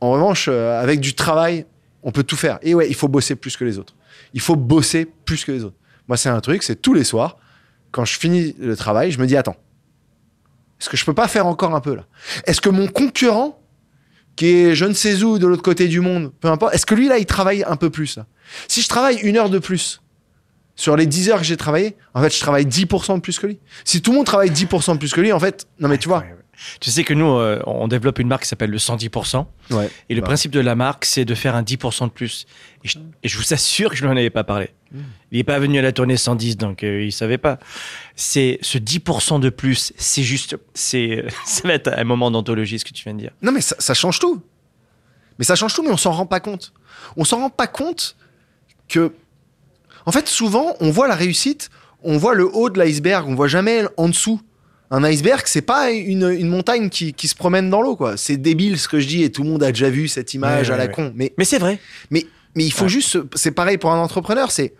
En 0.00 0.10
revanche, 0.12 0.48
euh, 0.50 0.80
avec 0.82 1.00
du 1.00 1.14
travail, 1.14 1.66
on 2.02 2.10
peut 2.10 2.24
tout 2.24 2.36
faire. 2.36 2.58
Et 2.62 2.74
ouais, 2.74 2.88
il 2.88 2.94
faut 2.94 3.08
bosser 3.08 3.36
plus 3.36 3.56
que 3.56 3.64
les 3.64 3.78
autres. 3.78 3.94
Il 4.34 4.40
faut 4.40 4.56
bosser 4.56 5.06
plus 5.24 5.44
que 5.44 5.52
les 5.52 5.64
autres. 5.64 5.76
Moi, 6.08 6.16
c'est 6.16 6.28
un 6.28 6.40
truc, 6.40 6.62
c'est 6.62 6.76
tous 6.82 6.92
les 6.94 7.04
soirs, 7.04 7.38
quand 7.92 8.04
je 8.04 8.18
finis 8.18 8.54
le 8.58 8.76
travail, 8.76 9.10
je 9.12 9.18
me 9.20 9.26
dis 9.26 9.36
attends, 9.36 9.56
est-ce 10.80 10.88
que 10.90 10.96
je 10.96 11.04
peux 11.04 11.14
pas 11.14 11.28
faire 11.28 11.46
encore 11.46 11.74
un 11.74 11.80
peu 11.80 11.94
là? 11.94 12.04
Est-ce 12.46 12.60
que 12.60 12.68
mon 12.68 12.88
concurrent, 12.88 13.60
qui 14.36 14.46
est 14.48 14.74
je 14.74 14.84
ne 14.84 14.92
sais 14.92 15.22
où 15.22 15.38
de 15.38 15.46
l'autre 15.46 15.62
côté 15.62 15.86
du 15.86 16.00
monde, 16.00 16.32
peu 16.40 16.48
importe, 16.48 16.74
est-ce 16.74 16.84
que 16.84 16.94
lui 16.96 17.08
là 17.08 17.18
il 17.18 17.24
travaille 17.26 17.62
un 17.64 17.76
peu 17.76 17.88
plus 17.88 18.16
là? 18.16 18.26
Si 18.68 18.82
je 18.82 18.88
travaille 18.88 19.18
une 19.20 19.36
heure 19.36 19.48
de 19.48 19.60
plus 19.60 20.02
sur 20.76 20.96
les 20.96 21.06
10 21.06 21.30
heures 21.30 21.38
que 21.38 21.44
j'ai 21.44 21.56
travaillé, 21.56 21.96
en 22.14 22.22
fait 22.22 22.34
je 22.34 22.40
travaille 22.40 22.64
10% 22.66 23.16
de 23.16 23.20
plus 23.20 23.38
que 23.38 23.46
lui. 23.46 23.58
Si 23.84 24.02
tout 24.02 24.10
le 24.10 24.16
monde 24.18 24.26
travaille 24.26 24.50
10% 24.50 24.94
de 24.94 24.98
plus 24.98 25.12
que 25.12 25.20
lui, 25.20 25.32
en 25.32 25.38
fait, 25.40 25.66
non 25.80 25.88
mais 25.88 25.98
tu 25.98 26.08
vois. 26.08 26.24
Tu 26.80 26.90
sais 26.90 27.02
que 27.02 27.12
nous, 27.14 27.26
euh, 27.26 27.60
on 27.66 27.88
développe 27.88 28.20
une 28.20 28.28
marque 28.28 28.42
qui 28.44 28.48
s'appelle 28.48 28.70
le 28.70 28.78
110%. 28.78 29.44
Ouais. 29.72 29.90
Et 30.08 30.14
le 30.14 30.20
Bah. 30.20 30.28
principe 30.28 30.52
de 30.52 30.60
la 30.60 30.76
marque, 30.76 31.04
c'est 31.04 31.24
de 31.24 31.34
faire 31.34 31.56
un 31.56 31.62
10% 31.62 32.06
de 32.06 32.12
plus. 32.12 32.46
Et 32.84 32.88
je, 32.88 32.98
et 33.24 33.28
je 33.28 33.36
vous 33.38 33.52
assure 33.52 33.90
que 33.90 33.96
je 33.96 34.04
ne 34.04 34.08
lui 34.08 34.14
en 34.14 34.16
avais 34.16 34.30
pas 34.30 34.44
parlé. 34.44 34.70
Mm. 34.92 35.00
Il 35.32 35.38
n'est 35.38 35.44
pas 35.44 35.58
venu 35.58 35.80
à 35.80 35.82
la 35.82 35.90
tournée 35.90 36.16
110, 36.16 36.56
donc 36.56 36.84
euh, 36.84 37.02
il 37.04 37.10
savait 37.12 37.38
pas. 37.38 37.58
C'est 38.14 38.58
ce 38.62 38.78
10% 38.78 39.40
de 39.40 39.50
plus, 39.50 39.92
c'est 39.96 40.22
juste, 40.22 40.56
c'est, 40.74 41.24
ça 41.44 41.66
va 41.66 41.74
être 41.74 41.88
un 41.92 42.04
moment 42.04 42.30
d'anthologie, 42.30 42.78
ce 42.78 42.84
que 42.84 42.92
tu 42.92 43.02
viens 43.02 43.14
de 43.14 43.18
dire. 43.20 43.32
Non, 43.42 43.50
mais 43.50 43.60
ça, 43.60 43.74
ça 43.80 43.92
change 43.92 44.20
tout. 44.20 44.40
Mais 45.40 45.44
ça 45.44 45.56
change 45.56 45.74
tout, 45.74 45.82
mais 45.82 45.90
on 45.90 45.96
s'en 45.96 46.12
rend 46.12 46.26
pas 46.26 46.38
compte. 46.38 46.72
On 47.16 47.24
s'en 47.24 47.38
rend 47.38 47.50
pas 47.50 47.66
compte 47.66 48.16
que, 48.88 49.12
en 50.06 50.12
fait, 50.12 50.28
souvent, 50.28 50.76
on 50.80 50.90
voit 50.90 51.08
la 51.08 51.14
réussite, 51.14 51.70
on 52.02 52.18
voit 52.18 52.34
le 52.34 52.44
haut 52.54 52.70
de 52.70 52.78
l'iceberg, 52.78 53.26
on 53.28 53.34
voit 53.34 53.48
jamais 53.48 53.84
en 53.96 54.08
dessous. 54.08 54.40
Un 54.90 55.02
iceberg, 55.04 55.42
c'est 55.46 55.62
pas 55.62 55.90
une, 55.90 56.28
une 56.30 56.48
montagne 56.48 56.88
qui, 56.90 57.14
qui 57.14 57.26
se 57.26 57.34
promène 57.34 57.70
dans 57.70 57.80
l'eau, 57.80 57.96
quoi. 57.96 58.16
C'est 58.16 58.36
débile 58.36 58.78
ce 58.78 58.86
que 58.86 59.00
je 59.00 59.08
dis 59.08 59.22
et 59.24 59.32
tout 59.32 59.42
le 59.42 59.48
monde 59.48 59.62
a 59.62 59.72
déjà 59.72 59.88
vu 59.90 60.06
cette 60.08 60.34
image 60.34 60.68
Ouais, 60.68 60.74
à 60.74 60.76
la 60.76 60.84
ouais, 60.86 60.92
con. 60.92 61.12
Mais, 61.16 61.32
Mais 61.38 61.44
c'est 61.44 61.58
vrai. 61.58 61.78
mais, 62.10 62.26
mais 62.54 62.64
il 62.64 62.72
faut 62.72 62.84
Ouais. 62.84 62.88
juste, 62.90 63.18
c'est 63.34 63.50
pareil 63.52 63.78
pour 63.78 63.90
un 63.90 63.98
entrepreneur, 63.98 64.50
c'est, 64.50 64.74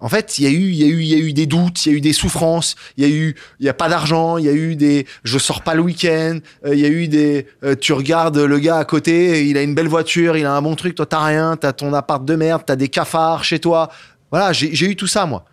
en 0.00 0.10
fait, 0.10 0.38
il 0.38 0.44
y 0.44 0.46
a 0.46 0.50
eu, 0.50 0.68
il 0.70 0.74
y 0.74 0.84
a 0.84 0.88
eu, 0.88 1.00
il 1.00 1.06
y 1.06 1.14
a 1.14 1.18
eu 1.18 1.32
des 1.32 1.46
doutes, 1.46 1.86
il 1.86 1.92
y 1.92 1.94
a 1.94 1.96
eu 1.98 2.00
des 2.02 2.12
souffrances, 2.12 2.74
il 2.98 3.04
y 3.04 3.06
a 3.06 3.10
eu, 3.10 3.34
il 3.60 3.64
y 3.64 3.68
a 3.70 3.72
pas 3.74 3.88
d'argent, 3.88 4.36
il 4.36 4.44
y 4.44 4.48
a 4.50 4.52
eu 4.52 4.76
des, 4.76 5.06
je 5.24 5.38
sors 5.38 5.62
pas 5.62 5.74
le 5.74 5.80
week-end, 5.80 6.40
euh, 6.66 6.74
il 6.74 6.80
y 6.80 6.84
a 6.84 6.88
eu 6.88 7.08
des, 7.08 7.46
euh, 7.64 7.76
tu 7.80 7.94
regardes 7.94 8.36
le 8.36 8.58
gars 8.58 8.76
à 8.76 8.84
côté, 8.84 9.46
il 9.46 9.56
a 9.56 9.62
une 9.62 9.74
belle 9.74 9.88
voiture, 9.88 10.36
il 10.36 10.44
a 10.44 10.52
un 10.52 10.60
bon 10.60 10.74
truc, 10.74 10.96
toi 10.96 11.06
t'as 11.06 11.24
rien, 11.24 11.56
t'as 11.56 11.72
ton 11.72 11.94
appart 11.94 12.22
de 12.22 12.34
merde, 12.34 12.62
t'as 12.66 12.76
des 12.76 12.88
cafards 12.88 13.44
chez 13.44 13.58
toi. 13.60 13.88
Voilà, 14.30 14.52
j'ai 14.52 14.86
eu 14.86 14.96
tout 14.96 15.06
ça 15.06 15.26
moi. 15.26 15.44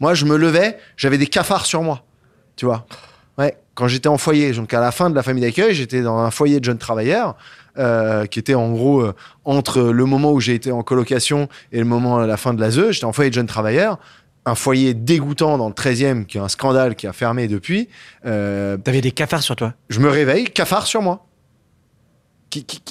Moi, 0.00 0.14
je 0.14 0.24
me 0.26 0.36
levais, 0.36 0.78
j'avais 0.96 1.18
des 1.18 1.26
cafards 1.26 1.66
sur 1.66 1.82
moi, 1.82 2.04
tu 2.56 2.66
vois. 2.66 2.86
Ouais, 3.36 3.56
quand 3.74 3.88
j'étais 3.88 4.08
en 4.08 4.18
foyer, 4.18 4.52
donc 4.52 4.72
à 4.74 4.80
la 4.80 4.92
fin 4.92 5.10
de 5.10 5.14
la 5.14 5.22
famille 5.22 5.42
d'accueil, 5.42 5.74
j'étais 5.74 6.02
dans 6.02 6.18
un 6.18 6.30
foyer 6.30 6.60
de 6.60 6.64
jeunes 6.64 6.78
travailleurs. 6.78 7.36
euh, 7.78 8.26
qui 8.26 8.40
était 8.40 8.54
en 8.56 8.72
gros 8.72 9.02
euh, 9.02 9.14
entre 9.44 9.80
le 9.80 10.04
moment 10.04 10.32
où 10.32 10.40
j'ai 10.40 10.54
été 10.54 10.72
en 10.72 10.82
colocation 10.82 11.48
et 11.70 11.78
le 11.78 11.84
moment 11.84 12.18
à 12.18 12.26
la 12.26 12.36
fin 12.36 12.52
de 12.52 12.60
la 12.60 12.72
ZEU. 12.72 12.90
J'étais 12.90 13.04
en 13.04 13.12
foyer 13.12 13.30
de 13.30 13.34
jeunes 13.36 13.46
travailleurs, 13.46 13.98
un 14.46 14.56
foyer 14.56 14.94
dégoûtant 14.94 15.58
dans 15.58 15.68
le 15.68 15.74
13e, 15.74 16.24
qui 16.26 16.38
est 16.38 16.40
un 16.40 16.48
scandale 16.48 16.96
qui 16.96 17.06
a 17.06 17.12
fermé 17.12 17.46
depuis. 17.46 17.88
Euh, 18.26 18.76
T'avais 18.78 19.00
des 19.00 19.12
cafards 19.12 19.44
sur 19.44 19.54
toi? 19.54 19.74
je 19.90 20.00
me 20.00 20.08
réveille, 20.10 20.46
cafard 20.46 20.88
sur 20.88 21.02
moi. 21.02 21.24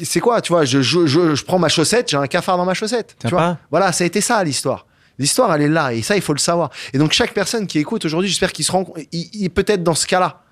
C'est 0.03 0.19
quoi, 0.21 0.39
tu 0.41 0.53
vois? 0.53 0.63
Je, 0.65 0.81
je, 0.81 1.05
je, 1.05 1.35
je 1.35 1.43
prends 1.43 1.59
ma 1.59 1.67
chaussette, 1.67 2.09
j'ai 2.09 2.17
un 2.17 2.27
cafard 2.27 2.57
dans 2.57 2.65
ma 2.65 2.73
chaussette. 2.73 3.15
Tu 3.19 3.27
vois 3.27 3.57
voilà, 3.71 3.91
ça 3.91 4.03
a 4.05 4.07
été 4.07 4.21
ça 4.21 4.41
l'histoire. 4.43 4.85
L'histoire, 5.19 5.53
elle 5.55 5.63
est 5.63 5.67
là, 5.69 5.93
et 5.93 6.01
ça, 6.03 6.15
il 6.15 6.21
faut 6.21 6.33
le 6.33 6.39
savoir. 6.39 6.69
Et 6.93 6.97
donc, 6.99 7.11
chaque 7.11 7.33
personne 7.33 7.65
qui 7.65 7.79
écoute 7.79 8.05
aujourd'hui, 8.05 8.29
j'espère 8.29 8.53
qu'il 8.53 8.63
se 8.65 8.71
rend 8.71 8.83
compte, 8.85 8.99
il, 9.11 9.49
peut-être 9.49 9.81
dans 9.83 9.95
ce 9.95 10.05
cas-là. 10.07 10.43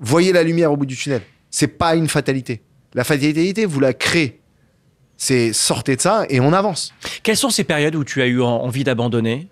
Voyez 0.00 0.32
la 0.32 0.42
lumière 0.42 0.72
au 0.72 0.76
bout 0.76 0.86
du 0.86 0.96
tunnel. 0.96 1.22
C'est 1.50 1.68
pas 1.68 1.94
une 1.94 2.08
fatalité. 2.08 2.62
La 2.94 3.04
fatalité, 3.04 3.64
vous 3.64 3.80
la 3.80 3.92
créez. 3.92 4.40
C'est 5.16 5.52
sortez 5.52 5.96
de 5.96 6.00
ça 6.00 6.24
et 6.28 6.40
on 6.40 6.52
avance. 6.52 6.94
Quelles 7.22 7.36
sont 7.36 7.50
ces 7.50 7.64
périodes 7.64 7.96
où 7.96 8.04
tu 8.04 8.22
as 8.22 8.26
eu 8.26 8.40
en- 8.40 8.46
envie 8.46 8.84
d'abandonner? 8.84 9.48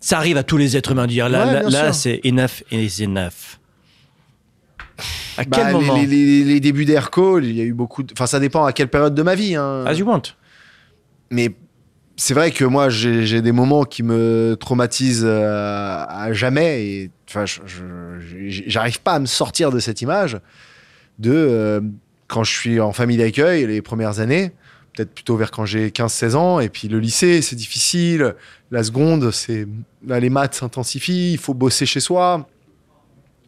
Ça 0.00 0.16
arrive 0.16 0.38
à 0.38 0.42
tous 0.42 0.56
les 0.56 0.76
êtres 0.78 0.92
humains 0.92 1.06
de 1.06 1.12
dire 1.12 1.28
là, 1.28 1.46
Ouais, 1.64 1.70
là, 1.70 1.92
c'est 1.92 2.20
enough 2.24 2.62
is 2.70 3.02
enough. 3.04 3.58
À 5.36 5.44
Bah, 5.44 5.58
quel 5.62 5.72
moment? 5.72 5.94
les, 5.96 6.06
les- 6.06 6.44
les 6.44 6.60
débuts 6.60 6.84
d'Aircall, 6.86 7.44
il 7.44 7.56
y 7.56 7.60
a 7.60 7.64
eu 7.64 7.72
beaucoup. 7.74 8.02
de- 8.02 8.12
Enfin, 8.14 8.26
ça 8.26 8.40
dépend 8.40 8.64
à 8.64 8.72
quelle 8.72 8.88
période 8.88 9.14
de 9.14 9.22
ma 9.22 9.34
vie. 9.34 9.54
hein. 9.56 9.84
As 9.86 9.94
you 9.94 10.06
want. 10.06 10.22
mais 11.30 11.54
c'est 12.20 12.34
vrai 12.34 12.50
que 12.50 12.66
moi 12.66 12.90
j'ai 12.90 13.40
des 13.40 13.50
moments 13.50 13.84
qui 13.84 14.02
me 14.02 14.54
traumatisent 14.60 15.24
euh, 15.24 16.04
à 16.06 16.34
jamais 16.34 16.84
et 16.84 17.10
j'arrive 18.66 19.00
pas 19.00 19.14
à 19.14 19.18
me 19.20 19.24
sortir 19.26 19.70
de 19.70 19.78
cette 19.78 20.02
image 20.02 20.38
de 21.18 21.32
euh, 21.32 21.80
quand 22.28 22.44
je 22.44 22.52
suis 22.52 22.78
en 22.78 22.92
famille 22.92 23.16
d'accueil 23.16 23.66
les 23.66 23.80
premières 23.80 24.20
années 24.20 24.52
peut-être 24.92 25.14
plutôt 25.14 25.38
vers 25.38 25.50
quand 25.50 25.64
j'ai 25.64 25.88
15-16 25.88 26.34
ans 26.34 26.60
et 26.60 26.68
puis 26.68 26.88
le 26.88 26.98
lycée 26.98 27.40
c'est 27.40 27.56
difficile. 27.56 28.34
La 28.70 28.84
seconde 28.84 29.30
c'est 29.30 29.66
les 30.06 30.30
maths 30.30 30.56
s'intensifient 30.56 31.32
il 31.32 31.38
faut 31.38 31.54
bosser 31.54 31.86
chez 31.86 32.00
soi. 32.00 32.46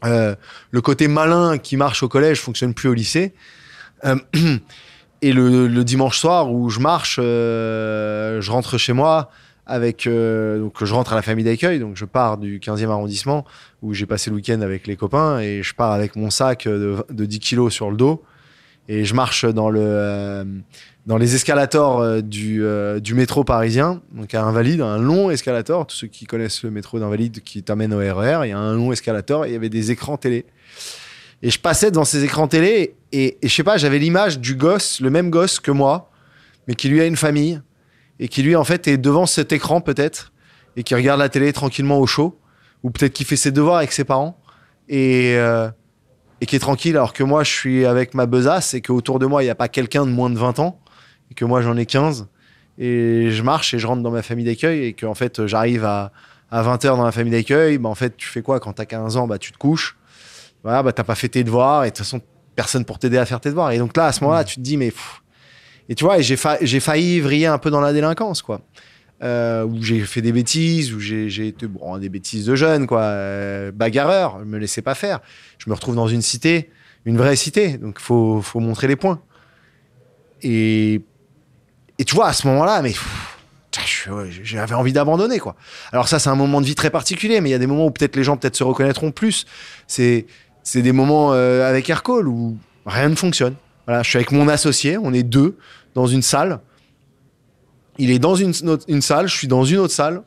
Euh, 0.07 0.35
le 0.71 0.81
côté 0.81 1.09
malin 1.09 1.59
qui 1.59 1.77
marche 1.77 2.03
au 2.03 2.09
collège 2.09 2.41
fonctionne 2.41 2.73
plus 2.73 2.89
au 2.89 2.95
lycée 2.95 3.35
et 5.23 5.33
le, 5.33 5.85
dimanche 5.85 6.19
soir 6.19 6.53
où 6.53 6.69
je 6.69 6.81
marche, 6.81 7.19
euh, 7.23 8.41
je 8.41 8.51
rentre 8.51 8.77
chez 8.77 8.93
moi 8.93 9.31
avec 9.65 10.09
euh, 10.09 10.59
donc 10.59 10.85
je 10.85 10.93
rentre 10.93 11.13
à 11.13 11.17
la 11.17 11.23
famille 11.23 11.45
d'accueil, 11.45 11.79
donc 11.79 11.97
je 11.97 12.05
pars 12.05 12.37
du 12.37 12.59
15e 12.59 12.91
arrondissement 12.91 13.45
où 13.81 13.95
j'ai 13.95 14.07
passé 14.07 14.29
le 14.31 14.37
week-end 14.37 14.61
avec 14.61 14.89
les 14.89 14.97
copains 14.97 15.39
et 15.39 15.63
je 15.63 15.75
pars 15.75 15.93
avec 15.93 16.17
mon 16.17 16.31
sac 16.31 16.67
de, 16.67 16.97
de 17.09 17.25
10 17.25 17.39
kilos 17.39 17.73
sur 17.73 17.91
le 17.91 17.97
dos 17.97 18.25
et 18.89 19.05
je 19.05 19.15
marche 19.15 19.45
dans 19.45 19.71
le 19.71 19.81
euh, 19.81 20.45
dans 21.07 21.17
les 21.17 21.35
escalators 21.35 22.23
du, 22.23 22.63
du 23.01 23.15
métro 23.15 23.43
parisien, 23.43 24.03
donc 24.13 24.35
à 24.35 24.45
Invalide, 24.45 24.83
un 24.83 24.99
long 24.99 25.33
escalator. 25.33 25.85
Tous 25.89 25.97
ceux 25.97 26.07
qui 26.07 26.27
connaissent 26.27 26.63
le 26.63 26.71
métro 26.71 27.01
d'Invalide 27.01 27.41
qui 27.43 27.65
t'amène 27.65 27.93
au 27.93 27.99
RER, 27.99 28.43
il 28.45 28.51
y 28.51 28.53
a 28.53 28.59
un 28.59 28.77
long 28.77 28.93
escalator 28.93 29.45
et 29.45 29.49
il 29.49 29.53
y 29.53 29.57
avait 29.57 29.69
des 29.69 29.91
écrans 29.91 30.17
télé. 30.17 30.47
Et 31.43 31.51
je 31.51 31.59
passais 31.59 31.91
dans 31.91 32.05
ces 32.05 32.25
écrans 32.25 32.47
télé 32.49 32.95
et, 33.11 33.39
je 33.43 33.49
sais 33.49 33.65
pas, 33.65 33.77
j'avais 33.77 33.99
l'image 33.99 34.39
du 34.39 34.55
gosse, 34.55 35.01
le 35.01 35.11
même 35.11 35.31
gosse 35.31 35.61
que 35.61 35.71
moi, 35.71 36.11
mais 36.67 36.75
qui 36.75 36.89
lui 36.89 37.01
a 37.01 37.07
une 37.07 37.17
famille 37.17 37.61
et 38.21 38.29
qui 38.29 38.43
lui 38.43 38.55
en 38.55 38.65
fait 38.65 38.87
est 38.87 38.99
devant 38.99 39.27
cet 39.27 39.53
écran 39.53 39.81
peut-être 39.81 40.33
et 40.77 40.83
qui 40.83 40.95
regarde 40.95 41.19
la 41.19 41.29
télé 41.29 41.53
tranquillement 41.53 41.99
au 41.99 42.07
chaud 42.07 42.39
ou 42.83 42.91
peut-être 42.91 43.13
qui 43.13 43.25
fait 43.25 43.37
ses 43.37 43.51
devoirs 43.51 43.79
avec 43.79 43.93
ses 43.93 44.05
parents 44.05 44.39
et 44.89 45.35
euh, 45.37 45.69
qui 46.47 46.55
est 46.57 46.61
tranquille 46.61 46.97
alors 46.97 47.13
que 47.13 47.25
moi 47.25 47.43
je 47.43 47.51
suis 47.51 47.85
avec 47.85 48.15
ma 48.15 48.27
besace 48.27 48.75
et 48.75 48.81
qu'autour 48.81 49.19
de 49.19 49.27
moi 49.27 49.43
il 49.43 49.47
n'y 49.47 49.51
a 49.51 49.55
pas 49.57 49.69
quelqu'un 49.69 50.07
de 50.07 50.11
moins 50.11 50.31
de 50.31 50.39
20 50.39 50.61
ans 50.61 50.81
et 51.31 51.35
que 51.35 51.45
moi 51.45 51.63
j'en 51.63 51.77
ai 51.77 51.87
15 51.87 52.29
et 52.79 53.31
je 53.31 53.43
marche 53.43 53.75
et 53.75 53.79
je 53.79 53.87
rentre 53.87 54.03
dans 54.03 54.11
ma 54.11 54.23
famille 54.23 54.45
d'accueil 54.45 54.85
et 54.85 54.93
que 54.93 55.07
en 55.07 55.15
fait 55.15 55.47
j'arrive 55.47 55.85
à 55.85 56.13
à 56.53 56.63
20h 56.63 56.97
dans 56.97 57.05
la 57.05 57.13
famille 57.13 57.33
d'accueil, 57.33 57.79
bah 57.79 57.89
en 57.89 57.95
fait, 57.95 58.15
tu 58.15 58.29
fais 58.29 58.43
quoi 58.43 58.61
quand 58.61 58.75
t'as 58.75 58.85
15 58.85 59.17
ans? 59.17 59.27
Bah 59.27 59.39
tu 59.39 59.53
te 59.53 59.57
couches. 59.59 59.97
Voilà, 60.63 60.83
bah 60.83 60.93
t'as 60.93 61.05
pas 61.05 61.15
fait 61.15 61.29
tes 61.29 61.45
devoirs 61.45 61.85
et 61.85 61.89
de 61.89 61.91
toute 61.91 61.99
façon, 61.99 62.21
personne 62.55 62.85
pour 62.85 62.99
t'aider 62.99 63.19
à 63.19 63.27
faire 63.27 63.41
tes 63.41 63.49
devoirs. 63.49 63.73
Et 63.73 63.79
donc 63.79 63.97
là, 63.97 64.07
à 64.07 64.13
ce 64.13 64.23
moment-là, 64.23 64.45
tu 64.45 64.57
te 64.57 64.61
dis, 64.61 64.77
mais. 64.77 64.91
pff. 64.91 65.23
Et 65.89 65.95
tu 65.95 66.05
vois, 66.05 66.21
j'ai, 66.21 66.37
fa- 66.37 66.59
failli 66.59 67.21
vriller 67.21 67.47
un 67.47 67.59
peu 67.59 67.71
dans 67.71 67.81
la 67.81 67.93
délinquance, 67.93 68.41
quoi. 68.43 68.61
Euh, 69.23 69.65
où 69.65 69.83
j'ai 69.83 70.01
fait 70.01 70.23
des 70.23 70.33
bêtises, 70.33 70.93
où 70.95 71.01
j'ai, 71.01 71.47
été. 71.47 71.67
Bon, 71.67 71.99
des 71.99 72.09
bêtises 72.09 72.47
de 72.47 72.55
jeune, 72.55 72.87
quoi. 72.87 73.01
Euh, 73.01 73.73
bagarreur, 73.73 74.39
je 74.41 74.45
me 74.45 74.59
laissais 74.59 74.83
pas 74.83 74.95
faire. 74.95 75.21
Je 75.59 75.69
me 75.69 75.75
retrouve 75.75 75.97
dans 75.97 76.09
une 76.09 76.23
cité, 76.23 76.71
une 77.05 77.17
vraie 77.17 77.37
cité. 77.37 77.79
Donc 77.79 77.99
faut, 77.99 78.41
faut 78.41 78.61
montrer 78.61 78.87
les 78.89 78.97
points. 78.97 79.21
Et. 80.43 81.01
Et 81.99 82.05
tu 82.05 82.15
vois, 82.15 82.29
à 82.29 82.33
ce 82.33 82.47
moment-là, 82.47 82.83
mais. 82.83 82.91
pff, 82.91 84.09
J'avais 84.43 84.75
envie 84.75 84.93
d'abandonner, 84.93 85.39
quoi. 85.39 85.57
Alors 85.93 86.09
ça, 86.09 86.19
c'est 86.19 86.31
un 86.31 86.35
moment 86.37 86.61
de 86.61 86.67
vie 86.67 86.75
très 86.75 86.91
particulier, 86.91 87.41
mais 87.41 87.49
il 87.51 87.53
y 87.53 87.57
a 87.57 87.59
des 87.59 87.67
moments 87.67 87.87
où 87.87 87.91
peut-être 87.91 88.17
les 88.17 88.25
gens 88.25 88.37
peut-être 88.37 88.57
se 88.57 88.65
reconnaîtront 88.65 89.11
plus. 89.13 89.47
C'est 89.87 90.27
c'est 90.63 90.83
des 90.83 90.93
moments 90.93 91.33
euh, 91.33 91.69
avec 91.69 91.89
Aircall 91.91 92.29
où 92.29 92.57
rien 92.87 93.09
ne 93.09 93.15
fonctionne. 93.15 93.55
Voilà, 93.87 94.03
je 94.03 94.09
suis 94.09 94.17
avec 94.17 94.33
mon 94.33 94.49
associé, 94.49 94.97
on 94.99 95.13
est 95.13 95.23
deux 95.23 95.57
dans 95.95 96.07
une 96.07 96.23
salle. 96.23 96.61
Il 97.99 98.11
est 98.11 98.19
dans 98.19 98.35
une, 98.35 98.53
salle, 99.03 99.29
je 99.29 99.35
suis 99.35 99.49
dans 99.49 99.65
une 99.65 99.79
autre 99.79 99.93
salle. 99.93 100.23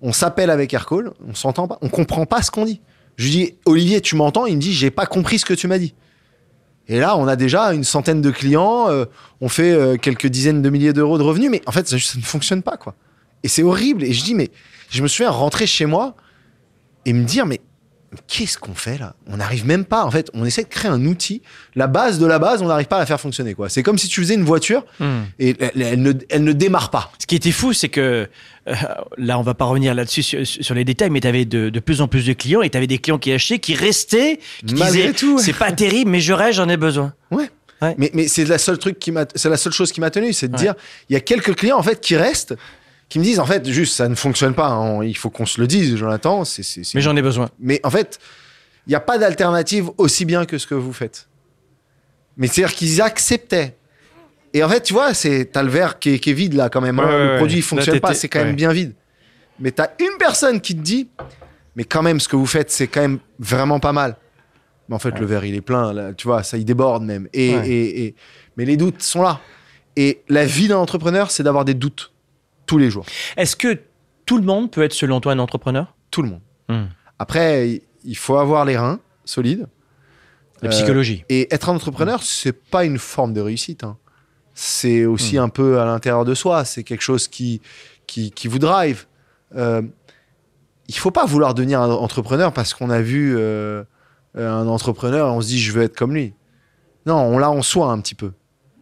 On 0.00 0.12
s'appelle 0.12 0.50
avec 0.50 0.72
Aircall, 0.72 1.12
on 1.28 1.34
s'entend 1.34 1.68
pas, 1.68 1.78
on 1.82 1.88
comprend 1.88 2.26
pas 2.26 2.42
ce 2.42 2.50
qu'on 2.50 2.64
dit. 2.64 2.80
Je 3.16 3.24
lui 3.24 3.30
dis 3.30 3.54
Olivier, 3.64 4.00
tu 4.00 4.16
m'entends? 4.16 4.46
Il 4.46 4.56
me 4.56 4.60
dit 4.60 4.72
j'ai 4.72 4.90
pas 4.90 5.06
compris 5.06 5.38
ce 5.38 5.44
que 5.44 5.54
tu 5.54 5.68
m'as 5.68 5.78
dit. 5.78 5.94
Et 6.88 6.98
là, 6.98 7.16
on 7.16 7.26
a 7.26 7.36
déjà 7.36 7.72
une 7.72 7.84
centaine 7.84 8.20
de 8.20 8.30
clients, 8.30 8.90
euh, 8.90 9.06
on 9.40 9.48
fait 9.48 9.72
euh, 9.72 9.96
quelques 9.96 10.26
dizaines 10.26 10.60
de 10.60 10.68
milliers 10.68 10.92
d'euros 10.92 11.16
de 11.16 11.22
revenus, 11.22 11.50
mais 11.50 11.62
en 11.66 11.72
fait, 11.72 11.88
ça, 11.88 11.98
ça 11.98 12.18
ne 12.18 12.22
fonctionne 12.22 12.62
pas, 12.62 12.76
quoi. 12.76 12.94
Et 13.42 13.48
c'est 13.48 13.62
horrible. 13.62 14.04
Et 14.04 14.12
je 14.12 14.22
dis, 14.22 14.34
mais 14.34 14.50
je 14.90 15.02
me 15.02 15.08
souviens 15.08 15.30
rentrer 15.30 15.66
chez 15.66 15.86
moi 15.86 16.14
et 17.06 17.12
me 17.14 17.24
dire, 17.24 17.46
mais 17.46 17.60
qu'est-ce 18.26 18.58
qu'on 18.58 18.74
fait 18.74 18.98
là? 18.98 19.14
On 19.26 19.36
n'arrive 19.36 19.66
même 19.66 19.84
pas. 19.84 20.04
En 20.04 20.10
fait, 20.10 20.30
on 20.34 20.44
essaie 20.44 20.62
de 20.64 20.68
créer 20.68 20.90
un 20.90 21.04
outil. 21.06 21.42
La 21.74 21.86
base 21.86 22.18
de 22.18 22.26
la 22.26 22.38
base, 22.38 22.62
on 22.62 22.66
n'arrive 22.68 22.86
pas 22.86 22.96
à 22.96 23.00
la 23.00 23.06
faire 23.06 23.20
fonctionner, 23.20 23.54
quoi. 23.54 23.68
C'est 23.68 23.82
comme 23.82 23.98
si 23.98 24.08
tu 24.08 24.20
faisais 24.20 24.34
une 24.34 24.44
voiture 24.44 24.84
et 25.38 25.56
elle, 25.60 25.82
elle 25.82 26.02
ne, 26.02 26.12
elle 26.30 26.44
ne 26.44 26.52
démarre 26.52 26.90
pas. 26.90 27.12
Ce 27.18 27.26
qui 27.26 27.36
était 27.36 27.50
fou, 27.52 27.72
c'est 27.72 27.88
que 27.88 28.28
euh, 28.68 28.74
là, 29.18 29.38
on 29.38 29.42
va 29.42 29.54
pas 29.54 29.64
revenir 29.66 29.94
là-dessus 29.94 30.22
sur, 30.22 30.46
sur 30.46 30.74
les 30.74 30.84
détails, 30.84 31.10
mais 31.10 31.20
tu 31.20 31.28
avais 31.28 31.44
de, 31.44 31.68
de 31.70 31.80
plus 31.80 32.00
en 32.00 32.08
plus 32.08 32.26
de 32.26 32.32
clients 32.32 32.62
et 32.62 32.70
tu 32.70 32.76
avais 32.78 32.86
des 32.86 32.98
clients 32.98 33.18
qui 33.18 33.32
achetaient, 33.32 33.58
qui 33.58 33.74
restaient, 33.74 34.38
qui 34.66 34.74
Malgré 34.74 35.00
disaient 35.02 35.12
tout, 35.12 35.36
ouais. 35.36 35.42
c'est 35.42 35.52
pas 35.52 35.72
terrible, 35.72 36.10
mais 36.10 36.20
je 36.20 36.32
reste, 36.32 36.54
j'en 36.56 36.68
ai 36.68 36.76
besoin. 36.76 37.12
Ouais. 37.30 37.50
Ouais. 37.82 37.94
Mais, 37.98 38.10
mais 38.14 38.28
c'est 38.28 38.44
la 38.46 38.56
seule 38.58 38.78
truc 38.78 38.98
qui 38.98 39.10
m'a, 39.12 39.26
c'est 39.34 39.48
la 39.50 39.56
seule 39.56 39.72
chose 39.72 39.92
qui 39.92 40.00
m'a 40.00 40.10
tenu, 40.10 40.32
c'est 40.32 40.48
de 40.48 40.52
Ouais. 40.56 40.62
dire, 40.62 40.74
il 41.10 41.12
y 41.12 41.16
a 41.16 41.20
quelques 41.20 41.54
clients 41.56 41.76
en 41.76 41.82
fait 41.82 42.00
qui 42.00 42.16
restent 42.16 42.54
qui 43.08 43.18
me 43.18 43.24
disent 43.24 43.38
en 43.40 43.46
fait 43.46 43.68
juste 43.68 43.94
ça 43.94 44.08
ne 44.08 44.14
fonctionne 44.14 44.54
pas. 44.54 44.68
hein. 44.68 45.04
Il 45.04 45.16
faut 45.16 45.30
qu'on 45.30 45.46
se 45.46 45.60
le 45.60 45.66
dise, 45.66 45.96
Jonathan. 45.96 46.44
C'est- 46.44 46.94
Mais 46.94 47.00
j'en 47.00 47.14
ai 47.16 47.22
besoin. 47.22 47.48
mais 47.58 47.80
en 47.84 47.90
fait, 47.90 48.18
il 48.86 48.90
n'y 48.90 48.96
a 48.96 49.00
pas 49.00 49.18
d'alternative 49.18 49.90
aussi 49.98 50.24
bien 50.24 50.44
que 50.44 50.58
ce 50.58 50.66
que 50.66 50.74
vous 50.74 50.92
faites. 50.92 51.28
Mais 52.36 52.46
c'est-à-dire 52.48 52.74
qu'ils 52.74 53.00
acceptaient. 53.00 53.76
Et 54.52 54.62
en 54.62 54.68
fait, 54.68 54.82
tu 54.82 54.92
vois, 54.92 55.14
c'est 55.14 55.46
t'as 55.52 55.62
le 55.62 55.70
verre 55.70 55.98
qui 55.98 56.10
est, 56.14 56.18
qui 56.18 56.30
est 56.30 56.34
vide 56.34 56.54
là 56.54 56.68
quand 56.68 56.80
même. 56.80 56.98
hein. 56.98 57.06
Ouais, 57.06 57.24
le 57.24 57.30
ouais. 57.32 57.36
produit 57.38 57.56
il 57.58 57.60
Là, 57.60 57.66
fonctionne 57.66 58.00
pas, 58.00 58.14
c'est 58.14 58.28
quand 58.28 58.44
même 58.44 58.56
bien 58.56 58.72
vide. 58.72 58.94
Mais 59.60 59.70
t'as 59.70 59.88
une 60.00 60.16
personne 60.18 60.60
qui 60.60 60.74
te 60.74 60.80
dit, 60.80 61.08
mais 61.76 61.84
quand 61.84 62.02
même, 62.02 62.18
ce 62.20 62.28
que 62.28 62.36
vous 62.36 62.46
faites, 62.46 62.70
c'est 62.70 62.86
quand 62.88 63.00
même 63.00 63.18
vraiment 63.38 63.78
pas 63.80 63.92
mal. 63.92 64.16
Mais 64.88 64.94
en 64.96 64.98
fait, 64.98 65.18
le 65.18 65.26
verre 65.26 65.44
il 65.44 65.54
est 65.54 65.60
plein, 65.60 65.92
là, 65.92 66.12
tu 66.12 66.26
vois, 66.26 66.42
ça 66.42 66.56
il 66.56 66.64
déborde 66.64 67.04
même. 67.04 67.28
Et, 67.32 67.54
Ouais. 67.56 67.68
et- 67.68 68.04
et- 68.06 68.14
mais 68.56 68.64
les 68.64 68.76
doutes 68.76 69.02
sont 69.02 69.22
là. 69.22 69.40
Et 69.96 70.22
la 70.28 70.44
vie 70.44 70.66
d'un 70.68 70.78
entrepreneur, 70.78 71.30
c'est 71.30 71.42
d'avoir 71.44 71.64
des 71.64 71.74
doutes 71.74 72.12
tous 72.66 72.78
les 72.78 72.90
jours. 72.90 73.06
Est-ce 73.36 73.56
que 73.56 73.78
tout 74.26 74.36
le 74.38 74.44
monde 74.44 74.70
peut 74.70 74.82
être, 74.82 74.92
selon 74.94 75.20
toi, 75.20 75.32
un 75.32 75.38
entrepreneur? 75.38 75.94
Tout 76.10 76.22
le 76.22 76.28
monde. 76.30 76.40
Hmm. 76.68 76.84
Après, 77.18 77.80
il- 78.04 78.16
faut 78.16 78.36
avoir 78.36 78.64
les 78.64 78.76
reins 78.76 79.00
solides. 79.24 79.66
La 80.62 80.68
Euh, 80.68 80.72
psychologie. 80.72 81.24
Et 81.28 81.52
être 81.54 81.68
un 81.68 81.74
entrepreneur, 81.74 82.22
c'est 82.22 82.52
pas 82.52 82.84
une 82.84 82.98
forme 82.98 83.32
de 83.34 83.40
réussite. 83.40 83.84
hein. 83.84 83.96
C'est 84.54 85.04
Hmm. 85.04 85.10
aussi 85.12 85.36
un 85.38 85.48
peu 85.48 85.80
à 85.80 85.84
l'intérieur 85.84 86.24
de 86.24 86.34
soi. 86.34 86.64
C'est 86.64 86.84
quelque 86.84 87.02
chose 87.02 87.28
qui, 87.28 87.60
qui, 88.06 88.30
qui 88.30 88.48
vous 88.48 88.58
drive. 88.58 89.06
Euh, 89.56 89.82
il 90.88 90.94
faut 90.96 91.10
pas 91.10 91.26
vouloir 91.26 91.54
devenir 91.54 91.80
un 91.80 91.90
entrepreneur 91.90 92.52
parce 92.52 92.72
qu'on 92.74 92.90
a 92.90 93.00
vu 93.00 93.34
euh, 93.36 93.82
un 94.36 94.66
entrepreneur 94.66 95.28
et 95.28 95.30
on 95.30 95.40
se 95.40 95.46
dit 95.48 95.58
je 95.60 95.72
veux 95.72 95.82
être 95.82 95.96
comme 95.96 96.14
lui. 96.14 96.34
Non, 97.06 97.16
on 97.16 97.38
l'a 97.38 97.50
en 97.50 97.62
soi 97.62 97.90
un 97.90 98.00
petit 98.00 98.14
peu. 98.14 98.32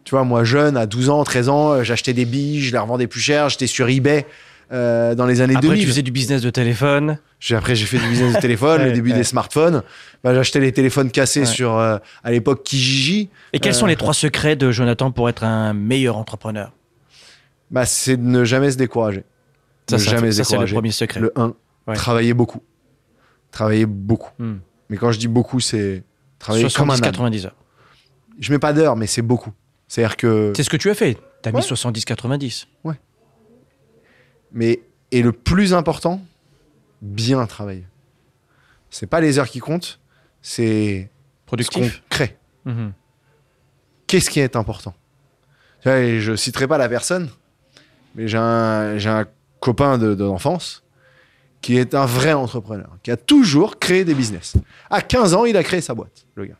Tu 0.03 0.11
vois, 0.11 0.23
moi 0.23 0.43
jeune, 0.43 0.75
à 0.77 0.85
12 0.85 1.09
ans, 1.09 1.23
13 1.23 1.49
ans, 1.49 1.71
euh, 1.71 1.83
j'achetais 1.83 2.13
des 2.13 2.25
billes, 2.25 2.61
je 2.61 2.71
les 2.71 2.77
revendais 2.77 3.07
plus 3.07 3.21
cher, 3.21 3.47
j'étais 3.49 3.67
sur 3.67 3.87
eBay 3.87 4.25
euh, 4.71 5.15
dans 5.15 5.25
les 5.25 5.39
années 5.41 5.55
Après, 5.55 5.67
2000. 5.69 5.81
tu 5.83 5.87
faisais 5.87 6.01
du 6.01 6.11
business 6.11 6.41
de 6.41 6.49
téléphone. 6.49 7.17
Après, 7.51 7.75
j'ai 7.75 7.85
fait 7.85 7.97
du 7.99 8.07
business 8.07 8.35
de 8.35 8.39
téléphone, 8.39 8.81
Ouais, 8.81 8.87
le 8.87 8.93
début 8.93 9.11
ouais. 9.11 9.17
des 9.17 9.23
smartphones. 9.23 9.83
Bah, 10.23 10.33
J'achetais 10.33 10.59
les 10.59 10.71
téléphones 10.71 11.11
cassés 11.11 11.41
Ouais. 11.41 11.45
sur, 11.45 11.77
euh, 11.77 11.97
à 12.23 12.31
l'époque, 12.31 12.63
Kijiji. 12.63 13.29
Et 13.53 13.59
quels 13.59 13.73
Euh. 13.73 13.75
sont 13.77 13.85
les 13.85 13.95
trois 13.95 14.13
secrets 14.13 14.55
de 14.55 14.71
Jonathan 14.71 15.11
pour 15.11 15.29
être 15.29 15.43
un 15.43 15.73
meilleur 15.73 16.17
entrepreneur? 16.17 16.71
Bah, 17.71 17.85
c'est 17.85 18.17
de 18.17 18.23
ne 18.23 18.43
jamais 18.45 18.71
se 18.71 18.77
décourager. 18.77 19.23
Ça, 19.89 19.97
ne 19.97 20.01
ça, 20.01 20.11
jamais 20.11 20.31
se 20.31 20.37
ça, 20.37 20.43
c'est 20.43 20.53
le 20.53 20.59
décourager. 20.59 20.73
premier 20.75 20.91
secret. 20.91 21.19
Le 21.19 21.31
1, 21.35 21.53
Ouais. 21.87 21.95
travailler 21.95 22.33
beaucoup. 22.33 22.61
Travailler 23.51 23.85
beaucoup. 23.85 24.31
Hmm. 24.39 24.55
Mais 24.89 24.97
quand 24.97 25.11
je 25.11 25.19
dis 25.19 25.27
beaucoup, 25.27 25.59
c'est 25.59 26.03
travailler 26.39 26.67
comme 26.73 26.89
un 26.89 26.93
âne. 26.95 26.99
70-90 27.01 27.45
heures. 27.45 27.55
Je 28.39 28.51
mets 28.51 28.59
pas 28.59 28.73
d'heures, 28.73 28.95
mais 28.95 29.07
c'est 29.07 29.21
beaucoup. 29.21 29.51
C'est-à-dire 29.93 30.17
que. 30.17 30.51
C'est 30.55 30.63
ce 30.63 30.71
que 30.71 30.77
tu 30.77 30.89
as 30.89 30.95
fait. 30.95 31.19
Tu 31.43 31.49
as 31.49 31.51
mis 31.51 31.57
Ouais. 31.59 31.61
70-90. 31.61 32.65
Mais, 34.51 34.81
et 35.11 35.21
le 35.21 35.31
plus 35.31 35.75
important, 35.75 36.19
bien 37.03 37.45
travailler. 37.45 37.85
C'est 38.89 39.05
pas 39.05 39.21
les 39.21 39.37
heures 39.37 39.47
qui 39.49 39.59
comptent, 39.59 39.99
c'est 40.41 41.03
ce 41.03 41.05
qu'on 41.05 41.45
Productif. 41.45 42.01
crée. 42.09 42.35
Mhm. 42.65 42.93
qu'est-ce 44.07 44.31
qui 44.31 44.39
est 44.39 44.55
important? 44.55 44.95
Et 45.85 46.19
Je 46.21 46.35
citerai 46.35 46.67
pas 46.67 46.79
la 46.79 46.89
personne, 46.89 47.29
mais 48.15 48.27
j'ai 48.27 48.37
un, 48.39 48.97
j'ai 48.97 49.09
un 49.09 49.25
copain 49.59 49.99
de, 49.99 50.15
de 50.15 50.23
l'enfance 50.23 50.83
qui 51.61 51.77
est 51.77 51.93
un 51.93 52.05
vrai 52.07 52.33
entrepreneur, 52.33 52.97
qui 53.03 53.11
a 53.11 53.17
toujours 53.17 53.77
créé 53.77 54.05
des 54.05 54.15
business. 54.15 54.55
À 54.89 55.01
15 55.01 55.35
ans, 55.35 55.45
il 55.45 55.55
a 55.55 55.63
créé 55.63 55.81
sa 55.81 55.93
boîte, 55.93 56.25
le 56.33 56.45
gars. 56.45 56.57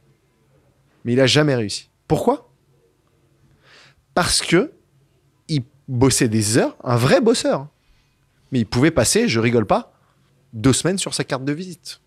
Mais 1.04 1.14
il 1.14 1.20
a 1.20 1.26
jamais 1.26 1.56
réussi. 1.56 1.90
Pourquoi? 2.08 2.53
Parce 4.14 4.42
que 4.42 4.72
il 5.48 5.64
bossait 5.88 6.28
des 6.28 6.58
heures, 6.58 6.76
un 6.84 6.96
vrai 6.96 7.22
bosseur. 7.22 7.68
Mais 8.52 8.60
il 8.60 8.66
pouvait 8.66 8.92
passer, 8.92 9.28
je 9.28 9.40
rigole 9.40 9.66
pas, 9.66 9.92
deux 10.54 10.74
semaines 10.74 10.98
sur 11.00 11.14
sa 11.14 11.24
carte 11.24 11.44
de 11.46 11.54
visite. 11.54 12.00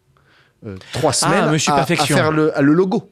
Euh, 0.64 0.76
trois 0.92 1.12
semaines 1.12 1.44
Ah, 1.44 1.50
à, 1.72 1.80
à 2.02 2.06
faire 2.16 2.30
le, 2.32 2.56
à 2.56 2.62
le 2.62 2.72
logo. 2.72 3.10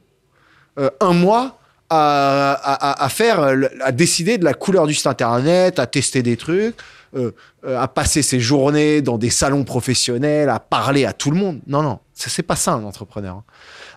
Euh, 0.79 0.89
un 1.01 1.13
mois 1.13 1.59
à, 1.89 3.03
à- 3.03 3.09
faire, 3.09 3.39
à 3.83 3.91
décider 3.91 4.37
de 4.39 4.43
la 4.43 4.53
couleur 4.55 4.87
du 4.87 4.93
site 4.95 5.05
internet, 5.07 5.77
à 5.77 5.85
tester 5.85 6.23
des 6.23 6.35
trucs, 6.35 6.75
euh, 7.15 7.31
à 7.63 7.87
passer 7.87 8.23
ses 8.23 8.39
journées 8.39 9.01
dans 9.03 9.17
des 9.19 9.29
salons 9.29 9.63
professionnels, 9.63 10.49
à 10.49 10.59
parler 10.59 11.05
à 11.05 11.13
tout 11.13 11.29
le 11.29 11.37
monde. 11.37 11.59
Non, 11.67 11.83
non, 11.83 11.99
ça 12.13 12.29
c'est 12.29 12.43
pas 12.43 12.55
ça 12.55 12.73
un 12.73 12.83
entrepreneur. 12.83 13.35
hein. 13.35 13.43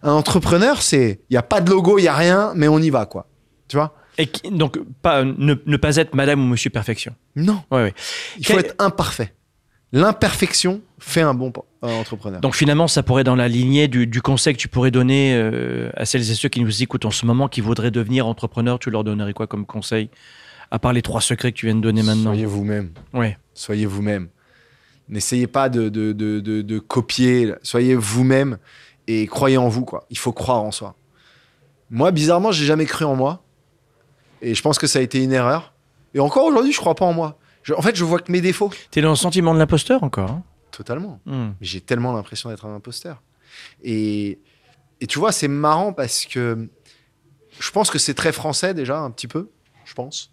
Un 0.02 0.12
entrepreneur, 0.12 0.82
c'est, 0.82 1.20
il 1.30 1.34
y 1.34 1.36
a 1.38 1.42
pas 1.42 1.60
de 1.62 1.70
logo, 1.70 1.98
il 1.98 2.02
y 2.02 2.08
a 2.08 2.14
rien, 2.14 2.52
mais 2.54 2.68
on 2.68 2.78
y 2.78 2.90
va 2.90 3.06
quoi. 3.06 3.26
Tu 3.68 3.76
vois? 3.76 3.94
Et 4.18 4.26
qui- 4.26 4.50
donc, 4.50 4.78
pas, 5.02 5.24
ne, 5.24 5.54
ne 5.64 5.76
pas 5.76 5.96
être 5.96 6.14
madame 6.14 6.40
ou 6.42 6.46
monsieur 6.48 6.70
perfection. 6.70 7.14
Non, 7.36 7.62
Ouais, 7.70 7.84
ouais. 7.84 7.94
il 8.38 8.44
Quel- 8.44 8.56
faut 8.56 8.60
être 8.60 8.74
imparfait. 8.78 9.32
L'imperfection 9.92 10.82
fait 10.98 11.22
un 11.22 11.32
bon 11.32 11.50
euh, 11.82 11.88
entrepreneur. 12.00 12.40
Donc 12.40 12.54
finalement, 12.54 12.88
ça 12.88 13.02
pourrait 13.02 13.22
être 13.22 13.26
dans 13.26 13.36
la 13.36 13.48
lignée 13.48 13.88
du, 13.88 14.06
du 14.06 14.20
conseil 14.20 14.52
que 14.54 14.58
tu 14.58 14.68
pourrais 14.68 14.90
donner 14.90 15.34
euh, 15.34 15.90
à 15.96 16.04
celles 16.04 16.30
et 16.30 16.34
ceux 16.34 16.50
qui 16.50 16.60
nous 16.60 16.82
écoutent 16.82 17.06
en 17.06 17.10
ce 17.10 17.24
moment, 17.24 17.48
qui 17.48 17.62
voudraient 17.62 17.90
devenir 17.90 18.26
entrepreneurs. 18.26 18.78
Tu 18.78 18.90
leur 18.90 19.02
donnerais 19.02 19.32
quoi 19.32 19.46
comme 19.46 19.64
conseil? 19.64 20.10
À 20.70 20.78
part 20.78 20.92
les 20.92 21.00
trois 21.00 21.22
secrets 21.22 21.52
que 21.52 21.56
tu 21.56 21.64
viens 21.66 21.74
de 21.74 21.80
donner 21.80 22.02
maintenant. 22.02 22.32
Soyez 22.32 22.44
vous-même. 22.44 22.90
Ouais. 23.14 23.38
Soyez 23.54 23.86
vous-même. 23.86 24.28
N'essayez 25.08 25.46
pas 25.46 25.70
de, 25.70 25.88
de, 25.88 26.12
de, 26.12 26.40
de- 26.40 26.60
de 26.60 26.78
copier. 26.78 27.54
Soyez 27.62 27.94
vous-même 27.94 28.58
et 29.06 29.26
croyez 29.26 29.56
en 29.56 29.68
vous. 29.70 29.86
Quoi. 29.86 30.04
Il 30.10 30.18
faut 30.18 30.32
croire 30.32 30.62
en 30.62 30.70
soi. 30.70 30.96
Moi, 31.88 32.10
bizarrement, 32.10 32.52
j'ai 32.52 32.66
jamais 32.66 32.84
cru 32.84 33.06
en 33.06 33.16
moi. 33.16 33.42
Et 34.42 34.54
je 34.54 34.62
pense 34.62 34.78
que 34.78 34.86
ça 34.86 34.98
a 34.98 35.02
été 35.02 35.22
une 35.22 35.32
erreur. 35.32 35.72
Et 36.14 36.20
encore 36.20 36.44
aujourd'hui, 36.44 36.72
je 36.72 36.78
crois 36.78 36.94
pas 36.94 37.04
en 37.04 37.12
moi. 37.12 37.38
Je- 37.62 37.74
en 37.74 37.82
fait, 37.82 37.94
je 37.96 38.04
vois 38.04 38.18
que 38.20 38.30
mes 38.32 38.40
défauts. 38.40 38.70
T'es 38.90 39.00
dans 39.02 39.10
le 39.10 39.16
sentiment 39.16 39.52
de 39.54 39.58
l'imposteur 39.58 40.02
encore 40.02 40.30
hein? 40.30 40.42
Totalement. 40.70 41.20
Hmm. 41.26 41.50
J'ai 41.60 41.80
tellement 41.80 42.12
l'impression 42.12 42.50
d'être 42.50 42.64
un 42.66 42.74
imposteur. 42.74 43.20
Et, 43.82 44.38
et 45.00 45.06
tu 45.06 45.18
vois, 45.18 45.32
c'est 45.32 45.48
marrant 45.48 45.92
parce 45.92 46.24
que 46.24 46.68
je 47.58 47.70
pense 47.72 47.90
que 47.90 47.98
c'est 47.98 48.14
très 48.14 48.30
français 48.32 48.74
déjà, 48.74 48.98
un 49.00 49.10
petit 49.10 49.26
peu, 49.26 49.48
je 49.84 49.94
pense. 49.94 50.30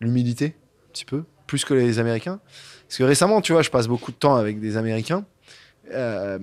L'humilité, 0.00 0.56
un 0.88 0.92
petit 0.92 1.04
peu, 1.04 1.24
plus 1.46 1.64
que 1.64 1.74
les 1.74 1.98
Américains. 1.98 2.40
Parce 2.88 2.96
que 2.98 3.04
récemment, 3.04 3.40
tu 3.42 3.52
vois, 3.52 3.62
je 3.62 3.70
passe 3.70 3.86
beaucoup 3.86 4.10
de 4.12 4.16
temps 4.16 4.34
avec 4.36 4.60
des 4.60 4.76
Américains, 4.76 5.24
euh, 5.92 6.38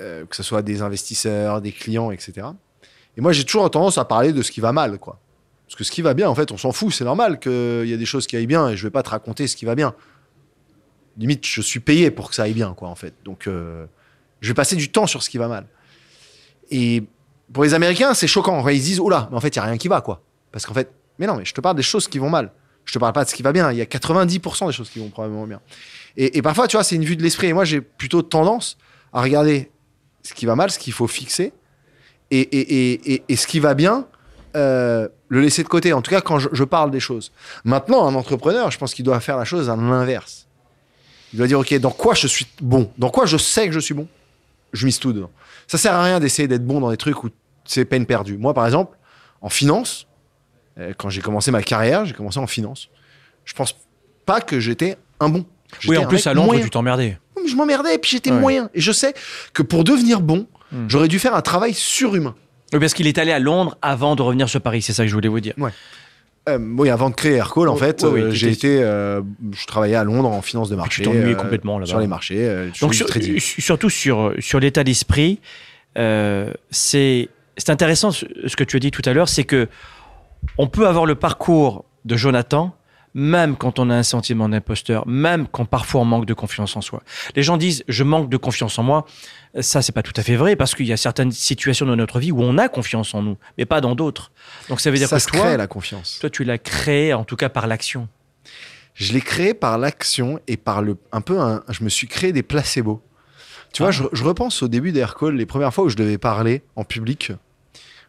euh, 0.00 0.26
que 0.26 0.36
ce 0.36 0.42
soit 0.42 0.62
des 0.62 0.82
investisseurs, 0.82 1.60
des 1.62 1.72
clients, 1.72 2.10
etc. 2.10 2.48
Et 3.16 3.20
moi, 3.20 3.32
j'ai 3.32 3.44
toujours 3.44 3.70
tendance 3.70 3.96
à 3.98 4.04
parler 4.04 4.32
de 4.32 4.42
ce 4.42 4.50
qui 4.52 4.60
va 4.60 4.72
mal, 4.72 4.98
quoi. 4.98 5.18
Parce 5.70 5.78
que 5.78 5.84
ce 5.84 5.90
qui 5.90 6.02
va 6.02 6.14
bien, 6.14 6.28
en 6.28 6.34
fait, 6.34 6.52
on 6.52 6.58
s'en 6.58 6.72
fout. 6.72 6.92
C'est 6.92 7.04
normal 7.04 7.38
qu'il 7.38 7.86
y 7.86 7.94
a 7.94 7.96
des 7.96 8.04
choses 8.04 8.26
qui 8.26 8.36
aillent 8.36 8.46
bien 8.46 8.68
et 8.68 8.76
je 8.76 8.82
vais 8.82 8.90
pas 8.90 9.02
te 9.02 9.10
raconter 9.10 9.46
ce 9.46 9.56
qui 9.56 9.64
va 9.64 9.74
bien 9.74 9.94
limite, 11.20 11.46
je 11.46 11.60
suis 11.60 11.80
payé 11.80 12.10
pour 12.10 12.30
que 12.30 12.34
ça 12.34 12.44
aille 12.44 12.54
bien, 12.54 12.74
quoi, 12.74 12.88
en 12.88 12.94
fait. 12.94 13.14
Donc, 13.24 13.46
euh, 13.46 13.86
je 14.40 14.48
vais 14.48 14.54
passer 14.54 14.76
du 14.76 14.90
temps 14.90 15.06
sur 15.06 15.22
ce 15.22 15.30
qui 15.30 15.38
va 15.38 15.48
mal. 15.48 15.66
Et 16.70 17.04
pour 17.52 17.62
les 17.64 17.74
Américains, 17.74 18.14
c'est 18.14 18.26
choquant. 18.26 18.66
Ils 18.68 18.80
se 18.80 18.84
disent, 18.84 19.00
oula, 19.00 19.28
mais 19.30 19.36
en 19.36 19.40
fait, 19.40 19.54
il 19.54 19.58
n'y 19.58 19.62
a 19.62 19.66
rien 19.66 19.76
qui 19.76 19.88
va, 19.88 20.00
quoi. 20.00 20.22
Parce 20.52 20.66
qu'en 20.66 20.74
fait, 20.74 20.90
mais 21.18 21.26
non, 21.26 21.36
mais 21.36 21.44
je 21.44 21.52
te 21.52 21.60
parle 21.60 21.76
des 21.76 21.82
choses 21.82 22.08
qui 22.08 22.18
vont 22.18 22.30
mal. 22.30 22.52
Je 22.84 22.94
te 22.94 22.98
parle 22.98 23.12
pas 23.12 23.24
de 23.24 23.28
ce 23.28 23.34
qui 23.34 23.42
va 23.42 23.52
bien. 23.52 23.70
Il 23.70 23.78
y 23.78 23.82
a 23.82 23.84
90% 23.84 24.66
des 24.66 24.72
choses 24.72 24.88
qui 24.88 24.98
vont 24.98 25.10
probablement 25.10 25.46
bien. 25.46 25.60
Et, 26.16 26.42
parfois, 26.42 26.66
tu 26.66 26.76
vois, 26.76 26.84
c'est 26.84 26.96
une 26.96 27.04
vue 27.04 27.16
de 27.16 27.22
l'esprit. 27.22 27.48
Et 27.48 27.52
moi, 27.52 27.64
j'ai 27.64 27.80
plutôt 27.80 28.22
tendance 28.22 28.78
à 29.12 29.20
regarder 29.20 29.70
ce 30.22 30.34
qui 30.34 30.46
va 30.46 30.56
mal, 30.56 30.70
ce 30.70 30.78
qu'il 30.78 30.92
faut 30.92 31.06
fixer, 31.06 31.52
et 32.30 33.36
ce 33.36 33.46
qui 33.46 33.60
va 33.60 33.74
bien, 33.74 34.06
euh, 34.56 35.08
le 35.28 35.40
laisser 35.40 35.62
de 35.62 35.68
côté. 35.68 35.92
En 35.92 36.02
tout 36.02 36.10
cas, 36.10 36.20
quand 36.20 36.38
je, 36.38 36.48
je 36.52 36.64
parle 36.64 36.90
des 36.90 37.00
choses. 37.00 37.32
Maintenant, 37.64 38.06
un 38.08 38.14
entrepreneur, 38.14 38.70
je 38.70 38.78
pense 38.78 38.94
qu'il 38.94 39.04
doit 39.04 39.20
faire 39.20 39.36
la 39.36 39.44
chose 39.44 39.70
à 39.70 39.76
l'inverse. 39.76 40.46
Il 41.32 41.38
doit 41.38 41.46
dire, 41.46 41.58
OK, 41.60 41.72
dans 41.78 41.90
quoi 41.90 42.14
je 42.14 42.26
suis 42.26 42.46
bon? 42.60 42.90
Dans 42.98 43.10
quoi 43.10 43.26
je 43.26 43.36
sais 43.36 43.66
que 43.68 43.72
je 43.72 43.80
suis 43.80 43.94
bon? 43.94 44.08
Je 44.72 44.84
mise 44.86 44.98
tout 44.98 45.12
dedans. 45.12 45.30
Ça 45.66 45.78
sert 45.78 45.94
à 45.94 46.02
rien 46.02 46.18
d'essayer 46.20 46.48
d'être 46.48 46.64
bon 46.66 46.80
dans 46.80 46.90
des 46.90 46.96
trucs 46.96 47.22
où 47.24 47.28
c'est 47.64 47.84
peine 47.84 48.06
perdue. 48.06 48.36
Moi, 48.36 48.52
par 48.54 48.66
exemple, 48.66 48.96
en 49.40 49.48
finance, 49.48 50.06
euh, 50.78 50.92
quand 50.98 51.08
j'ai 51.10 51.20
commencé 51.20 51.50
ma 51.50 51.62
carrière, 51.62 52.04
j'ai 52.04 52.14
commencé 52.14 52.38
en 52.38 52.46
finance. 52.46 52.88
Je 53.44 53.54
pense 53.54 53.76
pas 54.26 54.40
que 54.40 54.58
j'étais 54.60 54.96
un 55.20 55.28
bon. 55.28 55.44
Oui, 55.86 55.96
en 55.98 56.06
plus 56.06 56.26
à 56.26 56.34
Londres, 56.34 56.48
moyen. 56.48 56.64
tu 56.64 56.70
t'emmerdais. 56.70 57.18
Je 57.48 57.54
m'emmerdais 57.54 57.94
et 57.94 57.98
puis 57.98 58.10
j'étais 58.10 58.30
Ouais. 58.32 58.38
moyen. 58.40 58.68
Et 58.74 58.80
je 58.80 58.90
sais 58.92 59.14
que 59.52 59.62
pour 59.62 59.84
devenir 59.84 60.20
bon, 60.20 60.46
Hmm. 60.72 60.86
j'aurais 60.88 61.08
dû 61.08 61.18
faire 61.18 61.34
un 61.34 61.42
travail 61.42 61.74
surhumain. 61.74 62.36
Oui, 62.72 62.78
parce 62.78 62.94
qu'il 62.94 63.06
est 63.06 63.18
allé 63.18 63.32
à 63.32 63.38
Londres 63.38 63.76
avant 63.82 64.14
de 64.16 64.22
revenir 64.22 64.48
sur 64.48 64.60
Paris. 64.60 64.82
C'est 64.82 64.92
ça 64.92 65.02
que 65.04 65.08
je 65.08 65.14
voulais 65.14 65.28
vous 65.28 65.40
dire. 65.40 65.54
Euh, 66.48 66.58
oui, 66.78 66.88
avant 66.88 67.10
de 67.10 67.14
créer 67.14 67.34
Aircall, 67.34 67.68
en 67.68 67.76
fait, 67.76 68.02
oui, 68.04 68.10
oui, 68.14 68.20
euh, 68.22 68.30
j'ai 68.30 68.48
été, 68.50 68.82
euh, 68.82 69.20
je 69.52 69.66
travaillais 69.66 69.94
à 69.96 70.04
Londres 70.04 70.30
en 70.30 70.40
finance 70.40 70.70
de 70.70 70.76
marché. 70.76 71.02
tu 71.02 71.10
euh, 71.10 71.34
complètement 71.34 71.78
là-bas. 71.78 71.86
Sur 71.90 71.98
les 71.98 72.06
marchés. 72.06 72.70
Donc 72.80 72.94
sur- 72.94 73.06
surtout 73.38 73.90
sur, 73.90 74.32
sur 74.38 74.58
l'état 74.58 74.82
d'esprit, 74.84 75.38
c'est 76.70 77.28
c'est 77.56 77.70
intéressant 77.70 78.10
ce 78.10 78.24
ce 78.46 78.56
que 78.56 78.64
tu 78.64 78.76
as 78.76 78.80
dit 78.80 78.90
tout 78.90 79.02
à 79.04 79.12
l'heure, 79.12 79.28
c'est 79.28 79.44
que 79.44 79.68
on 80.56 80.66
peut 80.66 80.86
avoir 80.86 81.04
le 81.04 81.14
parcours 81.14 81.84
de 82.06 82.16
Jonathan, 82.16 82.74
même 83.14 83.56
quand 83.56 83.78
on 83.78 83.90
a 83.90 83.94
un 83.94 84.02
sentiment 84.02 84.48
d'imposteur, 84.48 85.06
même 85.08 85.46
quand 85.48 85.64
parfois 85.64 86.00
on 86.02 86.04
manque 86.04 86.26
de 86.26 86.34
confiance 86.34 86.76
en 86.76 86.80
soi. 86.80 87.02
Les 87.34 87.42
gens 87.42 87.56
disent 87.56 87.82
je 87.88 88.04
manque 88.04 88.28
de 88.30 88.36
confiance 88.36 88.78
en 88.78 88.82
moi. 88.84 89.06
Ça, 89.60 89.82
c'est 89.82 89.90
pas 89.92 90.02
tout 90.02 90.12
à 90.16 90.22
fait 90.22 90.36
vrai 90.36 90.54
parce 90.54 90.74
qu'il 90.76 90.86
y 90.86 90.92
a 90.92 90.96
certaines 90.96 91.32
situations 91.32 91.86
dans 91.86 91.96
notre 91.96 92.20
vie 92.20 92.30
où 92.30 92.40
on 92.40 92.56
a 92.56 92.68
confiance 92.68 93.12
en 93.14 93.22
nous, 93.22 93.36
mais 93.58 93.64
pas 93.66 93.80
dans 93.80 93.94
d'autres. 93.96 94.30
Donc 94.68 94.80
ça 94.80 94.90
veut 94.92 94.96
dire 94.98 95.08
ça 95.08 95.16
que 95.16 95.22
se 95.22 95.28
toi, 95.28 95.40
crée 95.40 95.56
la 95.56 95.66
confiance. 95.66 96.18
toi, 96.20 96.30
tu 96.30 96.44
l'as 96.44 96.58
créé 96.58 97.12
en 97.14 97.24
tout 97.24 97.36
cas 97.36 97.48
par 97.48 97.66
l'action. 97.66 98.08
je 98.94 99.12
l'ai 99.12 99.20
créé 99.20 99.54
par 99.54 99.76
l'action 99.78 100.38
et 100.46 100.56
par 100.56 100.80
le 100.82 100.96
un 101.10 101.20
peu 101.20 101.40
un, 101.40 101.64
je 101.68 101.82
me 101.82 101.88
suis 101.88 102.06
créé 102.06 102.32
des 102.32 102.42
placebos. 102.44 103.02
Tu 103.72 103.82
vois, 103.82 103.90
je, 103.92 104.02
je 104.12 104.24
repense 104.24 104.62
au 104.62 104.68
début 104.68 104.92
d'Aircall, 104.92 105.34
les 105.36 105.46
premières 105.46 105.72
fois 105.74 105.84
où 105.84 105.88
je 105.88 105.96
devais 105.96 106.18
parler 106.18 106.62
en 106.76 106.84
public, 106.84 107.32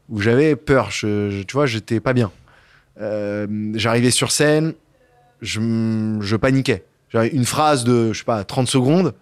où 0.10 0.20
j'avais 0.22 0.56
peur. 0.56 0.90
Je, 0.92 1.30
je- 1.32 1.42
tu 1.44 1.54
vois, 1.54 1.66
j'étais 1.68 2.00
pas 2.00 2.14
bien. 2.14 2.32
Euh, 3.00 3.48
J'arrivais 3.76 4.12
sur 4.12 4.32
scène, 4.32 4.74
je, 5.42 6.36
paniquais. 6.36 6.84
J'avais 7.10 7.30
une 7.30 7.46
phrase 7.46 7.84
de, 7.84 8.14
je 8.14 8.20
sais 8.20 8.26
pas, 8.26 8.44
30 8.44 8.68
secondes, 8.68 9.14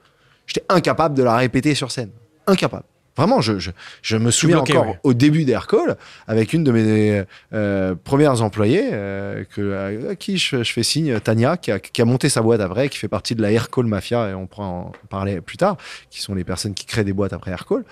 j'étais 0.45 0.63
incapable 0.69 1.15
de 1.15 1.23
la 1.23 1.35
répéter 1.35 1.75
sur 1.75 1.91
scène. 1.91 2.11
Incapable. 2.47 2.83
Vraiment, 3.17 3.41
je, 3.41 3.59
je, 3.59 3.71
je 4.01 4.15
me 4.15 4.31
souviens 4.31 4.59
encore 4.59 4.87
ouais. 4.87 4.99
au 5.03 5.13
début 5.13 5.43
d'Aircall, 5.43 5.97
avec 6.25 6.53
une 6.53 6.63
de 6.63 6.71
mes 6.71 7.23
euh, 7.51 7.93
premières 8.01 8.41
employées, 8.41 8.91
euh, 8.93 9.43
que, 9.53 10.07
à 10.11 10.15
qui 10.15 10.37
je, 10.37 10.63
je 10.63 10.71
fais 10.71 10.83
signe, 10.83 11.19
Tania, 11.19 11.57
qui 11.57 11.71
a, 11.71 11.79
qui 11.79 12.01
a 12.01 12.05
monté 12.05 12.29
sa 12.29 12.41
boîte 12.41 12.61
après, 12.61 12.87
qui 12.87 12.97
fait 12.97 13.09
partie 13.09 13.35
de 13.35 13.41
la 13.41 13.51
Aircall 13.51 13.87
Mafia, 13.87 14.29
et 14.29 14.33
on 14.33 14.47
pourra 14.47 14.67
en 14.67 14.91
parler 15.09 15.41
plus 15.41 15.57
tard, 15.57 15.75
qui 16.09 16.21
sont 16.21 16.33
les 16.33 16.45
personnes 16.45 16.73
qui 16.73 16.85
créent 16.85 17.03
des 17.03 17.11
boîtes 17.11 17.33
après 17.33 17.51
Aircall, 17.51 17.83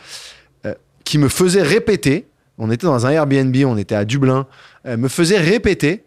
euh, 0.66 0.74
qui 1.04 1.18
me 1.18 1.28
faisait 1.28 1.64
répéter, 1.64 2.28
on 2.58 2.72
était 2.72 2.88
dans 2.88 3.06
un 3.06 3.10
Airbnb, 3.10 3.56
on 3.66 3.76
était 3.76 3.96
à 3.96 4.06
Dublin, 4.06 4.48
elle 4.86 4.98
me 4.98 5.10
faisait 5.10 5.40
répéter 5.40 6.06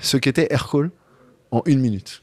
ce 0.00 0.16
qu'était 0.16 0.48
Aircall 0.50 0.90
en 1.56 1.62
une 1.66 1.80
minute. 1.80 2.22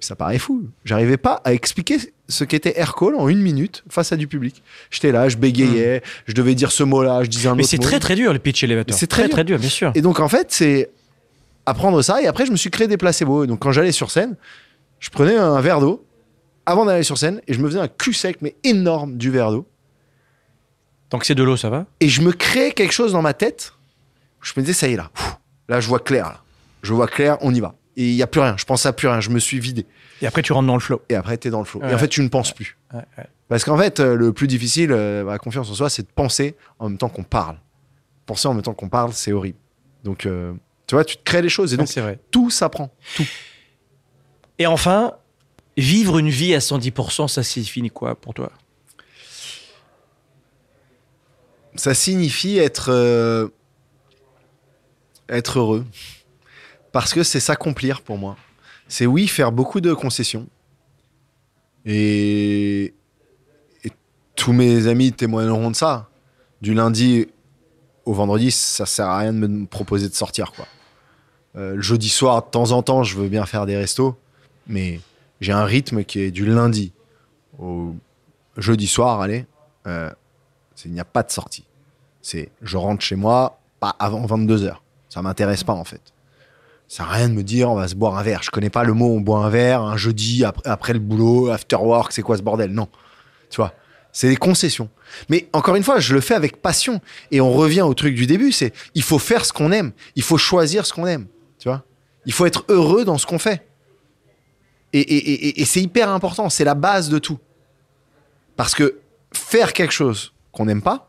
Ça 0.00 0.14
paraît 0.14 0.38
fou. 0.38 0.68
J'arrivais 0.84 1.16
pas 1.16 1.40
à 1.44 1.52
expliquer 1.52 1.98
ce 2.28 2.44
qu'était 2.44 2.78
Aircall 2.78 3.16
en 3.16 3.28
une 3.28 3.40
minute 3.40 3.82
face 3.88 4.12
à 4.12 4.16
du 4.16 4.28
public. 4.28 4.62
J'étais 4.90 5.10
là, 5.10 5.28
je 5.28 5.36
bégayais, 5.36 6.02
je 6.26 6.34
devais 6.34 6.54
dire 6.54 6.70
ce 6.70 6.84
mot-là, 6.84 7.24
je 7.24 7.28
disais 7.28 7.48
un 7.48 7.54
Hmm. 7.54 7.56
Mais 7.56 7.62
autre 7.62 7.70
c'est 7.70 7.78
mot. 7.78 7.82
très 7.82 7.98
très 7.98 8.14
dur 8.14 8.32
le 8.32 8.38
pitch 8.38 8.62
elevator. 8.62 8.94
Mais 8.94 8.98
c'est 8.98 9.08
très 9.08 9.22
très 9.22 9.28
dur. 9.28 9.34
très 9.34 9.44
dur, 9.44 9.58
bien 9.58 9.68
sûr. 9.68 9.92
Et 9.96 10.00
donc 10.02 10.20
en 10.20 10.28
fait, 10.28 10.52
c'est 10.52 10.90
apprendre 11.66 12.00
ça. 12.02 12.22
Et 12.22 12.26
après, 12.28 12.46
je 12.46 12.52
me 12.52 12.56
suis 12.56 12.70
créé 12.70 12.86
des 12.86 12.96
placebos. 12.96 13.44
Et 13.44 13.46
donc 13.48 13.58
quand 13.60 13.72
j'allais 13.72 13.90
sur 13.92 14.10
scène, 14.12 14.36
je 15.00 15.10
prenais 15.10 15.36
un 15.36 15.60
verre 15.60 15.80
d'eau 15.80 16.04
avant 16.64 16.84
d'aller 16.84 17.02
sur 17.02 17.18
scène 17.18 17.40
et 17.48 17.54
je 17.54 17.58
me 17.60 17.66
faisais 17.68 17.80
un 17.80 17.88
cul 17.88 18.12
sec, 18.12 18.38
mais 18.40 18.54
énorme 18.62 19.16
du 19.16 19.30
verre 19.30 19.50
d'eau. 19.50 19.66
Donc 21.10 21.24
c'est 21.24 21.34
de 21.34 21.42
l'eau, 21.42 21.56
ça 21.56 21.70
va? 21.70 21.86
Et 22.00 22.08
je 22.08 22.20
me 22.20 22.32
créais 22.32 22.70
quelque 22.72 22.92
chose 22.92 23.12
dans 23.12 23.22
ma 23.22 23.34
tête. 23.34 23.72
Je 24.42 24.52
me 24.56 24.60
disais, 24.60 24.74
ça 24.74 24.86
y 24.86 24.92
est 24.92 24.96
là. 24.96 25.10
Là, 25.68 25.80
je 25.80 25.88
vois 25.88 25.98
clair. 25.98 26.26
Là. 26.26 26.42
Je 26.82 26.92
vois 26.92 27.08
clair, 27.08 27.38
on 27.40 27.52
y 27.52 27.60
va. 27.60 27.74
Et 27.98 28.10
il 28.10 28.14
n'y 28.14 28.22
a 28.22 28.26
plus 28.28 28.40
rien. 28.40 28.56
Je 28.56 28.64
pense 28.64 28.86
à 28.86 28.92
plus 28.92 29.08
rien. 29.08 29.20
Je 29.20 29.28
me 29.28 29.40
suis 29.40 29.58
vidé. 29.58 29.84
Et 30.22 30.26
après 30.26 30.40
tu 30.40 30.52
rentres 30.52 30.68
dans 30.68 30.74
le 30.74 30.80
flow. 30.80 31.02
Et 31.08 31.16
après, 31.16 31.36
t'es 31.36 31.50
dans 31.50 31.58
le 31.58 31.64
flow. 31.64 31.82
Et 31.82 31.92
en 31.92 31.98
fait, 31.98 32.08
tu 32.08 32.22
ne 32.22 32.28
penses 32.28 32.52
plus. 32.52 32.78
Ouais, 32.94 33.00
ouais. 33.18 33.26
Parce 33.48 33.64
qu'en 33.64 33.76
fait, 33.76 33.98
euh, 33.98 34.14
le 34.14 34.32
plus 34.32 34.46
difficile, 34.46 34.92
euh, 34.92 35.24
la 35.24 35.38
confiance 35.38 35.68
en 35.70 35.74
soi, 35.74 35.90
c'est 35.90 36.02
de 36.02 36.12
penser 36.14 36.54
en 36.78 36.88
même 36.88 36.98
temps 36.98 37.08
qu'on 37.08 37.24
parle. 37.24 37.58
Penser 38.24 38.46
en 38.46 38.54
même 38.54 38.62
temps 38.62 38.74
qu'on 38.74 38.88
parle, 38.88 39.12
c'est 39.12 39.32
horrible. 39.32 39.58
Donc, 40.04 40.26
euh, 40.26 40.52
tu 40.86 40.94
vois, 40.94 41.04
tu 41.04 41.16
te 41.16 41.22
crées 41.24 41.42
les 41.42 41.48
choses 41.48 41.74
et 41.74 41.76
donc 41.76 41.88
vrai. 41.88 42.18
tout 42.30 42.50
s'apprend. 42.50 42.90
Tout. 43.16 43.26
Et 44.58 44.66
enfin, 44.66 45.14
vivre 45.76 46.18
une 46.18 46.28
vie 46.28 46.54
à 46.54 46.58
110%, 46.58 47.28
ça 47.28 47.42
signifie 47.42 47.88
quoi 47.90 48.14
pour 48.14 48.32
toi? 48.34 48.52
Ça 51.74 51.94
signifie 51.94 52.58
être, 52.58 52.90
euh, 52.90 53.48
être 55.28 55.58
heureux. 55.58 55.84
Parce 56.92 57.12
que 57.12 57.22
c'est 57.22 57.40
s'accomplir 57.40 58.02
pour 58.02 58.18
moi. 58.18 58.36
C'est 58.88 59.06
oui, 59.06 59.28
faire 59.28 59.52
beaucoup 59.52 59.80
de 59.80 59.92
concessions. 59.92 60.46
Et, 61.84 62.94
tous 64.34 64.52
mes 64.52 64.86
amis 64.86 65.12
témoigneront 65.12 65.70
de 65.70 65.76
ça. 65.76 66.08
Du 66.62 66.72
lundi 66.72 67.26
au 68.04 68.12
vendredi, 68.12 68.50
ça 68.50 68.86
sert 68.86 69.06
à 69.06 69.18
rien 69.18 69.32
de 69.32 69.38
me 69.38 69.66
proposer 69.66 70.08
de 70.08 70.14
sortir. 70.14 70.52
Euh, 71.56 71.74
le 71.74 71.82
jeudi 71.82 72.08
soir, 72.08 72.44
de 72.44 72.50
temps 72.50 72.70
en 72.70 72.82
temps, 72.82 73.02
je 73.02 73.16
veux 73.16 73.28
bien 73.28 73.46
faire 73.46 73.66
des 73.66 73.76
restos. 73.76 74.16
Mais 74.68 75.00
j'ai 75.40 75.52
un 75.52 75.64
rythme 75.64 76.04
qui 76.04 76.20
est 76.20 76.30
du 76.30 76.46
lundi 76.46 76.92
au 77.58 77.94
jeudi 78.56 78.86
soir, 78.86 79.20
allez. 79.20 79.46
euh, 79.86 80.10
il 80.84 80.92
n'y 80.92 81.00
a 81.00 81.04
pas 81.04 81.24
de 81.24 81.30
sortie. 81.30 81.64
C'est 82.22 82.50
je 82.62 82.76
rentre 82.76 83.02
chez 83.02 83.16
moi, 83.16 83.58
pas 83.80 83.96
avant 83.98 84.24
22h. 84.24 84.76
Ça 85.08 85.22
m'intéresse 85.22 85.64
pas 85.64 85.72
en 85.72 85.84
fait. 85.84 86.12
Ça 86.88 87.04
sert 87.04 87.10
à 87.10 87.14
rien 87.16 87.28
de 87.28 87.34
me 87.34 87.42
dire 87.42 87.70
on 87.70 87.74
va 87.74 87.86
se 87.86 87.94
boire 87.94 88.16
un 88.16 88.22
verre. 88.22 88.42
Je 88.42 88.50
connais 88.50 88.70
pas 88.70 88.82
le 88.82 88.94
mot 88.94 89.14
on 89.14 89.20
boit 89.20 89.40
un 89.44 89.50
verre 89.50 89.82
un 89.82 89.96
jeudi 89.96 90.44
après, 90.44 90.68
après 90.68 90.92
le 90.94 90.98
boulot, 90.98 91.50
after 91.50 91.76
work, 91.76 92.12
c'est 92.12 92.22
quoi 92.22 92.36
ce 92.38 92.42
bordel? 92.42 92.70
Non. 92.72 92.88
Tu 93.50 93.56
vois, 93.56 93.74
c'est 94.12 94.28
des 94.28 94.36
concessions. 94.36 94.88
Mais 95.28 95.48
encore 95.52 95.76
une 95.76 95.82
fois, 95.82 96.00
je 96.00 96.14
le 96.14 96.20
fais 96.20 96.34
avec 96.34 96.60
passion. 96.62 97.00
Et 97.30 97.40
on 97.40 97.52
revient 97.52 97.82
au 97.82 97.94
truc 97.94 98.14
du 98.14 98.26
début, 98.26 98.52
c'est 98.52 98.72
il 98.94 99.02
faut 99.02 99.18
faire 99.18 99.44
ce 99.44 99.52
qu'on 99.52 99.70
aime. 99.72 99.92
Il 100.16 100.22
faut 100.22 100.38
choisir 100.38 100.86
ce 100.86 100.92
qu'on 100.92 101.06
aime. 101.06 101.26
Tu 101.58 101.68
vois? 101.68 101.84
Il 102.26 102.32
faut 102.32 102.46
être 102.46 102.64
heureux 102.68 103.04
dans 103.04 103.18
ce 103.18 103.26
qu'on 103.26 103.38
fait. 103.38 103.66
Et, 104.94 105.00
et- 105.00 105.16
et- 105.16 105.48
et- 105.48 105.60
et 105.60 105.64
c'est 105.66 105.80
hyper 105.82 106.08
important. 106.10 106.48
C'est 106.48 106.64
la 106.64 106.74
base 106.74 107.10
de 107.10 107.18
tout. 107.18 107.38
Parce 108.56 108.74
que 108.74 108.98
faire 109.32 109.72
quelque 109.74 109.92
chose 109.92 110.32
qu'on 110.52 110.64
n'aime 110.64 110.82
pas, 110.82 111.07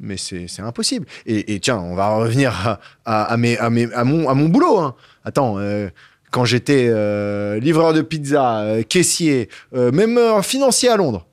mais 0.00 0.16
c'est 0.16 0.60
impossible. 0.60 1.06
Et, 1.26 1.58
tiens, 1.60 1.78
on 1.78 1.94
va 1.94 2.16
revenir 2.16 2.78
à, 3.04 3.36
mon, 3.36 4.48
boulot. 4.48 4.78
hein. 4.78 4.94
Attends, 5.24 5.58
euh, 5.58 5.88
quand 6.30 6.44
j'étais 6.44 6.88
euh, 6.88 7.58
livreur 7.58 7.92
de 7.92 8.02
pizza, 8.02 8.60
euh, 8.60 8.82
caissier, 8.82 9.48
même 9.72 10.42
financier 10.42 10.88
à 10.88 10.96
Londres, 10.96 11.26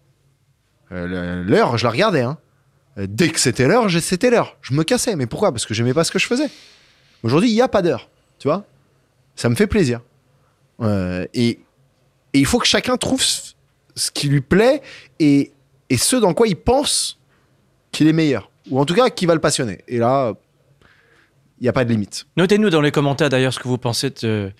l'heure, 0.91 1.77
je 1.77 1.83
la 1.83 1.91
regardais. 1.91 2.21
hein. 2.21 2.37
Dès 2.97 3.29
que 3.29 3.39
c'était 3.39 3.67
l'heure, 3.67 3.89
c'était 3.91 4.29
l'heure. 4.29 4.57
Je 4.61 4.73
me 4.73 4.83
cassais. 4.83 5.15
Mais 5.15 5.25
pourquoi? 5.25 5.51
Parce 5.51 5.65
que 5.65 5.73
j'aimais 5.73 5.93
pas 5.93 6.05
ce 6.05 6.11
que 6.11 6.19
je 6.19 6.27
faisais. 6.27 6.49
Aujourd'hui, 7.23 7.49
il 7.49 7.53
n'y 7.53 7.61
a 7.61 7.67
pas 7.67 7.81
d'heure. 7.81 8.09
Tu 8.39 8.47
vois 8.47 8.65
Ça 9.35 9.49
me 9.49 9.55
fait 9.55 9.67
plaisir. 9.67 10.01
Et, 11.33 11.59
il 12.33 12.45
faut 12.45 12.59
que 12.59 12.67
chacun 12.67 12.97
trouve 12.97 13.21
ce, 13.21 13.53
ce 13.95 14.11
qui 14.11 14.27
lui 14.27 14.41
plaît 14.41 14.81
et, 15.19 15.53
et 15.89 15.95
ce 15.97 16.17
dans 16.17 16.33
quoi 16.33 16.49
il 16.49 16.57
pense 16.57 17.17
qu'il 17.93 18.07
est 18.07 18.13
meilleur. 18.13 18.49
Ou 18.69 18.79
en 18.79 18.85
tout 18.85 18.95
cas, 18.95 19.09
qui 19.09 19.25
va 19.25 19.33
le 19.33 19.41
passionner. 19.41 19.79
Et 19.87 19.97
là, 19.97 20.33
il 21.59 21.63
n'y 21.63 21.69
a 21.69 21.73
pas 21.73 21.85
de 21.85 21.89
limite. 21.89 22.25
Notez-nous 22.37 22.69
dans 22.69 22.81
les 22.81 22.91
commentaires 22.91 23.29
d'ailleurs 23.29 23.53
ce 23.53 23.59
que 23.59 23.67
vous 23.67 23.77
pensez 23.77 24.09
de, 24.21 24.51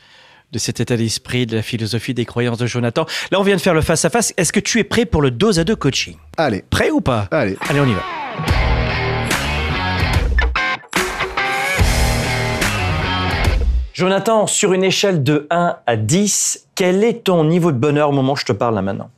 de 0.52 0.60
cet 0.60 0.80
état 0.80 0.96
d'esprit, 0.96 1.46
de 1.46 1.56
la 1.56 1.62
philosophie, 1.62 2.14
des 2.14 2.26
croyances 2.26 2.58
de 2.58 2.68
Jonathan. 2.68 3.06
Là, 3.32 3.40
on 3.40 3.44
vient 3.44 3.56
de 3.56 3.62
faire 3.62 3.74
le 3.74 3.82
face-à-face. 3.82 4.34
Est-ce 4.38 4.54
que 4.54 4.60
tu 4.60 4.80
es 4.80 4.84
prêt 4.84 5.06
pour 5.06 5.22
le 5.22 5.32
dos 5.32 5.60
à 5.60 5.64
deux 5.64 5.76
coaching? 5.76 6.16
Allez, 6.38 6.64
Prêt 6.70 6.92
ou 6.92 7.02
pas? 7.02 7.28
Allez. 7.32 7.58
Allez, 7.68 7.80
on 7.80 7.88
y 7.88 7.94
va. 7.94 8.04
Jonathan, 13.94 14.46
sur 14.46 14.74
une 14.74 14.84
échelle 14.84 15.24
de 15.24 15.48
1 15.50 15.78
à 15.86 15.96
10, 15.96 16.68
quel 16.76 17.04
est 17.04 17.24
ton 17.24 17.46
niveau 17.46 17.72
de 17.72 17.78
bonheur? 17.78 18.10
Au 18.10 18.12
moment 18.12 18.34
où 18.34 18.38
je 18.38 18.44
te 18.44 18.52
parle 18.52 18.76
là 18.76 18.82
maintenant 18.82 19.10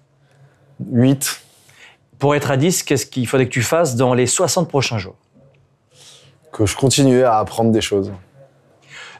8. 0.91 1.41
Pour 2.19 2.35
être 2.35 2.51
à 2.51 2.57
10, 2.57 2.83
qu'est-ce 2.83 3.05
qu'il 3.05 3.27
faudrait 3.27 3.45
que 3.45 3.51
tu 3.51 3.61
fasses 3.61 3.95
dans 3.95 4.13
les 4.13 4.25
60 4.25 4.67
prochains 4.67 4.97
jours 4.97 5.15
Que 6.51 6.65
je 6.65 6.75
continue 6.75 7.23
à 7.23 7.37
apprendre 7.37 7.71
des 7.71 7.81
choses. 7.81 8.11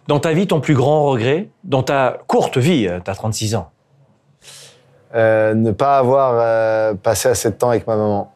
Dans 0.08 0.20
ta 0.20 0.34
vie, 0.34 0.48
ton 0.48 0.62
plus 0.62 0.74
grand 0.74 1.04
regret, 1.04 1.50
dans 1.64 1.84
ta 1.84 2.18
courte 2.28 2.58
vie, 2.58 2.88
tu 3.04 3.10
as 3.12 3.16
36 3.16 3.56
ans, 3.56 3.72
Euh, 5.16 5.54
ne 5.54 5.72
pas 5.72 5.98
avoir 6.00 6.34
euh, 6.36 6.94
passé 6.94 7.30
assez 7.30 7.50
de 7.50 7.56
temps 7.56 7.70
avec 7.70 7.88
ma 7.88 7.96
maman. 7.96 8.34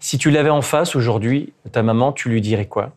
si 0.00 0.18
tu 0.18 0.30
l'avais 0.30 0.50
en 0.50 0.60
face 0.62 0.94
aujourd'hui, 0.94 1.54
ta 1.72 1.82
maman, 1.82 2.12
tu 2.12 2.28
lui 2.28 2.40
dirais 2.42 2.66
quoi? 2.66 2.90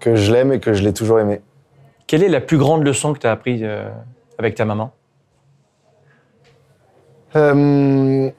Que 0.00 0.16
je 0.16 0.32
l'aime 0.32 0.52
et 0.52 0.60
que 0.60 0.72
je 0.72 0.82
l'ai 0.82 0.92
toujours 0.92 1.20
aimé. 1.20 1.40
Quelle 2.06 2.22
est 2.24 2.28
la 2.28 2.40
plus 2.40 2.58
grande 2.58 2.82
leçon 2.84 3.12
que 3.12 3.20
tu 3.20 3.26
as 3.28 3.32
apprise 3.32 3.60
euh, 3.62 3.88
avec 4.38 4.56
ta 4.56 4.64
maman? 4.64 4.92
Euh, 7.36 8.30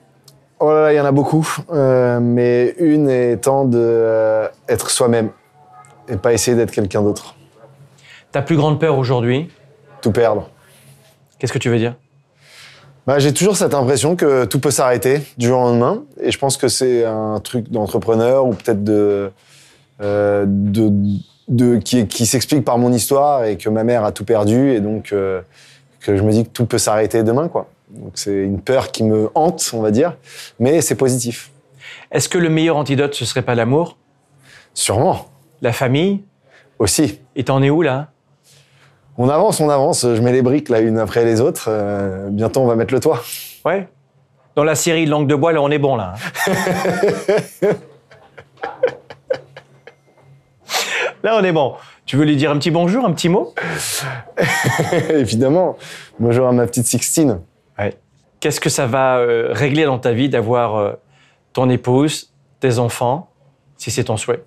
oh 0.61 0.71
là 0.71 0.81
là, 0.83 0.93
il 0.93 0.95
y 0.95 0.99
en 0.99 1.05
a 1.05 1.11
beaucoup. 1.11 1.47
Euh, 1.71 2.19
mais 2.21 2.73
une 2.79 3.09
étant 3.09 3.65
de 3.65 3.77
euh, 3.79 4.47
être 4.69 4.89
soi-même 4.89 5.29
et 6.07 6.15
pas 6.17 6.33
essayer 6.33 6.55
d'être 6.55 6.71
quelqu'un 6.71 7.01
d'autre. 7.01 7.35
Ta 8.31 8.41
plus 8.41 8.55
grande 8.55 8.79
peur 8.79 8.97
aujourd'hui, 8.97 9.49
Tout 10.01 10.11
perdre. 10.11 10.49
qu'est-ce 11.37 11.51
que 11.53 11.57
tu 11.59 11.69
veux 11.69 11.77
dire? 11.77 11.95
Bah, 13.07 13.19
j'ai 13.19 13.33
toujours 13.33 13.57
cette 13.57 13.73
impression 13.73 14.15
que 14.15 14.45
tout 14.45 14.59
peut 14.59 14.71
s'arrêter 14.71 15.21
du 15.37 15.47
jour 15.47 15.59
au 15.59 15.63
lendemain. 15.63 16.03
Et 16.21 16.31
je 16.31 16.37
pense 16.37 16.55
que 16.57 16.67
c'est 16.67 17.03
un 17.03 17.39
truc 17.43 17.69
d'entrepreneur 17.71 18.45
ou 18.45 18.53
peut-être 18.53 18.83
de, 18.83 19.31
euh, 20.01 20.45
de, 20.47 20.91
de- 21.47 21.77
qui, 21.77 22.07
qui 22.07 22.25
s'explique 22.25 22.63
par 22.63 22.77
mon 22.77 22.93
histoire 22.93 23.43
et 23.45 23.57
que 23.57 23.69
ma 23.69 23.83
mère 23.83 24.03
a 24.05 24.11
tout 24.11 24.23
perdu. 24.23 24.71
Et 24.71 24.79
donc, 24.79 25.11
euh, 25.13 25.41
que 25.99 26.15
je 26.15 26.23
me 26.23 26.31
dis 26.31 26.43
que 26.45 26.49
tout 26.49 26.65
peut 26.65 26.77
s'arrêter 26.77 27.23
demain. 27.23 27.47
Quoi. 27.47 27.67
Donc, 27.91 28.13
c'est 28.15 28.33
une 28.33 28.61
peur 28.61 28.91
qui 28.91 29.03
me 29.03 29.29
hante, 29.35 29.71
on 29.73 29.81
va 29.81 29.91
dire. 29.91 30.15
Mais 30.59 30.81
c'est 30.81 30.95
positif. 30.95 31.51
Est-ce 32.11 32.29
que 32.29 32.37
le 32.37 32.49
meilleur 32.49 32.77
antidote, 32.77 33.13
ce 33.13 33.25
serait 33.25 33.41
pas 33.41 33.55
l'amour? 33.55 33.97
Sûrement. 34.73 35.27
La 35.61 35.73
famille? 35.73 36.23
Aussi. 36.79 37.19
Et 37.35 37.43
t'en 37.43 37.61
es 37.61 37.69
où 37.69 37.81
là? 37.81 38.11
On 39.17 39.29
avance, 39.29 39.59
on 39.59 39.69
avance. 39.69 40.01
Je 40.03 40.21
mets 40.21 40.31
les 40.31 40.41
briques 40.41 40.69
là, 40.69 40.79
une 40.79 40.97
après 40.97 41.25
les 41.25 41.41
autres. 41.41 41.65
Euh, 41.67 42.29
bientôt, 42.29 42.61
on 42.61 42.65
va 42.65 42.75
mettre 42.75 42.93
le 42.93 42.99
toit. 42.99 43.21
Ouais 43.65 43.87
Dans 44.55 44.63
la 44.63 44.75
série 44.75 45.05
Langue 45.05 45.27
de 45.27 45.35
bois, 45.35 45.51
là, 45.51 45.61
on 45.61 45.69
est 45.69 45.77
bon 45.77 45.95
là. 45.95 46.13
hein. 46.47 47.67
Là, 51.23 51.37
on 51.39 51.43
est 51.43 51.51
bon. 51.51 51.75
Tu 52.07 52.17
veux 52.17 52.25
lui 52.25 52.35
dire 52.35 52.49
un 52.49 52.57
petit 52.57 52.71
bonjour, 52.71 53.05
un 53.05 53.11
petit 53.11 53.29
mot? 53.29 53.53
Évidemment. 55.09 55.77
Bonjour 56.19 56.47
à 56.47 56.51
ma 56.51 56.65
petite 56.65 56.87
Sixtine. 56.87 57.41
Qu'est-ce 58.39 58.59
que 58.59 58.69
ça 58.69 58.87
va 58.87 59.17
euh, 59.17 59.49
régler 59.51 59.85
dans 59.85 59.99
ta 59.99 60.13
vie 60.13 60.27
d'avoir 60.27 60.75
euh, 60.75 60.93
ton 61.53 61.69
épouse, 61.69 62.31
tes 62.59 62.79
enfants, 62.79 63.29
si 63.77 63.91
c'est 63.91 64.05
ton 64.05 64.17
souhait? 64.17 64.43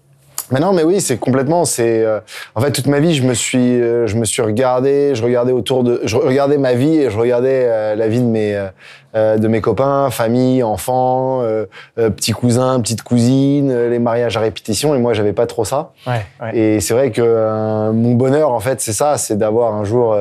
Mais 0.50 0.60
non, 0.60 0.72
mais 0.72 0.82
oui, 0.82 1.00
c'est 1.00 1.16
complètement. 1.16 1.64
C'est 1.64 2.04
euh, 2.04 2.20
en 2.54 2.60
fait 2.60 2.70
toute 2.70 2.86
ma 2.86 3.00
vie, 3.00 3.14
je 3.14 3.22
me 3.22 3.34
suis, 3.34 3.80
euh, 3.80 4.06
je 4.06 4.16
me 4.16 4.24
suis 4.24 4.42
regardé, 4.42 5.14
je 5.14 5.22
regardais 5.22 5.52
autour 5.52 5.84
de, 5.84 6.02
je 6.04 6.16
regardais 6.16 6.58
ma 6.58 6.74
vie 6.74 6.96
et 6.96 7.10
je 7.10 7.18
regardais 7.18 7.66
euh, 7.66 7.94
la 7.94 8.08
vie 8.08 8.20
de 8.20 8.26
mes, 8.26 8.68
de 9.14 9.48
mes 9.48 9.60
copains, 9.60 10.10
famille, 10.10 10.62
enfants, 10.62 11.40
petits 11.94 12.32
cousins, 12.32 12.80
petites 12.80 13.02
cousines, 13.02 13.72
les 13.88 14.00
mariages 14.00 14.36
à 14.36 14.40
répétition. 14.40 14.94
Et 14.94 14.98
moi, 14.98 15.12
j'avais 15.12 15.32
pas 15.32 15.46
trop 15.46 15.64
ça. 15.64 15.92
Ouais, 16.06 16.26
ouais. 16.42 16.56
Et 16.56 16.80
c'est 16.80 16.94
vrai 16.94 17.12
que 17.12 17.92
mon 17.92 18.14
bonheur, 18.14 18.50
en 18.50 18.58
fait, 18.60 18.80
c'est 18.80 18.92
ça, 18.92 19.16
c'est 19.16 19.38
d'avoir 19.38 19.72
un 19.72 19.84
jour 19.84 20.16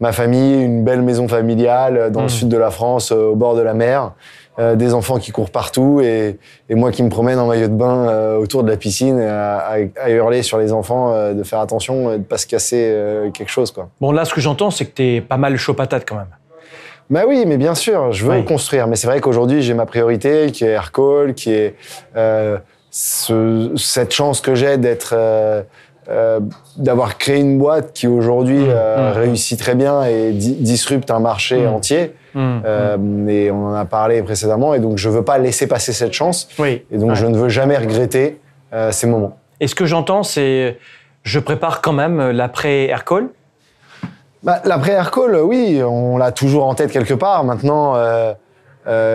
ma 0.00 0.12
famille, 0.12 0.64
une 0.64 0.82
belle 0.84 1.02
maison 1.02 1.28
familiale 1.28 1.96
euh, 1.96 2.10
dans 2.10 2.20
le 2.20 2.26
Mm. 2.26 2.30
sud 2.30 2.48
de 2.48 2.56
la 2.56 2.70
France, 2.70 3.12
euh, 3.12 3.30
au 3.30 3.34
bord 3.36 3.54
de 3.54 3.60
la 3.62 3.74
mer, 3.74 4.12
euh, 4.58 4.74
des 4.74 4.94
enfants 4.94 5.18
qui 5.18 5.30
courent 5.30 5.50
partout 5.50 6.00
et, 6.02 6.38
et 6.68 6.74
moi 6.74 6.90
qui 6.90 7.02
me 7.02 7.08
promène 7.10 7.38
en 7.38 7.46
maillot 7.46 7.68
de 7.68 7.74
bain 7.74 8.08
euh, 8.08 8.36
autour 8.36 8.62
de 8.64 8.70
la 8.70 8.76
piscine 8.76 9.20
à, 9.20 9.58
à- 9.58 9.76
à 10.02 10.10
hurler 10.10 10.42
sur 10.42 10.58
les 10.58 10.72
enfants 10.72 11.12
euh, 11.14 11.34
de 11.34 11.42
faire 11.42 11.60
attention 11.60 12.16
de 12.18 12.22
pas 12.22 12.38
se 12.38 12.46
casser 12.46 12.82
euh, 12.90 13.30
quelque 13.30 13.50
chose, 13.50 13.70
quoi. 13.70 13.88
Bon, 14.00 14.10
là, 14.12 14.24
ce 14.24 14.34
que 14.34 14.40
j'entends, 14.40 14.70
c'est 14.70 14.86
que 14.86 14.92
t'es 14.92 15.20
pas 15.20 15.36
mal 15.36 15.56
chaud 15.56 15.74
patate 15.74 16.04
quand 16.08 16.16
même. 16.16 16.26
Bah 17.10 17.22
oui, 17.26 17.44
mais 17.46 17.56
bien 17.56 17.74
sûr, 17.74 18.12
je 18.12 18.24
veux 18.24 18.38
Oui. 18.38 18.44
construire. 18.44 18.86
Mais 18.86 18.96
c'est 18.96 19.06
vrai 19.08 19.20
qu'aujourd'hui, 19.20 19.62
j'ai 19.62 19.74
ma 19.74 19.84
priorité, 19.86 20.50
qui 20.52 20.64
est 20.64 20.68
Aircall, 20.70 21.34
qui 21.34 21.52
est 21.52 21.74
euh, 22.16 22.56
ce- 22.90 23.72
cette 23.76 24.12
chance 24.12 24.40
que 24.40 24.54
j'ai 24.54 24.76
d'être, 24.78 25.14
euh, 26.08 26.40
d'avoir 26.76 27.18
créé 27.18 27.38
une 27.40 27.58
boîte 27.58 27.92
qui 27.92 28.06
aujourd'hui 28.08 28.64
euh, 28.68 29.10
mmh. 29.12 29.16
réussit 29.18 29.58
très 29.58 29.74
bien 29.74 30.02
et 30.04 30.32
di- 30.32 30.54
disrupte 30.56 31.10
un 31.10 31.20
marché 31.20 31.66
Mmh. 31.66 31.72
entier. 31.74 32.14
Euh, 32.36 33.26
et 33.28 33.50
on 33.50 33.66
en 33.66 33.74
a 33.74 33.84
parlé 33.84 34.22
précédemment. 34.22 34.72
Et 34.74 34.78
donc, 34.80 34.98
je 34.98 35.08
veux 35.08 35.24
pas 35.24 35.38
laisser 35.38 35.66
passer 35.66 35.92
cette 35.92 36.12
chance. 36.12 36.48
Oui. 36.58 36.84
Et 36.90 36.98
donc, 36.98 37.10
Ouais. 37.10 37.14
je 37.16 37.26
ne 37.26 37.36
veux 37.36 37.48
jamais 37.48 37.76
regretter 37.76 38.40
ces 38.90 39.06
moments. 39.08 39.36
Et 39.60 39.66
ce 39.66 39.74
que 39.74 39.84
j'entends, 39.84 40.22
c'est 40.22 40.78
je 41.22 41.38
prépare 41.40 41.80
quand 41.82 41.92
même 41.92 42.18
euh, 42.20 42.32
l'après 42.32 42.86
Aircall. 42.86 43.28
Bah, 44.42 44.62
L'après 44.64 44.92
Aircall, 44.92 45.34
euh, 45.34 45.42
oui, 45.42 45.82
on 45.84 46.16
l'a 46.16 46.32
toujours 46.32 46.64
en 46.66 46.74
tête 46.74 46.92
quelque 46.92 47.14
part. 47.14 47.44
Maintenant, 47.44 47.94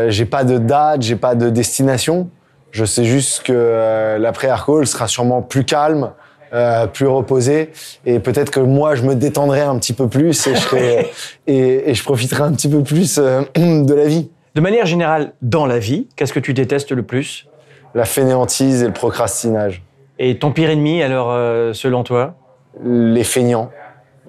j'ai 0.10 0.26
pas 0.26 0.44
de 0.44 0.58
date, 0.58 1.02
j'ai 1.02 1.16
pas 1.16 1.36
de 1.36 1.50
destination. 1.50 2.30
Je 2.72 2.84
sais 2.86 3.06
juste 3.06 3.44
que 3.44 3.54
euh, 3.56 4.18
l'après 4.18 4.48
Aircall 4.50 4.86
sera 4.86 5.08
sûrement 5.08 5.42
plus 5.42 5.64
calme, 5.64 6.12
euh, 6.54 6.86
plus 6.88 7.08
reposé, 7.08 7.72
et 8.06 8.20
peut-être 8.20 8.52
que 8.52 8.60
moi, 8.60 8.96
je 8.96 9.04
me 9.04 9.16
détendrai 9.16 9.62
un 9.62 9.78
petit 9.80 9.94
peu 9.94 10.08
plus 10.08 10.46
et 10.48 10.56
je, 10.56 10.60
serai, 10.60 11.12
et, 11.48 11.90
et 11.90 11.94
je 11.94 12.04
profiterai 12.04 12.44
un 12.44 12.52
petit 12.52 12.70
peu 12.70 12.84
plus 12.84 13.18
euh, 13.18 13.42
de 13.56 13.94
la 13.94 14.06
vie. 14.06 14.30
De 14.54 14.62
manière 14.62 14.86
générale, 14.86 15.34
dans 15.42 15.66
la 15.66 15.80
vie, 15.80 16.08
qu'est-ce 16.16 16.34
que 16.34 16.40
tu 16.40 16.54
détestes 16.54 16.92
le 16.92 17.04
plus? 17.04 17.48
La 17.96 18.06
fainéantise 18.06 18.84
et 18.84 18.88
le 18.88 18.94
procrastinage. 18.94 19.84
Et 20.20 20.38
ton 20.38 20.52
pire 20.52 20.70
ennemi, 20.70 21.02
alors, 21.02 21.32
euh, 21.32 21.74
selon 21.74 22.04
toi? 22.04 22.36
Les 22.84 23.24
feignants. 23.24 23.72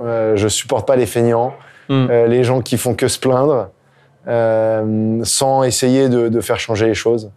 Je 0.01 0.49
supporte 0.49 0.87
pas 0.87 0.97
les 0.97 1.07
feignants. 1.07 1.55
Hmm. 1.89 2.07
Les 2.27 2.45
gens 2.45 2.61
qui 2.61 2.77
font 2.77 2.95
que 2.95 3.09
se 3.09 3.19
plaindre 3.19 3.71
sans 5.25 5.63
essayer 5.65 6.09
de, 6.09 6.29
de 6.29 6.41
faire 6.41 6.59
changer 6.59 6.87
les 6.87 6.95
choses. 6.95 7.31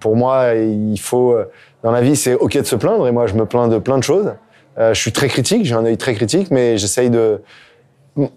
Pour 0.00 0.16
moi, 0.16 0.54
il 0.54 0.98
faut 0.98 1.36
dans 1.82 1.90
la 1.90 2.00
vie, 2.00 2.16
c'est 2.16 2.34
ok 2.34 2.58
de 2.58 2.62
se 2.62 2.76
plaindre 2.76 3.06
et 3.08 3.12
moi 3.12 3.26
je 3.26 3.34
me 3.34 3.44
plains 3.44 3.68
de 3.68 3.78
plein 3.78 3.98
de 3.98 4.02
choses. 4.02 4.32
Euh, 4.78 4.94
je 4.94 5.00
suis 5.00 5.12
très 5.12 5.28
critique, 5.28 5.64
j'ai 5.64 5.74
un 5.74 5.84
œil 5.84 5.98
très 5.98 6.14
critique, 6.14 6.50
mais 6.50 6.78
j'essaye 6.78 7.10
de 7.10 7.42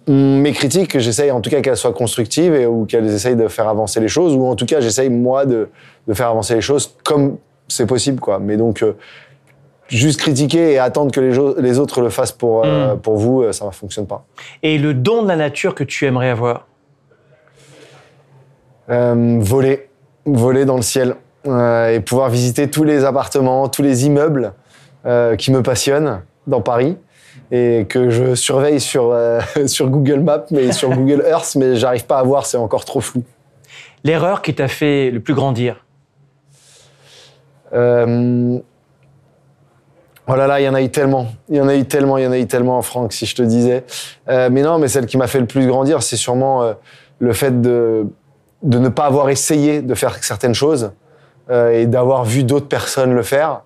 mes 0.07 0.53
critiques, 0.53 0.97
j'essaye 0.99 1.31
en 1.31 1.41
tout 1.41 1.49
cas 1.49 1.61
qu'elles 1.61 1.77
soient 1.77 1.93
constructives 1.93 2.53
et 2.55 2.65
ou 2.65 2.85
qu'elles 2.85 3.07
essayent 3.07 3.35
de 3.35 3.47
faire 3.49 3.67
avancer 3.67 3.99
les 3.99 4.07
choses 4.07 4.33
ou 4.33 4.45
en 4.45 4.55
tout 4.55 4.65
cas 4.65 4.79
j'essaye 4.79 5.09
moi 5.09 5.45
de, 5.45 5.69
de 6.07 6.13
faire 6.13 6.29
avancer 6.29 6.55
les 6.55 6.61
choses 6.61 6.95
comme 7.03 7.37
c'est 7.67 7.85
possible 7.85 8.19
quoi. 8.19 8.39
Mais 8.39 8.55
donc 8.57 8.81
euh, 8.81 8.93
juste 9.87 10.21
critiquer 10.21 10.71
et 10.71 10.79
attendre 10.79 11.11
que 11.11 11.19
les, 11.19 11.77
autres 11.79 12.01
le 12.01 12.09
fassent 12.09 12.31
pour 12.31 12.65
euh, 12.65 12.95
Mm. 12.95 12.99
pour 12.99 13.17
vous, 13.17 13.51
ça 13.51 13.65
ne 13.65 13.71
fonctionne 13.71 14.07
pas. 14.07 14.25
Et 14.63 14.77
le 14.77 14.93
don 14.93 15.23
de 15.23 15.27
la 15.27 15.35
nature 15.35 15.75
que 15.75 15.83
tu 15.83 16.05
aimerais 16.05 16.29
avoir? 16.29 16.67
Voler, 18.87 19.89
voler 20.25 20.65
dans 20.65 20.75
le 20.75 20.83
ciel 20.83 21.15
et 21.45 21.99
pouvoir 21.99 22.29
visiter 22.29 22.69
tous 22.69 22.83
les 22.83 23.05
appartements, 23.05 23.67
tous 23.67 23.81
les 23.81 24.05
immeubles 24.05 24.53
euh, 25.05 25.35
qui 25.35 25.51
me 25.51 25.61
passionnent 25.61 26.21
dans 26.47 26.61
Paris 26.61 26.97
et 27.51 27.85
que 27.87 28.09
je 28.09 28.33
surveille 28.33 28.79
sur, 28.79 29.11
euh, 29.11 29.39
sur 29.67 29.89
Google 29.89 30.21
Maps, 30.21 30.45
mais 30.51 30.71
sur 30.71 30.89
Google 30.89 31.23
Earth, 31.29 31.55
mais 31.55 31.75
j'arrive 31.75 32.05
pas 32.05 32.19
à 32.19 32.23
voir, 32.23 32.45
c'est 32.45 32.57
encore 32.57 32.85
trop 32.85 33.01
flou. 33.01 33.23
L'erreur 34.03 34.41
qui 34.41 34.53
t'a 34.55 34.67
fait 34.67 35.11
le 35.11 35.19
plus 35.19 35.33
grandir? 35.33 35.85
Euh, 37.73 38.59
Oh 40.27 40.35
là 40.35 40.47
là, 40.47 40.59
il 40.59 40.63
y 40.63 40.69
en 40.69 40.73
a 40.73 40.81
eu 40.81 40.89
tellement. 40.89 41.27
Il 41.49 41.57
y 41.57 41.61
en 41.61 41.67
a 41.67 41.75
eu 41.75 41.85
tellement, 41.85 42.17
il 42.17 42.23
y 42.23 42.27
en 42.27 42.31
a 42.31 42.39
eu 42.39 42.47
tellement, 42.47 42.81
Franck, 42.81 43.13
si 43.13 43.27
je 43.27 43.35
te 43.35 43.43
disais. 43.43 43.83
Euh, 44.27 44.49
mais 44.51 44.63
non, 44.63 44.79
mais 44.79 44.87
celle 44.87 45.05
qui 45.05 45.17
m'a 45.17 45.27
fait 45.27 45.39
le 45.39 45.45
plus 45.45 45.67
grandir, 45.67 46.01
c'est 46.01 46.17
sûrement 46.17 46.63
euh, 46.63 46.73
le 47.19 47.31
fait 47.31 47.61
de, 47.61 48.07
de 48.63 48.79
ne 48.79 48.89
pas 48.89 49.05
avoir 49.05 49.29
essayé 49.29 49.83
de 49.83 49.93
faire 49.93 50.23
certaines 50.23 50.55
choses 50.55 50.93
euh, 51.49 51.71
et 51.71 51.85
d'avoir 51.85 52.25
vu 52.25 52.43
d'autres 52.43 52.67
personnes 52.67 53.13
le 53.13 53.23
faire 53.23 53.61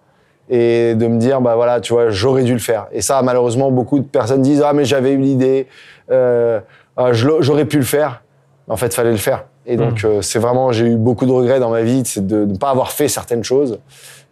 et 0.49 0.95
de 0.95 1.07
me 1.07 1.19
dire, 1.19 1.41
bah 1.41 1.55
voilà, 1.55 1.79
tu 1.79 1.93
vois, 1.93 2.09
j'aurais 2.09 2.43
dû 2.43 2.53
le 2.53 2.59
faire. 2.59 2.87
Et 2.91 3.01
ça, 3.01 3.21
malheureusement, 3.21 3.71
beaucoup 3.71 3.99
de 3.99 4.05
personnes 4.05 4.41
disent, 4.41 4.63
ah, 4.65 4.73
mais 4.73 4.83
j'avais 4.83 5.11
eu 5.11 5.17
l'idée, 5.17 5.67
euh, 6.09 6.59
ah, 6.97 7.13
j'aurais 7.13 7.65
pu 7.65 7.77
le 7.77 7.83
faire. 7.83 8.23
En 8.67 8.77
fait, 8.77 8.93
fallait 8.93 9.11
le 9.11 9.17
faire. 9.17 9.45
Et 9.65 9.77
donc, 9.77 10.03
euh, 10.03 10.21
c'est 10.21 10.39
vraiment, 10.39 10.71
j'ai 10.71 10.85
eu 10.85 10.95
beaucoup 10.95 11.25
de 11.25 11.31
regrets 11.31 11.59
dans 11.59 11.69
ma 11.69 11.81
vie, 11.81 12.03
c'est 12.05 12.25
de 12.25 12.45
ne 12.45 12.57
pas 12.57 12.71
avoir 12.71 12.91
fait 12.91 13.07
certaines 13.07 13.43
choses. 13.43 13.79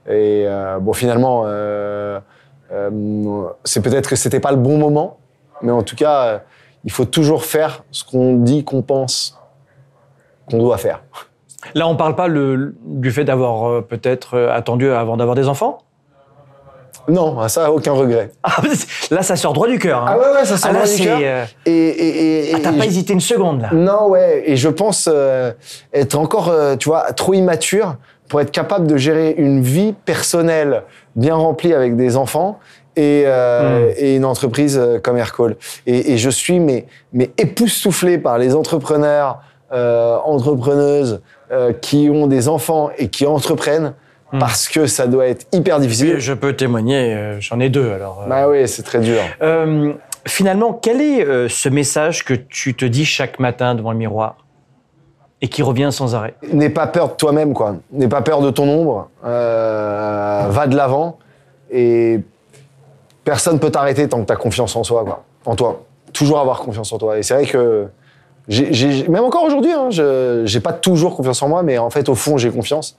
Et 0.07 0.45
euh, 0.47 0.79
bon, 0.79 0.93
finalement, 0.93 1.43
euh, 1.45 2.19
euh, 2.71 3.43
c'est 3.63 3.81
peut-être 3.81 4.09
que 4.09 4.15
c'était 4.15 4.39
pas 4.39 4.51
le 4.51 4.57
bon 4.57 4.77
moment, 4.77 5.17
mais 5.61 5.71
en 5.71 5.83
tout 5.83 5.95
cas, 5.95 6.23
euh, 6.23 6.39
il 6.85 6.91
faut 6.91 7.05
toujours 7.05 7.43
faire 7.43 7.83
ce 7.91 8.03
qu'on 8.03 8.35
dit, 8.35 8.63
qu'on 8.63 8.81
pense, 8.81 9.37
qu'on 10.49 10.57
doit 10.57 10.77
faire. 10.77 11.03
Là, 11.75 11.87
on 11.87 11.95
parle 11.95 12.15
pas 12.15 12.27
le- 12.27 12.75
du 12.85 13.11
fait 13.11 13.23
d'avoir 13.23 13.67
euh, 13.69 13.81
peut-être 13.81 14.35
euh, 14.35 14.51
attendu 14.55 14.89
avant 14.91 15.17
d'avoir 15.17 15.35
des 15.35 15.47
enfants? 15.47 15.79
Non, 17.09 17.47
ça, 17.47 17.71
aucun 17.71 17.93
regret. 17.93 18.31
Ah, 18.43 18.57
Là, 19.11 19.21
ça 19.21 19.35
sort 19.37 19.53
droit 19.53 19.67
du 19.67 19.79
cœur. 19.79 20.01
hein. 20.01 20.05
Ah 20.09 20.17
ouais, 20.17 20.35
ouais, 20.39 20.45
ça 20.45 20.57
sort 20.57 20.71
Ah, 20.71 20.73
là, 20.73 20.83
droit 20.83 20.93
du 20.97 21.01
cœur. 21.03 21.19
euh, 21.21 21.45
Et, 21.65 21.71
et, 21.71 22.49
et, 22.51 22.55
ah, 22.55 22.59
t'as 22.61 22.73
pas 22.73 22.79
je- 22.83 22.87
hésité 22.87 23.13
une 23.13 23.21
seconde, 23.21 23.61
là 23.61 23.69
Non, 23.71 24.09
ouais, 24.09 24.43
et 24.45 24.57
je 24.57 24.67
pense 24.67 25.09
euh, 25.11 25.53
être 25.93 26.15
encore, 26.15 26.49
euh, 26.49 26.75
tu 26.75 26.89
vois, 26.89 27.13
trop 27.13 27.33
immature 27.33 27.95
pour 28.27 28.41
être 28.41 28.51
capable 28.51 28.87
de 28.87 28.97
gérer 28.97 29.35
une 29.37 29.61
vie 29.61 29.93
personnelle 30.03 30.83
bien 31.15 31.35
remplie 31.35 31.73
avec 31.73 31.95
des 31.95 32.17
enfants 32.17 32.59
et, 32.97 33.23
euh, 33.25 33.87
Mm. 33.87 33.93
et 33.99 34.15
une 34.17 34.25
entreprise 34.25 34.81
comme 35.01 35.17
Aircall. 35.17 35.55
Et, 35.85 36.11
et 36.13 36.17
je 36.17 36.29
suis 36.29 36.59
mais, 36.59 36.87
mais 37.13 37.29
époustouflé 37.37 38.17
par 38.17 38.37
les 38.37 38.53
entrepreneurs, 38.53 39.39
euh, 39.71 40.17
entrepreneuses 40.23 41.21
euh, 41.51 41.73
qui 41.73 42.09
ont 42.11 42.27
des 42.27 42.47
enfants 42.47 42.89
et 42.97 43.09
qui 43.09 43.25
entreprennent 43.25 43.93
Mm. 44.33 44.39
parce 44.39 44.67
que 44.67 44.87
ça 44.87 45.07
doit 45.07 45.25
être 45.27 45.45
hyper 45.53 45.79
difficile. 45.79 46.15
Oui, 46.15 46.19
je 46.19 46.33
peux 46.33 46.51
témoigner, 46.51 47.13
euh, 47.15 47.39
j'en 47.39 47.61
ai 47.61 47.69
deux, 47.69 47.93
alors. 47.93 48.23
euh. 48.25 48.27
Bah 48.29 48.49
oui, 48.49 48.67
c'est 48.67 48.83
très 48.83 48.99
dur. 48.99 49.21
Finalement, 50.25 50.73
quel 50.73 50.99
est 50.99 51.47
ce 51.47 51.69
message 51.69 52.25
que 52.25 52.33
tu 52.33 52.75
te 52.75 52.83
dis 52.83 53.05
chaque 53.05 53.39
matin 53.39 53.73
devant 53.73 53.93
le 53.93 53.97
miroir 53.97 54.35
et 55.41 55.47
qui 55.47 55.63
revient 55.63 55.87
sans 55.93 56.13
arrêt? 56.13 56.33
N'aie 56.51 56.69
pas 56.69 56.87
peur 56.87 57.07
de 57.07 57.13
toi-même, 57.13 57.53
quoi. 57.53 57.77
N'aie 57.93 58.09
pas 58.09 58.21
peur 58.21 58.41
de 58.41 58.49
ton 58.51 58.67
ombre. 58.67 59.09
Va 59.23 60.67
de 60.67 60.75
l'avant. 60.75 61.19
Et 61.71 62.19
personne 63.23 63.59
peut 63.59 63.69
t'arrêter 63.71 64.09
tant 64.09 64.19
que 64.21 64.25
tu 64.27 64.33
as 64.33 64.37
confiance 64.37 64.75
en 64.75 64.83
soi, 64.83 65.05
quoi. 65.05 65.23
En 65.45 65.55
toi. 65.55 65.83
Toujours 66.11 66.39
avoir 66.39 66.59
confiance 66.59 66.91
en 66.91 66.97
toi. 66.97 67.17
Et 67.17 67.23
c'est 67.23 67.33
vrai 67.33 67.45
que, 67.45 67.87
j'ai- 68.47 69.07
même 69.07 69.23
encore 69.23 69.43
aujourd'hui, 69.43 69.71
hein, 69.73 69.89
je 69.89 70.43
j'ai 70.45 70.59
pas 70.59 70.73
toujours 70.73 71.15
confiance 71.15 71.41
en 71.43 71.49
moi, 71.49 71.63
mais 71.63 71.77
en 71.77 71.89
fait, 71.89 72.07
au 72.09 72.15
fond, 72.15 72.37
j'ai 72.37 72.49
confiance. 72.49 72.97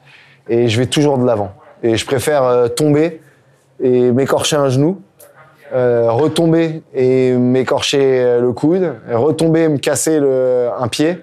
Et 0.48 0.68
je 0.68 0.78
vais 0.78 0.86
toujours 0.86 1.18
de 1.18 1.24
l'avant. 1.26 1.52
Et 1.82 1.96
je 1.96 2.04
préfère 2.06 2.42
euh, 2.44 2.68
tomber 2.68 3.20
et 3.82 4.10
m'écorcher 4.12 4.56
un 4.56 4.68
genou, 4.68 5.00
euh, 5.74 6.10
retomber 6.10 6.82
et 6.94 7.32
m'écorcher 7.32 8.00
euh, 8.02 8.40
le 8.40 8.52
coude, 8.52 8.94
retomber 9.12 9.62
et 9.64 9.68
me 9.68 9.78
casser 9.78 10.18
le, 10.20 10.68
un 10.78 10.88
pied, 10.88 11.18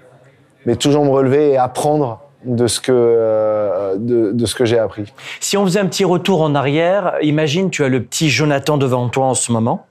mais 0.65 0.76
toujours 0.76 1.03
me 1.06 1.10
relever 1.10 1.52
et 1.52 1.57
apprendre 1.57 2.22
de 2.45 2.68
ce 2.68 2.80
que, 2.80 2.91
euh, 2.93 3.95
de, 3.97 4.31
de 4.31 4.45
ce 4.45 4.53
que 4.53 4.65
j'ai 4.65 4.77
appris. 4.77 5.11
Si 5.39 5.57
on 5.57 5.65
faisait 5.65 5.80
un 5.80 5.88
petit 5.88 6.06
retour 6.06 6.43
en 6.43 6.53
arrière, 6.53 7.15
imagine 7.23 7.72
tu 7.72 7.84
as 7.84 7.89
le 7.89 8.03
petit 8.03 8.30
Jonathan 8.30 8.77
devant 8.77 9.10
toi 9.10 9.26
en 9.26 9.34
ce 9.34 9.52
moment, 9.52 9.88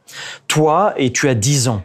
toi 0.46 0.94
et 0.96 1.10
tu 1.12 1.28
as 1.28 1.34
10 1.34 1.66
ans. 1.68 1.82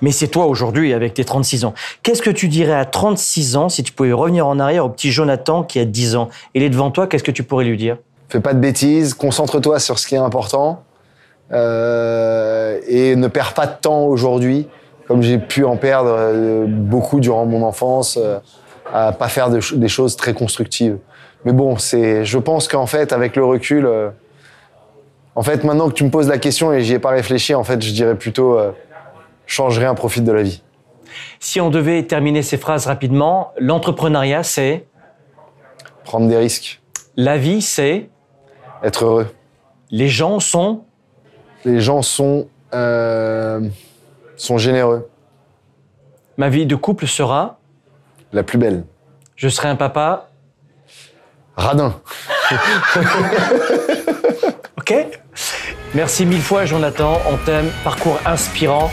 Mais 0.00 0.12
c'est 0.12 0.28
toi 0.28 0.46
aujourd'hui 0.46 0.92
avec 0.92 1.14
tes 1.14 1.24
36 1.24 1.64
ans. 1.64 1.74
Qu'est-ce 2.02 2.22
que 2.22 2.30
tu 2.30 2.48
dirais 2.48 2.74
à 2.74 2.84
36 2.84 3.56
ans 3.56 3.68
si 3.68 3.82
tu 3.82 3.92
pouvais 3.92 4.12
revenir 4.12 4.46
en 4.46 4.58
arrière 4.58 4.84
au 4.84 4.88
petit 4.88 5.10
Jonathan 5.10 5.62
qui 5.62 5.78
a 5.78 5.84
10 5.84 6.16
ans? 6.16 6.28
Il 6.54 6.62
est 6.62 6.70
devant 6.70 6.90
toi, 6.90 7.06
qu'est-ce 7.06 7.24
que 7.24 7.30
tu 7.30 7.42
pourrais 7.42 7.64
lui 7.64 7.76
dire? 7.76 7.98
Fais 8.28 8.40
pas 8.40 8.54
de 8.54 8.60
bêtises, 8.60 9.14
concentre-toi 9.14 9.78
sur 9.78 9.98
ce 9.98 10.06
qui 10.06 10.14
est 10.14 10.18
important, 10.18 10.84
euh, 11.52 12.80
et 12.86 13.14
ne 13.14 13.28
perds 13.28 13.52
pas 13.52 13.66
de 13.66 13.74
temps 13.80 14.04
aujourd'hui, 14.04 14.68
comme 15.06 15.22
j'ai 15.22 15.38
pu 15.38 15.64
en 15.64 15.76
perdre 15.76 16.14
euh, 16.16 16.64
beaucoup 16.66 17.20
durant 17.20 17.44
mon 17.44 17.62
enfance, 17.62 18.18
euh, 18.20 18.38
à 18.92 19.12
pas 19.12 19.28
faire 19.28 19.50
des 19.50 19.88
choses 19.88 20.16
très 20.16 20.32
constructives. 20.32 20.98
Mais 21.44 21.52
bon, 21.52 21.76
c'est, 21.76 22.24
je 22.24 22.38
pense 22.38 22.68
qu'en 22.68 22.86
fait, 22.86 23.12
avec 23.12 23.36
le 23.36 23.44
recul, 23.44 23.84
euh, 23.86 24.10
en 25.34 25.42
fait, 25.42 25.64
maintenant 25.64 25.88
que 25.88 25.94
tu 25.94 26.04
me 26.04 26.10
poses 26.10 26.28
la 26.28 26.38
question 26.38 26.72
et 26.72 26.82
j'y 26.82 26.94
ai 26.94 26.98
pas 26.98 27.10
réfléchi, 27.10 27.54
en 27.54 27.64
fait, 27.64 27.82
je 27.82 27.92
dirais 27.92 28.14
plutôt 28.14 28.58
euh, 29.52 29.54
change 29.54 29.78
rien, 29.78 29.94
profite 29.94 30.24
de 30.24 30.32
la 30.32 30.42
vie. 30.42 30.62
Si 31.40 31.60
on 31.60 31.70
devait 31.70 32.02
terminer 32.04 32.42
ces 32.42 32.56
phrases 32.56 32.86
rapidement, 32.86 33.52
l'entrepreneuriat, 33.58 34.42
c'est? 34.42 34.86
Prendre 36.04 36.28
des 36.28 36.36
risques, 36.36 36.80
la 37.16 37.36
vie, 37.36 37.62
c'est? 37.62 38.08
Être 38.82 39.04
heureux. 39.04 39.26
les 39.90 40.08
gens 40.08 40.40
sont? 40.40 40.84
Les 41.64 41.80
gens 41.80 42.02
sont 42.02 42.48
euh, 42.74 43.60
sont 44.36 44.58
généreux, 44.58 45.08
ma 46.36 46.48
vie 46.48 46.66
de 46.66 46.74
couple 46.74 47.06
sera? 47.06 47.58
La 48.32 48.42
plus 48.42 48.58
belle. 48.58 48.84
je 49.36 49.48
serai 49.48 49.68
un 49.68 49.76
papa? 49.76 50.28
Radin. 51.56 52.00
Ok 54.78 54.94
Merci 55.94 56.26
mille 56.26 56.42
fois, 56.42 56.64
Jonathan. 56.64 57.20
On 57.30 57.36
t'aime. 57.36 57.70
Parcours 57.84 58.18
inspirant. 58.26 58.90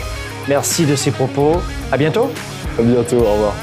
Merci 0.50 0.84
de 0.84 0.96
ces 0.96 1.12
propos. 1.12 1.62
À 1.92 1.96
bientôt. 1.96 2.32
À 2.76 2.82
bientôt. 2.82 3.18
Au 3.18 3.34
revoir. 3.34 3.54